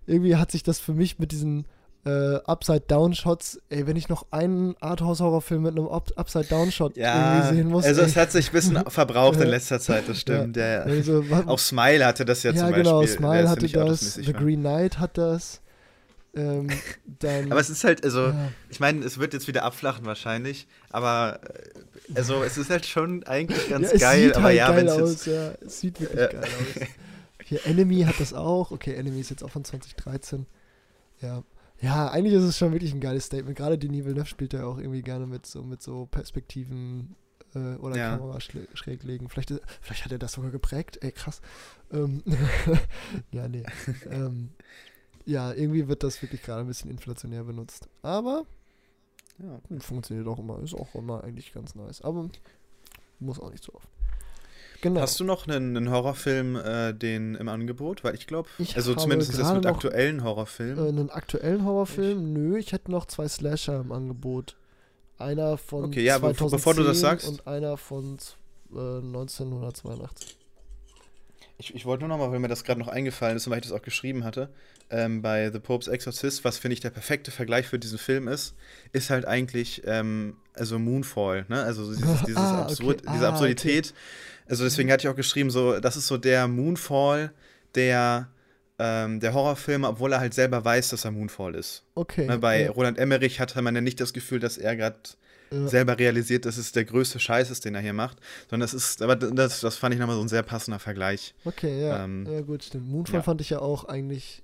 irgendwie 0.06 0.36
hat 0.36 0.50
sich 0.50 0.62
das 0.62 0.80
für 0.80 0.94
mich 0.94 1.18
mit 1.18 1.32
diesen 1.32 1.66
äh, 2.04 2.36
Upside-Down-Shots, 2.46 3.60
ey, 3.68 3.86
wenn 3.86 3.96
ich 3.96 4.08
noch 4.08 4.26
einen 4.30 4.74
Arthouse-Horrorfilm 4.80 5.62
mit 5.62 5.72
einem 5.72 5.86
Upside-Down-Shot 5.88 6.96
ja, 6.96 7.36
irgendwie 7.36 7.56
sehen 7.56 7.68
muss. 7.68 7.84
Also, 7.84 8.00
ey. 8.00 8.06
es 8.08 8.16
hat 8.16 8.32
sich 8.32 8.48
ein 8.48 8.52
bisschen 8.52 8.84
verbraucht 8.88 9.40
in 9.40 9.48
letzter 9.48 9.78
Zeit, 9.78 10.08
das 10.08 10.18
stimmt. 10.20 10.56
Ja, 10.56 10.66
ja. 10.66 10.80
Also, 10.80 11.24
Auch 11.46 11.58
Smile 11.58 12.04
hatte 12.04 12.24
das 12.24 12.42
ja, 12.42 12.52
ja 12.52 12.66
zum 12.66 12.72
genau, 12.72 13.00
Beispiel. 13.00 13.18
Smile 13.18 13.48
hatte 13.48 13.68
das, 13.68 14.14
The 14.14 14.32
Green 14.32 14.60
Knight 14.60 14.98
hat 14.98 15.16
das. 15.16 15.61
Ähm, 16.34 16.68
aber 17.50 17.60
es 17.60 17.70
ist 17.70 17.84
halt, 17.84 18.04
also, 18.04 18.28
ja. 18.28 18.52
ich 18.70 18.80
meine, 18.80 19.04
es 19.04 19.18
wird 19.18 19.34
jetzt 19.34 19.48
wieder 19.48 19.64
abflachen 19.64 20.06
wahrscheinlich, 20.06 20.66
aber 20.90 21.40
äh, 21.42 22.14
also 22.14 22.42
es 22.42 22.56
ist 22.56 22.70
halt 22.70 22.86
schon 22.86 23.24
eigentlich 23.24 23.68
ganz 23.68 23.92
ja, 23.92 23.98
geil, 23.98 24.32
aber 24.34 24.44
halt 24.44 24.56
ja, 24.56 24.76
wenn 24.76 24.88
es 24.88 25.26
ja, 25.26 25.52
es 25.60 25.80
sieht 25.80 26.00
wirklich 26.00 26.20
ja. 26.20 26.28
geil 26.28 26.44
aus. 26.44 26.88
Hier 27.44 27.66
Enemy 27.66 28.02
hat 28.02 28.18
das 28.18 28.32
auch. 28.32 28.70
Okay, 28.70 28.94
Enemy 28.94 29.20
ist 29.20 29.30
jetzt 29.30 29.44
auch 29.44 29.50
von 29.50 29.64
2013. 29.64 30.46
Ja. 31.20 31.42
Ja, 31.82 32.08
eigentlich 32.10 32.34
ist 32.34 32.44
es 32.44 32.56
schon 32.56 32.72
wirklich 32.72 32.94
ein 32.94 33.00
geiles 33.00 33.26
Statement. 33.26 33.58
Gerade 33.58 33.76
Denis 33.76 34.04
Villeneuve 34.04 34.26
spielt 34.26 34.52
ja 34.52 34.64
auch 34.64 34.78
irgendwie 34.78 35.02
gerne 35.02 35.26
mit 35.26 35.46
so, 35.46 35.64
mit 35.64 35.82
so 35.82 36.06
Perspektiven 36.06 37.16
äh, 37.54 37.74
oder 37.76 37.96
ja. 37.96 38.16
Kamera 38.16 38.38
schräg 38.40 39.02
legen. 39.02 39.28
Vielleicht, 39.28 39.52
vielleicht 39.80 40.04
hat 40.04 40.12
er 40.12 40.18
das 40.18 40.32
sogar 40.32 40.52
geprägt. 40.52 40.98
Ey, 41.02 41.10
krass. 41.10 41.40
Ähm, 41.92 42.22
ja, 43.32 43.48
nee. 43.48 43.64
ähm, 44.10 44.50
ja, 45.24 45.52
irgendwie 45.52 45.88
wird 45.88 46.02
das 46.02 46.20
wirklich 46.22 46.42
gerade 46.42 46.60
ein 46.60 46.66
bisschen 46.66 46.90
inflationär 46.90 47.44
benutzt. 47.44 47.88
Aber 48.02 48.44
ja, 49.38 49.60
funktioniert 49.80 50.26
auch 50.28 50.38
immer. 50.38 50.60
Ist 50.62 50.74
auch 50.74 50.94
immer 50.94 51.24
eigentlich 51.24 51.52
ganz 51.52 51.74
nice. 51.74 52.02
Aber 52.02 52.28
muss 53.18 53.40
auch 53.40 53.50
nicht 53.50 53.64
so 53.64 53.72
oft. 53.74 53.88
Genau. 54.82 55.00
Hast 55.00 55.20
du 55.20 55.24
noch 55.24 55.46
einen, 55.46 55.76
einen 55.76 55.90
Horrorfilm, 55.90 56.56
äh, 56.56 56.92
den 56.92 57.36
im 57.36 57.48
Angebot? 57.48 58.02
Weil 58.02 58.16
ich 58.16 58.26
glaube, 58.26 58.48
also 58.74 58.96
zumindest 58.96 59.30
ist 59.30 59.38
das 59.38 59.54
mit 59.54 59.64
aktuellen 59.64 60.24
Horrorfilmen. 60.24 60.84
Äh, 60.84 60.88
einen 60.88 61.10
aktuellen 61.10 61.64
Horrorfilm? 61.64 62.18
Ich. 62.18 62.32
Nö, 62.34 62.58
ich 62.58 62.72
hätte 62.72 62.90
noch 62.90 63.06
zwei 63.06 63.28
Slasher 63.28 63.80
im 63.80 63.92
Angebot. 63.92 64.56
Einer 65.18 65.56
von 65.56 65.84
okay, 65.84 66.02
ja, 66.02 66.18
2010 66.18 66.56
bevor 66.56 66.74
du 66.74 66.82
das 66.82 66.98
sagst. 66.98 67.28
und 67.28 67.46
einer 67.46 67.76
von 67.76 68.18
äh, 68.74 68.98
1982. 68.98 70.36
Ich, 71.58 71.74
ich 71.74 71.84
wollte 71.84 72.06
nur 72.06 72.08
noch 72.08 72.18
mal, 72.18 72.32
weil 72.32 72.38
mir 72.40 72.48
das 72.48 72.64
gerade 72.64 72.80
noch 72.80 72.88
eingefallen 72.88 73.36
ist 73.36 73.46
und 73.46 73.50
weil 73.50 73.58
ich 73.58 73.66
das 73.66 73.72
auch 73.72 73.82
geschrieben 73.82 74.24
hatte, 74.24 74.48
ähm, 74.90 75.22
bei 75.22 75.50
The 75.50 75.58
Pope's 75.58 75.88
Exorcist, 75.88 76.44
was 76.44 76.58
finde 76.58 76.74
ich 76.74 76.80
der 76.80 76.90
perfekte 76.90 77.30
Vergleich 77.30 77.66
für 77.66 77.78
diesen 77.78 77.98
Film 77.98 78.28
ist, 78.28 78.54
ist 78.92 79.10
halt 79.10 79.26
eigentlich 79.26 79.82
ähm, 79.86 80.36
also 80.54 80.78
Moonfall, 80.78 81.46
ne? 81.48 81.62
Also 81.62 81.92
dieses, 81.92 82.22
dieses 82.26 82.36
ah, 82.36 82.62
Absurd, 82.62 83.02
okay. 83.02 83.12
diese 83.14 83.26
ah, 83.26 83.30
Absurdität. 83.30 83.86
Okay. 83.86 83.96
Also 84.48 84.64
deswegen 84.64 84.90
hatte 84.90 85.06
ich 85.06 85.12
auch 85.12 85.16
geschrieben, 85.16 85.50
so, 85.50 85.78
das 85.78 85.96
ist 85.96 86.08
so 86.08 86.18
der 86.18 86.48
Moonfall, 86.48 87.32
der 87.74 88.28
ähm, 88.78 89.20
der 89.20 89.32
Horrorfilm, 89.32 89.84
obwohl 89.84 90.12
er 90.12 90.20
halt 90.20 90.34
selber 90.34 90.64
weiß, 90.64 90.90
dass 90.90 91.04
er 91.04 91.12
Moonfall 91.12 91.54
ist. 91.54 91.84
Okay. 91.94 92.26
Ne, 92.26 92.38
bei 92.38 92.64
ja. 92.64 92.70
Roland 92.70 92.98
Emmerich 92.98 93.38
hatte 93.38 93.60
man 93.62 93.74
ja 93.74 93.80
nicht 93.80 94.00
das 94.00 94.12
Gefühl, 94.12 94.40
dass 94.40 94.58
er 94.58 94.76
gerade 94.76 94.98
ja. 95.52 95.68
selber 95.68 95.98
realisiert, 95.98 96.44
dass 96.44 96.56
es 96.56 96.72
der 96.72 96.84
größte 96.84 97.18
Scheiß 97.18 97.50
ist, 97.50 97.64
den 97.64 97.74
er 97.74 97.80
hier 97.80 97.92
macht. 97.92 98.18
Sondern 98.48 98.60
das 98.60 98.74
ist, 98.74 99.02
aber 99.02 99.16
das, 99.16 99.60
das 99.60 99.76
fand 99.76 99.94
ich 99.94 100.00
nochmal 100.00 100.16
so 100.16 100.22
ein 100.22 100.28
sehr 100.28 100.42
passender 100.42 100.78
Vergleich. 100.78 101.34
Okay, 101.44 101.82
ja. 101.82 102.04
Ähm, 102.04 102.26
ja, 102.30 102.40
gut, 102.40 102.64
stimmt. 102.64 102.88
Moonfall 102.88 103.16
ja. 103.16 103.22
fand 103.22 103.40
ich 103.40 103.50
ja 103.50 103.58
auch 103.60 103.84
eigentlich 103.84 104.42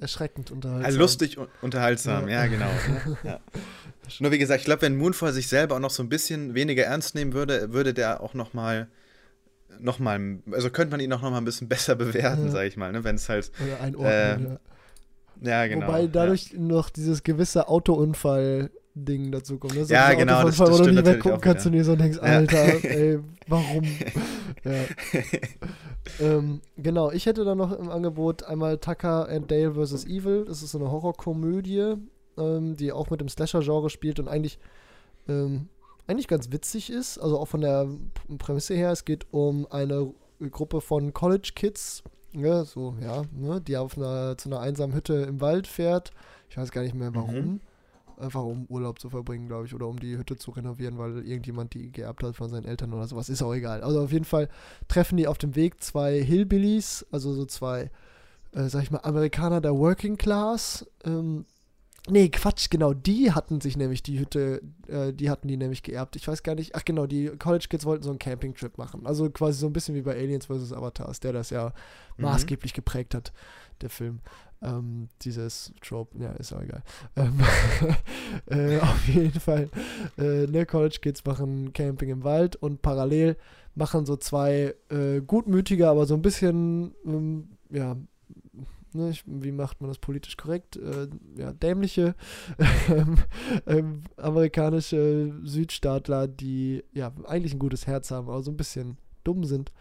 erschreckend 0.00 0.50
unterhaltsam. 0.50 0.86
Also 0.86 0.98
lustig 0.98 1.38
und 1.38 1.48
unterhaltsam, 1.62 2.28
ja, 2.28 2.44
ja 2.44 2.46
genau. 2.46 2.70
ja. 3.24 3.40
Nur 4.18 4.32
wie 4.32 4.38
gesagt, 4.38 4.60
ich 4.60 4.64
glaube, 4.64 4.82
wenn 4.82 4.96
Moonfall 4.96 5.32
sich 5.32 5.48
selber 5.48 5.76
auch 5.76 5.80
noch 5.80 5.90
so 5.90 6.02
ein 6.02 6.08
bisschen 6.08 6.54
weniger 6.54 6.84
ernst 6.84 7.14
nehmen 7.14 7.32
würde, 7.32 7.72
würde 7.72 7.94
der 7.94 8.22
auch 8.22 8.34
noch 8.34 8.54
mal 8.54 8.88
noch 9.78 9.98
mal, 9.98 10.40
also 10.50 10.70
könnte 10.70 10.90
man 10.90 11.00
ihn 11.00 11.12
auch 11.12 11.22
noch 11.22 11.30
mal 11.30 11.38
ein 11.38 11.44
bisschen 11.44 11.68
besser 11.68 11.94
bewerten, 11.94 12.46
ja. 12.46 12.50
sage 12.50 12.68
ich 12.68 12.76
mal, 12.76 12.92
ne, 12.92 13.04
wenn 13.04 13.16
es 13.16 13.28
halt 13.28 13.50
Oder 13.64 13.80
einordnen, 13.80 14.46
äh, 14.46 15.46
ja. 15.46 15.50
ja. 15.50 15.66
genau. 15.66 15.86
Wobei 15.86 16.06
dadurch 16.06 16.54
noch 16.54 16.90
dieses 16.90 17.22
gewisse 17.22 17.68
Autounfall 17.68 18.70
Ding 18.94 19.30
dazu 19.30 19.58
kommt. 19.58 19.74
Ne? 19.74 19.84
So 19.84 19.94
ja, 19.94 20.12
genau. 20.14 20.42
Das, 20.42 20.56
das 20.56 20.70
wo 20.70 20.84
du 20.84 20.90
nicht 20.90 21.06
weggucken 21.06 21.40
kannst 21.40 21.66
und 21.66 21.72
dir 21.72 21.84
so 21.84 21.96
denkst, 21.96 22.18
Alter, 22.18 22.84
ey, 22.84 23.20
warum? 23.46 23.84
ja. 24.64 24.72
ähm, 26.20 26.60
genau, 26.76 27.10
ich 27.10 27.26
hätte 27.26 27.44
dann 27.44 27.58
noch 27.58 27.72
im 27.72 27.88
Angebot 27.88 28.42
einmal 28.42 28.78
Tucker 28.78 29.28
and 29.28 29.50
Dale 29.50 29.74
vs. 29.74 30.06
Evil. 30.06 30.44
Das 30.46 30.62
ist 30.62 30.72
so 30.72 30.78
eine 30.78 30.90
Horrorkomödie, 30.90 31.94
ähm, 32.36 32.76
die 32.76 32.92
auch 32.92 33.10
mit 33.10 33.20
dem 33.20 33.28
Slasher-Genre 33.28 33.90
spielt 33.90 34.18
und 34.18 34.28
eigentlich, 34.28 34.58
ähm, 35.28 35.68
eigentlich 36.06 36.28
ganz 36.28 36.50
witzig 36.50 36.90
ist. 36.90 37.18
Also 37.18 37.38
auch 37.38 37.48
von 37.48 37.60
der 37.60 37.86
Prämisse 38.38 38.74
her. 38.74 38.90
Es 38.90 39.04
geht 39.04 39.26
um 39.30 39.66
eine 39.70 40.12
Gruppe 40.50 40.80
von 40.80 41.12
College-Kids, 41.12 42.02
ne, 42.32 42.64
so, 42.64 42.96
ja, 43.00 43.22
ne, 43.32 43.60
die 43.60 43.76
auf 43.76 43.96
einer, 43.96 44.36
zu 44.36 44.48
einer 44.48 44.60
einsamen 44.60 44.96
Hütte 44.96 45.14
im 45.14 45.40
Wald 45.40 45.66
fährt. 45.66 46.10
Ich 46.48 46.56
weiß 46.56 46.72
gar 46.72 46.82
nicht 46.82 46.94
mehr 46.94 47.14
warum. 47.14 47.34
Mhm 47.34 47.60
einfach 48.20 48.42
um 48.42 48.66
Urlaub 48.66 48.98
zu 48.98 49.10
verbringen, 49.10 49.48
glaube 49.48 49.66
ich, 49.66 49.74
oder 49.74 49.86
um 49.86 49.98
die 49.98 50.16
Hütte 50.16 50.36
zu 50.36 50.50
renovieren, 50.50 50.98
weil 50.98 51.26
irgendjemand 51.26 51.74
die 51.74 51.90
geerbt 51.90 52.22
hat 52.22 52.36
von 52.36 52.48
seinen 52.48 52.64
Eltern 52.64 52.92
oder 52.92 53.06
sowas. 53.06 53.28
Ist 53.28 53.42
auch 53.42 53.54
egal. 53.54 53.82
Also 53.82 54.02
auf 54.02 54.12
jeden 54.12 54.24
Fall 54.24 54.48
treffen 54.88 55.16
die 55.16 55.26
auf 55.26 55.38
dem 55.38 55.56
Weg 55.56 55.82
zwei 55.82 56.22
Hillbillies, 56.22 57.06
also 57.10 57.32
so 57.32 57.44
zwei, 57.44 57.90
äh, 58.52 58.68
sag 58.68 58.82
ich 58.82 58.90
mal, 58.90 59.00
Amerikaner 59.02 59.60
der 59.60 59.76
Working 59.76 60.16
Class. 60.16 60.86
Ähm, 61.04 61.44
nee, 62.08 62.28
Quatsch, 62.28 62.70
genau, 62.70 62.92
die 62.92 63.32
hatten 63.32 63.60
sich 63.60 63.76
nämlich 63.76 64.02
die 64.02 64.18
Hütte, 64.18 64.62
äh, 64.86 65.12
die 65.12 65.30
hatten 65.30 65.48
die 65.48 65.56
nämlich 65.56 65.82
geerbt. 65.82 66.16
Ich 66.16 66.28
weiß 66.28 66.42
gar 66.42 66.54
nicht, 66.54 66.74
ach 66.74 66.84
genau, 66.84 67.06
die 67.06 67.26
College 67.38 67.66
Kids 67.68 67.84
wollten 67.84 68.04
so 68.04 68.10
einen 68.10 68.18
Campingtrip 68.18 68.78
machen. 68.78 69.06
Also 69.06 69.30
quasi 69.30 69.58
so 69.58 69.66
ein 69.66 69.72
bisschen 69.72 69.94
wie 69.94 70.02
bei 70.02 70.14
Aliens 70.14 70.46
vs. 70.46 70.72
Avatars, 70.72 71.20
der 71.20 71.32
das 71.32 71.50
ja 71.50 71.72
mhm. 72.16 72.24
maßgeblich 72.24 72.74
geprägt 72.74 73.14
hat, 73.14 73.32
der 73.82 73.90
Film. 73.90 74.20
Ähm, 74.62 75.08
dieses 75.22 75.72
Trope, 75.80 76.18
ja, 76.18 76.32
ist 76.32 76.52
auch 76.52 76.60
egal. 76.60 76.82
Ähm, 77.16 77.40
äh, 78.46 78.78
auf 78.78 79.08
jeden 79.08 79.40
Fall, 79.40 79.70
äh, 80.18 80.46
ne, 80.46 80.66
College 80.66 80.98
Kids 81.00 81.24
machen 81.24 81.72
Camping 81.72 82.10
im 82.10 82.24
Wald 82.24 82.56
und 82.56 82.82
parallel 82.82 83.36
machen 83.74 84.04
so 84.04 84.16
zwei 84.16 84.74
äh, 84.90 85.22
gutmütige, 85.22 85.88
aber 85.88 86.04
so 86.04 86.14
ein 86.14 86.20
bisschen, 86.20 86.94
ähm, 87.06 87.48
ja, 87.70 87.96
ne, 88.92 89.14
wie 89.24 89.52
macht 89.52 89.80
man 89.80 89.88
das 89.88 89.98
politisch 89.98 90.36
korrekt? 90.36 90.76
Äh, 90.76 91.08
ja, 91.36 91.54
dämliche 91.54 92.14
ähm, 92.88 93.16
ähm, 93.66 94.02
amerikanische 94.18 95.32
Südstaatler, 95.42 96.28
die 96.28 96.84
ja 96.92 97.12
eigentlich 97.26 97.54
ein 97.54 97.60
gutes 97.60 97.86
Herz 97.86 98.10
haben, 98.10 98.28
aber 98.28 98.42
so 98.42 98.50
ein 98.50 98.58
bisschen 98.58 98.98
dumm 99.24 99.44
sind 99.44 99.72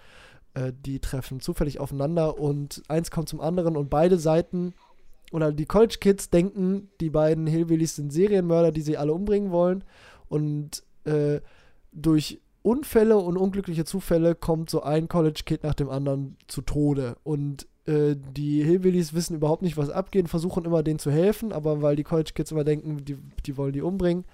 äh, 0.53 0.71
die 0.85 0.99
treffen 0.99 1.39
zufällig 1.39 1.79
aufeinander 1.79 2.39
und 2.39 2.83
eins 2.87 3.11
kommt 3.11 3.29
zum 3.29 3.41
anderen 3.41 3.77
und 3.77 3.89
beide 3.89 4.17
Seiten 4.17 4.73
oder 5.31 5.51
die 5.51 5.65
College 5.65 5.97
Kids 5.99 6.29
denken, 6.29 6.89
die 7.01 7.09
beiden 7.09 7.45
Hillbillies 7.47 7.95
sind 7.95 8.11
Serienmörder, 8.11 8.71
die 8.71 8.81
sie 8.81 8.97
alle 8.97 9.13
umbringen 9.13 9.51
wollen. 9.51 9.83
Und 10.27 10.83
äh, 11.05 11.39
durch 11.91 12.39
Unfälle 12.61 13.17
und 13.17 13.37
unglückliche 13.37 13.85
Zufälle 13.85 14.35
kommt 14.35 14.69
so 14.69 14.81
ein 14.81 15.07
College 15.07 15.41
Kid 15.45 15.63
nach 15.63 15.75
dem 15.75 15.89
anderen 15.89 16.37
zu 16.47 16.61
Tode. 16.61 17.15
Und 17.23 17.67
äh, 17.85 18.15
die 18.15 18.63
Hillbillies 18.63 19.13
wissen 19.13 19.35
überhaupt 19.35 19.61
nicht, 19.61 19.77
was 19.77 19.89
abgeht, 19.89 20.29
versuchen 20.29 20.65
immer 20.65 20.83
denen 20.83 20.99
zu 20.99 21.11
helfen, 21.11 21.51
aber 21.51 21.81
weil 21.81 21.95
die 21.95 22.03
College 22.03 22.31
Kids 22.33 22.51
immer 22.51 22.63
denken, 22.63 23.05
die, 23.05 23.17
die 23.45 23.57
wollen 23.57 23.73
die 23.73 23.81
umbringen, 23.81 24.25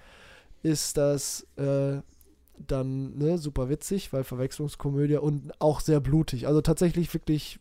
ist 0.62 0.96
das 0.96 1.46
äh, 1.56 1.98
dann 2.58 3.16
ne, 3.16 3.38
super 3.38 3.68
witzig, 3.68 4.12
weil 4.12 4.24
Verwechslungskomödie 4.24 5.16
und 5.16 5.52
auch 5.60 5.80
sehr 5.80 6.00
blutig. 6.00 6.46
Also 6.46 6.60
tatsächlich 6.60 7.12
wirklich 7.12 7.58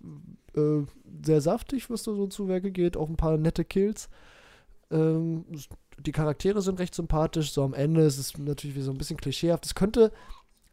äh, 0.55 0.83
sehr 1.23 1.41
saftig, 1.41 1.89
was 1.89 2.03
da 2.03 2.13
so 2.13 2.27
zu 2.27 2.47
Werke 2.47 2.71
geht. 2.71 2.97
Auch 2.97 3.09
ein 3.09 3.17
paar 3.17 3.37
nette 3.37 3.65
Kills. 3.65 4.09
Ähm, 4.91 5.45
die 5.99 6.11
Charaktere 6.11 6.61
sind 6.61 6.79
recht 6.79 6.95
sympathisch. 6.95 7.51
So 7.51 7.63
am 7.63 7.73
Ende 7.73 8.01
ist 8.01 8.17
es 8.17 8.37
natürlich 8.37 8.75
wie 8.75 8.81
so 8.81 8.91
ein 8.91 8.97
bisschen 8.97 9.17
klischeehaft. 9.17 9.65
Es 9.65 9.75
könnte, 9.75 10.11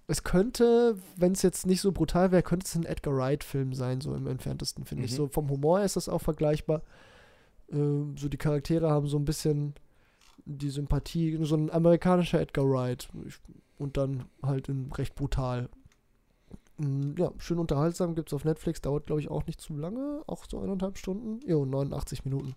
es 0.06 0.24
könnte, 0.24 0.96
wenn 1.16 1.32
es 1.32 1.42
jetzt 1.42 1.66
nicht 1.66 1.80
so 1.80 1.92
brutal 1.92 2.32
wäre, 2.32 2.42
könnte 2.42 2.66
es 2.66 2.74
ein 2.74 2.84
Edgar 2.84 3.16
Wright-Film 3.16 3.74
sein, 3.74 4.00
so 4.00 4.14
im 4.14 4.26
entferntesten, 4.26 4.84
finde 4.84 5.02
mhm. 5.02 5.06
ich. 5.06 5.14
So 5.14 5.28
vom 5.28 5.48
Humor 5.50 5.82
ist 5.82 5.96
das 5.96 6.08
auch 6.08 6.20
vergleichbar. 6.20 6.82
Ähm, 7.70 8.16
so 8.18 8.28
die 8.28 8.38
Charaktere 8.38 8.90
haben 8.90 9.06
so 9.06 9.18
ein 9.18 9.24
bisschen 9.24 9.74
die 10.45 10.70
Sympathie, 10.70 11.38
so 11.43 11.57
ein 11.57 11.70
amerikanischer 11.70 12.40
Edgar 12.40 12.68
Wright. 12.68 13.09
Und 13.78 13.97
dann 13.97 14.24
halt 14.43 14.68
in 14.68 14.93
recht 14.93 15.14
brutal. 15.14 15.68
Mm, 16.78 17.14
ja, 17.18 17.32
schön 17.38 17.59
unterhaltsam, 17.59 18.14
gibt 18.14 18.28
es 18.28 18.34
auf 18.34 18.45
Netflix, 18.45 18.80
dauert 18.80 19.07
glaube 19.07 19.20
ich 19.20 19.30
auch 19.30 19.47
nicht 19.47 19.61
zu 19.61 19.76
lange, 19.76 20.22
auch 20.26 20.45
so 20.49 20.61
eineinhalb 20.61 20.99
Stunden. 20.99 21.40
Jo, 21.47 21.64
89 21.64 22.24
Minuten. 22.24 22.55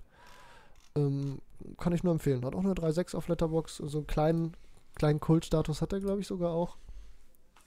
Ähm, 0.96 1.40
kann 1.78 1.94
ich 1.94 2.04
nur 2.04 2.14
empfehlen. 2.14 2.46
Hat 2.46 2.56
auch 2.56 2.64
eine 2.64 2.74
3.6 2.74 3.16
auf 3.16 3.28
Letterbox, 3.28 3.78
so 3.78 3.98
einen 3.98 4.08
kleinen, 4.08 4.52
kleinen 4.96 5.20
Kultstatus 5.20 5.82
hat 5.82 5.94
er 5.94 6.00
glaube 6.00 6.22
ich 6.22 6.28
sogar 6.28 6.52
auch. 6.52 6.78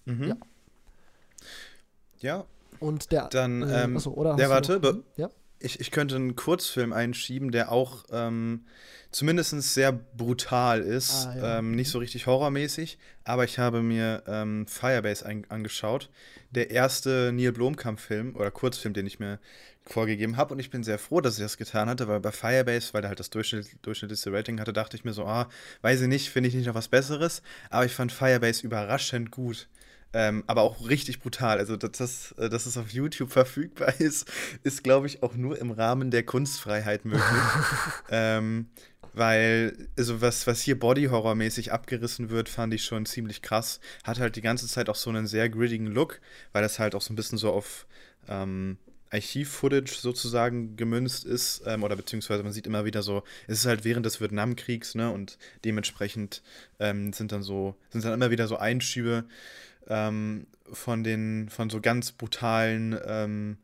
Mhm. 0.04 0.24
Ja. 0.24 0.36
Ja. 2.20 2.44
Und 2.80 3.12
der. 3.12 3.28
Dann, 3.28 3.62
äh, 3.62 3.84
ähm, 3.84 3.96
achso, 3.96 4.10
oder? 4.12 4.36
Der, 4.36 4.50
warte, 4.50 4.80
noch, 4.80 5.02
ja? 5.16 5.30
Ich, 5.60 5.80
ich 5.80 5.90
könnte 5.90 6.16
einen 6.16 6.36
Kurzfilm 6.36 6.92
einschieben, 6.92 7.50
der 7.50 7.72
auch 7.72 8.04
ähm, 8.12 8.64
zumindest 9.10 9.60
sehr 9.74 9.92
brutal 9.92 10.80
ist. 10.80 11.26
Ah, 11.26 11.36
ja. 11.36 11.58
ähm, 11.58 11.72
nicht 11.72 11.90
so 11.90 11.98
richtig 11.98 12.26
horrormäßig, 12.26 12.98
aber 13.24 13.44
ich 13.44 13.58
habe 13.58 13.82
mir 13.82 14.22
ähm, 14.26 14.66
Firebase 14.66 15.26
ein, 15.26 15.44
angeschaut. 15.48 16.10
Der 16.50 16.70
erste 16.70 17.32
Neil 17.32 17.52
Blomkamp-Film 17.52 18.36
oder 18.36 18.50
Kurzfilm, 18.50 18.94
den 18.94 19.06
ich 19.06 19.18
mir 19.18 19.38
vorgegeben 19.82 20.36
habe. 20.36 20.54
Und 20.54 20.60
ich 20.60 20.70
bin 20.70 20.84
sehr 20.84 20.98
froh, 20.98 21.20
dass 21.20 21.38
ich 21.38 21.42
das 21.42 21.56
getan 21.56 21.88
hatte, 21.88 22.08
weil 22.08 22.20
bei 22.20 22.32
Firebase, 22.32 22.92
weil 22.94 23.02
er 23.02 23.08
halt 23.08 23.20
das 23.20 23.30
Durchschnitt, 23.30 23.68
durchschnittlichste 23.82 24.32
Rating 24.32 24.60
hatte, 24.60 24.72
dachte 24.72 24.96
ich 24.96 25.04
mir 25.04 25.12
so, 25.12 25.24
ah, 25.24 25.48
weiß 25.82 26.02
ich 26.02 26.08
nicht, 26.08 26.30
finde 26.30 26.48
ich 26.48 26.54
nicht 26.54 26.66
noch 26.66 26.74
was 26.74 26.88
Besseres. 26.88 27.42
Aber 27.70 27.84
ich 27.84 27.92
fand 27.92 28.12
Firebase 28.12 28.64
überraschend 28.64 29.30
gut. 29.30 29.68
Ähm, 30.12 30.42
aber 30.46 30.62
auch 30.62 30.88
richtig 30.88 31.20
brutal. 31.20 31.58
Also, 31.58 31.76
dass, 31.76 31.92
das, 31.92 32.32
äh, 32.32 32.48
dass 32.48 32.66
es 32.66 32.76
auf 32.76 32.90
YouTube 32.90 33.30
verfügbar 33.30 33.92
ist, 34.00 34.30
ist, 34.62 34.82
glaube 34.82 35.06
ich, 35.06 35.22
auch 35.22 35.34
nur 35.34 35.58
im 35.58 35.70
Rahmen 35.70 36.10
der 36.10 36.22
Kunstfreiheit 36.22 37.04
möglich. 37.04 37.24
ähm, 38.10 38.68
weil, 39.12 39.88
also 39.96 40.20
was, 40.20 40.46
was 40.46 40.62
hier 40.62 40.78
Body-Horror-mäßig 40.78 41.72
abgerissen 41.72 42.30
wird, 42.30 42.48
fand 42.48 42.72
ich 42.72 42.84
schon 42.84 43.04
ziemlich 43.04 43.42
krass. 43.42 43.80
Hat 44.04 44.20
halt 44.20 44.36
die 44.36 44.42
ganze 44.42 44.66
Zeit 44.66 44.88
auch 44.88 44.94
so 44.94 45.10
einen 45.10 45.26
sehr 45.26 45.48
grittigen 45.48 45.88
Look, 45.88 46.20
weil 46.52 46.62
das 46.62 46.78
halt 46.78 46.94
auch 46.94 47.02
so 47.02 47.12
ein 47.12 47.16
bisschen 47.16 47.38
so 47.38 47.52
auf 47.52 47.86
ähm, 48.28 48.78
Archiv-Footage 49.10 49.94
sozusagen 49.94 50.76
gemünzt 50.76 51.24
ist, 51.24 51.62
ähm, 51.66 51.82
oder 51.82 51.96
beziehungsweise 51.96 52.42
man 52.42 52.52
sieht 52.52 52.66
immer 52.66 52.84
wieder 52.84 53.02
so, 53.02 53.22
es 53.46 53.60
ist 53.60 53.66
halt 53.66 53.84
während 53.84 54.06
des 54.06 54.20
Vietnamkriegs, 54.20 54.94
ne, 54.94 55.10
und 55.10 55.38
dementsprechend 55.64 56.42
ähm, 56.78 57.12
sind 57.12 57.32
dann 57.32 57.42
so, 57.42 57.74
sind 57.90 58.04
dann 58.04 58.14
immer 58.14 58.30
wieder 58.30 58.46
so 58.46 58.56
Einschübe 58.56 59.24
ähm, 59.88 60.46
von 60.72 61.02
den, 61.02 61.48
von 61.48 61.70
so 61.70 61.80
ganz 61.80 62.12
brutalen, 62.12 62.98
ähm, 63.06 63.58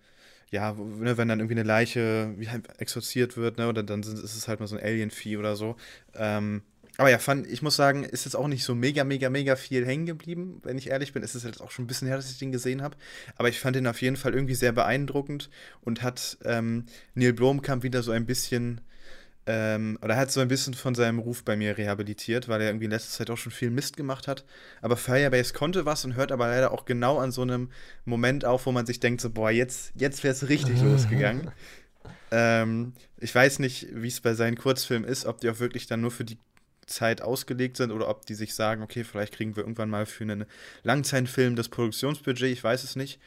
ja, 0.51 0.73
ne, 0.73 1.17
wenn 1.17 1.29
dann 1.29 1.41
irgendwie 1.41 1.55
eine 1.55 1.63
Leiche 1.63 2.33
wie 2.37 2.49
halt 2.49 2.81
exorziert 2.81 3.37
wird, 3.37 3.59
ne, 3.59 3.69
oder 3.69 3.83
dann 3.83 4.03
sind, 4.03 4.19
ist 4.19 4.37
es 4.37 4.49
halt 4.49 4.61
mal 4.61 4.67
so 4.67 4.77
ein 4.77 4.83
Alien-Vieh 4.83 5.37
oder 5.37 5.57
so. 5.57 5.77
Ähm, 6.15 6.63
aber 6.97 7.11
ja, 7.11 7.19
fand, 7.19 7.49
ich 7.49 7.61
muss 7.61 7.75
sagen, 7.75 8.05
ist 8.05 8.25
jetzt 8.25 8.37
auch 8.37 8.47
nicht 8.47 8.63
so 8.63 8.75
mega, 8.75 9.03
mega, 9.03 9.29
mega 9.29 9.57
viel 9.57 9.85
hängen 9.85 10.07
geblieben, 10.07 10.61
wenn 10.63 10.79
ich 10.79 10.91
ehrlich 10.91 11.13
bin. 11.13 11.25
Es 11.25 11.35
ist 11.35 11.45
jetzt 11.45 11.61
auch 11.61 11.73
schon 11.73 11.85
ein 11.85 11.89
bisschen 11.89 12.07
her, 12.07 12.17
dass 12.17 12.31
ich 12.31 12.39
den 12.39 12.53
gesehen 12.53 12.83
habe. 12.83 12.97
Aber 13.37 13.49
ich 13.49 13.59
fand 13.59 13.77
ihn 13.77 13.89
auf 13.89 14.01
jeden 14.01 14.17
Fall 14.17 14.33
irgendwie 14.33 14.55
sehr 14.55 14.71
beeindruckend 14.71 15.51
und 15.81 16.03
hat 16.03 16.39
ähm, 16.45 16.85
Neil 17.15 17.33
Blomkamp 17.33 17.83
wieder 17.83 18.05
so 18.05 18.13
ein 18.13 18.27
bisschen 18.27 18.81
ähm, 19.47 19.99
oder 20.03 20.17
hat 20.17 20.31
so 20.31 20.41
ein 20.41 20.49
bisschen 20.49 20.75
von 20.75 20.95
seinem 20.95 21.19
Ruf 21.19 21.45
bei 21.45 21.57
mir 21.57 21.77
rehabilitiert, 21.77 22.49
weil 22.49 22.61
er 22.63 22.69
irgendwie 22.69 22.87
in 22.87 22.91
letzter 22.91 23.19
Zeit 23.19 23.31
auch 23.31 23.37
schon 23.37 23.53
viel 23.53 23.71
Mist 23.71 23.97
gemacht 23.97 24.27
hat. 24.27 24.45
Aber 24.81 24.97
Firebase 24.97 25.53
konnte 25.53 25.85
was 25.85 26.05
und 26.05 26.17
hört 26.17 26.33
aber 26.33 26.49
leider 26.49 26.73
auch 26.73 26.87
genau 26.87 27.19
an 27.19 27.31
so 27.31 27.43
einem 27.43 27.71
Moment 28.05 28.45
auf, 28.45 28.67
wo 28.67 28.73
man 28.73 28.87
sich 28.87 29.01
denkt, 29.01 29.21
so, 29.21 29.31
boah, 29.31 29.51
jetzt, 29.51 29.93
jetzt 29.97 30.25
wäre 30.25 30.33
es 30.33 30.49
richtig 30.49 30.81
losgegangen. 30.83 31.51
Ähm, 32.31 32.95
ich 33.19 33.35
weiß 33.35 33.59
nicht, 33.59 33.89
wie 33.93 34.09
es 34.09 34.21
bei 34.21 34.35
seinen 34.35 34.57
Kurzfilmen 34.57 35.09
ist, 35.09 35.27
ob 35.27 35.41
die 35.41 35.51
auch 35.51 35.61
wirklich 35.61 35.87
dann 35.87 36.01
nur 36.01 36.11
für 36.11 36.25
die 36.25 36.39
Zeit 36.87 37.23
ausgelegt 37.23 37.77
sind 37.77 37.93
oder 37.93 38.09
ob 38.09 38.27
die 38.27 38.35
sich 38.35 38.55
sagen, 38.55 38.83
okay, 38.83 39.05
vielleicht 39.05 39.35
kriegen 39.35 39.57
wir 39.57 39.63
irgendwann 39.63 39.91
mal 39.91 40.07
für 40.07 40.25
einen 40.25 40.45
Langzeitfilm 40.83 41.57
das 41.57 41.69
Produktionsbudget, 41.69 42.51
ich 42.51 42.65
weiß 42.65 42.85
es 42.85 42.97
nicht. 42.97 43.21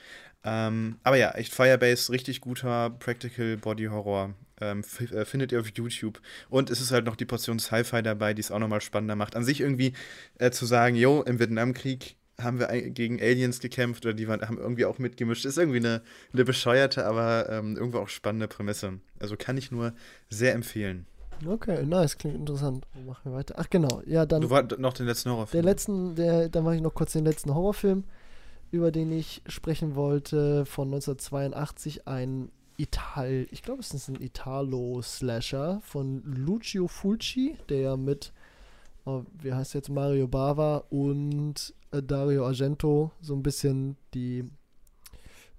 Ähm, 0.44 1.00
aber 1.04 1.18
ja, 1.18 1.32
echt 1.32 1.54
Firebase, 1.54 2.12
richtig 2.12 2.42
guter 2.42 2.90
Practical 2.90 3.58
Body 3.58 3.86
Horror. 3.86 4.34
Ähm, 4.60 4.84
äh, 5.00 5.26
findet 5.26 5.52
ihr 5.52 5.60
auf 5.60 5.70
YouTube. 5.70 6.20
Und 6.50 6.70
es 6.70 6.82
ist 6.82 6.92
halt 6.92 7.06
noch 7.06 7.16
die 7.16 7.26
Portion 7.26 7.60
Sci-Fi 7.60 8.02
dabei, 8.02 8.34
die 8.34 8.42
es 8.42 8.52
auch 8.52 8.60
nochmal 8.60 8.82
spannender 8.82 9.16
macht. 9.16 9.36
An 9.36 9.44
sich 9.44 9.62
irgendwie 9.62 9.94
äh, 10.40 10.52
zu 10.52 10.66
sagen, 10.66 10.96
jo, 10.96 11.22
im 11.22 11.40
Vietnamkrieg 11.40 12.16
haben 12.40 12.60
wir 12.60 12.68
gegen 12.92 13.20
Aliens 13.20 13.60
gekämpft 13.60 14.06
oder 14.06 14.14
die 14.14 14.28
waren, 14.28 14.42
haben 14.42 14.58
irgendwie 14.58 14.86
auch 14.86 15.00
mitgemischt. 15.00 15.46
Ist 15.46 15.58
irgendwie 15.58 15.78
eine, 15.78 16.02
eine 16.34 16.46
bescheuerte, 16.46 17.06
aber 17.06 17.50
ähm, 17.50 17.76
irgendwo 17.76 18.00
auch 18.00 18.10
spannende 18.10 18.48
Prämisse. 18.48 19.00
Also 19.20 19.36
kann 19.38 19.58
ich 19.58 19.72
nur 19.72 19.94
sehr 20.30 20.54
empfehlen. 20.54 21.08
Okay, 21.46 21.84
nice, 21.86 22.18
klingt 22.18 22.36
interessant. 22.36 22.86
Machen 23.06 23.32
wir 23.32 23.38
weiter. 23.38 23.56
Ach 23.58 23.70
genau, 23.70 24.02
ja 24.06 24.26
dann. 24.26 24.42
Du 24.42 24.50
warst 24.50 24.78
noch 24.80 24.94
den 24.94 25.06
letzten 25.06 25.30
Horrorfilm. 25.30 25.64
Der 25.64 25.72
letzten, 25.72 26.16
der, 26.16 26.50
dann 26.50 26.64
mache 26.64 26.76
ich 26.76 26.82
noch 26.82 26.94
kurz 26.94 27.14
den 27.14 27.26
letzten 27.26 27.54
Horrorfilm, 27.54 28.06
über 28.72 28.92
den 28.92 29.12
ich 29.12 29.44
sprechen 29.48 29.96
wollte, 29.96 30.66
von 30.66 30.88
1982, 30.88 32.08
ein 32.08 32.50
Ital, 32.78 33.48
ich 33.52 33.64
glaube, 33.64 33.82
es 33.82 33.94
ist 33.94 34.08
ein 34.08 34.22
Italo-Slasher 34.22 35.82
von 35.82 36.22
Lucio 36.24 36.88
Fulci, 36.88 37.58
der 37.70 37.98
mit, 37.98 38.32
oh, 39.06 39.24
wie 39.42 39.54
heißt 39.54 39.74
jetzt, 39.74 39.90
Mario 39.90 40.28
Bava 40.28 40.84
und 40.90 41.74
äh, 41.92 42.04
Dario 42.04 42.46
Argento 42.46 43.12
so 43.20 43.34
ein 43.34 43.42
bisschen 43.42 43.98
die, 44.14 44.50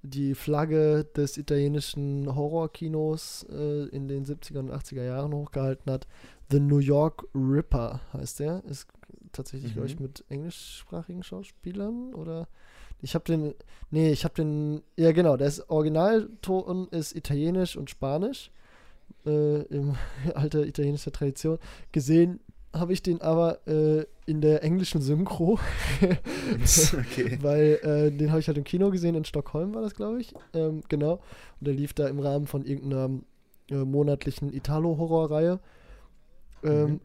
die 0.02 0.34
Flagge 0.34 1.04
des 1.16 1.36
italienischen 1.36 2.34
Horrorkinos 2.34 3.46
äh, 3.50 3.88
in 3.88 4.06
den 4.06 4.24
70er 4.24 4.60
und 4.60 4.70
80er 4.70 5.04
Jahren 5.04 5.32
hochgehalten 5.32 5.90
hat. 5.90 6.06
The 6.50 6.60
New 6.60 6.78
York 6.78 7.26
Ripper 7.34 8.00
heißt 8.12 8.40
der. 8.40 8.64
Ist 8.64 8.86
tatsächlich, 9.32 9.72
mhm. 9.72 9.74
glaube 9.74 9.88
ich, 9.88 10.00
mit 10.00 10.24
englischsprachigen 10.28 11.22
Schauspielern 11.24 12.14
oder 12.14 12.48
ich 13.00 13.14
habe 13.14 13.24
den, 13.24 13.54
nee, 13.90 14.10
ich 14.10 14.24
habe 14.24 14.34
den, 14.34 14.82
ja 14.96 15.12
genau, 15.12 15.36
das 15.36 15.68
Originalton 15.70 16.88
ist 16.90 17.14
italienisch 17.14 17.76
und 17.76 17.90
spanisch, 17.90 18.50
äh, 19.26 19.62
im 19.62 19.94
alter 20.34 20.66
italienischer 20.66 21.12
Tradition. 21.12 21.58
Gesehen 21.92 22.40
habe 22.74 22.92
ich 22.92 23.02
den 23.02 23.20
aber 23.22 23.66
äh, 23.66 24.04
in 24.26 24.40
der 24.40 24.62
englischen 24.62 25.00
Synchro, 25.00 25.58
okay. 26.02 27.38
weil 27.42 27.78
äh, 27.82 28.10
den 28.10 28.30
habe 28.30 28.40
ich 28.40 28.48
halt 28.48 28.58
im 28.58 28.64
Kino 28.64 28.90
gesehen, 28.90 29.14
in 29.14 29.24
Stockholm 29.24 29.74
war 29.74 29.82
das, 29.82 29.94
glaube 29.94 30.20
ich, 30.20 30.34
ähm, 30.52 30.82
genau. 30.88 31.14
Und 31.60 31.66
der 31.66 31.74
lief 31.74 31.94
da 31.94 32.08
im 32.08 32.20
Rahmen 32.20 32.46
von 32.46 32.64
irgendeiner 32.64 33.20
äh, 33.70 33.84
monatlichen 33.84 34.52
Italo-Horror-Reihe. 34.52 35.60
Ähm, 36.62 36.90
mhm. 36.90 37.00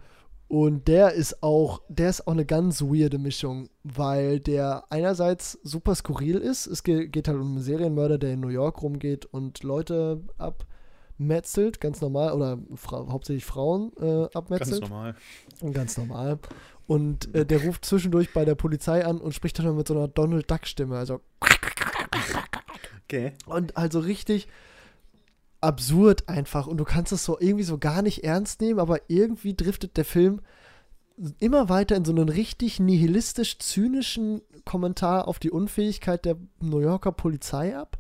Und 0.48 0.88
der 0.88 1.14
ist 1.14 1.42
auch, 1.42 1.82
der 1.90 2.10
ist 2.10 2.28
auch 2.28 2.34
eine 2.34 2.46
ganz 2.46 2.82
weirde 2.82 3.18
Mischung, 3.18 3.70
weil 3.84 4.40
der 4.40 4.84
einerseits 4.90 5.58
super 5.64 5.96
skurril 5.96 6.38
ist. 6.38 6.68
Es 6.68 6.84
geht 6.84 7.28
halt 7.28 7.40
um 7.40 7.54
einen 7.54 7.62
Serienmörder, 7.62 8.20
der 8.20 8.34
in 8.34 8.42
New 8.42 8.50
York 8.50 8.82
rumgeht 8.84 9.26
und 9.26 9.64
Leute 9.64 10.22
abmetzelt, 10.38 11.82
ganz 11.82 12.02
normal, 12.02 12.34
oder 12.34 12.60
fra 12.76 13.08
hauptsächlich 13.10 13.46
Frauen 13.46 13.94
äh, 14.00 14.28
abmetzelt. 14.34 14.82
Ganz 14.82 14.90
normal. 14.90 15.16
Ganz 15.74 15.98
normal. 15.98 16.40
Und 16.86 17.34
äh, 17.34 17.46
der 17.46 17.64
ruft 17.64 17.86
zwischendurch 17.86 18.34
bei 18.34 18.46
der 18.46 18.56
Polizei 18.56 19.06
an 19.06 19.20
und 19.20 19.34
spricht 19.34 19.58
dann 19.58 19.76
mit 19.76 19.88
so 19.88 19.96
einer 19.96 20.08
Donald 20.08 20.52
Duck-Stimme, 20.52 20.98
also. 20.98 21.22
Okay. 23.06 23.34
Und 23.46 23.76
also 23.78 24.00
richtig 24.00 24.48
absurd 25.64 26.28
einfach 26.28 26.68
und 26.68 26.78
du 26.78 26.84
kannst 26.84 27.12
es 27.12 27.24
so 27.24 27.40
irgendwie 27.40 27.64
so 27.64 27.78
gar 27.78 28.02
nicht 28.02 28.24
ernst 28.24 28.62
nehmen, 28.62 28.80
aber 28.80 29.00
irgendwie 29.08 29.56
driftet 29.56 29.98
der 29.98 30.06
Film 30.06 30.42
immer 31.40 31.70
weiter 31.70 31.96
in 31.96 32.06
so 32.06 32.12
einen 32.12 32.30
richtig 32.30 32.80
nihilistisch 32.80 33.60
zynischen 33.60 34.42
Kommentar 34.66 35.28
auf 35.28 35.40
die 35.40 35.52
Unfähigkeit 35.52 36.26
der 36.26 36.38
New 36.60 36.80
Yorker 36.80 37.12
Polizei 37.12 37.78
ab. 37.78 37.98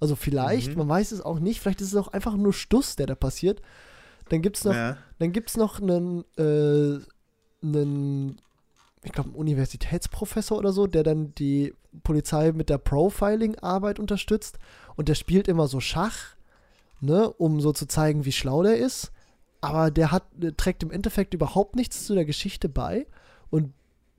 Also 0.00 0.16
vielleicht, 0.16 0.72
mhm. 0.72 0.78
man 0.78 0.88
weiß 0.88 1.12
es 1.12 1.20
auch 1.20 1.38
nicht, 1.38 1.60
vielleicht 1.60 1.80
ist 1.80 1.88
es 1.88 1.96
auch 1.96 2.08
einfach 2.08 2.36
nur 2.36 2.52
Stuss, 2.52 2.96
der 2.96 3.06
da 3.06 3.14
passiert. 3.14 3.62
Dann 4.28 4.42
gibt 4.42 4.58
es 4.58 4.64
noch, 4.64 4.74
ja. 4.74 4.96
dann 5.18 5.32
gibt's 5.32 5.56
noch 5.56 5.80
einen, 5.80 6.24
äh, 6.36 6.98
einen 7.62 8.40
ich 9.02 9.12
glaube, 9.12 9.30
einen 9.30 9.38
Universitätsprofessor 9.38 10.58
oder 10.58 10.72
so, 10.72 10.86
der 10.86 11.04
dann 11.04 11.34
die 11.36 11.72
Polizei 12.02 12.52
mit 12.52 12.68
der 12.68 12.78
Profiling-Arbeit 12.78 13.98
unterstützt 13.98 14.58
und 14.96 15.08
der 15.08 15.14
spielt 15.14 15.48
immer 15.48 15.68
so 15.68 15.80
Schach 15.80 16.36
ne, 17.00 17.30
um 17.30 17.60
so 17.60 17.72
zu 17.72 17.86
zeigen, 17.86 18.24
wie 18.24 18.32
schlau 18.32 18.62
der 18.62 18.76
ist. 18.78 19.12
Aber 19.60 19.90
der 19.90 20.12
hat, 20.12 20.24
trägt 20.56 20.82
im 20.82 20.90
Endeffekt 20.90 21.34
überhaupt 21.34 21.76
nichts 21.76 22.06
zu 22.06 22.14
der 22.14 22.24
Geschichte 22.24 22.68
bei. 22.68 23.06
Und 23.50 23.72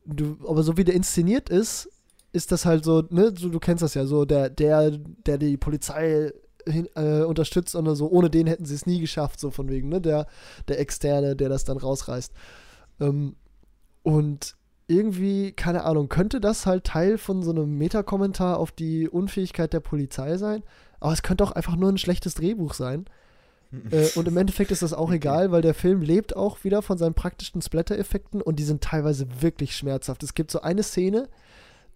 du, 0.06 0.38
aber 0.48 0.64
so 0.64 0.78
wie 0.78 0.84
der 0.84 0.96
inszeniert 0.96 1.50
ist, 1.50 1.90
ist 2.32 2.52
das 2.52 2.66
halt 2.66 2.84
so, 2.84 3.04
ne, 3.10 3.32
du, 3.32 3.50
du 3.50 3.60
kennst 3.60 3.84
das 3.84 3.94
ja, 3.94 4.06
so 4.06 4.26
der, 4.26 4.50
der, 4.50 4.92
der 4.92 5.38
die 5.38 5.58
Polizei 5.58 6.32
hin, 6.68 6.88
äh, 6.96 7.24
unterstützt 7.24 7.76
und 7.76 7.96
so, 7.96 8.10
ohne 8.10 8.30
den 8.30 8.48
hätten 8.48 8.66
sie 8.66 8.76
es 8.76 8.86
nie 8.86 9.00
geschafft, 9.00 9.40
so 9.40 9.50
von 9.50 9.70
wegen, 9.70 9.90
ne, 9.90 10.02
der, 10.02 10.28
der 10.68 10.80
Externe, 10.80 11.36
der 11.36 11.50
das 11.50 11.64
dann 11.64 11.78
rausreißt. 11.78 12.34
Ähm, 13.00 13.36
und 14.04 14.56
irgendwie, 14.88 15.52
keine 15.52 15.84
Ahnung, 15.84 16.10
könnte 16.10 16.42
das 16.42 16.66
halt 16.66 16.84
Teil 16.84 17.18
von 17.18 17.44
so 17.44 17.52
einem 17.52 17.78
Metakommentar 17.78 18.58
auf 18.58 18.72
die 18.72 19.08
Unfähigkeit 19.08 19.72
der 19.72 19.82
Polizei 19.82 20.38
sein, 20.38 20.64
aber 21.00 21.14
es 21.14 21.22
könnte 21.22 21.44
auch 21.44 21.52
einfach 21.52 21.76
nur 21.76 21.90
ein 21.90 21.98
schlechtes 21.98 22.36
Drehbuch 22.36 22.74
sein. 22.74 23.06
äh, 23.92 24.08
und 24.16 24.28
im 24.28 24.38
Endeffekt 24.38 24.72
ist 24.72 24.82
das 24.82 24.94
auch 24.94 25.12
egal, 25.14 25.52
weil 25.52 25.62
der 25.62 25.74
Film 25.74 26.02
lebt 26.02 26.36
auch 26.36 26.64
wieder 26.64 26.82
von 26.82 26.98
seinen 26.98 27.14
praktischen 27.14 27.62
Splatter-Effekten 27.62 28.42
und 28.42 28.58
die 28.58 28.64
sind 28.64 28.84
teilweise 28.84 29.28
wirklich 29.42 29.76
schmerzhaft. 29.76 30.24
Es 30.24 30.34
gibt 30.34 30.52
so 30.52 30.62
eine 30.62 30.84
Szene, 30.84 31.30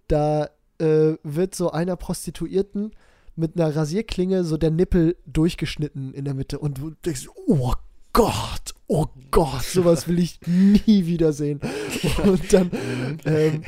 da 0.08 0.50
äh, 0.80 1.16
wird 1.24 1.56
so 1.56 1.72
einer 1.72 1.96
Prostituierten 1.96 2.92
mit 3.36 3.56
einer 3.56 3.76
Rasierklinge 3.76 4.44
so 4.44 4.58
der 4.58 4.72
Nippel 4.72 5.18
durchgeschnitten 5.26 6.14
in 6.14 6.26
der 6.26 6.36
Mitte 6.36 6.60
und 6.60 6.78
du 6.78 6.92
denkst, 7.04 7.28
oh 7.48 7.74
Gott, 8.14 8.76
oh 8.86 9.08
Gott, 9.32 9.64
sowas 9.64 10.08
will 10.08 10.20
ich 10.20 10.40
nie 10.46 11.08
wiedersehen. 11.08 11.60
Und 12.24 12.54
dann, 12.54 12.70
ähm, 13.26 13.64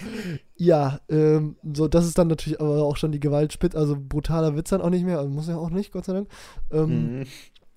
ja, 0.58 0.99
ähm, 1.10 1.58
so, 1.74 1.88
das 1.88 2.06
ist 2.06 2.18
dann 2.18 2.28
natürlich 2.28 2.62
aber 2.62 2.84
auch 2.84 2.97
schon 2.97 3.12
die 3.12 3.20
Gewaltspitze, 3.20 3.78
also 3.78 3.97
brutaler 3.97 4.56
Witz 4.56 4.70
dann 4.70 4.82
auch 4.82 4.89
nicht 4.89 5.06
mehr, 5.06 5.20
also 5.20 5.30
muss 5.30 5.47
ja 5.47 5.58
auch 5.58 5.70
nicht, 5.70 5.91
Gott 5.91 6.06
sei 6.06 6.14
Dank. 6.14 6.30
Ähm, 6.72 7.20
mhm. 7.20 7.26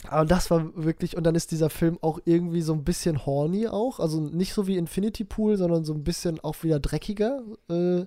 Aber 0.05 0.24
das 0.24 0.49
war 0.51 0.70
wirklich, 0.76 1.16
und 1.16 1.24
dann 1.24 1.35
ist 1.35 1.51
dieser 1.51 1.70
Film 1.70 1.99
auch 2.03 2.20
irgendwie 2.24 2.62
so 2.62 2.72
ein 2.72 2.85
bisschen 2.85 3.26
horny 3.26 3.66
auch, 3.66 3.99
also 3.99 4.20
nicht 4.20 4.55
so 4.55 4.68
wie 4.68 4.76
Infinity 4.76 5.24
Pool, 5.24 5.57
sondern 5.57 5.85
so 5.85 5.93
ein 5.93 6.05
bisschen 6.05 6.39
auch 6.39 6.62
wieder 6.62 6.79
dreckiger. 6.79 7.43
Äh, 7.68 8.07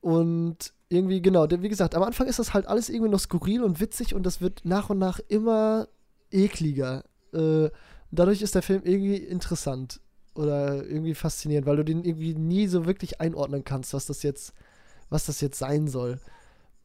und 0.00 0.72
irgendwie, 0.88 1.20
genau, 1.20 1.48
wie 1.50 1.68
gesagt, 1.68 1.96
am 1.96 2.04
Anfang 2.04 2.28
ist 2.28 2.38
das 2.38 2.54
halt 2.54 2.68
alles 2.68 2.88
irgendwie 2.88 3.10
noch 3.10 3.18
skurril 3.18 3.64
und 3.64 3.80
witzig 3.80 4.14
und 4.14 4.24
das 4.24 4.40
wird 4.40 4.60
nach 4.64 4.90
und 4.90 4.98
nach 4.98 5.18
immer 5.26 5.88
ekliger. 6.30 7.02
Äh, 7.32 7.70
dadurch 8.12 8.42
ist 8.42 8.54
der 8.54 8.62
Film 8.62 8.82
irgendwie 8.84 9.16
interessant 9.16 10.00
oder 10.36 10.84
irgendwie 10.84 11.14
faszinierend, 11.14 11.66
weil 11.66 11.76
du 11.76 11.84
den 11.84 12.04
irgendwie 12.04 12.34
nie 12.34 12.66
so 12.66 12.86
wirklich 12.86 13.20
einordnen 13.20 13.64
kannst, 13.64 13.94
was 13.94 14.06
das 14.06 14.22
jetzt, 14.22 14.52
was 15.08 15.26
das 15.26 15.40
jetzt 15.40 15.58
sein 15.58 15.88
soll. 15.88 16.20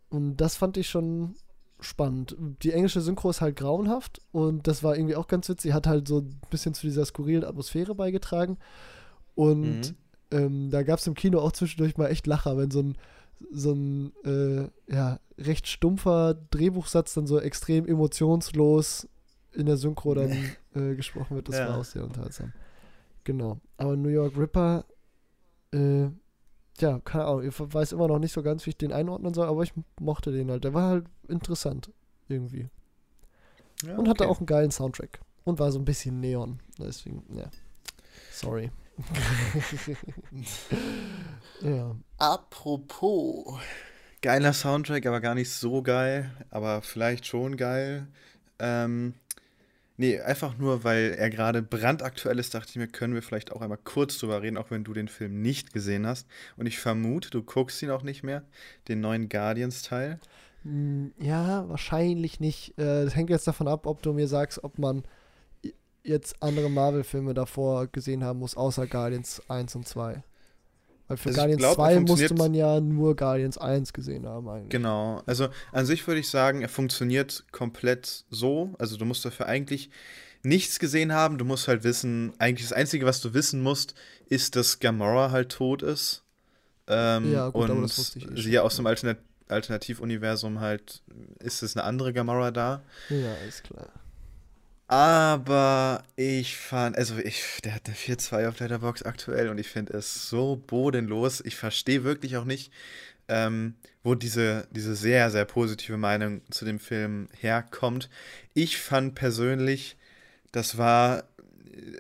Und 0.10 0.38
das 0.38 0.56
fand 0.56 0.78
ich 0.78 0.90
schon 0.90 1.36
spannend. 1.80 2.36
Die 2.62 2.72
englische 2.72 3.02
Synchro 3.02 3.30
ist 3.30 3.42
halt 3.42 3.56
grauenhaft 3.56 4.22
und 4.32 4.68
das 4.68 4.84
war 4.84 4.96
irgendwie 4.96 5.16
auch 5.16 5.28
ganz 5.28 5.50
witzig. 5.50 5.74
Hat 5.74 5.88
halt 5.88 6.08
so 6.08 6.20
ein 6.20 6.40
bisschen 6.50 6.74
zu 6.74 6.86
dieser 6.88 7.06
skurrilen 7.06 7.44
Atmosphäre 7.44 7.96
beigetragen. 7.96 8.58
Und 9.36 9.82
mhm. 9.82 9.96
ähm, 10.32 10.70
da 10.70 10.84
gab 10.84 11.00
es 11.00 11.08
im 11.08 11.16
Kino 11.16 11.40
auch 11.40 11.52
zwischendurch 11.52 11.98
mal 11.98 12.08
echt 12.08 12.28
Lacher, 12.28 12.58
wenn 12.58 12.72
so 12.72 12.82
ein, 12.82 12.98
so 13.52 13.74
ein 13.74 14.14
äh, 14.24 14.70
ja, 14.94 15.20
recht 15.38 15.68
stumpfer 15.68 16.36
Drehbuchsatz 16.52 17.16
dann 17.16 17.26
so 17.26 17.40
extrem 17.40 17.88
emotionslos 17.88 19.08
in 19.54 19.66
der 19.66 19.78
Synchro 19.78 20.14
dann 20.14 20.32
äh, 20.76 20.96
gesprochen 20.96 21.36
wird. 21.36 21.50
Das 21.50 21.58
ja. 21.58 21.70
war 21.70 21.80
auch 21.80 21.86
sehr 21.86 22.04
unterhaltsam. 22.04 22.54
Genau. 23.24 23.60
Aber 23.78 23.96
New 23.96 24.10
York 24.10 24.38
Ripper, 24.38 24.86
äh, 25.74 26.08
ja, 26.80 27.00
keine 27.00 27.26
Ahnung, 27.26 27.44
ich 27.44 27.54
weiß 27.58 27.92
immer 27.92 28.08
noch 28.08 28.20
nicht 28.20 28.34
so 28.34 28.42
ganz, 28.42 28.66
wie 28.66 28.72
ich 28.72 28.78
den 28.78 28.92
einordnen 28.92 29.34
soll, 29.34 29.48
aber 29.48 29.64
ich 29.64 29.74
mochte 30.00 30.32
den 30.32 30.50
halt. 30.50 30.64
Der 30.64 30.74
war 30.74 30.90
halt 30.90 31.06
interessant 31.28 31.92
irgendwie. 32.28 32.70
Ja, 33.84 33.98
und 33.98 34.08
hatte 34.08 34.28
auch 34.28 34.40
einen 34.40 34.46
geilen 34.46 34.72
Soundtrack. 34.72 35.20
Und 35.44 35.60
war 35.60 35.72
so 35.72 35.80
ein 35.80 35.86
bisschen 35.86 36.20
Neon. 36.20 36.60
Deswegen, 36.78 37.24
ja. 37.36 37.50
Sorry. 38.32 38.72
ja. 41.62 41.96
Apropos. 42.18 43.60
Geiler 44.22 44.54
Soundtrack, 44.54 45.06
aber 45.08 45.20
gar 45.20 45.34
nicht 45.34 45.50
so 45.50 45.82
geil. 45.82 46.32
Aber 46.52 46.84
vielleicht 46.84 47.26
schon 47.26 47.58
geil. 47.58 48.08
Ähm, 48.60 49.16
Nee, 50.02 50.20
einfach 50.20 50.58
nur, 50.58 50.84
weil 50.84 51.14
er 51.16 51.30
gerade 51.30 51.62
brandaktuell 51.62 52.40
ist, 52.40 52.56
dachte 52.56 52.72
ich 52.72 52.76
mir, 52.78 52.88
können 52.88 53.14
wir 53.14 53.22
vielleicht 53.22 53.52
auch 53.52 53.62
einmal 53.62 53.78
kurz 53.78 54.18
drüber 54.18 54.42
reden, 54.42 54.58
auch 54.58 54.72
wenn 54.72 54.84
du 54.84 54.94
den 54.94 55.08
Film 55.08 55.44
nicht 55.44 55.74
gesehen 55.74 56.08
hast. 56.08 56.26
Und 56.58 56.66
ich 56.66 56.80
vermute, 56.80 57.30
du 57.30 57.44
guckst 57.44 57.84
ihn 57.84 57.92
auch 57.92 58.02
nicht 58.02 58.24
mehr, 58.24 58.42
den 58.88 59.00
neuen 59.00 59.30
Guardians-Teil. 59.30 60.20
Hm, 60.64 61.14
ja, 61.20 61.70
wahrscheinlich 61.70 62.40
nicht. 62.40 62.76
Äh, 62.80 63.06
das 63.06 63.16
hängt 63.16 63.30
jetzt 63.30 63.46
davon 63.46 63.68
ab, 63.68 63.86
ob 63.86 64.02
du 64.02 64.12
mir 64.12 64.28
sagst, 64.28 64.64
ob 64.64 64.80
man 64.80 65.04
jetzt 66.04 66.42
andere 66.42 66.72
Marvel-Filme 66.72 67.36
davor 67.36 67.86
gesehen 67.86 68.24
haben 68.24 68.40
muss, 68.40 68.58
außer 68.58 68.88
Guardians 68.88 69.48
1 69.52 69.76
und 69.76 69.88
2. 69.88 70.24
Weil 71.12 71.18
für 71.18 71.30
also 71.30 71.40
Guardians 71.40 71.60
glaub, 71.60 71.76
2 71.76 72.00
musste 72.00 72.34
man 72.36 72.54
ja 72.54 72.80
nur 72.80 73.18
Guardians 73.18 73.58
1 73.58 73.92
gesehen 73.92 74.26
haben 74.26 74.48
eigentlich. 74.48 74.70
Genau. 74.70 75.22
Also 75.26 75.50
an 75.74 75.86
sich 75.86 76.08
würde 76.08 76.22
ich 76.22 76.30
sagen, 76.30 76.62
er 76.62 76.70
funktioniert 76.70 77.44
komplett 77.52 78.24
so. 78.30 78.74
Also 78.80 78.96
du 78.96 79.04
musst 79.04 79.26
dafür 79.26 79.48
eigentlich 79.48 79.90
nichts 80.42 80.80
gesehen 80.80 81.12
haben. 81.12 81.38
Du 81.38 81.44
musst 81.44 81.68
halt 81.68 81.84
wissen, 81.84 82.32
eigentlich 82.40 82.70
das 82.70 82.72
Einzige, 82.78 83.06
was 83.06 83.20
du 83.20 83.34
wissen 83.34 83.62
musst, 83.62 83.94
ist, 84.28 84.56
dass 84.56 84.80
Gamora 84.80 85.32
halt 85.32 85.50
tot 85.50 85.82
ist. 85.82 86.24
Ähm, 86.88 87.34
ja, 87.34 87.50
gut, 87.50 87.70
und 87.70 87.84
eh 87.84 88.42
sie 88.42 88.52
ja 88.52 88.62
aus 88.62 88.78
dem 88.78 88.86
Alternat 88.88 89.18
Alternativuniversum 89.50 90.62
halt, 90.62 91.04
ist 91.40 91.62
es 91.62 91.76
eine 91.76 91.84
andere 91.84 92.14
Gamora 92.14 92.52
da. 92.52 92.84
Ja, 93.10 93.34
ist 93.46 93.66
klar. 93.66 93.90
Aber 94.92 96.04
ich 96.18 96.58
fand, 96.58 96.98
also 96.98 97.18
ich, 97.18 97.62
der 97.64 97.76
hat 97.76 97.84
eine 97.86 97.96
4-2 97.96 98.50
auf 98.50 98.60
Letterbox 98.60 99.04
aktuell 99.04 99.48
und 99.48 99.58
ich 99.58 99.70
finde 99.70 99.94
es 99.94 100.28
so 100.28 100.62
bodenlos. 100.68 101.40
Ich 101.46 101.56
verstehe 101.56 102.04
wirklich 102.04 102.36
auch 102.36 102.44
nicht, 102.44 102.74
ähm, 103.30 103.76
wo 104.04 104.16
diese, 104.16 104.68
diese 104.72 104.94
sehr, 104.98 105.32
sehr 105.32 105.46
positive 105.46 105.96
Meinung 105.96 106.42
zu 106.52 106.66
dem 106.66 106.78
Film 106.78 107.30
herkommt. 107.40 108.10
Ich 108.54 108.80
fand 108.80 109.16
persönlich, 109.16 109.96
das 110.52 110.78
war 110.78 111.24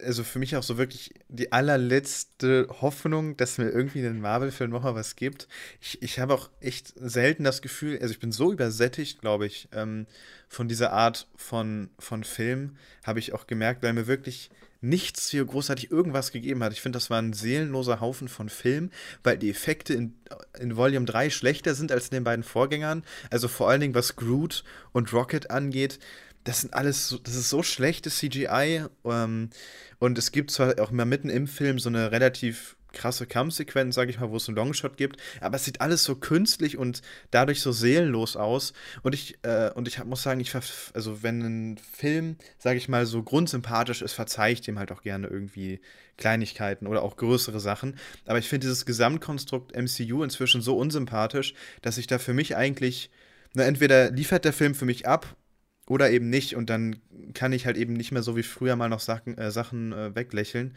also 0.03 0.23
für 0.23 0.39
mich 0.39 0.55
auch 0.55 0.63
so 0.63 0.77
wirklich 0.77 1.13
die 1.29 1.51
allerletzte 1.51 2.67
Hoffnung, 2.81 3.37
dass 3.37 3.57
mir 3.57 3.69
irgendwie 3.69 4.01
den 4.01 4.19
Marvel-Film 4.19 4.71
nochmal 4.71 4.95
was 4.95 5.15
gibt. 5.15 5.47
Ich, 5.79 6.01
ich 6.01 6.19
habe 6.19 6.33
auch 6.33 6.49
echt 6.59 6.93
selten 6.95 7.43
das 7.43 7.61
Gefühl, 7.61 7.99
also 8.01 8.11
ich 8.11 8.19
bin 8.19 8.31
so 8.31 8.51
übersättigt, 8.51 9.21
glaube 9.21 9.45
ich, 9.45 9.69
ähm, 9.71 10.07
von 10.49 10.67
dieser 10.67 10.91
Art 10.91 11.27
von, 11.35 11.89
von 11.99 12.23
Film, 12.23 12.77
habe 13.03 13.19
ich 13.19 13.33
auch 13.33 13.47
gemerkt, 13.47 13.83
weil 13.83 13.93
mir 13.93 14.07
wirklich 14.07 14.49
nichts 14.81 15.29
hier 15.29 15.45
großartig 15.45 15.91
irgendwas 15.91 16.31
gegeben 16.31 16.63
hat. 16.63 16.73
Ich 16.73 16.81
finde, 16.81 16.97
das 16.97 17.11
war 17.11 17.21
ein 17.21 17.33
seelenloser 17.33 17.99
Haufen 17.99 18.27
von 18.27 18.49
Film, 18.49 18.89
weil 19.23 19.37
die 19.37 19.51
Effekte 19.51 19.93
in, 19.93 20.15
in 20.59 20.75
Volume 20.75 21.05
3 21.05 21.29
schlechter 21.29 21.75
sind 21.75 21.91
als 21.91 22.05
in 22.05 22.15
den 22.15 22.23
beiden 22.23 22.43
Vorgängern. 22.43 23.03
Also 23.29 23.47
vor 23.47 23.69
allen 23.69 23.81
Dingen, 23.81 23.93
was 23.95 24.15
Groot 24.15 24.63
und 24.91 25.13
Rocket 25.13 25.51
angeht 25.51 25.99
das 26.43 26.61
sind 26.61 26.73
alles, 26.73 27.07
so, 27.07 27.17
das 27.17 27.35
ist 27.35 27.49
so 27.49 27.63
schlechtes 27.63 28.17
CGI. 28.17 28.85
Ähm, 29.05 29.49
und 29.99 30.17
es 30.17 30.31
gibt 30.31 30.51
zwar 30.51 30.79
auch 30.79 30.91
mal 30.91 31.05
mitten 31.05 31.29
im 31.29 31.47
Film 31.47 31.79
so 31.79 31.89
eine 31.89 32.11
relativ 32.11 32.75
krasse 32.93 33.25
Kampfsequenz, 33.25 33.95
sage 33.95 34.11
ich 34.11 34.19
mal, 34.19 34.29
wo 34.29 34.37
es 34.37 34.47
einen 34.47 34.57
Longshot 34.57 34.97
gibt, 34.97 35.17
aber 35.39 35.55
es 35.55 35.65
sieht 35.65 35.81
alles 35.81 36.03
so 36.03 36.15
künstlich 36.15 36.77
und 36.77 37.01
dadurch 37.31 37.61
so 37.61 37.71
seelenlos 37.71 38.35
aus. 38.35 38.73
Und 39.01 39.15
ich, 39.15 39.37
äh, 39.43 39.71
und 39.73 39.87
ich 39.87 40.03
muss 40.03 40.23
sagen, 40.23 40.39
ich 40.39 40.53
also 40.93 41.23
wenn 41.23 41.41
ein 41.41 41.77
Film, 41.77 42.35
sage 42.57 42.77
ich 42.77 42.89
mal, 42.89 43.05
so 43.05 43.23
grundsympathisch 43.23 44.01
ist, 44.01 44.13
verzeihe 44.13 44.53
ich 44.53 44.61
dem 44.61 44.77
halt 44.77 44.91
auch 44.91 45.01
gerne 45.01 45.27
irgendwie 45.27 45.79
Kleinigkeiten 46.17 46.87
oder 46.87 47.01
auch 47.01 47.17
größere 47.17 47.59
Sachen. 47.59 47.97
Aber 48.25 48.39
ich 48.39 48.47
finde 48.47 48.67
dieses 48.67 48.85
Gesamtkonstrukt 48.85 49.75
MCU 49.75 50.23
inzwischen 50.23 50.61
so 50.61 50.77
unsympathisch, 50.77 51.53
dass 51.81 51.97
ich 51.97 52.07
da 52.07 52.19
für 52.19 52.33
mich 52.33 52.55
eigentlich, 52.55 53.09
na, 53.53 53.63
entweder 53.63 54.11
liefert 54.11 54.45
der 54.45 54.53
Film 54.53 54.75
für 54.75 54.85
mich 54.85 55.07
ab 55.07 55.35
oder 55.87 56.11
eben 56.11 56.29
nicht. 56.29 56.55
Und 56.55 56.69
dann 56.69 56.97
kann 57.33 57.53
ich 57.53 57.65
halt 57.65 57.77
eben 57.77 57.93
nicht 57.93 58.11
mehr 58.11 58.23
so 58.23 58.35
wie 58.35 58.43
früher 58.43 58.75
mal 58.75 58.89
noch 58.89 58.99
Sachen, 58.99 59.37
äh, 59.37 59.51
Sachen 59.51 59.93
äh, 59.93 60.15
weglächeln. 60.15 60.75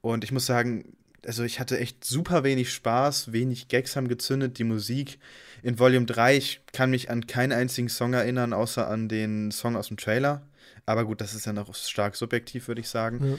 Und 0.00 0.24
ich 0.24 0.32
muss 0.32 0.46
sagen, 0.46 0.96
also 1.26 1.44
ich 1.44 1.60
hatte 1.60 1.78
echt 1.78 2.04
super 2.04 2.44
wenig 2.44 2.72
Spaß, 2.72 3.32
wenig 3.32 3.68
Gags 3.68 3.96
haben 3.96 4.08
gezündet, 4.08 4.58
die 4.58 4.64
Musik 4.64 5.18
in 5.62 5.78
Volume 5.78 6.06
3, 6.06 6.36
ich 6.36 6.62
kann 6.72 6.90
mich 6.90 7.10
an 7.10 7.26
keinen 7.26 7.52
einzigen 7.52 7.88
Song 7.88 8.14
erinnern, 8.14 8.52
außer 8.52 8.88
an 8.88 9.08
den 9.08 9.50
Song 9.50 9.76
aus 9.76 9.88
dem 9.88 9.98
Trailer. 9.98 10.46
Aber 10.86 11.04
gut, 11.04 11.20
das 11.20 11.34
ist 11.34 11.44
ja 11.44 11.52
noch 11.52 11.74
stark 11.74 12.16
subjektiv, 12.16 12.68
würde 12.68 12.80
ich 12.80 12.88
sagen. 12.88 13.38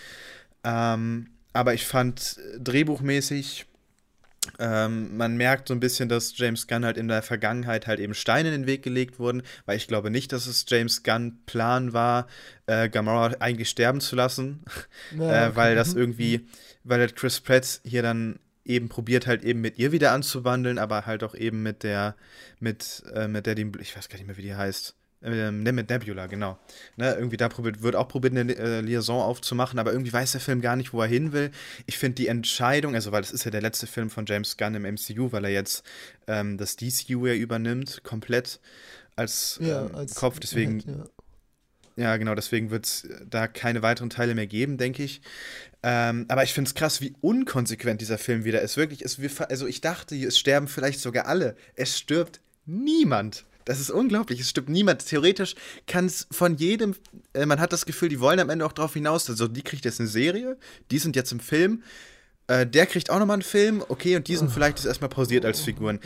Ja. 0.64 0.94
Ähm, 0.94 1.32
aber 1.54 1.74
ich 1.74 1.86
fand 1.86 2.38
äh, 2.38 2.60
drehbuchmäßig 2.60 3.66
ähm, 4.58 5.16
man 5.18 5.38
merkt 5.38 5.68
so 5.68 5.74
ein 5.74 5.80
bisschen, 5.80 6.10
dass 6.10 6.36
James 6.36 6.68
Gunn 6.68 6.84
halt 6.84 6.98
in 6.98 7.08
der 7.08 7.22
Vergangenheit 7.22 7.86
halt 7.86 8.00
eben 8.00 8.16
Steine 8.16 8.50
in 8.50 8.62
den 8.62 8.68
Weg 8.68 8.82
gelegt 8.82 9.20
wurden, 9.20 9.44
weil 9.66 9.78
ich 9.78 9.88
glaube 9.88 10.10
nicht, 10.10 10.32
dass 10.32 10.48
es 10.48 10.66
James 10.68 11.04
Gunn 11.04 11.38
Plan 11.46 11.94
war, 11.94 12.28
äh, 12.66 12.90
Gamora 12.90 13.36
eigentlich 13.40 13.70
sterben 13.70 14.02
zu 14.02 14.16
lassen, 14.16 14.64
ja, 15.18 15.48
äh, 15.48 15.56
weil 15.56 15.76
das 15.76 15.94
irgendwie, 15.96 16.48
weil 16.84 17.00
halt 17.00 17.16
Chris 17.16 17.40
Pratt 17.40 17.82
hier 17.84 18.02
dann 18.02 18.40
eben 18.66 18.90
probiert 18.90 19.28
halt 19.28 19.44
eben 19.44 19.62
mit 19.62 19.78
ihr 19.78 19.92
wieder 19.92 20.12
anzuwandeln, 20.12 20.80
aber 20.80 21.06
halt 21.06 21.24
auch 21.24 21.36
eben 21.36 21.62
mit 21.62 21.84
der, 21.84 22.16
mit, 22.60 23.04
äh, 23.14 23.28
mit 23.28 23.46
der, 23.46 23.56
die, 23.56 23.72
ich 23.80 23.96
weiß 23.96 24.10
gar 24.10 24.18
nicht 24.18 24.28
mehr, 24.28 24.38
wie 24.38 24.44
die 24.44 24.56
heißt, 24.56 24.96
Ähm, 25.24 25.62
mit 25.62 25.90
Nebula, 25.90 26.26
genau. 26.26 26.58
Ne, 26.96 27.14
irgendwie 27.14 27.38
da 27.38 27.48
probiert, 27.48 27.84
wird 27.84 27.96
auch 27.96 28.08
probiert, 28.08 28.36
eine 28.36 28.56
äh, 28.56 28.82
Liaison 28.82 29.22
aufzumachen, 29.22 29.78
aber 29.78 29.92
irgendwie 29.92 30.12
weiß 30.12 30.32
der 30.32 30.42
Film 30.42 30.62
gar 30.62 30.76
nicht, 30.76 30.94
wo 30.94 31.02
er 31.02 31.08
hin 31.08 31.32
will. 31.32 31.52
Ich 31.86 32.00
finde 32.00 32.16
die 32.16 32.28
Entscheidung, 32.28 32.96
also 32.96 33.12
weil 33.12 33.22
es 33.22 33.32
ist 33.32 33.44
ja 33.44 33.52
der 33.52 33.62
letzte 33.62 33.86
Film 33.86 34.10
von 34.10 34.26
James 34.26 34.58
Gunn 34.58 34.74
im 34.74 34.84
MCU, 34.84 35.32
weil 35.32 35.46
er 35.46 35.52
jetzt 35.52 35.84
ähm, 36.28 36.58
das 36.58 36.76
DCU 36.76 37.28
ja 37.28 37.36
übernimmt, 37.36 38.04
komplett 38.04 38.60
als, 39.16 39.60
ja, 39.62 39.86
ähm, 39.86 39.96
als 39.96 40.16
Kopf, 40.16 40.40
deswegen. 40.40 40.80
ja. 40.80 42.04
ja. 42.04 42.18
genau, 42.18 42.34
deswegen 42.34 42.72
wird 42.72 42.86
es 42.86 43.08
da 43.30 43.48
keine 43.48 43.84
weiteren 43.84 44.10
Teile 44.10 44.34
mehr 44.34 44.48
geben, 44.48 44.78
denke 44.78 45.04
ich. 45.04 45.22
Ähm, 45.84 46.26
aber 46.30 46.44
ich 46.44 46.54
finde 46.54 46.70
es 46.70 46.76
krass, 46.76 47.00
wie 47.02 47.14
unkonsequent 47.22 48.02
dieser 48.02 48.18
Film 48.18 48.44
wieder 48.44 48.62
ist. 48.62 48.76
Wirklich, 48.78 49.04
es, 49.04 49.20
also 49.42 49.68
ich 49.68 49.82
dachte, 49.82 50.16
es 50.16 50.40
sterben 50.40 50.68
vielleicht 50.68 51.00
sogar 51.00 51.28
alle. 51.28 51.56
Es 51.76 51.98
stirbt 52.00 52.42
niemand. 52.66 53.46
Das 53.66 53.80
ist 53.80 53.92
unglaublich. 53.92 54.40
Es 54.40 54.50
stimmt 54.50 54.70
niemand. 54.70 55.06
Theoretisch 55.06 55.56
kann 55.88 56.06
es 56.06 56.28
von 56.32 56.56
jedem, 56.58 56.96
äh, 57.34 57.46
man 57.46 57.60
hat 57.60 57.74
das 57.74 57.86
Gefühl, 57.86 58.10
die 58.10 58.20
wollen 58.20 58.40
am 58.40 58.50
Ende 58.50 58.66
auch 58.66 58.74
darauf 58.74 58.94
hinaus. 58.94 59.30
Also, 59.30 59.48
die 59.48 59.62
kriegt 59.62 59.86
jetzt 59.86 60.00
eine 60.00 60.10
Serie, 60.10 60.58
die 60.90 61.00
sind 61.00 61.16
jetzt 61.16 61.32
im 61.32 61.40
Film. 61.40 61.84
Äh, 62.48 62.66
der 62.68 62.86
kriegt 62.86 63.10
auch 63.10 63.20
nochmal 63.20 63.36
einen 63.36 63.44
Film, 63.44 63.84
okay, 63.88 64.16
und 64.16 64.28
die 64.28 64.36
sind 64.36 64.48
oh. 64.48 64.52
vielleicht 64.52 64.78
jetzt 64.78 64.88
erstmal 64.88 65.10
pausiert 65.10 65.46
als 65.46 65.62
Figuren. 65.62 66.00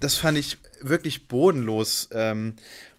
Das 0.00 0.16
fand 0.16 0.38
ich 0.38 0.58
wirklich 0.80 1.28
bodenlos. 1.28 2.08
Ähm, 2.12 2.54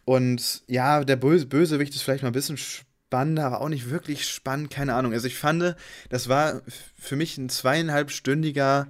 und 0.06 0.62
ja, 0.68 1.04
der 1.04 1.16
Böse 1.16 1.48
Bösewicht 1.48 1.94
ist 1.96 2.04
vielleicht 2.04 2.24
mal 2.24 2.30
ein 2.30 2.34
bisschen 2.34 2.58
spannender, 2.58 3.46
aber 3.46 3.62
auch 3.62 3.70
nicht 3.70 3.90
wirklich 3.90 4.28
spannend, 4.28 4.70
keine 4.70 4.94
Ahnung. 4.94 5.14
Also 5.14 5.28
ich 5.28 5.36
fand, 5.36 5.76
das 6.10 6.30
war 6.30 6.62
für 7.00 7.16
mich 7.16 7.38
ein 7.38 7.50
zweieinhalbstündiger, 7.50 8.88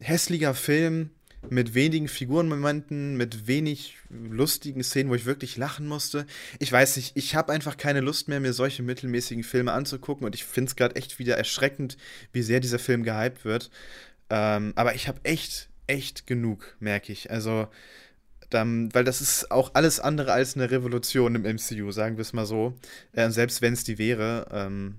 hässlicher 0.00 0.54
Film, 0.54 1.10
mit 1.50 1.74
wenigen 1.74 2.08
Figurenmomenten, 2.08 3.16
mit 3.16 3.46
wenig 3.46 3.96
lustigen 4.10 4.82
Szenen, 4.82 5.10
wo 5.10 5.14
ich 5.14 5.26
wirklich 5.26 5.56
lachen 5.56 5.86
musste. 5.86 6.26
Ich 6.58 6.70
weiß 6.70 6.96
nicht, 6.96 7.16
ich 7.16 7.34
habe 7.34 7.52
einfach 7.52 7.76
keine 7.76 8.00
Lust 8.00 8.28
mehr, 8.28 8.40
mir 8.40 8.52
solche 8.52 8.82
mittelmäßigen 8.82 9.44
Filme 9.44 9.72
anzugucken 9.72 10.26
und 10.26 10.34
ich 10.34 10.44
finde 10.44 10.68
es 10.70 10.76
gerade 10.76 10.96
echt 10.96 11.18
wieder 11.18 11.36
erschreckend, 11.36 11.96
wie 12.32 12.42
sehr 12.42 12.60
dieser 12.60 12.78
Film 12.78 13.02
gehypt 13.02 13.44
wird. 13.44 13.70
Ähm, 14.30 14.72
aber 14.76 14.94
ich 14.94 15.08
habe 15.08 15.20
echt, 15.22 15.68
echt 15.86 16.26
genug, 16.26 16.76
merke 16.80 17.12
ich. 17.12 17.30
Also, 17.30 17.68
dann, 18.50 18.94
weil 18.94 19.04
das 19.04 19.20
ist 19.20 19.50
auch 19.50 19.72
alles 19.74 20.00
andere 20.00 20.32
als 20.32 20.56
eine 20.56 20.70
Revolution 20.70 21.34
im 21.34 21.42
MCU, 21.42 21.90
sagen 21.90 22.16
wir 22.16 22.22
es 22.22 22.32
mal 22.32 22.46
so. 22.46 22.74
Äh, 23.12 23.30
selbst 23.30 23.62
wenn 23.62 23.72
es 23.72 23.84
die 23.84 23.98
wäre. 23.98 24.46
Ähm, 24.52 24.96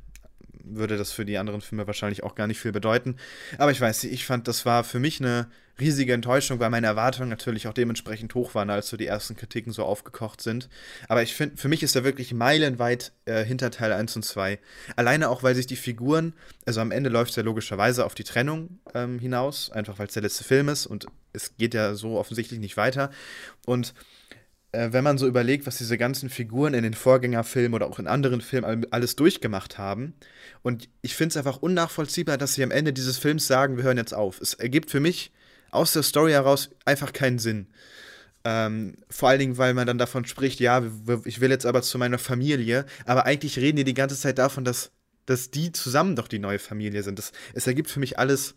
würde 0.67 0.97
das 0.97 1.11
für 1.11 1.25
die 1.25 1.37
anderen 1.37 1.61
Filme 1.61 1.85
wahrscheinlich 1.87 2.23
auch 2.23 2.35
gar 2.35 2.47
nicht 2.47 2.59
viel 2.59 2.71
bedeuten. 2.71 3.17
Aber 3.57 3.71
ich 3.71 3.79
weiß 3.79 4.05
ich 4.05 4.25
fand, 4.25 4.47
das 4.47 4.65
war 4.65 4.83
für 4.83 4.99
mich 4.99 5.21
eine 5.21 5.47
riesige 5.79 6.13
Enttäuschung, 6.13 6.59
weil 6.59 6.69
meine 6.69 6.87
Erwartungen 6.87 7.29
natürlich 7.29 7.67
auch 7.67 7.73
dementsprechend 7.73 8.33
hoch 8.33 8.55
waren, 8.55 8.69
als 8.69 8.87
so 8.87 8.97
die 8.97 9.07
ersten 9.07 9.35
Kritiken 9.35 9.73
so 9.73 9.83
aufgekocht 9.83 10.41
sind. 10.41 10.69
Aber 11.09 11.21
ich 11.21 11.33
finde, 11.33 11.57
für 11.57 11.67
mich 11.67 11.83
ist 11.83 11.95
er 11.95 12.03
wirklich 12.03 12.33
meilenweit 12.33 13.11
äh, 13.25 13.43
hinter 13.43 13.71
Teil 13.71 13.91
1 13.91 14.15
und 14.15 14.23
2. 14.23 14.59
Alleine 14.95 15.29
auch, 15.29 15.43
weil 15.43 15.55
sich 15.55 15.67
die 15.67 15.75
Figuren, 15.75 16.33
also 16.65 16.81
am 16.81 16.91
Ende 16.91 17.09
läuft 17.09 17.31
es 17.31 17.35
ja 17.35 17.43
logischerweise 17.43 18.05
auf 18.05 18.15
die 18.15 18.23
Trennung 18.23 18.79
ähm, 18.93 19.19
hinaus, 19.19 19.69
einfach 19.71 19.99
weil 19.99 20.07
es 20.07 20.13
der 20.13 20.23
letzte 20.23 20.43
Film 20.43 20.69
ist 20.69 20.85
und 20.85 21.07
es 21.33 21.57
geht 21.57 21.73
ja 21.73 21.95
so 21.95 22.17
offensichtlich 22.17 22.59
nicht 22.59 22.77
weiter. 22.77 23.09
Und 23.65 23.93
äh, 24.75 24.93
wenn 24.93 25.03
man 25.03 25.17
so 25.17 25.27
überlegt, 25.27 25.65
was 25.65 25.77
diese 25.77 25.97
ganzen 25.97 26.29
Figuren 26.29 26.73
in 26.73 26.83
den 26.83 26.93
Vorgängerfilmen 26.93 27.73
oder 27.73 27.87
auch 27.87 27.99
in 27.99 28.07
anderen 28.07 28.41
Filmen 28.41 28.85
alles 28.91 29.15
durchgemacht 29.15 29.77
haben. 29.77 30.13
Und 30.63 30.89
ich 31.01 31.15
finde 31.15 31.33
es 31.33 31.37
einfach 31.37 31.57
unnachvollziehbar, 31.57 32.37
dass 32.37 32.53
sie 32.53 32.63
am 32.63 32.71
Ende 32.71 32.93
dieses 32.93 33.17
Films 33.17 33.47
sagen, 33.47 33.77
wir 33.77 33.83
hören 33.83 33.97
jetzt 33.97 34.13
auf. 34.13 34.39
Es 34.41 34.53
ergibt 34.53 34.91
für 34.91 34.99
mich 34.99 35.31
aus 35.75 35.93
der 35.93 36.03
Story 36.03 36.31
heraus 36.31 36.69
einfach 36.85 37.13
keinen 37.13 37.39
Sinn. 37.39 37.67
Ähm, 38.43 38.97
vor 39.09 39.29
allen 39.29 39.39
Dingen, 39.39 39.57
weil 39.57 39.73
man 39.73 39.87
dann 39.87 39.97
davon 39.97 40.25
spricht, 40.25 40.59
ja, 40.59 40.83
ich 41.25 41.41
will 41.41 41.49
jetzt 41.49 41.65
aber 41.65 41.81
zu 41.81 41.97
meiner 41.97 42.19
Familie, 42.19 42.85
aber 43.05 43.25
eigentlich 43.25 43.57
reden 43.57 43.77
die 43.77 43.83
die 43.83 43.95
ganze 43.95 44.15
Zeit 44.17 44.37
davon, 44.37 44.63
dass, 44.63 44.91
dass 45.25 45.49
die 45.49 45.71
zusammen 45.71 46.15
doch 46.15 46.27
die 46.27 46.39
neue 46.39 46.59
Familie 46.59 47.01
sind. 47.01 47.17
Das, 47.17 47.31
es 47.53 47.65
ergibt 47.65 47.89
für 47.89 47.99
mich 47.99 48.19
alles 48.19 48.53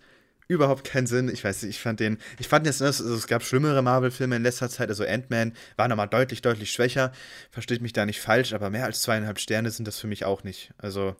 überhaupt 0.49 0.85
keinen 0.85 1.07
Sinn. 1.07 1.29
Ich 1.29 1.45
weiß 1.45 1.63
nicht, 1.63 1.77
ich 1.77 1.81
fand 1.81 2.01
den, 2.01 2.19
ich 2.39 2.49
fand 2.49 2.67
jetzt, 2.67 2.83
also 2.83 3.15
es 3.15 3.27
gab 3.27 3.43
schlimmere 3.43 3.83
Marvel-Filme 3.83 4.37
in 4.37 4.43
letzter 4.43 4.69
Zeit, 4.69 4.89
also 4.89 5.05
Ant-Man 5.05 5.55
war 5.77 5.89
nochmal 5.89 6.09
deutlich, 6.09 6.43
deutlich 6.43 6.73
schwächer. 6.73 7.13
Versteht 7.51 7.83
mich 7.83 7.93
da 7.93 8.07
nicht 8.07 8.21
falsch, 8.21 8.55
aber 8.55 8.71
mehr 8.71 8.85
als 8.85 9.03
zweieinhalb 9.03 9.39
Sterne 9.39 9.71
sind 9.71 9.87
das 9.87 9.99
für 9.99 10.07
mich 10.07 10.25
auch 10.25 10.45
nicht. 10.45 10.73
Also, 10.79 11.17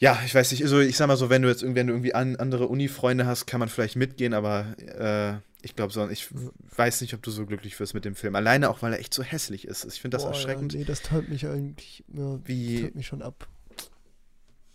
ja, 0.00 0.18
ich 0.24 0.34
weiß 0.34 0.50
nicht, 0.50 0.62
also 0.62 0.80
ich 0.80 0.96
sag 0.96 1.08
mal 1.08 1.16
so, 1.18 1.28
wenn 1.28 1.42
du 1.42 1.48
jetzt 1.48 1.62
wenn 1.62 1.86
du 1.86 1.92
irgendwie 1.92 2.14
an, 2.14 2.36
andere 2.36 2.66
Uni-Freunde 2.68 3.26
hast, 3.26 3.46
kann 3.46 3.60
man 3.60 3.68
vielleicht 3.68 3.96
mitgehen, 3.96 4.32
aber 4.32 4.74
äh, 4.78 5.34
ich 5.62 5.76
glaube 5.76 5.92
so, 5.92 6.08
ich 6.08 6.28
weiß 6.74 7.02
nicht, 7.02 7.12
ob 7.12 7.22
du 7.22 7.30
so 7.30 7.44
glücklich 7.44 7.78
wirst 7.78 7.92
mit 7.92 8.06
dem 8.06 8.14
Film. 8.14 8.34
Alleine 8.34 8.70
auch, 8.70 8.80
weil 8.80 8.94
er 8.94 8.98
echt 8.98 9.12
so 9.12 9.22
hässlich 9.22 9.68
ist. 9.68 9.84
Ich 9.84 10.00
finde 10.00 10.16
das 10.16 10.24
Boah, 10.24 10.30
erschreckend. 10.30 10.72
Ja, 10.72 10.78
nee, 10.78 10.84
das 10.86 11.02
teilt 11.02 11.28
mich 11.28 11.46
eigentlich, 11.46 12.02
ja, 12.14 12.40
wie, 12.46 12.80
teilt 12.80 12.94
mich 12.94 13.06
schon 13.06 13.20
ab. 13.20 13.46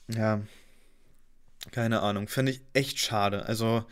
Ja, 0.08 0.42
keine 1.72 2.02
Ahnung, 2.02 2.28
finde 2.28 2.52
ich 2.52 2.62
echt 2.74 3.00
schade. 3.00 3.48
Also, 3.48 3.84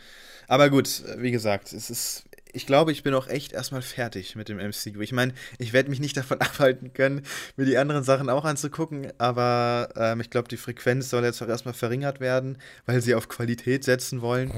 aber 0.46 0.70
gut, 0.70 1.02
wie 1.18 1.32
gesagt, 1.32 1.72
es 1.72 1.90
ist. 1.90 2.24
Ich 2.54 2.66
glaube, 2.66 2.92
ich 2.92 3.02
bin 3.02 3.14
auch 3.14 3.26
echt 3.26 3.52
erstmal 3.52 3.82
fertig 3.82 4.36
mit 4.36 4.48
dem 4.48 4.58
MCU. 4.58 5.00
Ich 5.00 5.12
meine, 5.12 5.34
ich 5.58 5.72
werde 5.72 5.90
mich 5.90 6.00
nicht 6.00 6.16
davon 6.16 6.40
abhalten 6.40 6.92
können, 6.92 7.22
mir 7.56 7.66
die 7.66 7.76
anderen 7.76 8.04
Sachen 8.04 8.30
auch 8.30 8.44
anzugucken, 8.44 9.12
aber 9.18 9.88
ähm, 9.96 10.20
ich 10.20 10.30
glaube, 10.30 10.48
die 10.48 10.56
Frequenz 10.56 11.10
soll 11.10 11.24
jetzt 11.24 11.42
auch 11.42 11.48
erstmal 11.48 11.74
verringert 11.74 12.20
werden, 12.20 12.58
weil 12.86 13.00
sie 13.00 13.14
auf 13.14 13.28
Qualität 13.28 13.84
setzen 13.84 14.22
wollen. 14.22 14.52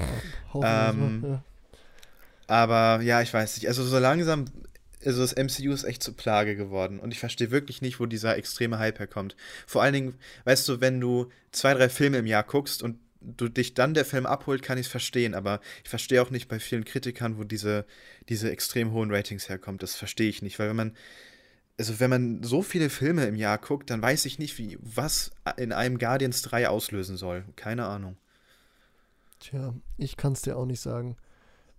Ähm, 0.54 1.24
ja. 1.26 1.42
Aber 2.46 3.02
ja, 3.02 3.22
ich 3.22 3.34
weiß 3.34 3.56
nicht. 3.56 3.68
Also 3.68 3.84
so 3.84 3.98
langsam 3.98 4.46
also 5.04 5.22
das 5.22 5.36
MCU 5.36 5.72
ist 5.72 5.84
echt 5.84 6.02
zur 6.02 6.16
Plage 6.16 6.56
geworden 6.56 6.98
und 6.98 7.12
ich 7.12 7.20
verstehe 7.20 7.50
wirklich 7.50 7.80
nicht, 7.80 8.00
wo 8.00 8.06
dieser 8.06 8.36
extreme 8.36 8.78
Hype 8.78 8.98
herkommt. 8.98 9.36
Vor 9.66 9.82
allen 9.82 9.92
Dingen, 9.92 10.14
weißt 10.44 10.68
du, 10.68 10.80
wenn 10.80 11.00
du 11.00 11.30
zwei, 11.52 11.74
drei 11.74 11.88
Filme 11.88 12.18
im 12.18 12.26
Jahr 12.26 12.42
guckst 12.42 12.82
und 12.82 12.98
du 13.26 13.48
dich 13.48 13.74
dann 13.74 13.94
der 13.94 14.04
Film 14.04 14.26
abholt, 14.26 14.62
kann 14.62 14.78
ich 14.78 14.86
es 14.86 14.90
verstehen, 14.90 15.34
aber 15.34 15.60
ich 15.82 15.90
verstehe 15.90 16.22
auch 16.22 16.30
nicht 16.30 16.48
bei 16.48 16.58
vielen 16.58 16.84
Kritikern, 16.84 17.38
wo 17.38 17.44
diese, 17.44 17.84
diese 18.28 18.50
extrem 18.50 18.92
hohen 18.92 19.10
Ratings 19.10 19.48
herkommt. 19.48 19.82
Das 19.82 19.94
verstehe 19.94 20.28
ich 20.28 20.42
nicht, 20.42 20.58
weil 20.58 20.68
wenn 20.68 20.76
man, 20.76 20.96
also 21.78 21.98
wenn 22.00 22.10
man 22.10 22.42
so 22.42 22.62
viele 22.62 22.88
Filme 22.88 23.26
im 23.26 23.34
Jahr 23.34 23.58
guckt, 23.58 23.90
dann 23.90 24.00
weiß 24.00 24.24
ich 24.26 24.38
nicht, 24.38 24.58
wie, 24.58 24.78
was 24.80 25.32
in 25.56 25.72
einem 25.72 25.98
Guardians 25.98 26.42
3 26.42 26.68
auslösen 26.68 27.16
soll. 27.16 27.44
Keine 27.56 27.86
Ahnung. 27.86 28.16
Tja, 29.40 29.74
ich 29.98 30.16
kann 30.16 30.32
es 30.32 30.42
dir 30.42 30.56
auch 30.56 30.66
nicht 30.66 30.80
sagen. 30.80 31.16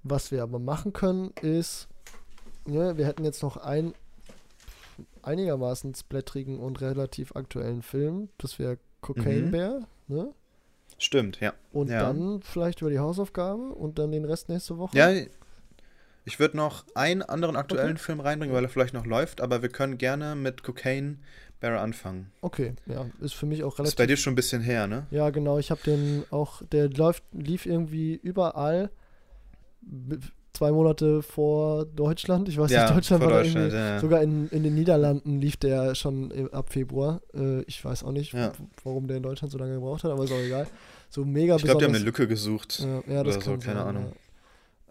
Was 0.04 0.32
wir 0.32 0.44
aber 0.44 0.60
machen 0.60 0.94
können, 0.94 1.32
ist, 1.42 1.88
ja, 2.68 2.98
wir 2.98 3.08
hätten 3.08 3.26
jetzt 3.26 3.42
noch 3.42 3.58
einen 3.58 3.94
einigermaßen 5.22 5.96
splattrigen 5.96 6.60
und 6.60 6.82
relativ 6.82 7.36
aktuellen 7.36 7.82
Film. 7.82 8.30
Das 8.38 8.60
wäre 8.60 8.78
Cocaine 9.02 9.48
mhm. 9.48 9.52
Bear, 9.52 9.88
ne? 10.08 10.34
Stimmt, 10.98 11.40
ja. 11.40 11.54
Und 11.72 11.90
ja. 11.90 12.02
dann 12.02 12.42
vielleicht 12.42 12.82
über 12.82 12.90
die 12.90 13.00
Hausaufgabe 13.00 13.70
und 13.70 14.00
dann 14.00 14.12
den 14.12 14.26
Rest 14.26 14.50
nächste 14.50 14.78
Woche. 14.78 14.98
Ja, 14.98 15.12
ich 16.26 16.40
würde 16.40 16.58
noch 16.58 16.86
einen 16.94 17.22
anderen 17.22 17.56
aktuellen 17.56 17.94
okay. 17.94 18.04
Film 18.04 18.20
reinbringen, 18.20 18.54
weil 18.54 18.64
er 18.64 18.70
vielleicht 18.70 18.94
noch 18.94 19.06
läuft, 19.06 19.40
aber 19.40 19.62
wir 19.62 19.70
können 19.70 19.98
gerne 19.98 20.36
mit 20.36 20.64
Cocaine 20.64 21.18
Bear 21.60 21.80
anfangen. 21.80 22.32
Okay, 22.42 22.74
ja, 22.86 23.06
ist 23.20 23.34
für 23.34 23.46
mich 23.46 23.64
auch 23.64 23.80
relativ. 23.80 23.94
Ist 23.94 23.98
bei 23.98 24.06
dir 24.06 24.18
schon 24.18 24.34
ein 24.34 24.36
bisschen 24.36 24.62
her, 24.62 24.88
ne? 24.88 25.08
Ja, 25.10 25.30
genau. 25.30 25.58
Ich 25.58 25.72
habe 25.72 25.82
den 25.86 26.24
auch, 26.30 26.62
der 26.72 26.90
läuft, 26.90 27.24
lief 27.32 27.66
irgendwie 27.66 28.14
überall 28.16 28.92
zwei 30.58 30.72
Monate 30.72 31.22
vor 31.22 31.86
Deutschland. 31.86 32.50
Ich 32.50 32.58
weiß 32.58 32.72
ja, 32.72 32.84
nicht, 32.84 32.96
Deutschland 32.96 33.24
war 33.24 33.30
Deutschland, 33.30 33.72
ja. 33.72 34.00
sogar 34.00 34.24
in, 34.24 34.50
in 34.50 34.64
den 34.64 34.74
Niederlanden 34.74 35.40
lief 35.40 35.58
der 35.58 35.94
schon 35.94 36.32
ab 36.52 36.72
Februar. 36.72 37.22
Äh, 37.34 37.62
ich 37.64 37.84
weiß 37.84 38.04
auch 38.04 38.12
nicht, 38.12 38.34
ja. 38.34 38.52
warum 38.84 39.08
der 39.08 39.18
in 39.18 39.24
Deutschland 39.24 39.52
so 39.52 39.58
lange 39.60 39.76
gebraucht 39.76 40.04
hat, 40.04 40.12
aber 40.12 40.24
ist 40.24 40.32
auch 40.32 40.40
egal. 40.40 40.68
So 41.10 41.24
mega 41.24 41.56
Ich 41.56 41.64
glaube, 41.64 41.80
die 41.80 41.86
haben 41.86 41.96
eine 41.96 42.04
Lücke 42.04 42.28
gesucht. 42.28 42.86
Ja, 43.08 43.24
das 43.24 43.38
oder 43.38 43.46
so, 43.46 43.52
keine 43.52 43.62
sein, 43.62 43.78
Ahnung. 43.78 44.14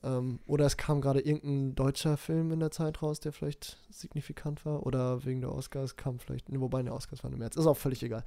Ähm, 0.06 0.38
oder 0.46 0.66
es 0.66 0.76
kam 0.76 1.00
gerade 1.00 1.20
irgendein 1.20 1.74
deutscher 1.74 2.16
Film 2.16 2.52
in 2.52 2.60
der 2.60 2.70
Zeit 2.70 3.02
raus, 3.02 3.18
der 3.18 3.32
vielleicht 3.32 3.78
signifikant 3.90 4.64
war. 4.64 4.86
Oder 4.86 5.24
wegen 5.24 5.40
der 5.40 5.52
Oscars 5.52 5.96
kam 5.96 6.20
vielleicht, 6.20 6.48
ne, 6.48 6.60
wobei 6.60 6.82
der 6.82 6.94
Oscars 6.94 7.24
war 7.24 7.32
im 7.32 7.38
März. 7.38 7.56
Ist 7.56 7.66
auch 7.66 7.76
völlig 7.76 8.02
egal. 8.04 8.22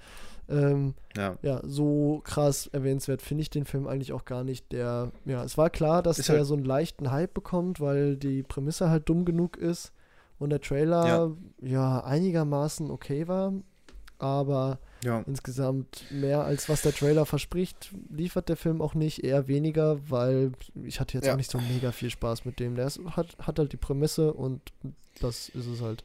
Ähm, 0.49 0.93
ja. 1.15 1.37
ja, 1.41 1.61
so 1.63 2.21
krass 2.25 2.67
erwähnenswert 2.67 3.21
finde 3.21 3.43
ich 3.43 3.49
den 3.49 3.65
Film 3.65 3.87
eigentlich 3.87 4.11
auch 4.11 4.25
gar 4.25 4.43
nicht. 4.43 4.71
Der, 4.73 5.11
ja, 5.23 5.43
es 5.43 5.57
war 5.57 5.69
klar, 5.69 6.03
dass 6.03 6.19
ist 6.19 6.27
der 6.27 6.37
halt 6.37 6.47
so 6.47 6.55
einen 6.55 6.65
leichten 6.65 7.11
Hype 7.11 7.33
bekommt, 7.33 7.79
weil 7.79 8.17
die 8.17 8.43
Prämisse 8.43 8.89
halt 8.89 9.07
dumm 9.07 9.23
genug 9.23 9.55
ist 9.55 9.93
und 10.37 10.49
der 10.49 10.59
Trailer 10.59 11.07
ja, 11.07 11.31
ja 11.61 12.03
einigermaßen 12.03 12.91
okay 12.91 13.27
war. 13.29 13.53
Aber 14.19 14.79
ja. 15.03 15.23
Insgesamt 15.27 16.11
mehr 16.11 16.43
als 16.43 16.67
was 16.67 16.81
der 16.81 16.93
Trailer 16.93 17.25
verspricht, 17.25 17.91
liefert 18.09 18.49
der 18.49 18.57
Film 18.57 18.81
auch 18.81 18.95
nicht, 18.95 19.23
eher 19.23 19.47
weniger, 19.47 19.97
weil 20.09 20.51
ich 20.83 20.99
hatte 20.99 21.17
jetzt 21.17 21.25
ja. 21.25 21.33
auch 21.33 21.37
nicht 21.37 21.49
so 21.49 21.59
mega 21.59 21.91
viel 21.91 22.09
Spaß 22.09 22.45
mit 22.45 22.59
dem. 22.59 22.75
Der 22.75 22.87
ist, 22.87 22.99
hat, 23.15 23.37
hat 23.39 23.59
halt 23.59 23.71
die 23.71 23.77
Prämisse 23.77 24.33
und 24.33 24.61
das 25.21 25.49
ist 25.49 25.67
es 25.67 25.81
halt. 25.81 26.03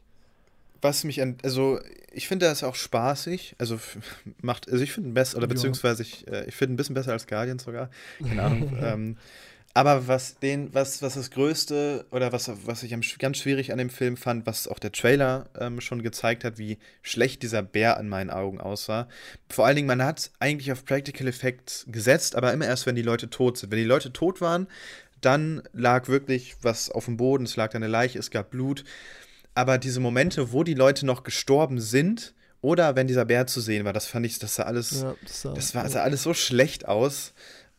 Was 0.81 1.03
mich 1.03 1.21
an, 1.23 1.39
also 1.43 1.81
ich 2.13 2.29
finde, 2.29 2.47
das 2.47 2.63
auch 2.63 2.77
spaßig, 2.77 3.57
also 3.59 3.81
macht, 4.43 4.71
also 4.71 4.85
ich 4.85 4.93
finde 4.93 5.11
ihn 5.11 5.15
besser, 5.15 5.39
oder 5.39 5.49
beziehungsweise 5.49 6.03
ich, 6.03 6.29
äh, 6.29 6.45
ich 6.45 6.55
finde 6.55 6.75
ein 6.75 6.77
bisschen 6.77 6.95
besser 6.95 7.13
als 7.13 7.27
Guardians 7.27 7.65
sogar, 7.65 7.91
keine 8.23 8.43
Ahnung. 8.43 8.79
ähm, 8.81 9.17
Aber 9.77 10.07
was 10.07 10.39
den, 10.39 10.73
was, 10.73 11.03
was 11.03 11.15
das 11.15 11.33
Größte 11.33 12.07
oder 12.13 12.33
was, 12.33 12.49
was 12.65 12.85
ich 12.85 12.95
ganz 13.19 13.39
schwierig 13.39 13.73
an 13.73 13.79
dem 13.79 13.91
Film 13.91 14.17
fand, 14.17 14.47
was 14.47 14.69
auch 14.69 14.79
der 14.79 14.93
Trailer 14.93 15.47
ähm, 15.59 15.81
schon 15.81 16.01
gezeigt 16.05 16.45
hat, 16.45 16.59
wie 16.59 16.79
schlecht 17.03 17.43
dieser 17.43 17.63
Bär 17.63 17.99
in 17.99 18.09
meinen 18.09 18.31
Augen 18.31 18.61
aussah. 18.61 19.09
Vor 19.51 19.67
allen 19.67 19.75
Dingen, 19.75 19.89
man 19.89 20.03
hat 20.05 20.31
eigentlich 20.39 20.71
auf 20.71 20.85
Practical 20.85 21.27
Effects 21.27 21.87
gesetzt, 21.89 22.37
aber 22.37 22.53
immer 22.53 22.67
erst, 22.67 22.87
wenn 22.87 22.95
die 22.95 23.03
Leute 23.03 23.29
tot 23.31 23.59
sind. 23.59 23.73
Wenn 23.73 23.81
die 23.81 23.85
Leute 23.85 24.13
tot 24.13 24.41
waren, 24.41 24.69
dann 25.21 25.63
lag 25.73 26.07
wirklich 26.07 26.55
was 26.63 26.89
auf 26.89 27.07
dem 27.07 27.17
Boden, 27.17 27.45
es 27.45 27.57
lag 27.57 27.75
eine 27.75 27.89
Leiche, 27.89 28.21
es 28.21 28.31
gab 28.31 28.51
Blut. 28.51 28.85
Aber 29.57 29.79
diese 29.79 29.99
Momente, 29.99 30.53
wo 30.53 30.63
die 30.63 30.75
Leute 30.75 31.05
noch 31.05 31.25
gestorben 31.25 31.81
sind, 31.81 32.33
oder 32.61 32.95
wenn 32.95 33.09
dieser 33.09 33.25
Bär 33.25 33.47
zu 33.49 33.61
sehen 33.61 33.85
war, 33.85 33.93
das 33.93 34.07
fand 34.07 34.25
ich, 34.25 34.39
das 34.39 34.55
sah 34.55 34.63
alles, 34.63 35.03
ja, 35.03 35.15
das, 35.23 35.43
sah, 35.43 35.53
das 35.53 35.75
war, 35.75 35.89
sah 35.89 36.03
alles 36.03 36.23
so 36.23 36.33
schlecht 36.33 36.87
aus. 36.87 37.35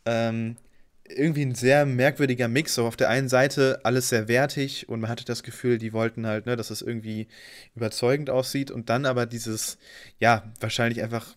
Ähm, 0.06 0.58
irgendwie 1.07 1.45
ein 1.45 1.56
sehr 1.56 1.86
merkwürdiger 1.86 2.48
Mix. 2.48 2.76
So 2.76 2.86
auf 2.86 2.95
der 2.95 3.10
einen 3.10 3.30
Seite 3.30 3.80
alles 3.84 4.10
sehr 4.10 4.27
wertig 4.27 4.90
und 4.90 4.99
man 5.02 5.10
hatte 5.10 5.26
das 5.26 5.44
Gefühl, 5.44 5.77
die 5.77 5.94
wollten 5.94 6.26
halt, 6.26 6.45
ne, 6.45 6.56
dass 6.56 6.72
es 6.72 6.82
irgendwie 6.82 7.27
überzeugend 7.76 8.30
aussieht 8.30 8.72
und 8.72 8.90
dann 8.90 9.06
aber 9.06 9.26
dieses, 9.26 9.77
ja, 10.19 10.52
wahrscheinlich 10.60 11.03
einfach 11.03 11.36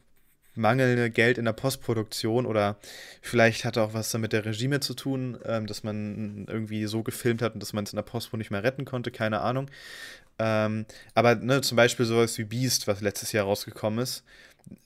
mangelnde 0.54 1.10
Geld 1.10 1.38
in 1.38 1.44
der 1.44 1.52
Postproduktion 1.52 2.44
oder 2.44 2.78
vielleicht 3.22 3.64
hatte 3.64 3.82
auch 3.82 3.94
was 3.94 4.10
damit 4.10 4.32
der 4.32 4.44
Regime 4.44 4.80
zu 4.80 4.94
tun, 4.94 5.38
ähm, 5.44 5.66
dass 5.66 5.84
man 5.84 6.46
irgendwie 6.48 6.86
so 6.86 7.02
gefilmt 7.02 7.42
hat 7.42 7.54
und 7.54 7.60
dass 7.60 7.72
man 7.72 7.84
es 7.84 7.92
in 7.92 7.96
der 7.96 8.02
Postpro 8.02 8.36
nicht 8.36 8.50
mehr 8.50 8.64
retten 8.64 8.84
konnte, 8.84 9.10
keine 9.10 9.40
Ahnung. 9.40 9.70
Ähm, 10.38 10.86
aber 11.14 11.34
ne, 11.34 11.60
zum 11.60 11.76
Beispiel 11.76 12.06
sowas 12.06 12.38
wie 12.38 12.44
Beast, 12.44 12.86
was 12.86 13.00
letztes 13.00 13.32
Jahr 13.32 13.44
rausgekommen 13.44 14.00
ist, 14.00 14.24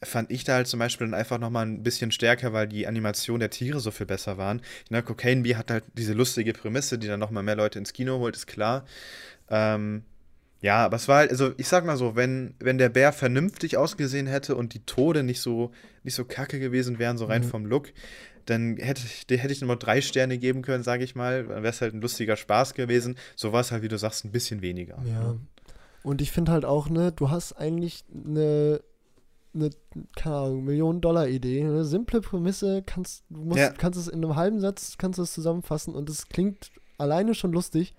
fand 0.03 0.31
ich 0.31 0.45
da 0.45 0.55
halt 0.55 0.67
zum 0.67 0.79
Beispiel 0.79 1.07
dann 1.07 1.15
einfach 1.15 1.39
nochmal 1.39 1.67
ein 1.67 1.83
bisschen 1.83 2.13
stärker, 2.13 2.53
weil 2.53 2.69
die 2.69 2.87
Animation 2.87 3.41
der 3.41 3.51
Tiere 3.51 3.81
so 3.81 3.91
viel 3.91 4.07
besser 4.07 4.39
waren. 4.39 4.63
Ne, 4.91 5.03
Cocaine 5.03 5.43
Bee 5.43 5.57
hat 5.57 5.71
halt 5.71 5.85
diese 5.95 6.13
lustige 6.13 6.53
Prämisse, 6.53 6.99
die 6.99 7.09
dann 7.09 7.21
nochmal 7.21 7.43
mehr 7.43 7.57
Leute 7.57 7.79
ins 7.79 7.93
Kino 7.93 8.19
holt, 8.19 8.37
ist 8.37 8.47
klar. 8.47 8.85
Ähm, 9.51 10.05
ja, 10.61 10.85
aber 10.85 10.97
es 10.97 11.09
war 11.09 11.19
halt, 11.19 11.31
also 11.31 11.53
ich 11.57 11.67
sag 11.67 11.85
mal 11.85 11.97
so, 11.97 12.15
wenn, 12.15 12.55
wenn 12.61 12.79
der 12.79 12.89
Bär 12.89 13.13
vernünftig 13.13 13.77
ausgesehen 13.77 14.29
hätte 14.29 14.55
und 14.55 14.75
die 14.75 14.85
Tode 14.85 15.25
nicht 15.25 15.41
so, 15.41 15.73
nicht 16.05 16.15
so 16.15 16.25
kacke 16.25 16.61
gewesen 16.61 17.01
wären, 17.01 17.19
so 17.19 17.25
rein 17.25 17.43
mhm. 17.43 17.49
vom 17.49 17.67
Look, 17.67 17.93
dann 18.47 18.77
hätte 18.77 19.03
ich, 19.05 19.27
hätte 19.41 19.53
ich 19.53 19.61
nur 19.61 19.77
drei 19.77 20.01
Sterne 20.01 20.39
geben 20.39 20.63
können, 20.63 20.83
sage 20.83 21.05
ich 21.05 21.15
mal. 21.15 21.45
Dann 21.45 21.63
wäre 21.63 21.73
es 21.73 21.81
halt 21.81 21.95
ein 21.95 22.01
lustiger 22.01 22.37
Spaß 22.37 22.75
gewesen. 22.75 23.17
So 23.37 23.53
war 23.53 23.61
es 23.61 23.73
halt, 23.73 23.83
wie 23.83 23.89
du 23.89 23.99
sagst, 23.99 24.25
ein 24.25 24.33
bisschen 24.33 24.63
weniger. 24.63 24.99
Ja. 25.07 25.37
Und 26.03 26.21
ich 26.21 26.33
finde 26.33 26.53
halt 26.53 26.65
auch, 26.65 26.89
ne, 26.89 27.13
du 27.13 27.31
hast 27.31 27.53
eigentlich 27.53 28.05
eine, 28.13 28.81
eine 29.55 29.71
keine 30.17 30.37
Ahnung, 30.37 30.65
Millionen-Dollar-Idee, 30.65 31.63
eine 31.63 31.85
simple 31.85 32.21
Prämisse, 32.21 32.83
kannst, 32.85 33.25
du 33.31 33.41
musst, 33.41 33.61
ja. 33.61 33.71
kannst 33.71 33.99
es 33.99 34.09
in 34.09 34.25
einem 34.25 34.35
halben 34.35 34.61
Satz, 34.61 34.97
kannst 34.99 35.19
du 35.19 35.23
es 35.23 35.33
zusammenfassen 35.33 35.95
und 35.95 36.11
es 36.11 36.29
klingt 36.29 36.73
alleine 36.99 37.35
schon 37.35 37.53
lustig. 37.53 37.95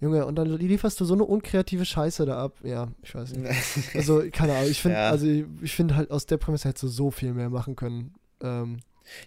Junge, 0.00 0.26
und 0.26 0.34
dann 0.34 0.48
lieferst 0.48 1.00
du 1.00 1.04
so 1.04 1.14
eine 1.14 1.24
unkreative 1.24 1.86
Scheiße 1.86 2.26
da 2.26 2.42
ab. 2.42 2.58
Ja, 2.62 2.88
ich 3.02 3.14
weiß 3.14 3.36
nicht. 3.36 3.50
Also, 3.94 4.22
keine 4.30 4.54
Ahnung, 4.54 4.70
ich 4.70 4.82
finde, 4.82 4.98
ja. 4.98 5.10
also 5.10 5.26
ich, 5.26 5.44
ich 5.62 5.74
finde 5.74 5.96
halt, 5.96 6.10
aus 6.10 6.26
der 6.26 6.36
Prämisse 6.36 6.68
hättest 6.68 6.82
du 6.82 6.88
so 6.88 7.10
viel 7.10 7.32
mehr 7.32 7.48
machen 7.48 7.74
können. 7.76 8.12
Ähm, 8.42 8.80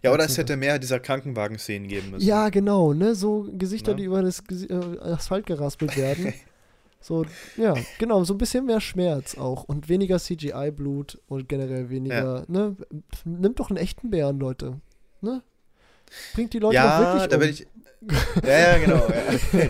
ja, 0.03 0.13
oder 0.13 0.25
es 0.25 0.37
hätte 0.37 0.57
mehr 0.57 0.79
dieser 0.79 0.99
Krankenwagen-Szenen 0.99 1.87
geben 1.87 2.11
müssen. 2.11 2.25
Ja, 2.25 2.49
genau, 2.49 2.93
ne? 2.93 3.15
So 3.15 3.47
Gesichter, 3.51 3.91
ja. 3.91 3.97
die 3.97 4.03
über 4.03 4.21
das 4.21 4.43
äh, 4.49 4.73
Asphalt 5.01 5.45
geraspelt 5.45 5.97
werden. 5.97 6.33
so, 6.99 7.25
ja, 7.57 7.75
genau, 7.99 8.23
so 8.23 8.33
ein 8.33 8.37
bisschen 8.37 8.65
mehr 8.65 8.81
Schmerz 8.81 9.37
auch 9.37 9.63
und 9.63 9.89
weniger 9.89 10.19
CGI-Blut 10.19 11.19
und 11.27 11.47
generell 11.49 11.89
weniger, 11.89 12.39
ja. 12.39 12.45
ne? 12.47 12.75
Nimmt 13.25 13.59
doch 13.59 13.69
einen 13.69 13.77
echten 13.77 14.09
Bären, 14.09 14.39
Leute. 14.39 14.81
Ne? 15.21 15.41
Bringt 16.33 16.53
die 16.53 16.59
Leute 16.59 16.75
ja, 16.75 16.99
wirklich 16.99 17.23
um. 17.23 17.29
da 17.29 17.37
bin 17.37 17.49
ich 17.49 17.67
ja, 18.43 18.57
ja, 18.59 18.77
genau. 18.77 19.07
Ja. 19.07 19.69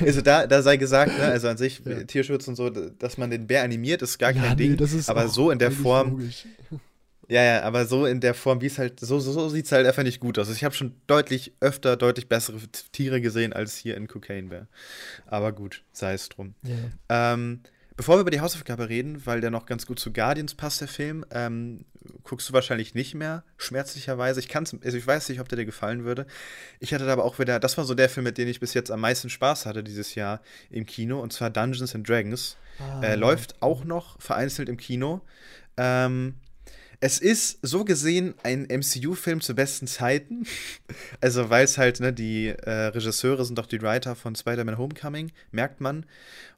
Also 0.00 0.22
da, 0.22 0.46
da 0.46 0.62
sei 0.62 0.78
gesagt, 0.78 1.18
ne, 1.18 1.24
also 1.24 1.48
an 1.48 1.58
sich 1.58 1.82
ja. 1.84 2.04
Tierschutz 2.04 2.48
und 2.48 2.56
so, 2.56 2.70
dass 2.70 3.18
man 3.18 3.30
den 3.30 3.46
Bär 3.46 3.62
animiert, 3.62 4.00
ist 4.00 4.18
gar 4.18 4.32
kein 4.32 4.42
ja, 4.42 4.54
Ding. 4.54 4.76
Nee, 4.76 5.00
aber 5.06 5.28
so 5.28 5.50
in 5.50 5.58
der 5.58 5.70
Form. 5.70 6.12
Logisch. 6.12 6.46
Ja, 7.30 7.42
ja, 7.44 7.62
aber 7.62 7.86
so 7.86 8.06
in 8.06 8.20
der 8.20 8.34
Form, 8.34 8.60
wie 8.60 8.66
es 8.66 8.78
halt, 8.78 8.98
so, 9.00 9.20
so, 9.20 9.32
so 9.32 9.48
sieht 9.48 9.66
es 9.66 9.72
halt 9.72 9.86
einfach 9.86 10.02
nicht 10.02 10.20
gut 10.20 10.38
aus. 10.38 10.48
Also 10.48 10.56
ich 10.56 10.64
habe 10.64 10.74
schon 10.74 10.94
deutlich 11.06 11.52
öfter, 11.60 11.96
deutlich 11.96 12.28
bessere 12.28 12.58
Tiere 12.92 13.20
gesehen 13.20 13.52
als 13.52 13.76
hier 13.76 13.96
in 13.96 14.08
Cocaine 14.08 14.48
Bear. 14.48 14.66
Aber 15.26 15.52
gut, 15.52 15.84
sei 15.92 16.14
es 16.14 16.28
drum. 16.28 16.54
Ja. 16.62 17.34
Ähm, 17.34 17.60
Bevor 18.00 18.16
wir 18.16 18.22
über 18.22 18.30
die 18.30 18.40
Hausaufgabe 18.40 18.88
reden, 18.88 19.26
weil 19.26 19.42
der 19.42 19.50
noch 19.50 19.66
ganz 19.66 19.84
gut 19.84 20.00
zu 20.00 20.10
Guardians 20.10 20.54
passt, 20.54 20.80
der 20.80 20.88
Film, 20.88 21.22
ähm, 21.32 21.84
guckst 22.22 22.48
du 22.48 22.54
wahrscheinlich 22.54 22.94
nicht 22.94 23.14
mehr, 23.14 23.44
schmerzlicherweise. 23.58 24.40
Ich 24.40 24.48
kann's, 24.48 24.74
also 24.82 24.96
ich 24.96 25.06
weiß 25.06 25.28
nicht, 25.28 25.38
ob 25.38 25.50
der 25.50 25.58
dir 25.58 25.66
gefallen 25.66 26.02
würde. 26.04 26.26
Ich 26.78 26.94
hatte 26.94 27.06
aber 27.12 27.26
auch 27.26 27.38
wieder, 27.38 27.60
das 27.60 27.76
war 27.76 27.84
so 27.84 27.92
der 27.92 28.08
Film, 28.08 28.24
mit 28.24 28.38
dem 28.38 28.48
ich 28.48 28.58
bis 28.58 28.72
jetzt 28.72 28.90
am 28.90 29.00
meisten 29.00 29.28
Spaß 29.28 29.66
hatte 29.66 29.84
dieses 29.84 30.14
Jahr 30.14 30.40
im 30.70 30.86
Kino, 30.86 31.20
und 31.20 31.34
zwar 31.34 31.50
Dungeons 31.50 31.94
and 31.94 32.08
Dragons. 32.08 32.56
Ah. 32.78 33.02
Äh, 33.02 33.16
läuft 33.16 33.60
auch 33.60 33.84
noch 33.84 34.18
vereinzelt 34.18 34.70
im 34.70 34.78
Kino. 34.78 35.20
Ähm, 35.76 36.36
es 37.00 37.18
ist 37.18 37.58
so 37.62 37.84
gesehen 37.84 38.34
ein 38.42 38.66
MCU-Film 38.68 39.40
zu 39.40 39.54
besten 39.54 39.86
Zeiten. 39.86 40.46
also, 41.20 41.50
weil 41.50 41.64
es 41.64 41.78
halt, 41.78 42.00
ne, 42.00 42.12
die 42.12 42.48
äh, 42.48 42.70
Regisseure 42.70 43.44
sind 43.44 43.58
doch 43.58 43.66
die 43.66 43.82
Writer 43.82 44.14
von 44.14 44.34
Spider-Man 44.34 44.78
Homecoming, 44.78 45.32
merkt 45.50 45.80
man. 45.80 46.04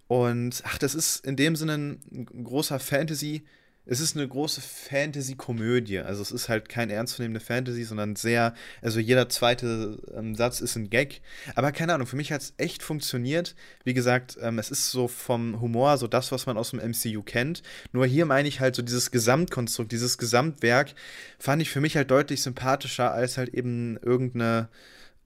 Und 0.09 0.63
ach, 0.67 0.79
das 0.79 0.95
ist 0.95 1.25
in 1.25 1.37
dem 1.37 1.57
Sinne 1.57 1.75
ein 1.75 2.27
großer 2.45 2.79
Fantasy- 2.79 3.43
es 3.85 4.01
ist 4.01 4.17
eine 4.17 4.29
große 4.29 4.61
Fantasy-Komödie. 4.61 5.99
Also 5.99 6.23
es 6.23 6.31
ist 6.31 6.49
halt 6.49 6.69
kein 6.69 6.89
ernstzunehmende 6.89 7.41
Fantasy, 7.41 7.83
sondern 7.83 8.15
sehr, 8.15 8.55
also 8.81 9.01
jeder 9.01 9.29
zweite 9.29 9.99
ähm, 10.17 10.37
Satz 10.37 10.61
ist 10.61 10.77
ein 10.77 10.89
Gag. 10.89 11.21
Aber 11.57 11.73
keine 11.73 11.95
Ahnung, 11.95 12.07
für 12.07 12.17
mich 12.17 12.31
hat 12.31 12.43
es 12.43 12.55
echt 12.59 12.83
funktioniert. 12.83 13.57
Wie 13.83 13.95
gesagt, 13.95 14.39
ähm, 14.41 14.59
es 14.61 14.71
ist 14.71 14.91
so 14.91 15.09
vom 15.09 15.61
Humor 15.61 15.99
so 15.99 16.07
das, 16.07 16.31
was 16.31 16.47
man 16.47 16.57
aus 16.57 16.71
dem 16.71 16.79
MCU 16.79 17.23
kennt. 17.23 17.63
Nur 17.93 18.07
hier 18.07 18.25
meine 18.25 18.49
ich 18.49 18.61
halt 18.61 18.77
so 18.77 18.83
dieses 18.83 19.11
Gesamtkonstrukt, 19.11 19.91
dieses 19.91 20.17
Gesamtwerk 20.17 20.95
fand 21.39 21.61
ich 21.61 21.71
für 21.71 21.81
mich 21.81 21.97
halt 21.97 22.11
deutlich 22.11 22.43
sympathischer 22.43 23.13
als 23.13 23.37
halt 23.37 23.53
eben 23.53 23.97
irgendeine 23.97 24.69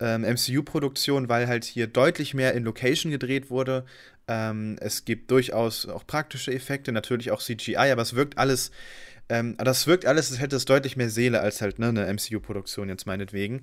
ähm, 0.01 0.23
MCU-Produktion, 0.23 1.28
weil 1.28 1.47
halt 1.47 1.64
hier 1.64 1.86
deutlich 1.86 2.35
mehr 2.35 2.55
in 2.55 2.64
Location 2.64 3.10
gedreht 3.10 3.51
wurde. 3.51 3.85
Ähm, 4.28 4.77
es 4.81 5.05
gibt 5.05 5.31
durchaus 5.31 5.86
auch 5.86 6.06
praktische 6.06 6.52
Effekte, 6.52 6.93
natürlich 6.93 7.31
auch 7.31 7.40
CGI, 7.40 7.77
aber 7.93 8.02
es 8.02 8.14
wirkt 8.14 8.39
alles, 8.39 8.70
ähm, 9.28 9.56
das 9.59 9.86
wirkt 9.86 10.06
alles, 10.06 10.31
es 10.31 10.40
hätte 10.40 10.56
es 10.56 10.64
deutlich 10.64 10.97
mehr 10.97 11.10
Seele 11.10 11.40
als 11.40 11.60
halt 11.62 11.78
ne, 11.78 11.89
eine 11.89 12.06
MCU-Produktion 12.12 12.89
jetzt 12.89 13.06
meinetwegen. 13.06 13.62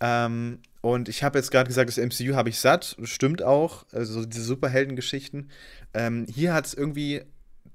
Ähm, 0.00 0.58
und 0.80 1.08
ich 1.08 1.22
habe 1.22 1.38
jetzt 1.38 1.50
gerade 1.50 1.68
gesagt, 1.68 1.88
das 1.88 1.98
MCU 1.98 2.34
habe 2.34 2.50
ich 2.50 2.58
satt, 2.58 2.96
stimmt 3.04 3.42
auch, 3.42 3.86
also 3.92 4.26
diese 4.26 4.44
Superheldengeschichten. 4.44 5.50
Ähm, 5.94 6.26
hier 6.28 6.52
hat 6.52 6.66
es 6.66 6.74
irgendwie 6.74 7.22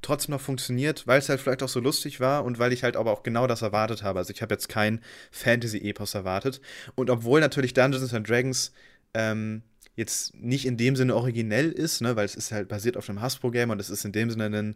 trotzdem 0.01 0.33
noch 0.33 0.41
funktioniert, 0.41 1.07
weil 1.07 1.19
es 1.19 1.29
halt 1.29 1.39
vielleicht 1.39 1.63
auch 1.63 1.69
so 1.69 1.79
lustig 1.79 2.19
war 2.19 2.43
und 2.43 2.59
weil 2.59 2.73
ich 2.73 2.83
halt 2.83 2.95
aber 2.95 3.11
auch 3.11 3.23
genau 3.23 3.47
das 3.47 3.61
erwartet 3.61 4.03
habe. 4.03 4.19
Also 4.19 4.33
ich 4.33 4.41
habe 4.41 4.53
jetzt 4.53 4.69
kein 4.69 5.01
Fantasy-Epos 5.31 6.13
erwartet. 6.13 6.61
Und 6.95 7.09
obwohl 7.09 7.39
natürlich 7.39 7.73
Dungeons 7.73 8.13
and 8.13 8.27
Dragons 8.29 8.71
ähm, 9.13 9.63
jetzt 9.95 10.33
nicht 10.35 10.65
in 10.65 10.77
dem 10.77 10.95
Sinne 10.95 11.15
originell 11.15 11.71
ist, 11.71 12.01
ne, 12.01 12.15
weil 12.15 12.25
es 12.25 12.35
ist 12.35 12.51
halt 12.51 12.69
basiert 12.69 12.97
auf 12.97 13.09
einem 13.09 13.21
Hasbro-Game 13.21 13.69
und 13.69 13.79
es 13.79 13.89
ist 13.89 14.05
in 14.05 14.13
dem 14.13 14.31
Sinne 14.31 14.45
ein, 14.45 14.75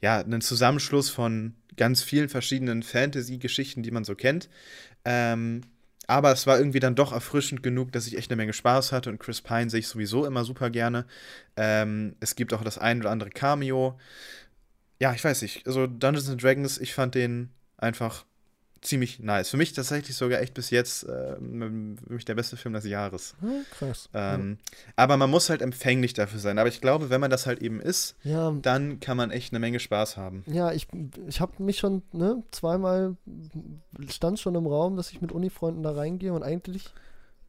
ja, 0.00 0.20
ein 0.20 0.40
Zusammenschluss 0.40 1.10
von 1.10 1.54
ganz 1.76 2.02
vielen 2.02 2.28
verschiedenen 2.28 2.82
Fantasy-Geschichten, 2.82 3.82
die 3.82 3.90
man 3.90 4.04
so 4.04 4.14
kennt. 4.14 4.48
Ähm, 5.04 5.62
aber 6.06 6.32
es 6.32 6.46
war 6.46 6.58
irgendwie 6.58 6.80
dann 6.80 6.94
doch 6.94 7.12
erfrischend 7.12 7.62
genug, 7.62 7.92
dass 7.92 8.06
ich 8.06 8.16
echt 8.16 8.30
eine 8.30 8.36
Menge 8.36 8.52
Spaß 8.52 8.92
hatte 8.92 9.08
und 9.08 9.18
Chris 9.20 9.40
Pine 9.40 9.70
sehe 9.70 9.80
ich 9.80 9.88
sowieso 9.88 10.26
immer 10.26 10.44
super 10.44 10.68
gerne. 10.68 11.06
Ähm, 11.56 12.16
es 12.20 12.34
gibt 12.34 12.52
auch 12.52 12.64
das 12.64 12.78
ein 12.78 13.00
oder 13.00 13.10
andere 13.10 13.30
Cameo 13.30 13.98
ja, 15.02 15.12
ich 15.12 15.24
weiß 15.24 15.42
nicht. 15.42 15.66
Also 15.66 15.88
Dungeons 15.88 16.30
and 16.30 16.40
Dragons, 16.40 16.78
ich 16.78 16.94
fand 16.94 17.16
den 17.16 17.50
einfach 17.76 18.24
ziemlich 18.82 19.18
nice. 19.18 19.48
Für 19.48 19.56
mich 19.56 19.72
tatsächlich 19.72 20.14
sogar 20.14 20.40
echt 20.40 20.54
bis 20.54 20.70
jetzt 20.70 21.02
äh, 21.02 21.34
für 21.34 22.12
mich 22.12 22.24
der 22.24 22.36
beste 22.36 22.56
Film 22.56 22.74
des 22.74 22.84
Jahres. 22.84 23.34
Hm, 23.40 23.64
krass. 23.76 24.08
Ähm, 24.14 24.58
ja. 24.60 24.92
Aber 24.94 25.16
man 25.16 25.28
muss 25.28 25.50
halt 25.50 25.60
empfänglich 25.60 26.14
dafür 26.14 26.38
sein. 26.38 26.56
Aber 26.56 26.68
ich 26.68 26.80
glaube, 26.80 27.10
wenn 27.10 27.20
man 27.20 27.32
das 27.32 27.46
halt 27.46 27.62
eben 27.62 27.80
ist, 27.80 28.14
ja. 28.22 28.52
dann 28.62 29.00
kann 29.00 29.16
man 29.16 29.32
echt 29.32 29.52
eine 29.52 29.58
Menge 29.58 29.80
Spaß 29.80 30.16
haben. 30.16 30.44
Ja, 30.46 30.70
ich, 30.70 30.86
ich 31.26 31.40
habe 31.40 31.60
mich 31.60 31.78
schon 31.78 32.02
ne, 32.12 32.44
zweimal 32.52 33.16
stand 34.08 34.38
schon 34.38 34.54
im 34.54 34.68
Raum, 34.68 34.96
dass 34.96 35.10
ich 35.10 35.20
mit 35.20 35.32
Unifreunden 35.32 35.82
da 35.82 35.90
reingehe 35.90 36.32
und 36.32 36.44
eigentlich 36.44 36.84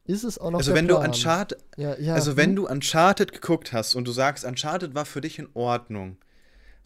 ist 0.06 0.24
es 0.24 0.38
auch 0.38 0.50
noch 0.50 0.58
Also 0.58 0.74
wenn 0.74 0.88
Plan. 0.88 1.02
du 1.02 1.06
Uncharted, 1.06 1.58
ja, 1.76 2.14
also 2.14 2.36
wenn 2.36 2.50
hm? 2.50 2.56
du 2.56 2.68
Uncharted 2.68 3.30
geguckt 3.30 3.72
hast 3.72 3.94
und 3.94 4.08
du 4.08 4.10
sagst, 4.12 4.44
Uncharted 4.44 4.96
war 4.96 5.04
für 5.04 5.20
dich 5.20 5.38
in 5.38 5.46
Ordnung, 5.54 6.16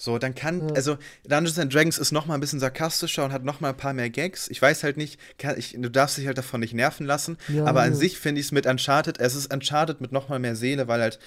so, 0.00 0.16
dann 0.18 0.36
kann, 0.36 0.68
ja. 0.68 0.74
also 0.76 0.96
Dungeons 1.24 1.58
and 1.58 1.74
Dragons 1.74 1.98
ist 1.98 2.12
noch 2.12 2.26
mal 2.26 2.34
ein 2.34 2.40
bisschen 2.40 2.60
sarkastischer 2.60 3.24
und 3.24 3.32
hat 3.32 3.44
noch 3.44 3.60
mal 3.60 3.70
ein 3.70 3.76
paar 3.76 3.92
mehr 3.92 4.08
Gags. 4.08 4.48
Ich 4.48 4.62
weiß 4.62 4.84
halt 4.84 4.96
nicht, 4.96 5.18
kann, 5.38 5.58
ich, 5.58 5.74
du 5.76 5.90
darfst 5.90 6.16
dich 6.16 6.26
halt 6.28 6.38
davon 6.38 6.60
nicht 6.60 6.72
nerven 6.72 7.04
lassen, 7.04 7.36
ja, 7.48 7.64
aber 7.64 7.82
an 7.82 7.96
sich 7.96 8.16
finde 8.16 8.40
ich 8.40 8.46
es 8.46 8.52
mit 8.52 8.64
Uncharted, 8.64 9.18
es 9.18 9.34
ist 9.34 9.52
Uncharted 9.52 10.00
mit 10.00 10.12
noch 10.12 10.28
mal 10.28 10.38
mehr 10.38 10.54
Seele, 10.54 10.86
weil 10.86 11.00
halt 11.00 11.18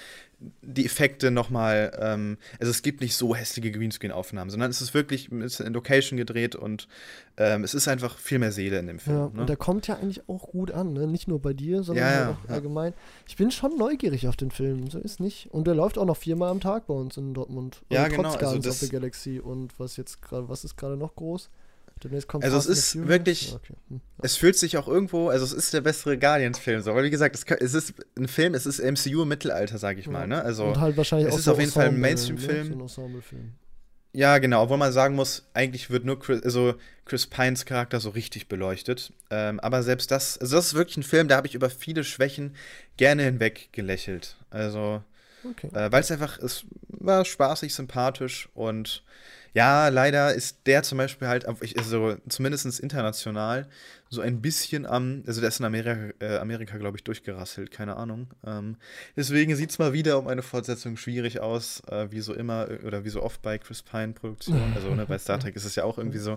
die 0.62 0.84
Effekte 0.84 1.30
nochmal, 1.30 1.96
ähm, 2.00 2.38
also 2.60 2.70
es 2.70 2.82
gibt 2.82 3.00
nicht 3.00 3.16
so 3.16 3.34
hässliche 3.34 3.70
Greenscreen-Aufnahmen, 3.70 4.50
sondern 4.50 4.70
es 4.70 4.80
ist 4.80 4.94
wirklich 4.94 5.30
ist 5.30 5.60
in 5.60 5.72
Location 5.72 6.16
gedreht 6.16 6.56
und 6.56 6.88
ähm, 7.36 7.64
es 7.64 7.74
ist 7.74 7.88
einfach 7.88 8.18
viel 8.18 8.38
mehr 8.38 8.52
Seele 8.52 8.78
in 8.78 8.86
dem 8.86 8.98
Film. 8.98 9.16
Ja, 9.16 9.28
ne? 9.32 9.40
und 9.40 9.48
der 9.48 9.56
kommt 9.56 9.86
ja 9.86 9.96
eigentlich 9.96 10.28
auch 10.28 10.48
gut 10.48 10.70
an, 10.70 10.92
ne? 10.92 11.06
Nicht 11.06 11.28
nur 11.28 11.40
bei 11.40 11.52
dir, 11.52 11.82
sondern 11.82 12.04
Ja, 12.04 12.12
ja, 12.12 12.30
auch 12.30 12.50
allgemein. 12.50 12.94
Ich 13.26 13.36
bin 13.36 13.50
schon 13.50 13.76
neugierig 13.76 14.28
auf 14.28 14.36
den 14.36 14.50
Film, 14.50 14.90
so 14.90 14.98
ist 14.98 15.20
nicht. 15.20 15.48
Und 15.52 15.66
der 15.66 15.74
läuft 15.74 15.98
auch 15.98 16.06
noch 16.06 16.16
viermal 16.16 16.50
am 16.50 16.60
Tag 16.60 16.86
bei 16.86 16.94
uns 16.94 17.16
in 17.16 17.34
Dortmund. 17.34 17.82
Ja, 17.90 18.04
Trotz 18.04 18.16
genau, 18.16 18.28
also 18.28 18.38
Guardians 18.38 18.64
das- 18.66 18.82
of 18.82 18.88
the 18.88 18.92
Galaxy 18.94 19.40
und 19.40 19.78
was 19.78 19.96
jetzt 19.96 20.22
gerade, 20.22 20.48
was 20.48 20.64
ist 20.64 20.76
gerade 20.76 20.96
noch 20.96 21.14
groß? 21.14 21.50
Demnächst 22.02 22.28
kommt 22.28 22.44
Also 22.44 22.56
es 22.58 22.66
Fast 22.66 22.78
ist 22.96 23.06
wirklich- 23.08 23.50
Ja, 23.50 23.56
okay. 23.56 23.74
hm. 23.88 24.00
Es 24.22 24.36
fühlt 24.36 24.56
sich 24.56 24.76
auch 24.76 24.88
irgendwo, 24.88 25.28
also 25.28 25.44
es 25.44 25.52
ist 25.52 25.72
der 25.72 25.80
bessere 25.80 26.18
Guardians-Film, 26.18 26.80
so. 26.82 26.90
Aber 26.90 27.02
wie 27.02 27.10
gesagt, 27.10 27.34
es, 27.36 27.44
es 27.60 27.74
ist 27.74 27.94
ein 28.16 28.28
Film, 28.28 28.54
es 28.54 28.66
ist 28.66 28.78
MCU 28.80 29.22
im 29.22 29.28
Mittelalter, 29.28 29.78
sag 29.78 29.98
ich 29.98 30.08
mal, 30.08 30.26
ne? 30.26 30.42
Also, 30.42 30.66
und 30.66 30.80
halt 30.80 30.96
wahrscheinlich 30.96 31.28
es 31.28 31.34
auch 31.34 31.38
ist 31.38 31.44
so 31.44 31.52
auf 31.52 31.58
jeden 31.60 31.72
Fall 31.72 31.86
ein 31.88 31.98
Mainstream-Film. 32.00 32.68
Ne? 32.68 32.88
So 32.88 33.02
ein 33.02 33.06
Ensemble-Film. 33.06 33.52
ja, 34.12 34.38
genau, 34.38 34.62
obwohl 34.64 34.76
man 34.78 34.92
sagen 34.92 35.14
muss, 35.14 35.44
eigentlich 35.54 35.90
wird 35.90 36.04
nur 36.04 36.18
Chris, 36.20 36.42
also 36.42 36.74
Chris 37.04 37.26
Pines 37.26 37.64
Charakter 37.64 37.98
so 37.98 38.10
richtig 38.10 38.48
beleuchtet. 38.48 39.12
Ähm, 39.30 39.58
aber 39.60 39.82
selbst 39.82 40.10
das, 40.10 40.38
also 40.38 40.56
das 40.56 40.66
ist 40.66 40.74
wirklich 40.74 40.98
ein 40.98 41.02
Film, 41.02 41.28
da 41.28 41.36
habe 41.36 41.46
ich 41.46 41.54
über 41.54 41.70
viele 41.70 42.04
Schwächen 42.04 42.54
gerne 42.96 43.22
hinweg 43.24 43.68
gelächelt. 43.72 44.36
Also, 44.50 45.02
Okay. 45.44 45.68
äh, 45.74 45.90
weil 45.90 46.02
es 46.02 46.10
einfach, 46.12 46.38
es 46.38 46.64
war 46.88 47.24
spaßig, 47.24 47.74
sympathisch 47.74 48.48
und 48.54 49.02
ja, 49.54 49.88
leider 49.88 50.34
ist 50.34 50.66
der 50.66 50.82
zum 50.82 50.98
Beispiel 50.98 51.28
halt, 51.28 51.46
also 51.46 52.16
zumindest 52.28 52.80
international, 52.80 53.68
so 54.12 54.20
ein 54.20 54.42
bisschen 54.42 54.84
am, 54.84 55.22
also 55.26 55.40
der 55.40 55.48
ist 55.48 55.58
in 55.58 55.64
Amerika, 55.64 56.12
äh, 56.20 56.36
Amerika 56.36 56.76
glaube 56.76 56.98
ich, 56.98 57.04
durchgerasselt, 57.04 57.70
keine 57.70 57.96
Ahnung. 57.96 58.26
Ähm, 58.46 58.76
deswegen 59.16 59.56
sieht 59.56 59.70
es 59.70 59.78
mal 59.78 59.94
wieder 59.94 60.18
um 60.18 60.26
eine 60.28 60.42
Fortsetzung 60.42 60.98
schwierig 60.98 61.40
aus, 61.40 61.80
äh, 61.88 62.08
wie 62.10 62.20
so 62.20 62.34
immer 62.34 62.68
äh, 62.70 62.84
oder 62.86 63.04
wie 63.04 63.08
so 63.08 63.22
oft 63.22 63.40
bei 63.40 63.56
Chris 63.56 63.82
Pine-Produktionen. 63.82 64.74
Also 64.74 64.94
ne, 64.94 65.06
bei 65.06 65.16
Star 65.16 65.38
Trek 65.38 65.56
ist 65.56 65.64
es 65.64 65.76
ja 65.76 65.84
auch 65.84 65.96
irgendwie 65.96 66.18
so. 66.18 66.36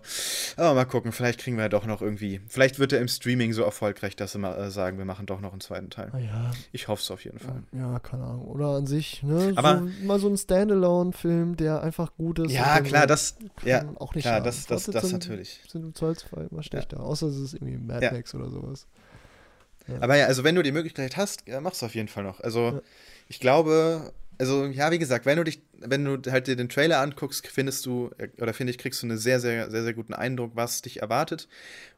Aber 0.56 0.74
mal 0.74 0.86
gucken, 0.86 1.12
vielleicht 1.12 1.42
kriegen 1.42 1.58
wir 1.58 1.64
ja 1.64 1.70
doch 1.70 1.86
noch 1.86 2.02
irgendwie, 2.02 2.40
vielleicht 2.48 2.80
wird 2.80 2.94
er 2.94 3.02
im 3.02 3.10
Streaming 3.10 3.52
so 3.52 3.64
erfolgreich, 3.64 4.16
dass 4.16 4.32
sie 4.32 4.38
mal 4.40 4.56
äh, 4.58 4.72
sagen, 4.72 4.98
wir 4.98 5.06
machen 5.06 5.26
doch 5.26 5.42
noch 5.42 5.52
einen 5.52 5.60
zweiten 5.62 5.90
Teil. 5.90 6.12
Ah 6.14 6.20
ja, 6.20 6.52
Ich 6.72 6.88
hoffe 6.88 7.02
es 7.02 7.12
auf 7.12 7.26
jeden 7.26 7.40
Fall. 7.40 7.62
ja, 7.74 8.00
keine 8.00 8.24
Ahnung. 8.24 8.46
Oder 8.48 8.68
an 8.70 8.88
sich, 8.88 9.22
ne? 9.22 9.52
Aber- 9.58 9.80
so, 9.80 10.06
mal 10.06 10.20
so 10.20 10.30
ein 10.30 10.38
Standalone-Film, 10.38 11.58
der 11.58 11.82
einfach 11.84 12.16
gut 12.16 12.40
ist. 12.40 12.52
Ja, 12.54 12.80
klar, 12.80 13.06
das, 13.06 13.36
kann 13.58 13.68
ja, 13.68 13.86
auch 13.96 14.16
nicht 14.16 14.24
klar, 14.24 14.36
schaden. 14.36 14.46
das, 14.46 14.66
das, 14.66 14.86
das 14.86 15.12
natürlich. 15.12 15.62
sind 15.68 15.84
im 15.84 15.94
Zweifelsfall 15.94 16.48
immer 16.52 16.64
schlechter. 16.64 17.02
Außer 17.02 17.28
es 17.28 17.38
ist 17.38 17.65
irgendwie 17.66 17.86
Mad 17.86 18.04
Ja. 18.06 18.12
Max 18.12 18.34
oder 18.36 18.50
sowas. 18.50 18.88
Aber 20.02 20.16
ja, 20.16 20.26
also 20.26 20.44
wenn 20.44 20.56
du 20.56 20.64
die 20.64 20.72
Möglichkeit 20.72 21.16
hast, 21.16 21.48
ja, 21.48 21.62
mach's 21.62 21.84
auf 21.84 21.94
jeden 21.94 22.08
Fall 22.08 22.24
noch. 22.24 22.40
Also 22.40 22.60
Ja. 22.72 22.82
ich 23.28 23.40
glaube, 23.40 24.12
also 24.40 24.66
ja, 24.66 24.90
wie 24.92 24.98
gesagt, 25.00 25.26
wenn 25.28 25.38
du 25.38 25.44
dich, 25.44 25.62
wenn 25.78 26.04
du 26.04 26.32
halt 26.32 26.48
dir 26.48 26.56
den 26.56 26.70
Trailer 26.70 27.00
anguckst, 27.02 27.46
findest 27.48 27.86
du, 27.86 28.10
oder 28.42 28.54
finde 28.54 28.72
ich, 28.72 28.78
kriegst 28.80 29.02
du 29.04 29.08
einen 29.08 29.18
sehr, 29.20 29.40
sehr, 29.40 29.70
sehr, 29.70 29.84
sehr 29.84 29.94
guten 29.94 30.14
Eindruck, 30.16 30.52
was 30.56 30.82
dich 30.82 31.02
erwartet. 31.02 31.48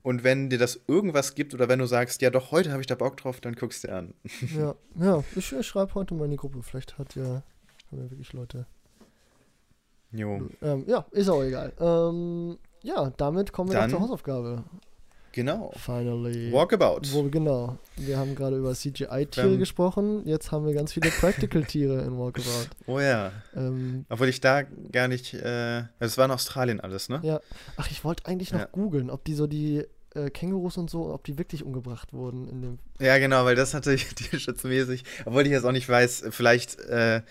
Und 0.04 0.24
wenn 0.26 0.50
dir 0.50 0.58
das 0.60 0.80
irgendwas 0.88 1.34
gibt 1.34 1.54
oder 1.54 1.70
wenn 1.70 1.80
du 1.80 1.86
sagst, 1.86 2.22
ja 2.22 2.30
doch, 2.30 2.52
heute 2.52 2.72
habe 2.72 2.82
ich 2.82 2.88
da 2.88 2.96
Bock 2.96 3.16
drauf, 3.18 3.40
dann 3.40 3.56
guckst 3.56 3.84
du 3.84 3.88
dir 3.88 3.96
an. 3.96 4.14
ja, 4.56 4.76
ja, 5.00 5.24
ich, 5.36 5.52
ich 5.54 5.66
schreibe 5.68 5.96
heute 5.96 6.14
mal 6.14 6.26
in 6.26 6.32
die 6.32 6.38
Gruppe. 6.38 6.62
Vielleicht 6.64 6.98
hat 6.98 7.16
ja, 7.16 7.24
haben 7.24 7.44
ja 8.04 8.12
wirklich 8.12 8.34
Leute. 8.34 8.66
Jo. 10.12 10.50
Ähm, 10.62 10.84
ja, 10.88 11.06
ist 11.12 11.30
auch 11.30 11.42
egal. 11.44 11.74
Ähm, 11.80 12.58
ja, 12.84 13.12
damit 13.18 13.52
kommen 13.54 13.70
wir 13.72 13.80
Dann- 13.80 13.90
zur 13.90 14.02
Hausaufgabe. 14.02 14.64
Genau. 15.38 15.72
Finally. 15.78 16.52
Walkabout. 16.52 17.02
Wo 17.12 17.22
genau. 17.30 17.78
Wir 17.96 18.18
haben 18.18 18.34
gerade 18.34 18.58
über 18.58 18.74
CGI-Tiere 18.74 19.54
Ähm. 19.54 19.60
gesprochen. 19.60 20.24
Jetzt 20.26 20.52
haben 20.52 20.66
wir 20.66 20.74
ganz 20.74 20.94
viele 20.94 21.12
Practical-Tiere 21.12 22.02
in 22.02 22.18
Walkabout. 22.18 22.48
Oh 22.88 23.00
ja. 23.00 23.32
Ähm, 23.56 24.06
Obwohl 24.10 24.30
ich 24.30 24.42
da 24.42 24.64
gar 24.92 25.08
nicht, 25.08 25.36
äh, 25.36 25.84
es 26.00 26.18
war 26.18 26.26
in 26.26 26.32
Australien 26.32 26.80
alles, 26.80 27.08
ne? 27.08 27.20
ja. 27.22 27.40
Ach, 27.76 27.92
ich 27.92 28.04
wollte 28.04 28.26
eigentlich 28.26 28.52
noch 28.52 28.62
Ja. 28.62 28.68
googeln, 28.72 29.12
ob 29.12 29.24
die 29.26 29.36
so 29.36 29.46
die 29.46 29.84
äh, 30.16 30.32
Kängurus 30.32 30.78
und 30.78 30.90
so, 30.90 31.14
ob 31.14 31.24
die 31.26 31.38
wirklich 31.38 31.64
umgebracht 31.64 32.14
wurden 32.14 32.48
in 32.50 32.62
dem. 32.64 32.80
Ja, 33.00 33.20
genau, 33.20 33.46
weil 33.46 33.56
das 33.56 33.74
natürlich 33.74 34.08
tierschutzmäßig, 34.16 35.04
obwohl 35.26 35.44
ich 35.46 35.52
jetzt 35.52 35.66
auch 35.66 35.72
nicht 35.72 35.88
weiß, 35.88 36.24
vielleicht 36.32 36.80
äh, 36.80 37.22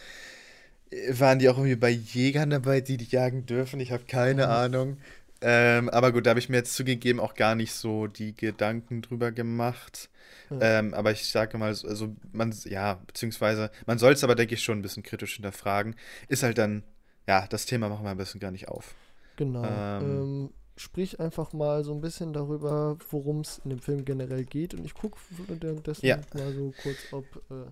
waren 1.11 1.41
die 1.41 1.49
auch 1.49 1.57
irgendwie 1.59 1.75
bei 1.75 1.91
Jägern 1.91 2.51
dabei, 2.51 2.81
die 2.81 2.97
die 2.99 3.07
jagen 3.07 3.47
dürfen. 3.47 3.81
Ich 3.81 3.91
habe 3.91 4.05
keine 4.07 4.43
Ja. 4.43 4.63
Ahnung. 4.63 4.99
Ähm, 5.43 5.89
aber 5.91 6.13
gut, 6.13 6.25
da 6.27 6.31
habe 6.31 6.41
ich 6.41 6.49
mir 6.49 6.57
jetzt 6.57 6.75
zugegeben 6.75 7.21
auch 7.21 7.35
gar 7.35 7.55
nicht 7.55 7.73
so 7.73 8.07
die 8.07 8.35
Gedanken 8.35 9.03
drüber 9.03 9.33
gemacht. 9.33 10.09
Ja. 10.51 10.79
Ähm, 10.79 10.95
aber 10.95 11.13
ich 11.13 11.27
sage 11.27 11.59
mal, 11.59 11.75
so- 11.75 11.87
also 11.89 12.17
man, 12.33 12.55
ja, 12.65 12.95
beziehungsweise 13.07 13.71
man 13.87 13.99
soll 13.99 14.13
es 14.13 14.25
aber, 14.25 14.35
denke 14.35 14.55
ich, 14.55 14.63
schon 14.63 14.79
ein 14.79 14.83
bisschen 14.83 15.03
kritisch 15.03 15.35
hinterfragen. 15.35 15.95
Ist 16.29 16.43
halt 16.43 16.57
dann, 16.59 16.83
ja, 17.27 17.47
das 17.49 17.67
Thema 17.67 17.89
machen 17.89 18.05
wir 18.05 18.11
ein 18.11 18.17
bisschen 18.17 18.41
gar 18.41 18.51
nicht 18.51 18.69
auf. 18.69 18.95
Genau. 19.37 19.65
Ähm. 19.65 20.03
Ähm, 20.03 20.51
sprich 20.79 21.21
einfach 21.21 21.53
mal 21.53 21.85
so 21.85 21.93
ein 21.93 22.01
bisschen 22.01 22.33
darüber, 22.33 22.97
worum 23.11 23.41
es 23.41 23.59
in 23.65 23.71
dem 23.71 23.79
Film 23.81 24.05
generell 24.05 24.45
geht. 24.45 24.73
Und 24.75 24.85
ich 24.85 24.95
gucke 24.95 25.19
währenddessen 25.49 26.07
Ja. 26.07 26.19
mal 26.35 26.53
so 26.55 26.73
kurz, 26.83 26.99
ob 27.13 27.25
äh, 27.51 27.71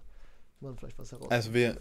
man 0.60 0.76
vielleicht 0.76 0.98
was 0.98 1.12
heraus. 1.12 1.30
Also 1.30 1.54
wir- 1.54 1.76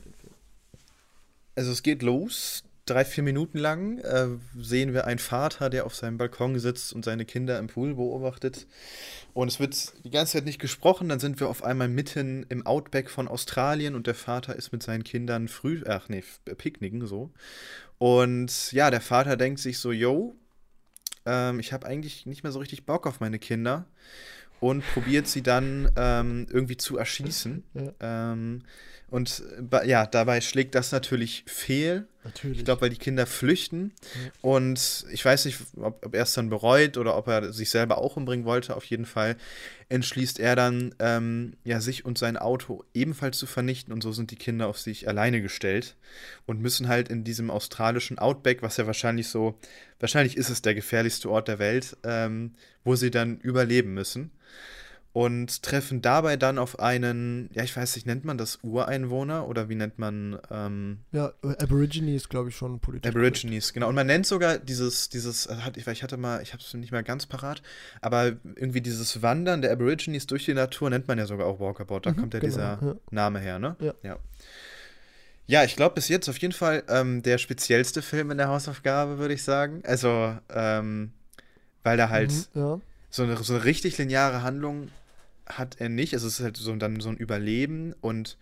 Also 1.55 1.71
es 1.71 1.83
geht 1.83 2.01
los. 2.01 2.63
Drei, 2.85 3.05
vier 3.05 3.23
Minuten 3.23 3.57
lang 3.57 3.99
äh, 3.99 4.27
sehen 4.57 4.93
wir 4.93 5.07
einen 5.07 5.19
Vater, 5.19 5.69
der 5.69 5.85
auf 5.85 5.95
seinem 5.95 6.17
Balkon 6.17 6.59
sitzt 6.59 6.91
und 6.91 7.05
seine 7.05 7.23
Kinder 7.23 7.57
im 7.57 7.67
Pool 7.67 7.95
beobachtet. 7.95 8.67
Und 9.33 9.47
es 9.47 9.61
wird 9.61 9.93
die 10.03 10.09
ganze 10.09 10.33
Zeit 10.33 10.45
nicht 10.45 10.59
gesprochen. 10.59 11.07
Dann 11.07 11.21
sind 11.21 11.39
wir 11.39 11.47
auf 11.47 11.63
einmal 11.63 11.87
mitten 11.87 12.45
im 12.49 12.65
Outback 12.65 13.09
von 13.09 13.29
Australien 13.29 13.95
und 13.95 14.05
der 14.05 14.15
Vater 14.15 14.57
ist 14.57 14.73
mit 14.73 14.83
seinen 14.83 15.05
Kindern 15.05 15.47
früh, 15.47 15.81
ach 15.87 16.09
nee, 16.09 16.19
f- 16.19 16.41
picknicken 16.57 17.07
so. 17.07 17.31
Und 17.99 18.73
ja, 18.73 18.91
der 18.91 19.01
Vater 19.01 19.37
denkt 19.37 19.61
sich 19.61 19.79
so, 19.79 19.93
yo, 19.93 20.35
ähm, 21.25 21.61
ich 21.61 21.71
habe 21.71 21.87
eigentlich 21.87 22.25
nicht 22.25 22.43
mehr 22.43 22.51
so 22.51 22.59
richtig 22.59 22.85
Bock 22.85 23.07
auf 23.07 23.21
meine 23.21 23.39
Kinder 23.39 23.85
und 24.59 24.83
probiert 24.93 25.27
sie 25.27 25.41
dann 25.41 25.89
ähm, 25.95 26.47
irgendwie 26.49 26.77
zu 26.77 26.97
erschießen. 26.97 27.63
Ja. 27.73 28.31
Ähm, 28.33 28.63
und 29.13 29.43
ja, 29.85 30.07
dabei 30.07 30.41
schlägt 30.41 30.73
das 30.73 30.91
natürlich 30.91 31.43
fehl. 31.45 32.07
Natürlich. 32.23 32.57
Ich 32.57 32.65
glaube, 32.65 32.81
weil 32.81 32.89
die 32.89 32.97
Kinder 32.97 33.27
flüchten. 33.27 33.91
Ja. 34.01 34.31
Und 34.41 35.05
ich 35.11 35.23
weiß 35.23 35.45
nicht, 35.45 35.59
ob, 35.77 36.03
ob 36.03 36.15
er 36.15 36.23
es 36.23 36.33
dann 36.33 36.49
bereut 36.49 36.97
oder 36.97 37.15
ob 37.15 37.27
er 37.27 37.53
sich 37.53 37.69
selber 37.69 37.99
auch 37.99 38.17
umbringen 38.17 38.43
wollte. 38.43 38.75
Auf 38.75 38.85
jeden 38.85 39.05
Fall 39.05 39.35
entschließt 39.89 40.39
er 40.39 40.55
dann, 40.55 40.95
ähm, 40.97 41.53
ja, 41.63 41.79
sich 41.79 42.05
und 42.05 42.17
sein 42.17 42.37
Auto 42.37 42.85
ebenfalls 42.95 43.37
zu 43.37 43.45
vernichten. 43.45 43.93
Und 43.93 44.01
so 44.01 44.11
sind 44.13 44.31
die 44.31 44.35
Kinder 44.35 44.67
auf 44.67 44.79
sich 44.79 45.07
alleine 45.07 45.43
gestellt 45.43 45.95
und 46.47 46.59
müssen 46.59 46.87
halt 46.87 47.09
in 47.09 47.23
diesem 47.23 47.51
australischen 47.51 48.17
Outback, 48.17 48.63
was 48.63 48.77
ja 48.77 48.87
wahrscheinlich 48.87 49.27
so, 49.27 49.59
wahrscheinlich 49.99 50.37
ist 50.37 50.49
es 50.49 50.63
der 50.63 50.73
gefährlichste 50.73 51.29
Ort 51.29 51.49
der 51.49 51.59
Welt, 51.59 51.97
ähm, 52.03 52.55
wo 52.83 52.95
sie 52.95 53.11
dann 53.11 53.37
überleben 53.41 53.93
müssen. 53.93 54.31
Und 55.13 55.61
treffen 55.61 56.01
dabei 56.01 56.37
dann 56.37 56.57
auf 56.57 56.79
einen, 56.79 57.47
ja, 57.53 57.61
ich 57.63 57.77
weiß 57.77 57.95
nicht, 57.95 58.07
nennt 58.07 58.25
man 58.25 58.39
das 58.39 58.57
Ureinwohner 58.63 59.47
oder 59.47 59.69
wie 59.69 59.75
nennt 59.75 59.99
man, 59.99 60.39
ähm, 60.49 61.01
ja, 61.11 61.31
Aborigine 61.59 62.15
ist, 62.15 62.31
glaube 62.31 62.49
ich, 62.49 62.55
schon 62.55 62.79
politisch. 62.79 63.11
Aborigines, 63.11 63.73
genau. 63.73 63.89
Und 63.89 63.93
man 63.95 64.07
nennt 64.07 64.25
sogar 64.25 64.57
dieses, 64.57 65.09
dieses, 65.09 65.45
äh, 65.45 65.55
ich 65.75 65.85
ich 65.85 66.01
hatte 66.01 66.17
mal, 66.17 66.41
ich 66.41 66.51
habe 66.53 66.63
es 66.63 66.73
nicht 66.73 66.91
mehr 66.91 67.03
ganz 67.03 67.27
parat, 67.27 67.61
aber 68.01 68.25
irgendwie 68.55 68.81
dieses 68.81 69.21
Wandern 69.21 69.61
der 69.61 69.71
Aborigines 69.73 70.25
durch 70.25 70.45
die 70.45 70.55
Natur 70.55 70.89
nennt 70.89 71.07
man 71.07 71.19
ja 71.19 71.27
sogar 71.27 71.45
auch 71.45 71.59
Walkabout. 71.59 71.99
Da 71.99 72.11
Mhm, 72.11 72.15
kommt 72.15 72.33
ja 72.33 72.39
genau, 72.39 72.51
dieser 72.51 72.79
ja. 72.81 72.95
Name 73.11 73.39
her, 73.39 73.59
ne? 73.59 73.75
Ja. 73.81 73.93
Ja, 74.01 74.17
Ja, 75.45 75.63
ich 75.63 75.75
glaube 75.75 75.95
bis 75.95 76.07
jetzt 76.07 76.29
auf 76.29 76.37
jeden 76.39 76.53
Fall 76.53 76.83
ähm, 76.87 77.21
der 77.21 77.37
speziellste 77.37 78.01
Film 78.01 78.31
in 78.31 78.37
der 78.39 78.47
Hausaufgabe, 78.47 79.19
würde 79.19 79.33
ich 79.33 79.43
sagen. 79.43 79.83
Also, 79.85 80.35
ähm, 80.49 81.11
weil 81.83 81.97
da 81.97 82.09
halt 82.09 82.31
Mhm, 82.31 82.45
ja. 82.55 82.79
so 83.09 83.23
eine, 83.23 83.37
so 83.37 83.53
eine 83.53 83.63
richtig 83.65 83.97
lineare 83.97 84.41
Handlung 84.41 84.87
hat 85.57 85.77
er 85.79 85.89
nicht. 85.89 86.13
Also 86.13 86.27
es 86.27 86.39
ist 86.39 86.43
halt 86.45 86.57
so 86.57 86.75
dann 86.75 86.99
so 86.99 87.09
ein 87.09 87.17
Überleben 87.17 87.93
und 88.01 88.37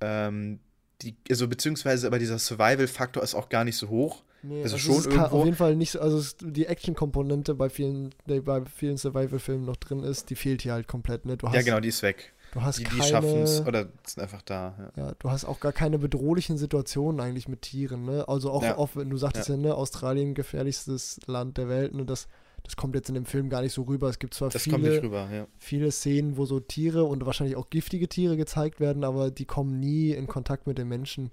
ähm, 0.00 0.60
die, 1.02 1.16
also 1.30 1.48
beziehungsweise 1.48 2.06
aber 2.06 2.18
dieser 2.18 2.38
Survival-Faktor 2.38 3.22
ist 3.22 3.34
auch 3.34 3.48
gar 3.48 3.64
nicht 3.64 3.76
so 3.76 3.88
hoch. 3.88 4.22
Nee, 4.42 4.62
Also 4.62 4.76
es 4.76 4.82
schon 4.82 4.96
ist 4.98 5.04
ka- 5.10 5.24
irgendwo- 5.24 5.36
auf 5.38 5.44
jeden 5.44 5.56
Fall 5.56 5.76
nicht 5.76 5.90
so, 5.92 6.00
also 6.00 6.18
es, 6.18 6.36
die 6.40 6.66
Action-Komponente 6.66 7.54
bei 7.54 7.68
vielen, 7.68 8.10
bei 8.26 8.62
vielen 8.74 8.96
Survival-Filmen 8.96 9.64
noch 9.66 9.76
drin 9.76 10.02
ist, 10.02 10.30
die 10.30 10.34
fehlt 10.34 10.62
hier 10.62 10.72
halt 10.72 10.88
komplett, 10.88 11.26
ne? 11.26 11.36
Du 11.36 11.46
hast, 11.48 11.54
ja, 11.54 11.62
genau, 11.62 11.80
die 11.80 11.88
ist 11.88 12.02
weg. 12.02 12.32
du 12.52 12.62
hast 12.62 12.78
Die, 12.78 12.84
die 12.84 13.02
schaffen 13.02 13.42
es 13.42 13.60
oder 13.66 13.88
sind 14.06 14.22
einfach 14.22 14.40
da. 14.42 14.92
Ja. 14.96 15.04
ja, 15.08 15.14
du 15.18 15.30
hast 15.30 15.44
auch 15.44 15.60
gar 15.60 15.72
keine 15.72 15.98
bedrohlichen 15.98 16.56
Situationen 16.56 17.20
eigentlich 17.20 17.48
mit 17.48 17.62
Tieren, 17.62 18.04
ne? 18.06 18.28
Also 18.28 18.50
auch 18.50 18.62
Ja. 18.62 18.78
oft, 18.78 18.96
wenn 18.96 19.10
du 19.10 19.18
sagtest 19.18 19.50
ja, 19.50 19.56
ne, 19.58 19.74
Australien 19.74 20.32
gefährlichstes 20.34 21.20
Land 21.26 21.58
der 21.58 21.68
Welt, 21.68 21.94
ne? 21.94 22.06
Das, 22.06 22.26
das 22.64 22.76
kommt 22.76 22.94
jetzt 22.94 23.08
in 23.08 23.14
dem 23.14 23.24
Film 23.24 23.48
gar 23.50 23.62
nicht 23.62 23.72
so 23.72 23.82
rüber. 23.82 24.08
Es 24.08 24.18
gibt 24.18 24.34
zwar 24.34 24.50
Das 24.50 24.62
viele, 24.62 25.02
rüber, 25.02 25.28
ja. 25.32 25.46
viele 25.58 25.90
Szenen, 25.90 26.36
wo 26.36 26.44
so 26.44 26.60
Tiere 26.60 27.04
und 27.04 27.24
wahrscheinlich 27.26 27.56
auch 27.56 27.70
giftige 27.70 28.08
Tiere 28.08 28.36
gezeigt 28.36 28.80
werden, 28.80 29.04
aber 29.04 29.30
die 29.30 29.44
kommen 29.46 29.80
nie 29.80 30.10
in 30.12 30.26
Kontakt 30.26 30.66
mit 30.66 30.78
den 30.78 30.88
Menschen. 30.88 31.30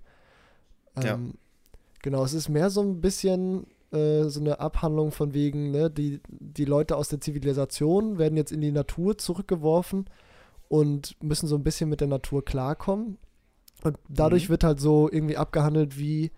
Ja. 1.01 1.13
Ähm, 1.15 1.33
Genau, 2.03 2.23
es 2.23 2.33
ist 2.33 2.47
mehr 2.47 2.69
so 2.69 2.81
ein 2.81 3.01
bisschen 3.01 3.65
äh, 3.91 4.25
so 4.25 4.39
eine 4.39 4.59
Abhandlung 4.59 5.11
von 5.11 5.33
wegen, 5.33 5.71
ne, 5.71 5.89
die, 5.89 6.21
die 6.29 6.63
Leute 6.63 6.95
aus 6.95 7.09
der 7.09 7.19
Zivilisation 7.19 8.17
werden 8.19 8.37
jetzt 8.37 8.51
in 8.51 8.61
die 8.61 8.71
Natur 8.71 9.17
zurückgeworfen 9.17 10.05
und 10.69 11.21
müssen 11.21 11.47
so 11.47 11.55
ein 11.55 11.63
bisschen 11.63 11.89
mit 11.89 11.99
der 11.99 12.07
Natur 12.07 12.45
klarkommen. 12.45 13.17
Und 13.83 13.97
dadurch 14.07 14.47
Mhm. 14.47 14.49
wird 14.51 14.63
halt 14.63 14.79
so 14.79 15.09
irgendwie 15.11 15.37
abgehandelt, 15.37 15.97
wie 15.97 16.31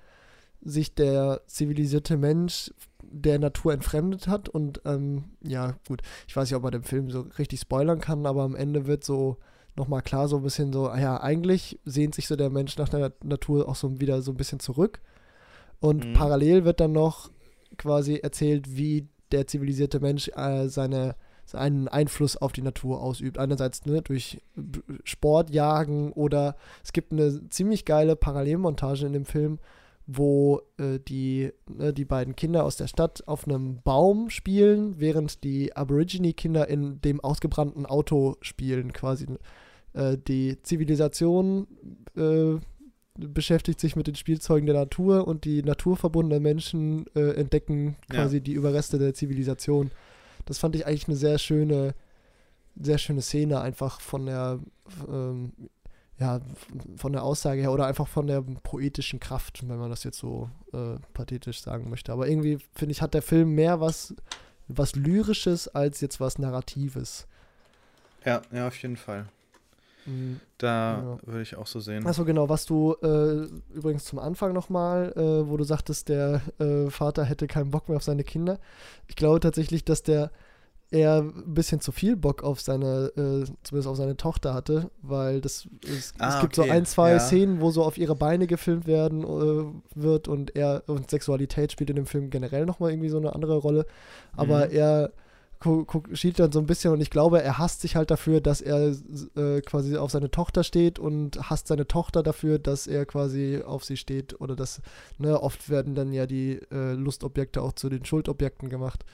sich 0.61 0.95
der 0.95 1.41
zivilisierte 1.45 2.17
Mensch 2.17 2.71
der 3.11 3.39
Natur 3.39 3.73
entfremdet 3.73 4.27
hat. 4.27 4.49
Und 4.49 4.81
ähm, 4.85 5.25
ja, 5.41 5.75
gut, 5.87 6.01
ich 6.27 6.35
weiß 6.35 6.49
nicht, 6.49 6.55
ob 6.55 6.63
man 6.63 6.71
den 6.71 6.83
Film 6.83 7.09
so 7.09 7.21
richtig 7.37 7.59
spoilern 7.59 7.99
kann, 7.99 8.25
aber 8.25 8.43
am 8.43 8.55
Ende 8.55 8.87
wird 8.87 9.03
so 9.03 9.37
nochmal 9.75 10.01
klar, 10.01 10.27
so 10.27 10.37
ein 10.37 10.43
bisschen 10.43 10.73
so, 10.73 10.89
ah 10.89 10.99
ja, 10.99 11.21
eigentlich 11.21 11.79
sehnt 11.85 12.15
sich 12.15 12.27
so 12.27 12.35
der 12.35 12.49
Mensch 12.49 12.77
nach 12.77 12.89
der 12.89 13.13
Natur 13.23 13.67
auch 13.69 13.75
so 13.75 13.99
wieder 13.99 14.21
so 14.21 14.31
ein 14.31 14.37
bisschen 14.37 14.59
zurück. 14.59 15.01
Und 15.79 16.05
Mhm. 16.05 16.13
parallel 16.13 16.65
wird 16.65 16.79
dann 16.79 16.91
noch 16.91 17.31
quasi 17.77 18.15
erzählt, 18.15 18.75
wie 18.75 19.07
der 19.31 19.47
zivilisierte 19.47 19.99
Mensch 19.99 20.29
äh, 20.35 20.67
seine 20.67 21.15
einen 21.53 21.87
Einfluss 21.87 22.37
auf 22.37 22.51
die 22.51 22.61
Natur 22.61 23.01
ausübt. 23.01 23.39
Einerseits 23.39 23.83
ne, 23.87 24.03
durch 24.03 24.39
Sport, 25.03 25.49
Jagen 25.49 26.11
oder 26.13 26.55
es 26.83 26.93
gibt 26.93 27.11
eine 27.11 27.49
ziemlich 27.49 27.85
geile 27.85 28.15
Parallelmontage 28.15 29.07
in 29.07 29.13
dem 29.13 29.25
Film, 29.25 29.57
wo 30.11 30.61
äh, 30.77 30.99
die, 31.07 31.51
ne, 31.67 31.93
die 31.93 32.05
beiden 32.05 32.35
Kinder 32.35 32.63
aus 32.65 32.77
der 32.77 32.87
Stadt 32.87 33.27
auf 33.27 33.47
einem 33.47 33.79
Baum 33.83 34.31
spielen, 34.31 34.95
während 34.99 35.43
die 35.43 35.75
Aborigine-Kinder 35.75 36.67
in 36.67 36.99
dem 37.01 37.19
ausgebrannten 37.19 37.85
Auto 37.85 38.35
spielen, 38.41 38.91
quasi. 38.91 39.27
Äh, 39.93 40.17
die 40.17 40.59
Zivilisation 40.63 41.67
äh, 42.17 42.55
beschäftigt 43.15 43.79
sich 43.79 43.95
mit 43.95 44.07
den 44.07 44.15
Spielzeugen 44.15 44.65
der 44.65 44.75
Natur 44.75 45.27
und 45.27 45.45
die 45.45 45.61
naturverbundenen 45.61 46.41
Menschen 46.41 47.05
äh, 47.15 47.33
entdecken 47.33 47.95
Ja. 48.11 48.21
quasi 48.21 48.41
die 48.41 48.53
Überreste 48.53 48.97
der 48.97 49.13
Zivilisation. 49.13 49.91
Das 50.45 50.57
fand 50.57 50.75
ich 50.75 50.87
eigentlich 50.87 51.07
eine 51.07 51.17
sehr 51.17 51.37
schöne, 51.37 51.93
sehr 52.81 52.97
schöne 52.97 53.21
Szene, 53.21 53.61
einfach 53.61 54.01
von 54.01 54.25
der, 54.25 54.59
ähm, 55.07 55.51
ja, 56.19 56.41
von 56.97 57.13
der 57.13 57.23
Aussage 57.23 57.61
her 57.61 57.71
oder 57.71 57.85
einfach 57.85 58.07
von 58.07 58.27
der 58.27 58.41
poetischen 58.41 59.19
Kraft, 59.19 59.67
wenn 59.67 59.77
man 59.79 59.89
das 59.89 60.03
jetzt 60.03 60.19
so 60.19 60.49
äh, 60.73 60.95
pathetisch 61.13 61.61
sagen 61.61 61.89
möchte. 61.89 62.11
Aber 62.11 62.27
irgendwie, 62.27 62.59
finde 62.75 62.91
ich, 62.91 63.01
hat 63.01 63.13
der 63.13 63.21
Film 63.21 63.55
mehr 63.55 63.79
was, 63.79 64.13
was 64.67 64.95
Lyrisches 64.95 65.67
als 65.69 66.01
jetzt 66.01 66.19
was 66.19 66.37
Narratives. 66.37 67.25
Ja, 68.25 68.41
ja, 68.51 68.67
auf 68.67 68.75
jeden 68.81 68.97
Fall. 68.97 69.27
Mhm. 70.05 70.39
Da 70.57 71.01
Ja. 71.01 71.17
würde 71.25 71.41
ich 71.41 71.55
auch 71.55 71.67
so 71.67 71.79
sehen. 71.79 72.05
Achso, 72.05 72.25
genau, 72.25 72.49
was 72.49 72.65
du 72.65 72.95
äh, 73.01 73.45
übrigens 73.73 74.03
zum 74.05 74.19
Anfang 74.19 74.51
nochmal, 74.53 75.13
äh, 75.15 75.49
wo 75.49 75.55
du 75.55 75.63
sagtest, 75.63 76.09
der 76.09 76.41
äh, 76.59 76.89
Vater 76.89 77.23
hätte 77.23 77.47
keinen 77.47 77.71
Bock 77.71 77.87
mehr 77.87 77.95
auf 77.97 78.03
seine 78.03 78.23
Kinder. 78.25 78.59
Ich 79.07 79.15
glaube 79.15 79.39
tatsächlich, 79.39 79.85
dass 79.85 80.03
der 80.03 80.31
eher 80.91 81.17
ein 81.21 81.53
bisschen 81.53 81.81
zu 81.81 81.91
viel 81.91 82.15
Bock 82.15 82.43
auf 82.43 82.61
seine, 82.61 83.07
äh, 83.15 83.45
zumindest 83.63 83.87
auf 83.87 83.97
seine 83.97 84.17
Tochter 84.17 84.53
hatte, 84.53 84.89
weil 85.01 85.39
das 85.41 85.67
es, 85.87 86.13
Ah, 86.17 86.27
es 86.27 86.39
gibt 86.39 86.55
so 86.55 86.63
okay, 86.63 86.71
ein, 86.71 86.85
zwei 86.85 87.11
ja. 87.11 87.19
Szenen, 87.19 87.61
wo 87.61 87.71
so 87.71 87.83
auf 87.83 87.97
ihre 87.97 88.15
Beine 88.15 88.47
gefilmt 88.47 88.87
werden 88.87 89.23
äh, 89.23 89.81
wird 89.95 90.27
und 90.27 90.55
er 90.55 90.83
und 90.87 91.09
Sexualität 91.11 91.71
spielt 91.71 91.89
in 91.91 91.95
dem 91.95 92.05
Film 92.07 92.29
generell 92.31 92.65
nochmal 92.65 92.91
irgendwie 92.91 93.09
so 93.09 93.17
eine 93.17 93.33
andere 93.35 93.57
Rolle. 93.57 93.85
Aber 94.35 94.67
Mhm. 94.67 94.71
er 94.71 95.11
gu- 95.59 95.85
guck, 95.85 96.09
schielt 96.17 96.39
dann 96.39 96.51
so 96.51 96.59
ein 96.59 96.65
bisschen 96.65 96.91
und 96.93 97.01
ich 97.01 97.09
glaube, 97.11 97.41
er 97.43 97.57
hasst 97.59 97.81
sich 97.81 97.95
halt 97.95 98.09
dafür, 98.11 98.41
dass 98.41 98.61
er 98.61 98.95
äh, 99.35 99.61
quasi 99.61 99.95
auf 99.97 100.11
seine 100.11 100.31
Tochter 100.31 100.63
steht 100.63 100.97
und 100.99 101.49
hasst 101.49 101.67
seine 101.67 101.87
Tochter 101.87 102.23
dafür, 102.23 102.59
dass 102.59 102.87
er 102.87 103.05
quasi 103.05 103.61
auf 103.65 103.83
sie 103.85 103.97
steht 103.97 104.39
oder 104.41 104.55
dass, 104.55 104.81
ne, 105.19 105.39
oft 105.41 105.69
werden 105.69 105.95
dann 105.95 106.13
ja 106.13 106.25
die 106.25 106.59
äh, 106.71 106.93
Lustobjekte 106.93 107.61
auch 107.61 107.73
zu 107.73 107.89
den 107.89 108.05
Schuldobjekten 108.05 108.69
gemacht. 108.69 109.05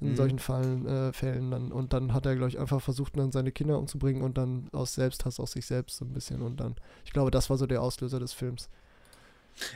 In 0.00 0.10
Mhm. 0.10 0.16
solchen 0.16 0.38
Fallen, 0.38 0.86
äh, 0.86 1.12
Fällen 1.12 1.50
dann. 1.50 1.72
Und 1.72 1.92
dann 1.92 2.12
hat 2.12 2.26
er, 2.26 2.36
glaube 2.36 2.50
ich, 2.50 2.58
einfach 2.58 2.82
versucht, 2.82 3.16
dann 3.16 3.32
seine 3.32 3.52
Kinder 3.52 3.78
umzubringen 3.78 4.22
und 4.22 4.36
dann 4.38 4.68
aus 4.72 4.94
Selbsthass 4.94 5.40
aus 5.40 5.52
sich 5.52 5.66
selbst 5.66 5.96
so 5.98 6.04
ein 6.04 6.12
bisschen. 6.12 6.42
Und 6.42 6.58
dann, 6.60 6.74
ich 7.04 7.12
glaube, 7.12 7.30
das 7.30 7.48
war 7.50 7.56
so 7.56 7.66
der 7.66 7.80
Auslöser 7.82 8.20
des 8.20 8.32
Films. 8.32 8.68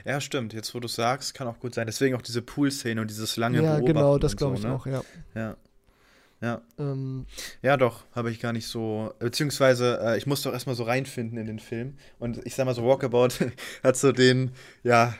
Ja, 0.05 0.21
stimmt. 0.21 0.53
Jetzt, 0.53 0.75
wo 0.75 0.81
du 0.81 0.89
sagst, 0.89 1.35
kann 1.35 1.47
auch 1.47 1.61
gut 1.61 1.75
sein. 1.75 1.87
Deswegen 1.87 2.17
auch 2.17 2.23
diese 2.23 2.43
Pool-Szene 2.43 3.01
und 3.01 3.09
dieses 3.11 3.37
lange 3.37 3.63
ja, 3.63 3.77
Beobachten 3.77 3.87
genau, 3.87 4.19
das 4.19 4.37
glaube 4.37 4.57
so, 4.57 4.63
ich 4.63 4.67
ne? 4.67 4.75
auch, 4.75 4.87
ja. 4.87 5.03
Ja. 5.35 5.57
Ja. 6.41 6.63
Ähm, 6.79 7.27
Ja, 7.63 7.77
doch, 7.77 8.05
habe 8.13 8.31
ich 8.31 8.41
gar 8.41 8.53
nicht 8.53 8.67
so. 8.67 9.13
Beziehungsweise, 9.19 10.01
äh, 10.03 10.19
ich 10.19 10.27
musste 10.27 10.49
auch 10.49 10.53
erstmal 10.53 10.77
so 10.77 10.85
reinfinden 10.85 11.39
in 11.39 11.47
den 11.47 11.59
Film. 11.59 11.97
Und 12.19 12.45
ich 12.47 12.55
sag 12.55 12.65
mal 12.67 12.75
so, 12.75 12.85
Walkabout 12.85 13.29
hat 13.83 13.97
so 13.97 14.13
den, 14.13 14.53
ja, 14.83 15.15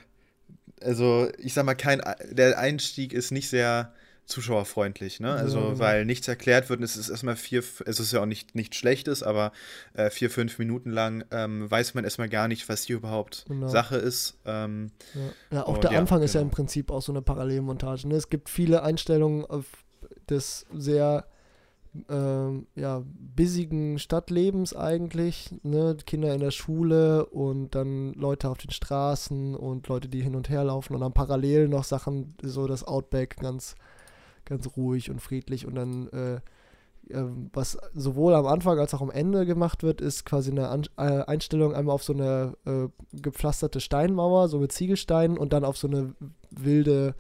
also 0.81 1.29
ich 1.39 1.55
sag 1.55 1.65
mal, 1.67 1.75
kein, 1.75 2.01
der 2.31 2.59
Einstieg 2.59 3.13
ist 3.13 3.31
nicht 3.33 3.49
sehr 3.49 3.93
zuschauerfreundlich, 4.29 5.21
ne? 5.21 5.33
Also, 5.33 5.59
Ja, 5.59 5.65
genau. 5.67 5.79
weil 5.79 6.05
nichts 6.05 6.29
erklärt 6.29 6.69
wird 6.69 6.81
und 6.81 6.85
es 6.85 6.97
ist 6.97 7.09
erstmal 7.09 7.37
vier, 7.37 7.63
es 7.87 7.99
ist 7.99 8.13
ja 8.13 8.21
auch 8.21 8.27
nicht 8.27 8.55
nichts 8.55 8.77
Schlechtes, 8.77 9.23
aber 9.23 9.53
äh, 9.95 10.11
vier, 10.11 10.31
fünf 10.31 10.59
Minuten 10.59 10.91
lang 10.91 11.25
ähm, 11.31 11.71
weiß 11.71 11.95
man 11.95 12.05
erstmal 12.05 12.29
gar 12.29 12.47
nicht, 12.49 12.69
was 12.69 12.85
hier 12.85 12.97
überhaupt 12.97 13.45
Genau. 13.49 13.69
Sache 13.69 13.97
ist. 13.97 14.39
Ähm, 14.45 14.91
Ja, 15.15 15.57
ja 15.59 15.67
auch 15.67 15.75
Und 15.75 15.85
der 15.85 15.93
ja, 15.93 15.99
Anfang 15.99 16.23
ist 16.23 16.35
ja 16.35 16.41
genau. 16.41 16.51
im 16.51 16.55
Prinzip 16.55 16.91
auch 16.91 17.03
so 17.03 17.13
eine 17.13 17.23
Parallelmontage. 17.23 18.07
Ne? 18.07 18.15
Es 18.17 18.29
gibt 18.29 18.49
viele 18.49 18.83
Einstellungen 18.83 19.47
des 20.29 20.67
sehr 20.75 21.27
ähm, 22.09 22.67
ja, 22.75 23.03
busigen 23.35 23.99
Stadtlebens 23.99 24.75
eigentlich. 24.77 25.51
Ne? 25.63 25.97
Kinder 26.07 26.35
in 26.35 26.41
der 26.41 26.51
Schule 26.51 27.27
und 27.27 27.75
dann 27.75 28.13
Leute 28.13 28.49
auf 28.51 28.59
den 28.59 28.71
Straßen 28.71 29.55
und 29.55 29.89
Leute, 29.89 30.09
die 30.09 30.23
hin 30.23 30.37
und 30.37 30.49
her 30.51 30.65
laufen 30.65 30.95
und 30.95 31.01
dann 31.01 31.13
parallel 31.15 31.69
noch 31.69 31.85
Sachen, 31.85 32.35
so 32.43 32.67
das 32.67 32.85
Outback 32.85 33.37
ganz, 33.41 33.75
ganz 34.49 34.69
ruhig 34.77 35.11
und 35.11 35.21
friedlich 35.21 35.67
und 35.67 35.75
dann 35.75 36.09
äh, 36.09 36.41
ähm, 37.11 37.51
was 37.53 37.79
sowohl 37.95 38.35
am 38.35 38.47
Anfang 38.47 38.79
als 38.79 38.93
auch 38.95 39.01
am 39.01 39.11
Ende 39.11 39.47
gemacht 39.47 39.83
wird, 39.83 40.01
ist 40.01 40.25
quasi 40.25 40.51
eine 40.51 40.69
An 40.69 40.85
äh, 40.97 41.23
Einstellung 41.23 41.75
einmal 41.75 41.95
auf 41.95 42.03
so 42.03 42.13
eine 42.13 42.55
äh, 42.67 42.89
gepflasterte 43.13 43.81
Steinmauer, 43.81 44.49
so 44.49 44.59
mit 44.59 44.73
Ziegelsteinen 44.73 45.39
und 45.39 45.53
dann 45.53 45.65
auf 45.65 45.77
so 45.77 45.89
eine 45.89 46.15
wilde, 46.51 47.15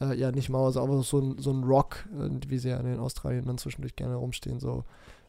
äh, 0.00 0.14
ja 0.14 0.30
nicht 0.30 0.50
Mauer, 0.50 0.72
so, 0.72 0.80
aber 0.80 1.02
so 1.02 1.18
ein, 1.18 1.38
so 1.38 1.50
ein 1.50 1.64
Rock, 1.64 2.06
äh, 2.16 2.30
wie 2.48 2.58
sie 2.58 2.68
ja 2.68 2.78
in 2.78 2.98
Australien 2.98 3.46
dann 3.46 3.58
zwischendurch 3.58 3.96
gerne 3.96 4.16
rumstehen. 4.16 4.60
So, 4.60 4.84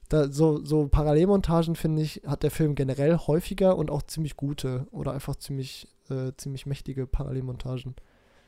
da, 0.08 0.32
so, 0.32 0.64
so 0.64 0.88
Parallelmontagen, 0.88 1.76
finde 1.76 2.02
ich, 2.04 2.22
hat 2.26 2.44
der 2.44 2.52
Film 2.52 2.76
generell 2.76 3.18
häufiger 3.18 3.76
und 3.76 3.90
auch 3.90 4.04
ziemlich 4.04 4.38
gute 4.38 4.88
oder 4.92 5.14
einfach 5.14 5.36
ziemlich, 5.36 5.88
äh, 6.10 6.32
ziemlich 6.38 6.66
mächtige 6.66 7.08
Parallelmontagen. 7.08 7.96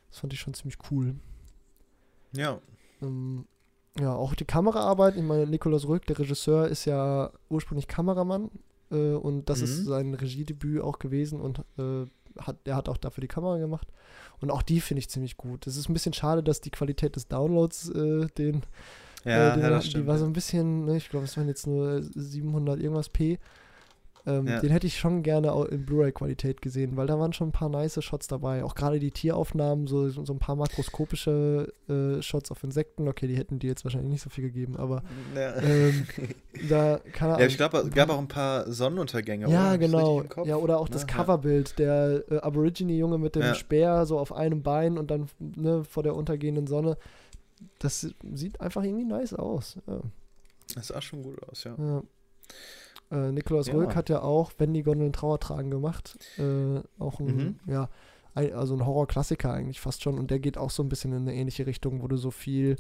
Das 0.10 0.20
fand 0.20 0.34
ich 0.34 0.40
schon 0.40 0.54
ziemlich 0.54 0.78
cool. 0.92 1.16
Ja. 2.34 2.60
Ähm, 3.02 3.46
ja, 4.00 4.14
auch 4.16 4.36
die 4.36 4.46
Kameraarbeit. 4.46 5.16
Ich 5.18 5.24
meine, 5.24 5.48
Nikolaus 5.48 5.88
Rück, 5.88 6.06
der 6.06 6.18
Regisseur, 6.20 6.68
ist 6.68 6.86
ja 6.86 7.32
ursprünglich 7.50 7.88
Kameramann 7.88 8.50
äh, 8.92 9.14
und 9.14 9.50
das 9.50 9.62
ist 9.62 9.80
Mhm. 9.82 9.86
sein 9.86 10.14
Regiedebüt 10.14 10.82
auch 10.82 11.00
gewesen 11.00 11.42
und 11.42 11.60
äh, 11.78 12.06
hat, 12.40 12.58
er 12.64 12.76
hat 12.78 12.88
auch 12.88 12.98
dafür 12.98 13.22
die 13.22 13.28
Kamera 13.28 13.58
gemacht. 13.58 13.88
Und 14.40 14.50
auch 14.52 14.62
die 14.62 14.80
finde 14.82 15.00
ich 15.00 15.10
ziemlich 15.10 15.36
gut. 15.38 15.68
Es 15.68 15.76
ist 15.76 15.90
ein 15.90 15.94
bisschen 15.94 16.14
schade, 16.14 16.42
dass 16.42 16.62
die 16.62 16.72
Qualität 16.72 17.16
des 17.16 17.28
Downloads 17.28 17.90
äh, 17.90 18.28
den, 18.38 18.62
Ja, 19.26 19.50
äh, 19.50 19.54
den 19.56 19.62
ja, 19.64 19.70
das 19.70 19.84
die 19.84 19.90
stimmt. 19.92 20.08
war 20.08 20.18
so 20.18 20.26
ein 20.26 20.34
bisschen, 20.34 20.86
ne, 20.86 20.98
ich 20.98 21.10
glaube, 21.10 21.26
es 21.26 21.36
waren 21.38 21.48
jetzt 21.48 21.68
nur 21.68 22.02
700 22.02 22.80
irgendwas 22.80 23.10
P. 23.10 23.38
Ähm, 24.28 24.48
Ja. 24.48 24.60
Den 24.60 24.70
hätte 24.70 24.86
ich 24.88 25.00
schon 25.00 25.24
gerne 25.24 25.52
auch 25.52 25.66
in 25.66 25.86
Blu-ray-Qualität 25.86 26.62
gesehen, 26.62 26.96
weil 26.98 27.08
da 27.08 27.18
waren 27.20 27.34
schon 27.34 27.50
ein 27.50 27.52
paar 27.52 27.70
nice 27.70 28.04
Shots 28.04 28.28
dabei. 28.28 28.64
Auch 28.64 28.76
gerade 28.76 29.00
die 29.00 29.12
Tieraufnahmen, 29.12 29.88
so, 29.88 30.10
so 30.10 30.32
ein 30.32 30.38
paar 30.40 30.56
makroskopische 30.56 31.74
äh, 31.90 32.22
Shots 32.22 32.52
auf 32.52 32.64
Insekten. 32.64 33.08
Okay, 33.08 33.28
die 33.28 33.36
hätten 33.38 33.60
die 33.60 33.68
jetzt 33.68 33.84
wahrscheinlich 33.84 34.12
nicht 34.12 34.22
so 34.22 34.30
viel 34.30 34.44
gegeben, 34.44 34.78
aber 34.78 35.04
ja. 35.36 35.56
ähm, 35.62 36.06
da 36.70 37.00
kann 37.14 37.40
ja, 37.40 37.46
ich 37.48 37.58
glaube, 37.58 37.78
es 37.80 37.90
gab 37.92 38.10
auch 38.10 38.20
ein 38.20 38.28
paar 38.28 38.72
Sonnenuntergänge. 38.72 39.48
oder? 39.48 39.54
ja, 39.56 39.72
richtig 39.72 39.92
genau. 39.92 40.24
Ja, 40.46 40.56
oder 40.58 40.80
auch 40.80 40.88
Ne? 40.90 40.94
das 40.94 41.02
Ja. 41.04 41.08
Coverbild, 41.08 41.80
der 41.80 42.24
äh, 42.30 42.38
Aborigine-Junge 42.38 43.18
mit 43.18 43.36
dem 43.36 43.42
Ja. 43.44 43.56
Speer 43.56 44.06
so 44.06 44.20
auf 44.20 44.34
einem 44.34 44.62
Bein 44.62 44.98
und 44.98 45.10
dann 45.10 45.30
ne, 45.40 45.84
vor 45.84 46.04
der 46.04 46.16
untergehenden 46.16 46.68
Sonne. 46.68 46.98
Das 47.80 48.08
sieht 48.34 48.60
einfach 48.62 48.84
irgendwie 48.84 49.06
nice 49.06 49.34
aus. 49.34 49.78
Ja. 49.88 50.00
Das 50.76 50.88
sah 50.88 51.02
schon 51.02 51.24
gut 51.24 51.42
aus, 51.50 51.64
ja. 51.64 51.76
Ja. 51.78 52.02
Äh, 53.12 53.32
Nikolaus 53.32 53.68
Ja. 53.68 53.74
Röck 53.76 53.96
hat 53.96 54.10
ja 54.10 54.22
auch 54.22 54.52
Wenn 54.58 54.74
die 54.74 54.84
Gondeln 54.84 55.14
Trauer 55.14 55.40
tragen 55.40 55.70
gemacht. 55.70 56.18
Äh, 56.38 56.82
auch 57.00 57.20
ein, 57.20 57.36
Mhm. 57.36 57.60
ja, 57.68 57.90
ein, 58.34 58.54
also 58.54 58.74
ein 58.76 58.86
Horrorklassiker 58.86 59.52
eigentlich 59.52 59.82
fast 59.82 60.02
schon. 60.04 60.18
Und 60.18 60.32
der 60.32 60.40
geht 60.40 60.58
auch 60.58 60.70
so 60.72 60.82
ein 60.84 60.90
bisschen 60.90 61.12
in 61.14 61.24
eine 61.24 61.34
ähnliche 61.36 61.66
Richtung, 61.68 62.02
wo 62.02 62.08
du 62.08 62.16
so 62.18 62.32
viel, 62.32 62.78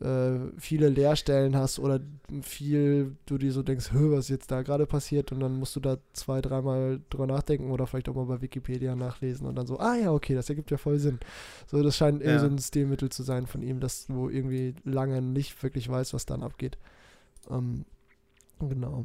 äh, 0.00 0.38
viele 0.58 0.88
Leerstellen 0.88 1.56
hast 1.56 1.78
oder 1.78 2.00
viel, 2.42 3.16
du 3.26 3.36
dir 3.38 3.52
so 3.52 3.62
denkst, 3.62 3.90
was 3.92 4.20
ist 4.26 4.28
jetzt 4.30 4.50
da 4.50 4.62
gerade 4.62 4.86
passiert? 4.86 5.32
Und 5.32 5.40
dann 5.40 5.58
musst 5.58 5.76
du 5.76 5.80
da 5.80 5.98
zwei, 6.12 6.40
dreimal 6.40 7.00
drüber 7.10 7.26
nachdenken 7.26 7.70
oder 7.70 7.86
vielleicht 7.86 8.08
auch 8.08 8.14
mal 8.14 8.26
bei 8.26 8.40
Wikipedia 8.40 8.94
nachlesen 8.96 9.46
und 9.46 9.56
dann 9.56 9.66
so, 9.66 9.78
ah 9.78 9.96
ja, 9.96 10.12
okay, 10.12 10.34
das 10.34 10.48
ergibt 10.48 10.70
ja 10.70 10.76
voll 10.76 10.98
Sinn. 10.98 11.18
So, 11.66 11.82
das 11.82 11.96
scheint 11.96 12.20
irgendwie 12.22 12.30
Ja. 12.32 12.38
so 12.38 12.46
ein 12.46 12.58
Stilmittel 12.58 13.08
zu 13.10 13.22
sein 13.22 13.46
von 13.46 13.62
ihm, 13.62 13.80
dass 13.80 14.06
du 14.06 14.28
irgendwie 14.28 14.74
lange 14.84 15.20
nicht 15.20 15.62
wirklich 15.62 15.88
weißt, 15.88 16.14
was 16.14 16.26
dann 16.26 16.42
abgeht. 16.42 16.78
Ähm, 17.50 17.84
genau. 18.60 19.04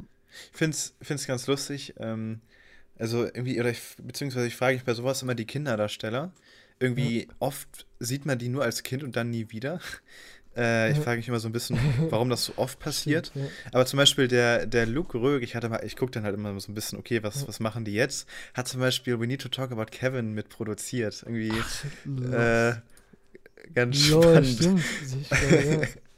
Ich 0.52 0.58
finde 0.58 0.76
es 0.76 1.26
ganz 1.26 1.46
lustig. 1.46 1.94
Ähm, 1.98 2.40
also 2.98 3.24
irgendwie, 3.24 3.58
oder 3.60 3.70
ich, 3.70 3.80
beziehungsweise 4.02 4.46
ich 4.46 4.56
frage 4.56 4.74
mich 4.76 4.84
bei 4.84 4.94
sowas 4.94 5.22
immer 5.22 5.34
die 5.34 5.46
Kinderdarsteller. 5.46 6.32
Irgendwie 6.80 7.28
oft 7.38 7.86
sieht 8.00 8.26
man 8.26 8.38
die 8.38 8.48
nur 8.48 8.62
als 8.64 8.82
Kind 8.82 9.02
und 9.02 9.16
dann 9.16 9.30
nie 9.30 9.50
wieder. 9.50 9.80
Äh, 10.56 10.92
ich 10.92 10.98
frage 11.00 11.16
mich 11.16 11.26
immer 11.26 11.40
so 11.40 11.48
ein 11.48 11.52
bisschen, 11.52 11.76
warum 12.10 12.30
das 12.30 12.44
so 12.44 12.52
oft 12.54 12.78
passiert. 12.78 13.26
Stimmt, 13.26 13.50
Aber 13.72 13.86
zum 13.86 13.96
Beispiel 13.96 14.28
der, 14.28 14.66
der 14.66 14.86
Luke 14.86 15.18
Rög, 15.20 15.42
ich 15.42 15.56
hatte 15.56 15.68
mal, 15.68 15.82
ich 15.84 15.96
gucke 15.96 16.12
dann 16.12 16.22
halt 16.22 16.34
immer 16.36 16.60
so 16.60 16.70
ein 16.70 16.76
bisschen, 16.76 16.96
okay, 16.96 17.24
was, 17.24 17.40
Ja. 17.40 17.48
was 17.48 17.58
machen 17.58 17.84
die 17.84 17.92
jetzt? 17.94 18.28
Hat 18.54 18.68
zum 18.68 18.78
Beispiel 18.78 19.18
We 19.18 19.26
Need 19.26 19.40
to 19.40 19.48
Talk 19.48 19.72
About 19.72 19.86
Kevin 19.86 20.32
mitproduziert. 20.32 21.24
Irgendwie 21.26 21.52
ja. 22.30 22.68
äh, 22.70 22.74
ganz 23.74 24.08
Lol, 24.10 24.22
spannend. 24.22 24.48
stimmt. 24.48 24.84
Gerade, 25.30 25.80
ja. 25.80 25.88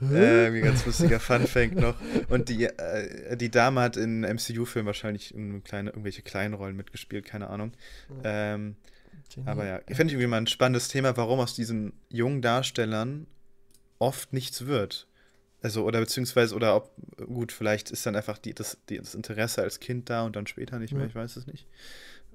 Äh, 0.00 0.60
ganz 0.60 0.84
lustiger 0.86 1.20
Fun-Fact 1.20 1.74
noch. 1.74 1.94
Und 2.28 2.48
die, 2.48 2.64
äh, 2.64 3.36
die 3.36 3.50
Dame 3.50 3.80
hat 3.80 3.96
in 3.96 4.20
MCU-Filmen 4.20 4.86
wahrscheinlich 4.86 5.34
in 5.34 5.62
kleine, 5.64 5.90
irgendwelche 5.90 6.22
kleinen 6.22 6.54
Rollen 6.54 6.76
mitgespielt, 6.76 7.24
keine 7.24 7.48
Ahnung. 7.48 7.72
Ähm, 8.24 8.76
aber 9.44 9.66
ja, 9.66 9.80
ich 9.88 9.96
finde 9.96 10.12
irgendwie 10.14 10.28
mal 10.28 10.38
ein 10.38 10.46
spannendes 10.46 10.88
Thema, 10.88 11.16
warum 11.16 11.40
aus 11.40 11.54
diesen 11.54 11.92
jungen 12.10 12.42
Darstellern 12.42 13.26
oft 13.98 14.32
nichts 14.32 14.66
wird. 14.66 15.06
Also, 15.62 15.84
oder 15.84 16.00
beziehungsweise, 16.00 16.54
oder 16.54 16.76
ob, 16.76 16.90
gut, 17.16 17.50
vielleicht 17.50 17.90
ist 17.90 18.06
dann 18.06 18.14
einfach 18.14 18.38
die, 18.38 18.54
das, 18.54 18.78
die, 18.88 18.98
das 18.98 19.14
Interesse 19.14 19.62
als 19.62 19.80
Kind 19.80 20.10
da 20.10 20.24
und 20.24 20.36
dann 20.36 20.46
später 20.46 20.78
nicht 20.78 20.92
mehr, 20.92 21.02
Ja. 21.02 21.08
ich 21.08 21.14
weiß 21.14 21.36
es 21.36 21.46
nicht. 21.46 21.66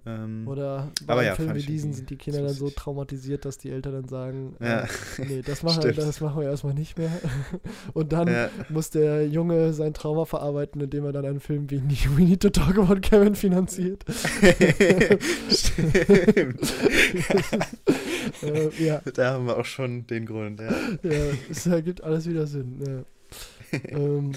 Ähm, 0.03 0.47
Oder 0.47 0.91
bei 1.05 1.25
ja, 1.25 1.35
Film 1.35 1.49
fand 1.49 1.59
wie 1.61 1.65
diesen 1.65 1.93
sind 1.93 2.09
die 2.09 2.15
Kinder 2.15 2.41
dann 2.41 2.53
so 2.55 2.71
traumatisiert, 2.71 3.45
dass 3.45 3.59
die 3.59 3.69
Eltern 3.69 3.93
dann 3.93 4.07
sagen, 4.07 4.55
Ja. 4.59 4.81
äh, 4.81 4.87
nee, 5.27 5.41
das 5.45 5.61
machen, 5.61 5.93
das 5.95 6.21
machen 6.21 6.41
wir 6.41 6.49
erstmal 6.49 6.73
nicht 6.73 6.97
mehr. 6.97 7.11
Und 7.93 8.11
dann 8.11 8.27
ja, 8.27 8.49
muss 8.69 8.89
der 8.89 9.27
Junge 9.27 9.73
sein 9.73 9.93
Trauma 9.93 10.25
verarbeiten, 10.25 10.81
indem 10.81 11.05
er 11.05 11.11
dann 11.11 11.25
einen 11.25 11.39
Film 11.39 11.69
wie 11.69 11.81
We 12.17 12.23
Need 12.23 12.41
to 12.41 12.49
Talk 12.49 12.79
About 12.79 13.01
Kevin 13.01 13.35
finanziert. 13.35 14.03
Stimmt. 15.49 16.73
äh, 18.43 18.83
ja, 18.83 19.01
Da 19.13 19.33
haben 19.33 19.45
wir 19.45 19.57
auch 19.57 19.65
schon 19.65 20.07
den 20.07 20.25
Grund, 20.25 20.59
ja. 20.59 20.71
ja, 21.03 21.33
es 21.49 21.65
ergibt 21.67 22.03
alles 22.03 22.27
wieder 22.27 22.47
Sinn. 22.47 22.79
Ja. 22.85 23.79
ähm, 23.89 24.31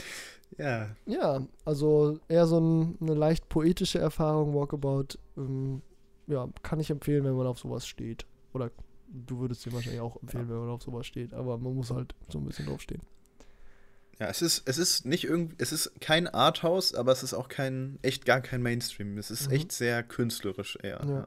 Ja, 0.58 0.88
ja, 1.06 1.42
also 1.64 2.20
eher 2.28 2.46
so 2.46 2.60
ein, 2.60 2.96
eine 3.00 3.14
leicht 3.14 3.48
poetische 3.48 3.98
Erfahrung, 3.98 4.54
Walkabout. 4.54 5.18
Ähm, 5.36 5.82
ja, 6.26 6.48
kann 6.62 6.80
ich 6.80 6.90
empfehlen, 6.90 7.24
wenn 7.24 7.34
man 7.36 7.46
auf 7.46 7.58
sowas 7.58 7.86
steht. 7.86 8.26
Oder 8.52 8.70
du 9.08 9.40
würdest 9.40 9.64
dir 9.66 9.72
wahrscheinlich 9.72 10.00
auch 10.00 10.20
empfehlen, 10.22 10.48
wenn 10.48 10.58
man 10.58 10.70
auf 10.70 10.82
sowas 10.82 11.06
steht. 11.06 11.34
Aber 11.34 11.58
man 11.58 11.74
muss 11.74 11.90
halt 11.90 12.14
so 12.28 12.38
ein 12.38 12.44
bisschen 12.44 12.66
draufstehen. 12.66 13.02
ja, 14.20 14.28
es 14.28 14.42
ist, 14.42 14.62
es 14.68 14.78
ist 14.78 15.04
nicht 15.06 15.24
irgendwie, 15.24 15.56
es 15.58 15.72
ist 15.72 16.00
kein 16.00 16.28
Arthouse, 16.28 16.94
aber 16.94 17.12
es 17.12 17.22
ist 17.22 17.34
auch 17.34 17.48
kein, 17.48 17.98
echt 18.02 18.24
gar 18.24 18.40
kein 18.40 18.62
Mainstream. 18.62 19.18
Es 19.18 19.30
ist 19.30 19.48
Mhm. 19.48 19.54
echt 19.54 19.72
sehr 19.72 20.02
künstlerisch 20.02 20.78
eher. 20.82 21.04
Ja. 21.06 21.26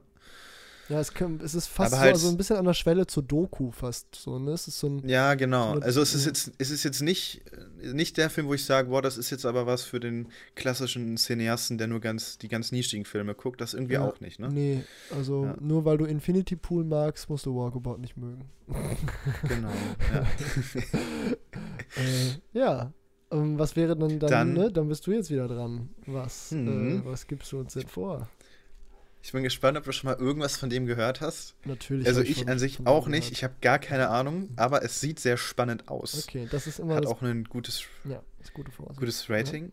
Ja, 0.88 1.00
es, 1.00 1.12
kann, 1.12 1.38
es 1.44 1.54
ist 1.54 1.66
fast 1.66 1.92
so 1.92 1.98
halt- 1.98 2.14
also 2.14 2.28
ein 2.30 2.36
bisschen 2.38 2.56
an 2.56 2.64
der 2.64 2.72
Schwelle 2.72 3.06
zur 3.06 3.22
Doku 3.22 3.70
fast 3.72 4.14
so, 4.14 4.38
ne? 4.38 4.52
Es 4.52 4.68
ist 4.68 4.78
so 4.78 4.86
ein 4.86 5.06
Ja, 5.06 5.34
genau. 5.34 5.74
So, 5.74 5.80
Also 5.82 6.00
es 6.00 6.14
ist 6.14 6.24
jetzt, 6.24 6.52
es 6.56 6.70
ist 6.70 6.82
jetzt 6.82 7.02
nicht, 7.02 7.42
nicht 7.82 8.16
der 8.16 8.30
Film, 8.30 8.46
wo 8.46 8.54
ich 8.54 8.64
sage, 8.64 8.88
boah, 8.88 9.02
das 9.02 9.18
ist 9.18 9.28
jetzt 9.30 9.44
aber 9.44 9.66
was 9.66 9.82
für 9.82 10.00
den 10.00 10.28
klassischen 10.54 11.16
Cineasten, 11.18 11.76
der 11.76 11.88
nur 11.88 12.00
ganz, 12.00 12.38
die 12.38 12.48
ganz 12.48 12.72
nischigen 12.72 13.04
Filme 13.04 13.34
guckt. 13.34 13.60
Das 13.60 13.74
irgendwie 13.74 13.94
Ja. 13.94 14.08
auch 14.08 14.18
nicht, 14.20 14.38
ne? 14.40 14.48
Nee, 14.50 14.84
also 15.14 15.44
Ja. 15.44 15.56
nur 15.60 15.84
weil 15.84 15.98
du 15.98 16.06
Infinity 16.06 16.56
Pool 16.56 16.84
magst, 16.84 17.28
musst 17.28 17.44
du 17.44 17.54
Walkabout 17.54 17.98
nicht 17.98 18.16
mögen. 18.16 18.46
Genau. 19.48 19.68
Ja. 20.14 20.26
äh, 21.96 22.58
ja. 22.58 22.92
Ähm, 23.30 23.58
was 23.58 23.76
wäre 23.76 23.94
denn 23.94 24.18
dann, 24.18 24.30
Dann- 24.30 24.52
ne? 24.54 24.72
Dann 24.72 24.88
bist 24.88 25.06
du 25.06 25.10
jetzt 25.12 25.30
wieder 25.30 25.48
dran. 25.48 25.90
Was, 26.06 26.50
Mhm. 26.52 27.02
äh, 27.02 27.04
was 27.04 27.26
gibst 27.26 27.52
du 27.52 27.58
uns 27.58 27.74
denn 27.74 27.86
vor? 27.86 28.28
Ich 29.22 29.32
bin 29.32 29.42
gespannt, 29.42 29.76
ob 29.76 29.84
du 29.84 29.92
schon 29.92 30.10
mal 30.10 30.18
irgendwas 30.18 30.56
von 30.56 30.70
dem 30.70 30.86
gehört 30.86 31.20
hast. 31.20 31.54
Natürlich. 31.64 32.06
also 32.06 32.22
ich 32.22 32.48
an 32.48 32.58
sich 32.58 32.86
auch 32.86 33.08
nicht. 33.08 33.24
gehört. 33.24 33.32
Ich 33.32 33.44
habe 33.44 33.54
gar 33.60 33.78
keine 33.78 34.08
Ahnung, 34.08 34.50
aber 34.56 34.82
es 34.82 35.00
sieht 35.00 35.20
sehr 35.20 35.36
spannend 35.36 35.88
aus. 35.88 36.26
Okay, 36.28 36.48
das 36.50 36.66
ist 36.66 36.78
immer 36.78 36.94
Hat 36.94 37.06
auch 37.06 37.22
ein 37.22 37.44
gutes, 37.44 37.82
ja, 38.04 38.22
gute 38.54 38.70
gutes 38.96 39.28
Rating. 39.28 39.72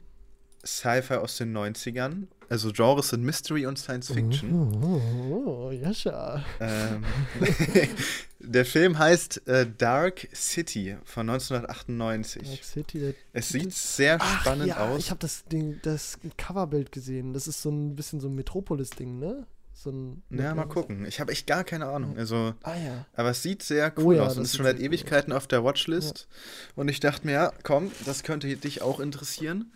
Sci-Fi 0.65 1.15
aus 1.15 1.37
den 1.37 1.55
90ern. 1.55 2.27
Also 2.49 2.71
Genres 2.71 3.09
sind 3.09 3.23
Mystery 3.23 3.65
und 3.65 3.77
Science 3.77 4.11
Fiction. 4.11 4.53
Oh, 4.53 5.01
oh, 5.31 5.67
oh, 5.67 5.71
Jascha. 5.71 6.43
Ähm, 6.59 7.03
der 8.39 8.65
Film 8.65 8.97
heißt 8.97 9.47
äh, 9.47 9.67
Dark 9.77 10.27
City 10.33 10.97
von 11.03 11.29
1998. 11.29 12.43
Dark 12.43 12.63
City, 12.63 13.13
Es 13.33 13.49
sieht 13.49 13.73
sehr 13.73 14.17
Ach, 14.19 14.41
spannend 14.41 14.67
ja, 14.67 14.77
aus. 14.87 14.99
Ich 14.99 15.09
habe 15.09 15.19
das, 15.19 15.45
Ding, 15.45 15.79
das 15.83 16.19
Coverbild 16.37 16.91
gesehen. 16.91 17.33
Das 17.33 17.47
ist 17.47 17.61
so 17.61 17.69
ein 17.69 17.95
bisschen 17.95 18.19
so 18.19 18.27
ein 18.27 18.35
Metropolis-Ding, 18.35 19.19
ne? 19.19 19.47
So 19.73 19.91
ein, 19.91 20.23
ja, 20.29 20.55
mal 20.55 20.65
gucken. 20.65 21.05
Ich 21.05 21.19
habe 21.19 21.33
echt 21.33 21.47
gar 21.47 21.65
keine 21.65 21.87
Ahnung. 21.87 22.17
Also, 22.17 22.53
Ah 22.63 22.75
ja. 22.77 23.05
aber 23.13 23.31
es 23.31 23.43
sieht 23.43 23.61
sehr 23.61 23.91
Oh 23.97 24.01
cool 24.03 24.15
ja, 24.15 24.23
aus 24.23 24.37
und 24.37 24.43
ist 24.43 24.55
schon 24.55 24.65
seit 24.65 24.77
sehr 24.77 24.87
cool 24.87 24.93
Ewigkeiten 24.93 25.33
auf 25.33 25.47
der 25.47 25.65
Watchlist. 25.65 26.27
Und 26.75 26.87
ich 26.87 27.01
dachte 27.01 27.27
mir, 27.27 27.33
ja, 27.33 27.53
komm, 27.63 27.91
das 28.05 28.23
könnte 28.23 28.55
dich 28.55 28.81
auch 28.81 29.01
interessieren. 29.01 29.73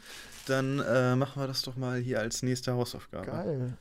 Dann 0.47 0.79
äh, 0.79 1.15
machen 1.15 1.41
wir 1.41 1.47
das 1.47 1.61
doch 1.61 1.75
mal 1.75 1.99
hier 1.99 2.19
als 2.19 2.41
nächste 2.43 2.73
Hausaufgabe. 2.73 3.25
Geil. 3.27 3.77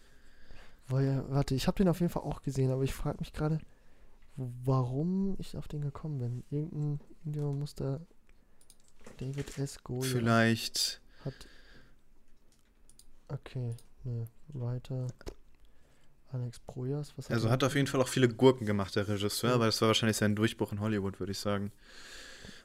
Ja, 0.91 1.25
warte, 1.29 1.55
ich 1.55 1.67
habe 1.67 1.77
den 1.77 1.89
auf 1.89 2.01
jeden 2.01 2.11
Fall 2.13 2.23
auch 2.23 2.43
gesehen, 2.43 2.71
aber 2.71 2.83
ich 2.83 2.95
frage 2.95 3.19
mich 3.21 3.33
gerade, 3.33 3.59
warum 4.37 5.37
ich 5.39 5.57
auf 5.57 5.69
den 5.69 5.83
gekommen 5.83 6.19
bin. 6.19 6.45
Irgendein, 6.51 7.01
irgendjemand 7.25 7.59
muss 7.61 7.75
da. 7.75 8.01
David 9.19 9.59
S. 9.59 9.83
Goya 9.85 10.03
Vielleicht. 10.03 11.01
hat. 11.25 11.35
Okay, 13.29 13.75
ne, 14.05 14.27
weiter. 14.49 15.07
Alex 16.33 16.59
Projas, 16.61 17.13
was 17.17 17.27
hat 17.27 17.33
Also 17.33 17.51
hat 17.51 17.65
auf 17.65 17.75
jeden 17.75 17.87
Fall 17.87 18.01
auch 18.03 18.09
viele 18.09 18.29
Gurken 18.29 18.67
gemacht, 18.67 18.95
der 18.97 19.09
Regisseur, 19.09 19.51
Ja. 19.51 19.57
aber 19.57 19.67
das 19.67 19.81
war 19.81 19.89
wahrscheinlich 19.89 20.17
sein 20.19 20.37
Durchbruch 20.37 20.73
in 20.73 20.81
Hollywood, 20.81 21.21
würde 21.21 21.33
ich 21.33 21.39
sagen. 21.39 21.73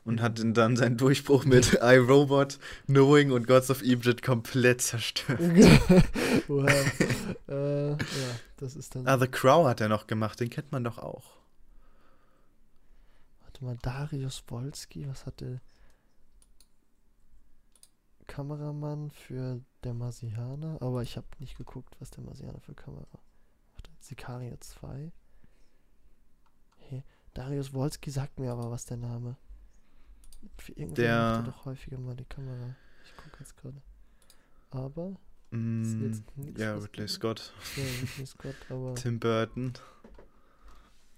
Und 0.05 0.21
hat 0.21 0.41
dann 0.57 0.75
seinen 0.75 0.97
Durchbruch 0.97 1.45
mit 1.45 1.79
iRobot, 1.81 2.59
Knowing 2.87 3.31
und 3.31 3.47
Gods 3.47 3.71
of 3.71 3.81
Egypt 3.81 4.21
komplett 4.21 4.81
zerstört. 4.81 5.39
wow. 6.47 6.69
äh, 7.47 7.91
ja, 7.91 7.97
das 8.57 8.75
ist 8.75 8.95
dann. 8.95 9.07
Ah, 9.07 9.17
The 9.17 9.27
Crow 9.27 9.65
hat 9.65 9.79
er 9.79 9.87
noch 9.87 10.07
gemacht, 10.07 10.41
den 10.41 10.49
kennt 10.49 10.73
man 10.73 10.83
doch 10.83 10.97
auch. 10.97 11.23
Warte 13.43 13.63
mal, 13.63 13.77
Darius 13.81 14.43
Wolski, 14.47 15.07
was 15.07 15.25
hat 15.25 15.39
der 15.39 15.61
Kameramann 18.27 19.11
für 19.11 19.61
der 19.83 19.93
Marsianer? 19.93 20.81
Aber 20.81 21.01
ich 21.01 21.15
habe 21.17 21.27
nicht 21.39 21.57
geguckt, 21.57 21.95
was 21.99 22.11
der 22.11 22.23
Marsianer 22.23 22.59
für 22.59 22.73
Kamera. 22.73 23.19
Warte, 23.73 23.91
Sicario 23.99 24.57
2. 24.59 25.11
Hey, 26.77 27.03
Darius 27.33 27.73
Wolski 27.73 28.11
sagt 28.11 28.39
mir 28.39 28.51
aber 28.51 28.69
was 28.69 28.85
der 28.85 28.97
Name. 28.97 29.37
Für 30.57 30.71
Der- 30.73 31.37
macht 31.37 31.47
er 31.47 31.51
doch 31.51 31.65
häufiger 31.65 31.97
mal 31.97 32.15
die 32.15 32.25
Kamera. 32.25 32.75
Ich 33.05 33.15
gucke 33.17 33.37
jetzt 33.39 33.55
gerade. 33.57 33.81
Aber 34.71 35.15
Mm, 35.51 36.03
jetzt 36.05 36.37
nichts. 36.37 36.59
ja, 36.61 36.75
Ridley 36.75 37.07
Scott, 37.07 37.53
Ja, 37.77 37.83
Ridley 37.83 38.25
Scott, 38.25 38.55
aber 38.69 38.95
Tim 38.95 39.19
Burton. 39.19 39.73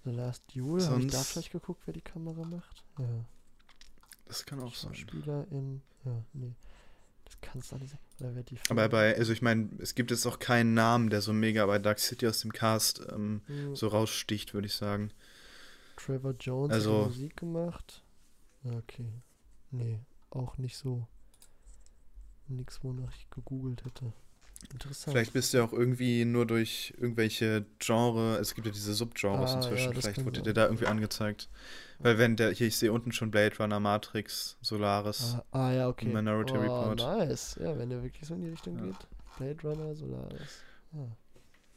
The 0.04 0.12
Last 0.12 0.44
Duel, 0.54 0.86
habe 0.88 1.02
ich 1.02 1.08
da 1.12 1.20
vielleicht 1.20 1.52
geguckt, 1.52 1.82
wer 1.86 1.94
die 1.94 2.02
Kamera 2.02 2.44
macht? 2.46 2.84
Ja. 3.00 3.06
Das 4.26 4.46
kann 4.46 4.60
auch 4.62 4.76
sein. 4.76 4.94
Schauspieler 4.94 5.46
in. 5.52 5.82
Ja, 6.04 6.22
nee. 6.34 6.54
Das 7.26 7.42
kann 7.42 7.60
es 7.60 7.70
doch 7.70 7.80
nicht 7.80 7.90
sein. 7.92 8.00
Oder 8.20 8.36
wer 8.36 8.44
die 8.44 8.58
Aber 8.70 8.88
bei, 8.90 9.16
also 9.18 9.34
ich 9.34 9.42
meine, 9.42 9.70
es 9.80 9.96
gibt 9.96 10.12
jetzt 10.12 10.26
auch 10.28 10.38
keinen 10.40 10.74
Namen, 10.74 11.10
der 11.10 11.22
so 11.22 11.34
mega 11.34 11.66
bei 11.66 11.80
Dark 11.80 12.00
City 12.00 12.28
aus 12.28 12.42
dem 12.42 12.52
Cast 12.54 13.02
ähm, 13.12 13.42
Hm, 13.48 13.76
so 13.76 13.88
raussticht, 13.88 14.54
würde 14.54 14.68
ich 14.68 14.76
sagen. 14.76 15.12
Trevor 15.98 16.34
Jones 16.40 16.74
also- 16.74 16.98
hat 17.06 17.06
die 17.06 17.20
Musik 17.20 17.38
gemacht. 17.38 18.02
Ja, 18.66 18.78
Okay. 18.78 19.12
Nee, 19.72 20.00
auch 20.30 20.58
nicht 20.58 20.78
so. 20.78 21.08
Nix, 22.48 22.84
wonach 22.84 23.12
ich 23.16 23.30
gegoogelt 23.30 23.84
hätte. 23.86 24.14
Interessant. 24.72 25.14
Vielleicht 25.14 25.34
bist 25.34 25.54
du 25.54 25.58
ja 25.58 25.64
auch 25.64 25.74
irgendwie 25.74 26.26
nur 26.26 26.46
durch 26.46 26.94
irgendwelche 26.98 27.66
Genre, 27.80 28.38
es 28.38 28.56
gibt 28.56 28.68
ja 28.68 28.74
diese 28.74 28.94
Subgenres 28.94 29.52
Ah, 29.52 29.56
inzwischen, 29.58 29.94
ja, 29.94 30.00
vielleicht 30.00 30.26
wurde 30.26 30.42
dir 30.42 30.54
da 30.54 30.66
irgendwie 30.66 30.86
angezeigt. 30.88 31.50
Weil 32.00 32.18
wenn 32.18 32.36
der, 32.36 32.52
hier, 32.52 32.68
ich 32.68 32.78
sehe 32.78 32.92
unten 32.92 33.12
schon 33.12 33.32
Blade 33.32 33.58
Runner, 33.58 33.80
Matrix, 33.80 34.58
Solaris. 34.62 35.36
Ah, 35.52 35.68
ah, 35.68 35.72
ja, 35.74 35.88
okay. 35.88 36.08
Minority 36.08 36.54
oh, 36.58 36.62
Report. 36.62 36.98
nice. 37.00 37.58
Ja, 37.60 37.78
wenn 37.78 37.90
der 37.90 38.04
wirklich 38.04 38.26
so 38.28 38.34
in 38.36 38.42
die 38.42 38.50
Richtung 38.50 38.78
Ja. 38.78 38.86
geht. 38.86 39.08
Blade 39.38 39.62
Runner, 39.68 39.96
Solaris. 39.96 40.64
Ah. 40.94 41.08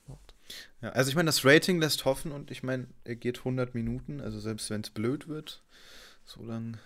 Macht. 0.06 0.34
Ja, 0.80 0.90
also 0.90 1.10
ich 1.10 1.16
meine, 1.16 1.26
das 1.26 1.44
Rating 1.44 1.80
lässt 1.80 2.04
hoffen 2.04 2.32
und 2.32 2.50
ich 2.50 2.62
meine, 2.62 2.86
er 3.04 3.16
geht 3.16 3.38
100 3.38 3.74
Minuten, 3.74 4.20
also 4.20 4.40
selbst 4.40 4.70
wenn 4.70 4.80
es 4.80 4.90
blöd 4.90 5.28
wird, 5.28 5.62
so 6.28 6.44
lang 6.44 6.76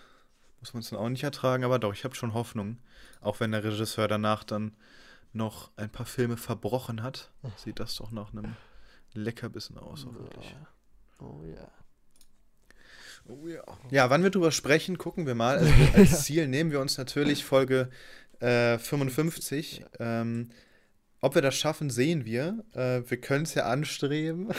muss 0.61 0.73
man 0.73 0.83
es 0.83 0.91
dann 0.91 1.01
auch 1.01 1.09
nicht 1.09 1.25
ertragen, 1.25 1.65
aber 1.65 1.81
doch, 1.81 1.93
ich 1.93 2.05
habe 2.05 2.15
schon 2.15 2.35
Hoffnung. 2.35 2.79
Auch 3.21 3.41
wenn 3.41 3.51
der 3.51 3.65
Regisseur 3.65 4.07
danach 4.07 4.45
dann 4.45 4.77
noch 5.33 5.73
ein 5.77 5.91
paar 5.91 6.07
Filme 6.07 6.37
verbrochen 6.37 7.03
hat, 7.03 7.33
sieht 7.57 7.81
das 7.81 7.97
doch 7.97 8.13
nach 8.13 8.33
einem 8.33 8.55
Leckerbissen 9.13 9.77
aus, 9.79 10.07
auch 10.07 10.15
wirklich. 10.15 10.55
Oh 11.19 11.43
ja. 11.45 11.69
Oh 13.27 13.49
ja. 13.49 13.65
Ja, 13.91 14.11
wann 14.11 14.23
wir 14.23 14.31
drüber 14.31 14.53
sprechen, 14.53 14.99
gucken 14.99 15.27
wir 15.27 15.35
mal. 15.35 15.59
Also 15.59 15.73
als 15.95 16.25
Ziel 16.25 16.47
nehmen 16.47 16.71
wir 16.71 16.81
uns 16.81 16.97
natürlich 16.97 17.45
Folge 17.45 17.91
äh, 18.39 18.79
55. 18.79 19.85
Ähm, 19.99 20.51
ob 21.21 21.35
wir 21.35 21.43
das 21.43 21.57
schaffen, 21.57 21.91
sehen 21.91 22.25
wir. 22.25 22.65
Äh, 22.73 23.03
wir 23.09 23.21
können 23.21 23.45
es 23.45 23.55
ja 23.55 23.67
anstreben. 23.67 24.53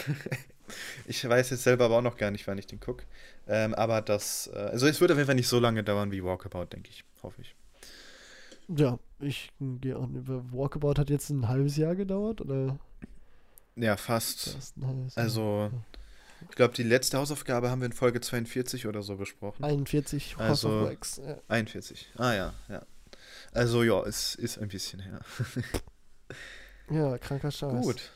Ich 1.08 1.28
weiß 1.28 1.50
jetzt 1.50 1.64
selber 1.64 1.86
aber 1.86 1.98
auch 1.98 2.02
noch 2.02 2.18
gar 2.18 2.32
nicht, 2.32 2.48
wann 2.48 2.58
ich 2.58 2.68
den 2.68 2.80
gucke. 2.80 3.06
Ähm, 3.48 3.74
aber 3.74 4.02
das, 4.02 4.50
äh, 4.54 4.58
also 4.58 4.88
es 4.88 5.02
wird 5.02 5.12
auf 5.12 5.18
jeden 5.18 5.28
Fall 5.28 5.36
nicht 5.36 5.48
so 5.48 5.60
lange 5.60 5.84
dauern 5.84 6.12
wie 6.12 6.24
Walkabout, 6.24 6.66
denke 6.66 6.90
ich. 6.90 7.04
Hoffe 7.22 7.42
ich. 7.42 7.56
Ja, 8.70 8.98
ich 9.20 9.52
gehe 9.60 9.98
auch 9.98 10.10
über 10.10 10.44
Walkabout 10.52 10.96
hat 10.98 11.10
jetzt 11.10 11.30
ein 11.30 11.48
halbes 11.48 11.76
Jahr 11.78 11.96
gedauert, 11.96 12.42
oder? 12.42 12.80
Ja, 13.76 13.98
fast. 13.98 14.52
Fast. 14.52 15.18
Also, 15.18 15.72
ich 16.50 16.56
glaube, 16.56 16.74
die 16.74 16.84
letzte 16.84 17.18
Hausaufgabe 17.18 17.70
haben 17.70 17.82
wir 17.82 17.88
in 17.88 17.94
Folge 17.94 18.22
42 18.22 18.88
oder 18.88 19.02
so 19.02 19.18
besprochen. 19.18 19.64
41 19.64 20.38
House 20.38 20.66
Also-. 20.66 20.92
Ja. 21.26 21.38
41. 21.48 22.12
Ah 22.18 22.34
ja, 22.34 22.54
ja. 22.70 22.86
Also 23.52 23.84
ja, 23.84 24.02
es 24.04 24.36
ist 24.36 24.58
ein 24.58 24.68
bisschen 24.68 25.00
her. 25.00 25.20
ja, 26.90 27.18
kranker 27.18 27.52
Scheiß. 27.52 27.84
Gut. 27.84 28.12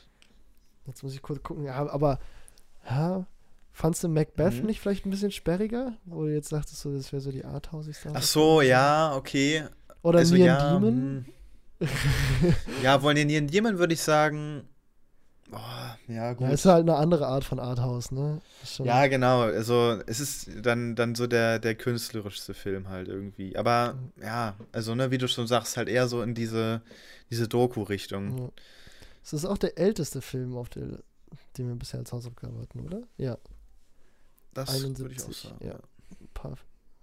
Jetzt 0.86 1.02
muss 1.02 1.14
ich 1.14 1.22
kurz 1.22 1.42
gucken. 1.42 1.64
Ja, 1.64 1.86
aber 1.88 2.18
ja, 2.88 3.26
fandst 3.72 4.02
du 4.02 4.08
Macbeth 4.08 4.60
Mhm. 4.60 4.66
nicht 4.66 4.80
vielleicht 4.80 5.06
ein 5.06 5.10
bisschen 5.10 5.30
sperriger? 5.30 5.92
Wo 6.04 6.22
du 6.22 6.32
jetzt 6.34 6.48
sagtest, 6.48 6.80
so, 6.80 6.92
das 6.94 7.12
wäre 7.12 7.20
so 7.20 7.30
die 7.30 7.44
arthausigste 7.44 8.10
Ach 8.14 8.22
so, 8.22 8.60
ja, 8.62 9.14
okay. 9.16 9.64
Oder 10.02 10.20
also 10.20 10.34
Neon 10.34 10.46
ja, 10.46 10.72
Demon? 10.78 11.26
hm. 11.80 11.88
ja, 12.82 13.02
wollen 13.02 13.16
den 13.16 13.28
Nieren 13.28 13.46
Demon 13.46 13.78
würde 13.78 13.94
ich 13.94 14.00
sagen. 14.02 14.64
Boah, 15.50 15.96
ja, 16.08 16.34
gut. 16.34 16.46
Ja, 16.46 16.52
ist 16.52 16.66
halt 16.66 16.82
eine 16.82 16.96
andere 16.96 17.26
Art 17.26 17.42
von 17.44 17.58
Arthouse, 17.58 18.10
ne? 18.10 18.40
Ja, 18.84 19.06
genau. 19.06 19.42
Also 19.42 19.98
es 20.06 20.20
ist 20.20 20.50
dann, 20.60 20.94
dann 20.94 21.14
so 21.14 21.26
der, 21.26 21.58
der 21.58 21.74
künstlerischste 21.74 22.52
Film 22.52 22.88
halt 22.88 23.08
irgendwie. 23.08 23.56
Aber 23.56 23.96
ja, 24.20 24.56
also 24.72 24.94
ne, 24.94 25.10
wie 25.10 25.16
du 25.18 25.26
schon 25.26 25.46
sagst, 25.46 25.76
halt 25.78 25.88
eher 25.88 26.06
so 26.06 26.20
in 26.22 26.34
diese, 26.34 26.82
diese 27.30 27.48
Doku-Richtung. 27.48 28.38
Ja. 28.38 28.48
Es 29.24 29.32
ist 29.32 29.46
auch 29.46 29.58
der 29.58 29.78
älteste 29.78 30.20
Film, 30.20 30.54
auf 30.56 30.68
der, 30.68 30.98
den 31.58 31.68
wir 31.68 31.74
bisher 31.76 32.00
als 32.00 32.12
Hausaufgabe 32.12 32.58
hatten, 32.60 32.80
oder? 32.80 33.02
Ja, 33.16 33.36
Das 34.54 34.68
würde 34.82 35.12
ich 35.12 35.20
auch 35.22 35.26
71. 35.26 35.36
sagen. 35.36 35.64
ja. 35.64 35.78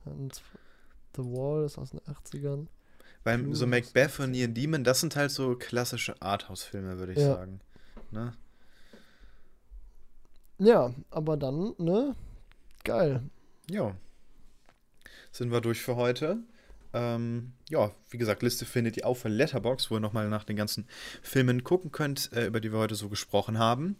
Und 0.05 0.41
The 1.15 1.23
Wall 1.23 1.65
ist 1.65 1.77
aus 1.77 1.91
den 1.91 1.99
80ern. 2.01 2.67
Weil 3.23 3.41
Cool. 3.47 3.55
so 3.55 3.65
Macbeth 3.67 4.19
und 4.19 4.33
Ian 4.33 4.53
Demon, 4.53 4.83
das 4.83 4.99
sind 5.01 5.15
halt 5.15 5.31
so 5.31 5.55
klassische 5.55 6.21
Arthouse-Filme, 6.21 6.97
würde 6.99 7.13
ich 7.13 7.19
Ja. 7.19 7.35
sagen. 7.35 7.59
Ne? 8.11 8.33
Ja, 10.57 10.93
aber 11.09 11.35
dann, 11.37 11.73
ne? 11.77 12.15
Geil. 12.83 13.23
Ja. 13.69 13.95
Sind 15.31 15.51
wir 15.51 15.59
durch 15.61 15.81
für 15.81 15.95
heute. 15.95 16.37
Ähm, 16.95 17.51
ja, 17.69 17.91
wie 18.09 18.17
gesagt, 18.17 18.41
Liste 18.41 18.65
findet 18.65 18.95
ihr 18.95 19.05
auf 19.05 19.25
Letterbox, 19.25 19.91
wo 19.91 19.95
ihr 19.95 19.99
nochmal 19.99 20.29
nach 20.29 20.45
den 20.45 20.55
ganzen 20.55 20.87
Filmen 21.21 21.63
gucken 21.65 21.91
könnt, 21.91 22.31
äh, 22.31 22.45
über 22.45 22.61
die 22.61 22.71
wir 22.71 22.79
heute 22.79 22.95
so 22.95 23.09
gesprochen 23.09 23.59
haben. 23.59 23.97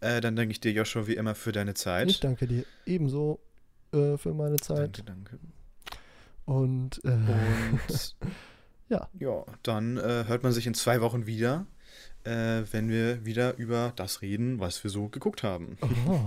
Äh, 0.00 0.20
dann 0.20 0.34
danke 0.34 0.50
ich 0.50 0.60
dir, 0.60 0.72
Joshua, 0.72 1.06
wie 1.06 1.14
immer 1.14 1.36
für 1.36 1.52
deine 1.52 1.74
Zeit. 1.74 2.10
Ich 2.10 2.18
danke 2.18 2.48
dir 2.48 2.64
ebenso 2.84 3.38
äh, 3.92 4.16
für 4.16 4.34
meine 4.34 4.56
Zeit. 4.56 4.98
Danke, 4.98 5.02
danke. 5.04 5.38
Und, 6.44 7.00
äh, 7.04 7.10
Und 7.10 8.16
Ja. 8.88 9.08
ja, 9.18 9.44
dann 9.62 9.96
äh, 9.96 10.24
hört 10.26 10.42
man 10.42 10.52
sich 10.52 10.66
in 10.66 10.74
zwei 10.74 11.00
Wochen 11.00 11.26
wieder, 11.26 11.66
äh, 12.24 12.62
wenn 12.72 12.88
wir 12.88 13.24
wieder 13.24 13.56
über 13.56 13.92
das 13.94 14.20
reden, 14.20 14.58
was 14.58 14.82
wir 14.82 14.90
so 14.90 15.08
geguckt 15.08 15.44
haben. 15.44 15.78
oh, 16.08 16.18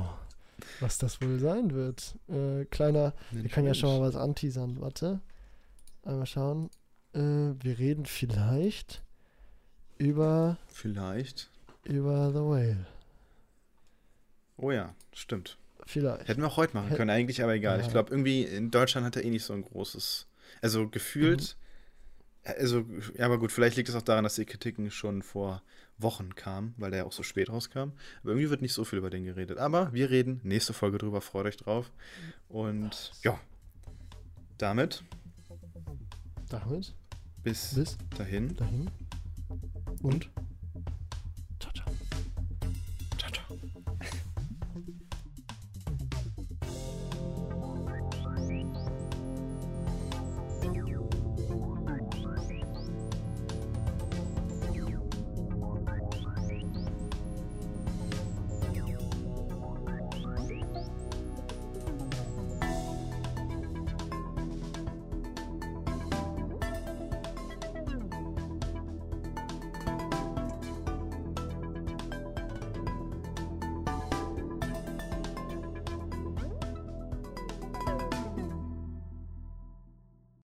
was 0.80 0.98
das 0.98 1.22
wohl 1.22 1.40
sein 1.40 1.74
wird. 1.74 2.16
Kleiner, 2.72 3.14
wir 3.32 3.50
können 3.50 3.68
ja 3.68 3.74
schon 3.74 3.90
mal 4.00 4.08
was 4.08 4.16
anteasern. 4.16 4.80
Warte. 4.80 5.20
Einmal 6.06 6.26
schauen. 6.26 6.70
Äh, 7.14 7.20
wir 7.20 7.78
reden 7.78 8.06
vielleicht 8.06 9.04
über, 9.98 10.58
Vielleicht. 10.68 11.50
über 11.84 12.30
The 12.32 12.40
Whale. 12.40 12.86
Oh 14.58 14.72
ja, 14.72 14.96
stimmt. 15.14 15.58
Vielleicht. 15.86 16.28
Hätten 16.28 16.42
wir 16.42 16.48
auch 16.48 16.58
heute 16.58 16.76
machen 16.76 16.90
Hätt- 16.90 16.98
können, 16.98 17.10
eigentlich, 17.12 17.44
aber 17.44 17.54
egal. 17.54 17.80
Ja. 17.80 17.86
Ich 17.86 17.92
glaube, 17.92 18.12
irgendwie 18.12 18.44
in 18.44 18.72
Deutschland 18.72 19.06
hat 19.06 19.16
er 19.16 19.24
eh 19.24 19.30
nicht 19.30 19.44
so 19.44 19.54
ein 19.54 19.64
großes. 19.64 20.28
Also 20.62 20.88
gefühlt. 20.90 21.58
Also, 22.44 22.86
ja, 23.18 23.26
aber 23.26 23.40
gut, 23.40 23.52
vielleicht 23.52 23.76
liegt 23.76 23.90
es 23.90 23.96
auch 23.96 24.04
daran, 24.04 24.24
dass 24.24 24.36
die 24.36 24.46
Kritiken 24.46 24.92
schon 24.92 25.24
vor 25.24 25.64
Wochen 25.98 26.36
kamen, 26.36 26.76
weil 26.78 26.92
der 26.92 27.00
ja 27.00 27.06
auch 27.06 27.12
so 27.12 27.24
spät 27.24 27.50
rauskam. 27.50 27.92
Aber 28.22 28.32
irgendwie 28.32 28.50
wird 28.52 28.62
nicht 28.62 28.74
so 28.74 28.84
viel 28.86 29.00
über 29.00 29.10
den 29.10 29.24
geredet. 29.24 29.58
Aber 29.58 29.92
wir 29.94 30.12
reden 30.12 30.42
nächste 30.44 30.74
Folge 30.74 31.00
drüber, 31.00 31.22
freut 31.22 31.48
euch 31.48 31.58
drauf. 31.58 31.92
Und 32.48 33.12
ja, 33.24 33.40
damit 34.60 35.04
Damit 36.50 36.96
bis 37.44 37.72
bis 37.72 37.98
dahin. 38.18 38.56
dahin. 38.56 38.90
Und 40.02 40.30